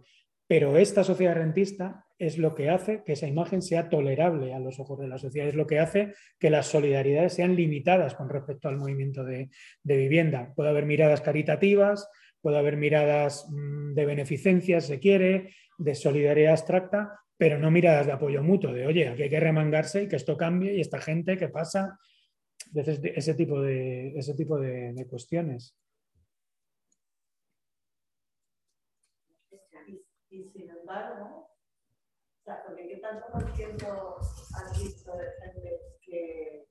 Pero 0.46 0.76
esta 0.76 1.04
sociedad 1.04 1.34
rentista 1.34 2.04
es 2.18 2.38
lo 2.38 2.54
que 2.54 2.70
hace 2.70 3.02
que 3.04 3.12
esa 3.12 3.26
imagen 3.26 3.62
sea 3.62 3.88
tolerable 3.88 4.54
a 4.54 4.58
los 4.58 4.78
ojos 4.78 4.98
de 5.00 5.08
la 5.08 5.18
sociedad, 5.18 5.48
es 5.48 5.54
lo 5.54 5.66
que 5.66 5.78
hace 5.78 6.14
que 6.38 6.50
las 6.50 6.66
solidaridades 6.66 7.34
sean 7.34 7.56
limitadas 7.56 8.14
con 8.14 8.28
respecto 8.28 8.68
al 8.68 8.76
movimiento 8.76 9.24
de, 9.24 9.50
de 9.82 9.96
vivienda. 9.96 10.52
Puede 10.54 10.70
haber 10.70 10.86
miradas 10.86 11.22
caritativas, 11.22 12.08
puede 12.40 12.58
haber 12.58 12.76
miradas 12.76 13.46
mm, 13.50 13.94
de 13.94 14.04
beneficencia, 14.04 14.80
si 14.80 14.88
se 14.88 15.00
quiere, 15.00 15.54
de 15.78 15.94
solidaridad 15.94 16.52
abstracta, 16.52 17.23
pero 17.36 17.58
no 17.58 17.70
miradas 17.70 18.06
de 18.06 18.12
apoyo 18.12 18.42
mutuo, 18.42 18.72
de 18.72 18.86
oye, 18.86 19.08
aquí 19.08 19.24
hay 19.24 19.30
que 19.30 19.40
remangarse 19.40 20.02
y 20.02 20.08
que 20.08 20.16
esto 20.16 20.36
cambie 20.36 20.74
y 20.74 20.80
esta 20.80 21.00
gente 21.00 21.36
que 21.36 21.48
pasa, 21.48 21.98
ese 22.74 23.34
tipo 23.34 23.60
de, 23.60 24.16
ese 24.16 24.34
tipo 24.34 24.58
de, 24.58 25.06
cuestiones. 25.08 25.76
Y, 30.30 30.48
sin 30.50 30.70
embargo, 30.70 31.48
o 32.40 32.44
sea, 32.44 32.62
porque 32.66 32.88
¿qué 32.88 32.96
tanto 32.96 33.26
por 33.32 33.54
ciento 33.54 34.18
has 34.18 34.82
visto 34.82 35.16
de 35.16 35.30
gente 35.40 35.80
que 36.02 36.66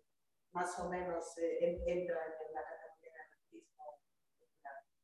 más 0.52 0.78
o 0.80 0.90
menos 0.90 1.38
eh, 1.38 1.82
entra 1.88 2.16
en 2.16 2.54
la 2.54 2.62
categoría 2.64 3.12
de 3.12 3.22
anarquismo? 3.22 3.84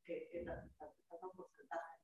¿Qué, 0.04 0.30
qué 0.32 0.44
tanto 0.44 1.34
porcentaje? 1.36 2.02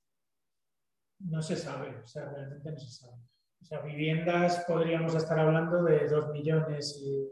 No 1.20 1.42
se 1.42 1.58
sabe, 1.58 1.90
o 1.98 2.08
sea, 2.08 2.30
realmente 2.30 2.72
no 2.72 2.80
se 2.80 2.92
sabe. 2.92 3.35
O 3.62 3.66
sea, 3.66 3.80
viviendas 3.82 4.64
podríamos 4.68 5.16
estar 5.16 5.40
hablando 5.40 5.84
de 5.84 6.08
2 6.08 6.32
millones 6.32 7.02
y 7.04 7.32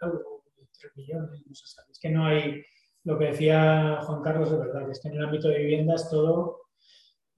algo, 0.00 0.44
3 0.78 0.92
millones, 0.96 1.42
no 1.46 1.54
sé, 1.54 1.80
es 1.90 1.98
que 1.98 2.10
no 2.10 2.26
hay, 2.26 2.62
lo 3.04 3.18
que 3.18 3.26
decía 3.26 4.00
Juan 4.02 4.22
Carlos 4.22 4.50
de 4.50 4.58
verdad, 4.58 4.90
es 4.90 5.00
que 5.00 5.08
en 5.08 5.14
el 5.14 5.24
ámbito 5.24 5.48
de 5.48 5.58
viviendas 5.58 6.10
todo, 6.10 6.68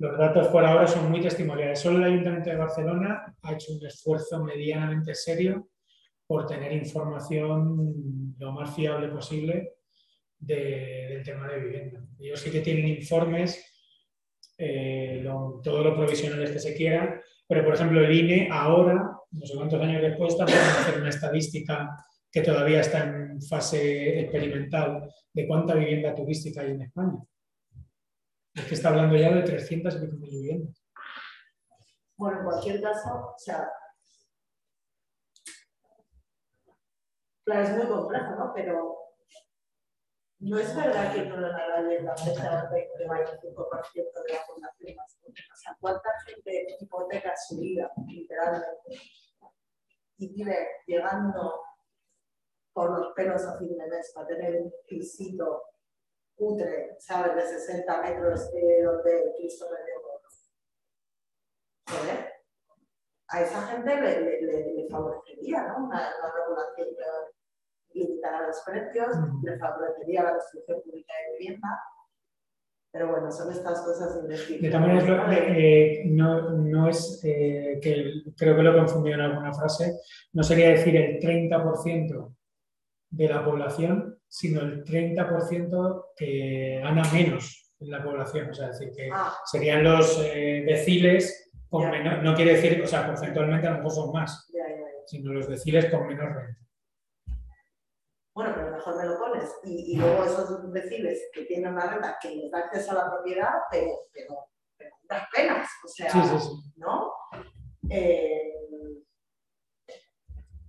los 0.01 0.17
datos 0.17 0.49
por 0.49 0.65
ahora 0.65 0.87
son 0.87 1.11
muy 1.11 1.21
testimoniales. 1.21 1.79
Solo 1.79 1.99
el 1.99 2.05
Ayuntamiento 2.05 2.49
de 2.49 2.57
Barcelona 2.57 3.37
ha 3.43 3.53
hecho 3.53 3.75
un 3.75 3.85
esfuerzo 3.85 4.43
medianamente 4.43 5.15
serio 5.15 5.69
por 6.27 6.47
tener 6.47 6.73
información 6.73 8.35
lo 8.39 8.53
más 8.53 8.75
fiable 8.75 9.09
posible 9.09 9.75
del 10.39 11.23
tema 11.23 11.49
de 11.49 11.61
vivienda. 11.61 12.03
Ellos 12.19 12.41
sí 12.41 12.51
que 12.51 12.61
tienen 12.61 12.89
informes, 12.89 13.63
eh, 14.57 15.21
lo 15.23 15.61
provisionales 15.63 16.51
que 16.51 16.61
se 16.61 16.75
quieran, 16.75 17.20
pero, 17.51 17.65
por 17.65 17.75
ejemplo, 17.75 18.01
el 18.01 18.15
INE 18.15 18.49
ahora, 18.49 19.19
no 19.33 19.45
sé 19.45 19.57
cuántos 19.57 19.83
años 19.83 20.01
después, 20.01 20.37
también 20.37 20.61
hacer 20.61 21.01
una 21.01 21.09
estadística 21.09 22.07
que 22.31 22.43
todavía 22.43 22.79
está 22.79 23.03
en 23.03 23.43
fase 23.43 24.21
experimental 24.21 25.13
de 25.33 25.49
cuánta 25.49 25.75
vivienda 25.75 26.15
turística 26.15 26.61
hay 26.61 26.71
en 26.71 26.83
España. 26.83 27.19
Es 28.55 28.65
que 28.67 28.75
está 28.75 28.91
hablando 28.91 29.17
ya 29.17 29.35
de 29.35 29.43
300 29.43 29.97
y 29.97 29.99
pico 29.99 30.17
viviendas. 30.31 30.81
Bueno, 32.17 32.39
en 32.39 32.45
cualquier 32.45 32.81
caso, 32.81 33.33
o 33.35 33.35
sea, 33.37 33.69
claro, 37.45 37.63
es 37.65 37.77
muy 37.77 37.87
complejo, 37.89 38.37
¿no? 38.37 38.53
Pero 38.55 39.00
no 40.41 40.59
es 40.59 40.75
verdad 40.75 41.13
que 41.13 41.25
lo 41.25 41.47
haga 41.47 41.83
bien 41.83 42.05
la 42.07 42.17
fecha 42.17 42.67
de 42.71 43.07
vaya 43.07 43.31
el 43.31 43.41
5% 43.41 43.93
de 43.95 44.33
la 44.33 44.47
población 44.47 44.97
más 44.97 45.19
O 45.25 45.57
sea, 45.57 45.77
¿cuánta 45.79 46.09
gente 46.27 46.67
hipoteca 46.81 47.35
su 47.37 47.61
vida, 47.61 47.91
literalmente? 48.07 49.01
Y 50.17 50.29
vive 50.33 50.69
llegando 50.87 51.63
por 52.73 52.99
los 52.99 53.13
pelos 53.13 53.45
a 53.45 53.59
fin 53.59 53.77
de 53.77 53.87
mes 53.87 54.13
para 54.15 54.29
tener 54.29 54.63
un 54.63 54.73
pisito 54.87 55.63
cutre, 56.35 56.97
¿sabes? 56.99 57.35
De 57.35 57.43
60 57.43 58.03
metros 58.03 58.51
de 58.53 58.83
donde 58.83 59.35
Cristo 59.37 59.67
me 59.71 59.85
dio. 59.85 60.01
¿Joder? 61.91 62.33
A 63.29 63.43
esa 63.43 63.63
gente 63.67 63.95
le, 63.95 64.41
le, 64.41 64.75
le 64.75 64.89
favorecería, 64.89 65.65
¿no? 65.65 65.87
Una, 65.87 66.15
una 66.19 66.33
regulación 66.33 66.89
limitar 67.95 68.47
los 68.47 68.63
precios, 68.65 69.09
le 69.43 69.59
favorecería 69.59 70.23
la 70.25 70.33
construcción 70.33 70.83
pública 70.83 71.13
de 71.15 71.39
vivienda. 71.39 71.69
Pero 72.93 73.09
bueno, 73.09 73.31
son 73.31 73.53
estas 73.53 73.83
cosas 73.83 74.19
indecibles. 74.21 74.63
De 74.63 74.69
todas 74.69 74.87
maneras, 74.87 75.55
eh, 75.57 76.03
no, 76.07 76.51
no, 76.51 76.89
es 76.89 77.21
eh, 77.25 77.79
que 77.81 78.23
creo 78.37 78.57
que 78.57 78.63
lo 78.63 78.73
he 78.73 78.79
confundido 78.79 79.15
en 79.15 79.21
alguna 79.23 79.53
frase, 79.53 80.01
no 80.33 80.43
sería 80.43 80.71
decir 80.71 80.97
el 80.97 81.21
30% 81.21 82.35
de 83.11 83.29
la 83.29 83.45
población, 83.45 84.19
sino 84.27 84.63
el 84.63 84.85
30% 84.85 86.05
que 86.17 86.81
gana 86.83 87.03
menos 87.13 87.75
en 87.79 87.91
la 87.91 88.03
población. 88.03 88.51
O 88.51 88.55
sea, 88.55 88.69
decir, 88.69 88.91
que 88.91 89.09
ah. 89.13 89.35
serían 89.45 89.85
los 89.85 90.21
eh, 90.25 90.65
deciles 90.67 91.51
con 91.69 91.89
menor, 91.89 92.25
no 92.25 92.35
quiere 92.35 92.55
decir, 92.55 92.83
o 92.83 92.87
sea, 92.89 93.07
porcentualmente 93.07 93.69
a 93.69 93.71
lo 93.71 93.77
mejor 93.77 93.93
son 93.93 94.13
más, 94.13 94.51
sino 95.07 95.33
los 95.33 95.49
deciles 95.49 95.89
con 95.89 96.09
menos 96.09 96.27
renta 96.35 96.70
mejor 98.81 98.97
me 98.97 99.05
lo 99.05 99.19
pones. 99.19 99.55
Y, 99.65 99.97
luego 99.97 100.25
esos 100.25 100.73
deciles 100.73 101.31
que 101.33 101.45
tienen 101.45 101.73
una 101.73 101.91
renta 101.91 102.19
que 102.21 102.31
les 102.35 102.51
da 102.51 102.61
acceso 102.61 102.93
a 102.93 103.05
la 103.05 103.11
propiedad, 103.11 103.53
pero, 103.71 103.91
pero, 104.13 104.49
pero 104.77 104.91
unas 105.09 105.29
penas, 105.31 105.69
o 105.85 105.89
sea, 105.89 106.13
¿no? 106.77 107.13
Eh, 107.91 108.53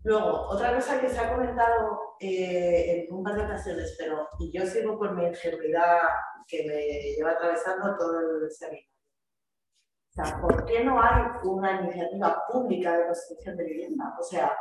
luego, 0.03 0.47
otra 0.49 0.75
cosa 0.75 0.99
que 0.99 1.09
se 1.09 1.19
ha 1.19 1.33
comentado 1.33 2.15
eh, 2.19 3.05
en 3.07 3.13
un 3.13 3.23
par 3.23 3.35
de 3.35 3.45
ocasiones, 3.45 3.95
pero 3.97 4.27
y 4.39 4.51
yo 4.51 4.65
sigo 4.65 4.97
por 4.97 5.15
mi 5.15 5.25
ingenuidad 5.25 5.99
que 6.47 6.65
me 6.67 7.15
lleva 7.15 7.31
atravesando 7.31 7.95
todo 7.97 8.19
el 8.19 8.51
seminario. 8.51 8.87
O 10.09 10.13
sea, 10.13 10.41
¿por 10.41 10.65
qué 10.65 10.83
no 10.83 11.01
hay 11.01 11.23
una 11.43 11.83
iniciativa 11.83 12.43
pública 12.51 12.97
de 12.97 13.05
construcción 13.05 13.55
de 13.55 13.63
vivienda? 13.63 14.13
O 14.19 14.23
sea, 14.23 14.51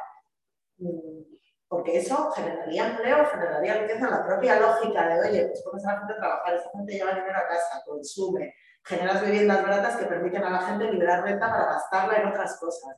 mm, 0.79 1.40
porque 1.71 1.99
eso 1.99 2.33
generaría 2.33 2.91
empleo, 2.91 3.25
generaría 3.27 3.83
riqueza, 3.83 4.11
la 4.11 4.27
propia 4.27 4.59
lógica 4.59 5.07
de, 5.07 5.21
oye, 5.21 5.47
pues 5.47 5.63
pones 5.63 5.87
a 5.87 5.93
la 5.93 5.99
gente 6.01 6.15
a 6.15 6.17
trabajar, 6.17 6.55
esa 6.55 6.71
gente 6.71 6.93
lleva 6.93 7.15
dinero 7.15 7.39
a 7.39 7.47
casa, 7.47 7.83
consume, 7.87 8.53
generas 8.83 9.25
viviendas 9.25 9.63
baratas 9.63 9.97
que 9.97 10.07
permiten 10.07 10.43
a 10.43 10.51
la 10.51 10.63
gente 10.63 10.91
liberar 10.91 11.23
renta 11.23 11.49
para 11.49 11.67
gastarla 11.67 12.17
en 12.17 12.29
otras 12.29 12.59
cosas. 12.59 12.97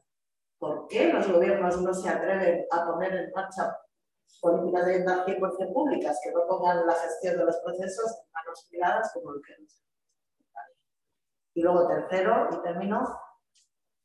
¿Por 0.59 0.89
qué 0.89 1.12
los 1.12 1.31
gobiernos 1.31 1.82
no 1.82 1.93
se 1.93 2.09
atreven 2.09 2.65
a 2.70 2.86
poner 2.86 3.15
en 3.15 3.31
marcha 3.32 3.77
políticas 4.40 4.86
de 4.86 4.93
vivienda 4.93 5.27
100% 5.27 5.73
públicas 5.74 6.19
que 6.24 6.32
no 6.32 6.47
pongan 6.49 6.86
la 6.86 6.94
gestión 6.94 7.36
de 7.36 7.44
los 7.44 7.57
procesos 7.59 8.11
en 8.24 8.32
manos 8.32 8.66
privadas 8.70 9.12
como 9.12 9.32
lo 9.32 9.43
que 9.43 9.53
nos 9.61 9.85
Y 11.53 11.62
luego, 11.62 11.86
tercero, 11.89 12.49
y 12.53 12.62
termino, 12.62 13.20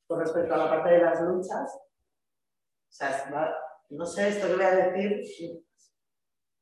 con 0.07 0.19
respecto 0.19 0.53
a 0.53 0.57
la 0.57 0.69
parte 0.69 0.89
de 0.89 0.99
las 0.99 1.21
luchas, 1.21 1.73
o 1.73 2.91
sea, 2.91 3.65
no 3.89 4.05
sé, 4.05 4.29
esto 4.29 4.47
que 4.47 4.55
voy 4.55 4.65
a 4.65 4.75
decir, 4.75 5.63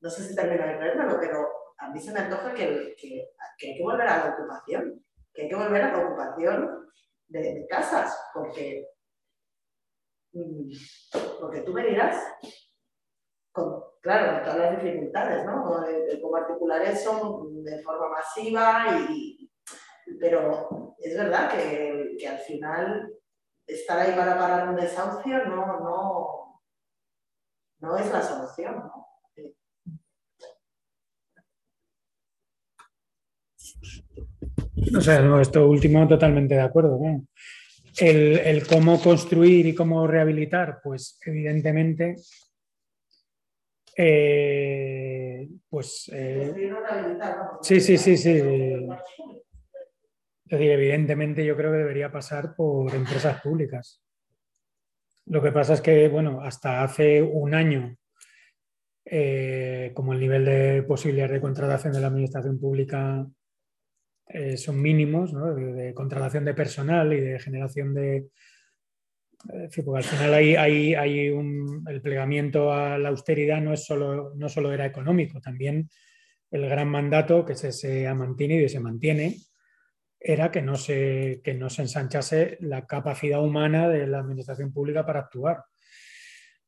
no 0.01 0.09
sé 0.09 0.23
si 0.23 0.35
termino 0.35 0.65
de 0.65 0.77
creérmelo, 0.77 1.17
pero 1.19 1.47
a 1.77 1.89
mí 1.89 1.99
se 1.99 2.13
me 2.13 2.19
antoja 2.19 2.53
que, 2.53 2.95
que, 2.97 3.29
hay 3.61 3.77
que 3.77 3.83
volver 3.83 4.07
a 4.07 4.17
la 4.17 4.33
ocupación, 4.33 5.03
que 5.33 5.43
hay 5.43 5.49
que 5.49 5.55
volver 5.55 5.81
a 5.81 5.97
la 5.97 6.05
ocupación 6.05 6.89
de, 7.27 7.65
casas, 7.67 8.15
porque, 8.33 8.87
mm, 10.33 10.69
porque 11.41 11.61
tú 11.61 11.73
me 11.73 11.85
dirás, 11.85 12.23
con, 13.51 13.83
claro, 14.01 14.35
con 14.35 14.43
todas 14.43 14.57
las 14.57 14.83
dificultades, 14.83 15.45
¿no? 15.45 15.81
De, 15.81 16.21
cómo 16.21 16.35
articular 16.35 16.81
eso 16.83 17.49
de 17.51 17.81
forma 17.81 18.09
masiva, 18.09 18.99
y, 19.09 19.51
pero 20.19 20.95
es 20.99 21.17
verdad 21.17 21.51
que, 21.51 22.15
que 22.19 22.27
al 22.27 22.39
final 22.39 23.11
estar 23.65 23.99
ahí 23.99 24.15
para 24.15 24.37
parar 24.37 24.69
un 24.69 24.75
desahucio 24.75 25.45
no, 25.45 25.79
no, 25.79 26.44
no 27.79 27.97
es 27.97 28.11
la 28.11 28.21
solución, 28.21 28.75
¿no? 28.75 29.05
O 34.97 35.01
sea, 35.01 35.41
esto 35.41 35.67
último 35.67 36.07
totalmente 36.07 36.55
de 36.55 36.61
acuerdo. 36.61 36.99
El, 37.97 38.67
cómo 38.67 39.01
construir 39.01 39.65
y 39.65 39.75
cómo 39.75 40.05
rehabilitar, 40.05 40.79
pues 40.83 41.19
evidentemente, 41.25 42.15
eh, 43.97 45.47
pues... 45.69 46.11
Eh, 46.13 46.73
sí, 47.61 47.79
sí, 47.79 47.97
sí, 47.97 48.17
sí. 48.17 48.29
Es 50.47 50.59
decir, 50.59 50.71
evidentemente 50.71 51.43
yo 51.45 51.55
creo 51.55 51.71
que 51.71 51.77
debería 51.79 52.11
pasar 52.11 52.55
por 52.55 52.93
empresas 52.93 53.41
públicas. 53.41 54.04
Lo 55.27 55.41
que 55.41 55.51
pasa 55.51 55.73
es 55.73 55.81
que, 55.81 56.07
bueno, 56.07 56.41
hasta 56.41 56.83
hace 56.83 57.21
un 57.21 57.53
año, 57.55 57.97
eh, 59.05 59.91
como 59.95 60.13
el 60.13 60.19
nivel 60.19 60.45
de 60.45 60.83
posibilidades 60.83 61.33
de 61.33 61.41
contratación 61.41 61.93
de 61.93 62.01
la 62.01 62.07
administración 62.07 62.59
pública 62.59 63.27
eh, 64.27 64.57
son 64.57 64.81
mínimos, 64.81 65.33
¿no? 65.33 65.53
de, 65.53 65.93
contratación 65.93 66.45
de 66.45 66.53
personal 66.53 67.13
y 67.13 67.21
de 67.21 67.39
generación 67.39 67.93
de... 67.93 68.27
porque 69.85 69.97
al 69.97 70.03
final 70.03 70.33
hay, 70.33 70.95
hay, 70.95 71.29
un, 71.29 71.85
el 71.87 72.01
plegamiento 72.01 72.71
a 72.71 72.97
la 72.97 73.09
austeridad 73.09 73.61
no, 73.61 73.73
es 73.73 73.85
solo, 73.85 74.33
no 74.35 74.49
solo 74.49 74.73
era 74.73 74.85
económico, 74.85 75.39
también 75.41 75.89
el 76.51 76.69
gran 76.69 76.87
mandato 76.87 77.45
que 77.45 77.55
se, 77.55 77.71
se 77.71 78.07
ha 78.07 78.15
mantenido 78.15 78.65
y 78.65 78.69
se 78.69 78.79
mantiene 78.79 79.37
era 80.27 80.49
que 80.49 80.63
no, 80.63 80.75
se, 80.75 81.39
que 81.43 81.53
no 81.53 81.69
se 81.69 81.83
ensanchase 81.83 82.57
la 82.61 82.87
capacidad 82.87 83.43
humana 83.43 83.87
de 83.87 84.07
la 84.07 84.19
administración 84.19 84.73
pública 84.73 85.05
para 85.05 85.19
actuar. 85.19 85.63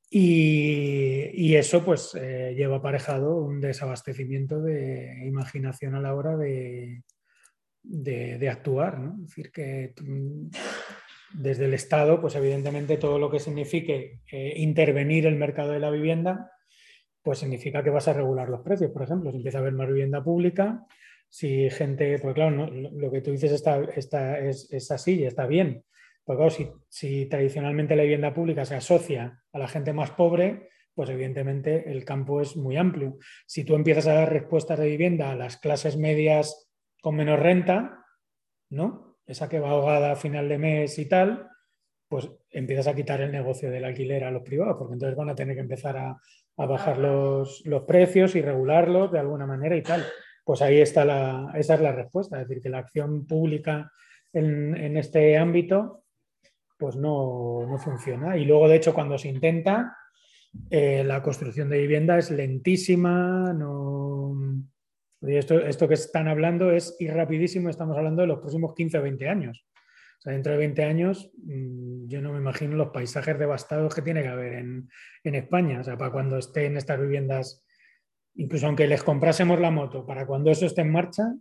Y, 0.09 1.55
eso 1.55 1.83
pues 1.83 2.15
eh, 2.15 2.53
lleva 2.55 2.77
aparejado 2.77 3.35
un 3.37 3.59
desabastecimiento 3.59 4.61
de 4.61 5.25
imaginación 5.25 5.95
a 5.95 5.99
la 5.99 6.13
hora 6.13 6.37
de, 6.37 7.01
de, 7.81 8.49
actuar. 8.49 8.99
¿no? 8.99 9.15
Es 9.15 9.29
decir, 9.29 9.51
que 9.51 9.93
desde 11.33 11.65
el 11.65 11.73
Estado, 11.73 12.21
pues 12.21 12.35
evidentemente 12.35 12.97
todo 12.97 13.17
lo 13.17 13.31
que 13.31 13.39
signifique 13.39 14.21
eh, 14.31 14.53
intervenir 14.57 15.25
el 15.25 15.35
mercado 15.35 15.71
de 15.71 15.79
la 15.79 15.89
vivienda, 15.89 16.51
pues 17.23 17.39
significa 17.39 17.83
que 17.83 17.89
vas 17.89 18.07
a 18.07 18.13
regular 18.13 18.49
los 18.49 18.61
precios. 18.61 18.91
Por 18.91 19.01
ejemplo, 19.01 19.31
si 19.31 19.37
empieza 19.37 19.57
a 19.57 19.61
haber 19.61 19.73
más 19.73 19.87
vivienda 19.87 20.23
pública, 20.23 20.85
si 21.29 21.69
gente, 21.69 22.17
pues 22.19 22.33
claro, 22.33 22.67
lo 22.67 23.11
que 23.11 23.21
tú 23.21 23.31
dices 23.31 23.51
está, 23.51 23.83
está, 23.95 24.39
es, 24.39 24.71
es, 24.71 24.91
así 24.91 25.19
y 25.19 25.25
está 25.25 25.45
bien. 25.45 25.83
Pues 26.23 26.37
claro, 26.37 26.51
si, 26.51 26.69
si, 26.89 27.25
tradicionalmente 27.27 27.95
la 27.95 28.03
vivienda 28.03 28.33
pública 28.33 28.65
se 28.65 28.75
asocia 28.75 29.43
a 29.51 29.59
la 29.59 29.67
gente 29.67 29.93
más 29.93 30.11
pobre, 30.11 30.69
pues 30.93 31.09
evidentemente 31.09 31.91
el 31.91 32.03
campo 32.05 32.41
es 32.41 32.57
muy 32.57 32.75
amplio. 32.75 33.17
Si 33.45 33.63
tú 33.63 33.75
empiezas 33.75 34.07
a 34.07 34.13
dar 34.13 34.33
respuestas 34.33 34.79
de 34.79 34.87
vivienda 34.87 35.31
a 35.31 35.35
las 35.35 35.57
clases 35.57 35.97
medias 35.97 36.69
con 37.01 37.15
menos 37.15 37.39
renta, 37.39 38.03
¿no? 38.69 39.17
Esa 39.25 39.47
que 39.47 39.59
va 39.59 39.69
ahogada 39.69 40.11
a 40.11 40.15
final 40.15 40.49
de 40.49 40.57
mes 40.57 40.97
y 40.97 41.07
tal, 41.07 41.49
pues 42.07 42.29
empiezas 42.49 42.87
a 42.87 42.95
quitar 42.95 43.21
el 43.21 43.31
negocio 43.31 43.69
del 43.69 43.85
alquiler 43.85 44.23
a 44.23 44.31
los 44.31 44.43
privados, 44.43 44.77
porque 44.77 44.93
entonces 44.93 45.17
van 45.17 45.29
a 45.29 45.35
tener 45.35 45.55
que 45.55 45.61
empezar 45.61 45.97
a, 45.97 46.17
a 46.57 46.65
bajar 46.65 46.97
los, 46.97 47.61
los 47.65 47.83
precios 47.83 48.35
y 48.35 48.41
regularlos 48.41 49.11
de 49.11 49.19
alguna 49.19 49.45
manera 49.45 49.75
y 49.75 49.83
tal. 49.83 50.03
Pues 50.47 50.61
ahí 50.61 50.79
está 50.79 51.03
la, 51.03 51.51
esa 51.55 51.73
es 51.73 51.81
la 51.81 51.91
respuesta, 51.91 52.39
es 52.39 52.47
decir, 52.47 52.63
que 52.63 52.69
la 52.69 52.77
acción 52.77 53.27
pública 53.27 53.91
en, 54.31 54.95
este 54.95 55.37
ámbito 55.37 56.05
pues 56.77 56.95
no, 56.95 57.77
funciona. 57.83 58.37
Y 58.37 58.45
luego, 58.45 58.69
de 58.69 58.77
hecho, 58.77 58.93
cuando 58.93 59.17
se 59.17 59.27
intenta, 59.27 59.97
eh, 60.69 61.03
la 61.03 61.21
construcción 61.21 61.69
de 61.69 61.79
vivienda 61.79 62.17
es 62.17 62.31
lentísima, 62.31 63.51
no... 63.51 64.37
Esto, 65.19 65.59
esto 65.59 65.85
que 65.85 65.95
están 65.95 66.29
hablando 66.29 66.71
es 66.71 66.95
ir 66.97 67.13
rapidísimo, 67.13 67.69
estamos 67.69 67.97
hablando 67.97 68.21
de 68.21 68.29
los 68.29 68.39
próximos 68.39 68.73
15 68.73 68.99
o 68.99 69.01
20 69.01 69.27
años. 69.27 69.67
O 70.17 70.21
sea, 70.21 70.31
dentro 70.31 70.53
de 70.53 70.59
20 70.59 70.81
años, 70.85 71.29
mm, 71.43 72.07
yo 72.07 72.21
no 72.21 72.31
me 72.31 72.39
imagino 72.39 72.77
los 72.77 72.91
paisajes 72.91 73.37
devastados 73.37 73.93
que 73.93 74.01
tiene 74.01 74.21
que 74.21 74.29
haber 74.29 74.53
en, 74.53 74.87
en 75.25 75.35
España. 75.35 75.81
O 75.81 75.83
sea, 75.83 75.97
para 75.97 76.13
cuando 76.13 76.37
estén 76.37 76.77
estas 76.77 77.01
viviendas 77.01 77.66
incluso 78.37 78.67
aunque 78.67 78.87
les 78.87 79.03
comprásemos 79.03 79.59
la 79.59 79.71
moto 79.71 80.05
para 80.05 80.25
cuando 80.25 80.51
eso 80.51 80.65
esté 80.65 80.81
en 80.81 80.91
marcha, 80.91 81.33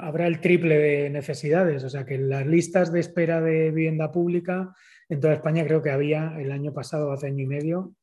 habrá 0.00 0.26
el 0.26 0.40
triple 0.40 0.78
de 0.78 1.10
necesidades. 1.10 1.82
O 1.84 1.90
sea 1.90 2.04
que 2.04 2.18
las 2.18 2.46
listas 2.46 2.92
de 2.92 3.00
espera 3.00 3.40
de 3.40 3.70
vivienda 3.70 4.12
pública 4.12 4.74
en 5.08 5.20
toda 5.20 5.34
España 5.34 5.64
creo 5.64 5.82
que 5.82 5.90
había 5.90 6.34
el 6.38 6.52
año 6.52 6.72
pasado, 6.72 7.12
hace 7.12 7.26
año 7.26 7.44
y 7.44 7.46
medio, 7.46 7.94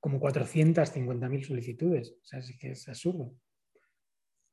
como 0.00 0.20
450.000 0.20 1.44
solicitudes. 1.44 2.16
O 2.22 2.24
sea, 2.24 2.42
sí 2.42 2.58
que 2.58 2.72
es 2.72 2.88
absurdo. 2.88 3.32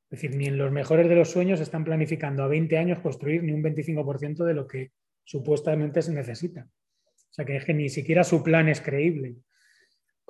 Es 0.09 0.21
decir, 0.21 0.35
ni 0.35 0.45
en 0.45 0.57
los 0.57 0.71
mejores 0.71 1.07
de 1.07 1.15
los 1.15 1.29
sueños 1.29 1.59
están 1.59 1.83
planificando 1.83 2.43
a 2.43 2.47
20 2.47 2.77
años 2.77 2.99
construir 2.99 3.43
ni 3.43 3.51
un 3.51 3.63
25% 3.63 4.43
de 4.43 4.53
lo 4.53 4.67
que 4.67 4.91
supuestamente 5.23 6.01
se 6.01 6.13
necesita. 6.13 6.67
O 7.31 7.33
sea, 7.33 7.45
que, 7.45 7.55
es 7.55 7.65
que 7.65 7.73
ni 7.73 7.89
siquiera 7.89 8.23
su 8.23 8.43
plan 8.43 8.67
es 8.67 8.81
creíble. 8.81 9.37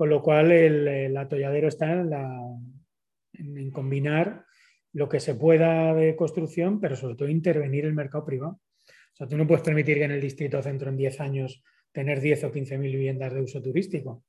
Con 0.01 0.09
lo 0.09 0.23
cual 0.23 0.51
el, 0.51 1.15
atolladero 1.15 1.67
está 1.67 1.93
en, 1.93 3.69
combinar 3.69 4.45
lo 4.93 5.07
que 5.07 5.19
se 5.19 5.35
pueda 5.35 5.93
de 5.93 6.15
construcción, 6.15 6.81
pero 6.81 6.95
sobre 6.95 7.13
todo 7.13 7.29
intervenir 7.29 7.85
el 7.85 7.93
mercado 7.93 8.25
privado. 8.25 8.53
O 8.53 9.15
sea, 9.15 9.27
tú 9.27 9.37
no 9.37 9.45
puedes 9.45 9.63
permitir 9.63 9.99
que 9.99 10.05
en 10.05 10.11
el 10.13 10.19
distrito 10.19 10.59
centro 10.63 10.89
en 10.89 10.97
10 10.97 11.21
años 11.21 11.63
tener 11.91 12.19
10 12.19 12.45
o 12.45 12.51
15 12.51 12.79
mil 12.79 12.91
viviendas 12.93 13.31
de 13.31 13.41
uso 13.41 13.61
turístico 13.61 14.23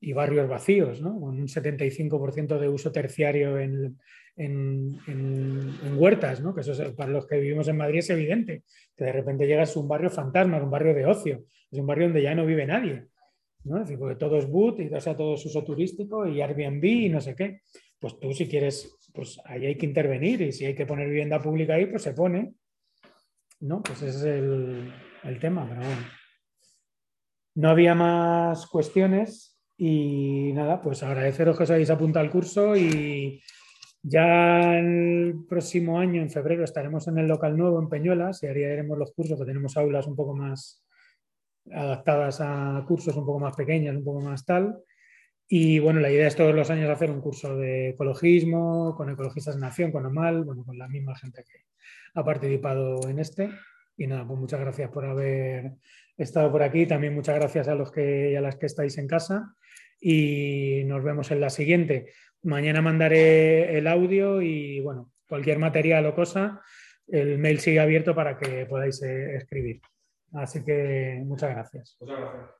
y 0.00 0.12
barrios 0.12 0.48
vacíos, 0.48 1.00
¿no? 1.00 1.20
con 1.20 1.38
un 1.38 1.46
75% 1.46 2.58
de 2.58 2.68
uso 2.68 2.90
terciario 2.90 3.60
en, 3.60 3.96
huertas, 5.96 6.40
¿no? 6.40 6.52
que 6.52 6.62
eso 6.62 6.72
es, 6.72 6.80
para 6.94 7.12
los 7.12 7.28
que 7.28 7.38
vivimos 7.38 7.68
en 7.68 7.76
Madrid 7.76 8.00
es 8.00 8.10
evidente, 8.10 8.64
que 8.96 9.04
de 9.04 9.12
repente 9.12 9.46
llegas 9.46 9.76
a 9.76 9.78
un 9.78 9.86
barrio 9.86 10.10
fantasma, 10.10 10.60
un 10.60 10.68
barrio 10.68 10.94
de 10.94 11.06
ocio, 11.06 11.44
es 11.70 11.78
un 11.78 11.86
barrio 11.86 12.06
donde 12.06 12.22
ya 12.22 12.34
no 12.34 12.44
vive 12.44 12.66
nadie, 12.66 13.09
¿no? 13.64 13.84
Porque 13.98 14.16
todo 14.16 14.38
es 14.38 14.48
boot 14.48 14.80
y 14.80 14.92
o 14.92 15.00
sea, 15.00 15.16
todo 15.16 15.34
es 15.34 15.44
uso 15.44 15.62
turístico 15.64 16.26
y 16.26 16.40
Airbnb 16.40 16.84
y 16.84 17.08
no 17.08 17.20
sé 17.20 17.34
qué. 17.34 17.62
Pues 17.98 18.18
tú 18.18 18.32
si 18.32 18.48
quieres, 18.48 18.96
pues 19.12 19.40
ahí 19.44 19.66
hay 19.66 19.76
que 19.76 19.86
intervenir 19.86 20.40
y 20.42 20.52
si 20.52 20.64
hay 20.64 20.74
que 20.74 20.86
poner 20.86 21.08
vivienda 21.08 21.40
pública 21.40 21.74
ahí, 21.74 21.86
pues 21.86 22.02
se 22.02 22.14
pone, 22.14 22.54
¿no? 23.60 23.82
Pues 23.82 24.02
ese 24.02 24.18
es 24.18 24.24
el, 24.24 24.92
el 25.24 25.38
tema, 25.38 25.68
pero. 25.68 25.82
No 27.52 27.68
había 27.68 27.96
más 27.96 28.66
cuestiones 28.68 29.58
y 29.76 30.52
nada, 30.52 30.80
pues 30.80 31.02
agradeceros 31.02 31.56
que 31.56 31.64
os 31.64 31.70
habéis 31.70 31.90
apuntado 31.90 32.24
al 32.24 32.30
curso 32.30 32.76
y 32.76 33.42
ya 34.02 34.78
el 34.78 35.44
próximo 35.48 35.98
año, 35.98 36.22
en 36.22 36.30
febrero, 36.30 36.64
estaremos 36.64 37.08
en 37.08 37.18
el 37.18 37.26
local 37.26 37.56
nuevo 37.56 37.80
en 37.80 37.88
Peñuelas 37.88 38.42
y 38.42 38.46
haremos 38.46 38.96
los 38.96 39.12
cursos, 39.12 39.38
que 39.38 39.44
tenemos 39.44 39.76
aulas 39.76 40.06
un 40.06 40.16
poco 40.16 40.34
más 40.34 40.82
adaptadas 41.72 42.40
a 42.40 42.84
cursos 42.86 43.16
un 43.16 43.26
poco 43.26 43.40
más 43.40 43.56
pequeños, 43.56 43.96
un 43.96 44.04
poco 44.04 44.20
más 44.20 44.44
tal. 44.44 44.78
Y 45.48 45.80
bueno, 45.80 45.98
la 45.98 46.12
idea 46.12 46.28
es 46.28 46.36
todos 46.36 46.54
los 46.54 46.70
años 46.70 46.88
hacer 46.88 47.10
un 47.10 47.20
curso 47.20 47.56
de 47.56 47.90
ecologismo, 47.90 48.94
con 48.96 49.10
Ecologistas 49.10 49.56
de 49.56 49.60
Nación, 49.60 49.90
con 49.90 50.06
Amal, 50.06 50.44
bueno, 50.44 50.64
con 50.64 50.78
la 50.78 50.86
misma 50.86 51.16
gente 51.16 51.42
que 51.42 51.64
ha 52.14 52.24
participado 52.24 53.08
en 53.08 53.18
este. 53.18 53.50
Y 53.96 54.06
nada, 54.06 54.26
pues 54.26 54.38
muchas 54.38 54.60
gracias 54.60 54.90
por 54.90 55.04
haber 55.04 55.72
estado 56.16 56.52
por 56.52 56.62
aquí. 56.62 56.86
También 56.86 57.14
muchas 57.14 57.34
gracias 57.34 57.66
a 57.66 57.74
los 57.74 57.90
que 57.90 58.30
y 58.30 58.36
a 58.36 58.40
las 58.40 58.56
que 58.56 58.66
estáis 58.66 58.96
en 58.98 59.08
casa. 59.08 59.54
Y 60.00 60.82
nos 60.86 61.02
vemos 61.02 61.30
en 61.32 61.40
la 61.40 61.50
siguiente. 61.50 62.12
Mañana 62.42 62.80
mandaré 62.80 63.76
el 63.76 63.88
audio 63.88 64.40
y 64.40 64.80
bueno, 64.80 65.10
cualquier 65.28 65.58
material 65.58 66.06
o 66.06 66.14
cosa, 66.14 66.62
el 67.08 67.38
mail 67.38 67.58
sigue 67.58 67.80
abierto 67.80 68.14
para 68.14 68.38
que 68.38 68.66
podáis 68.66 69.02
eh, 69.02 69.36
escribir. 69.36 69.80
Así 70.32 70.64
que 70.64 71.22
muchas 71.24 71.50
gracias. 71.50 71.96
Muchas 72.00 72.18
gracias. 72.20 72.50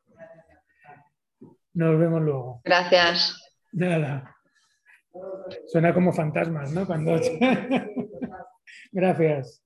Nos 1.72 1.98
vemos 1.98 2.22
luego. 2.22 2.60
Gracias. 2.64 3.36
Nada. 3.72 4.36
Suena 5.66 5.94
como 5.94 6.12
fantasmas, 6.12 6.72
¿no? 6.72 6.86
Cuando... 6.86 7.20
gracias. 8.92 9.62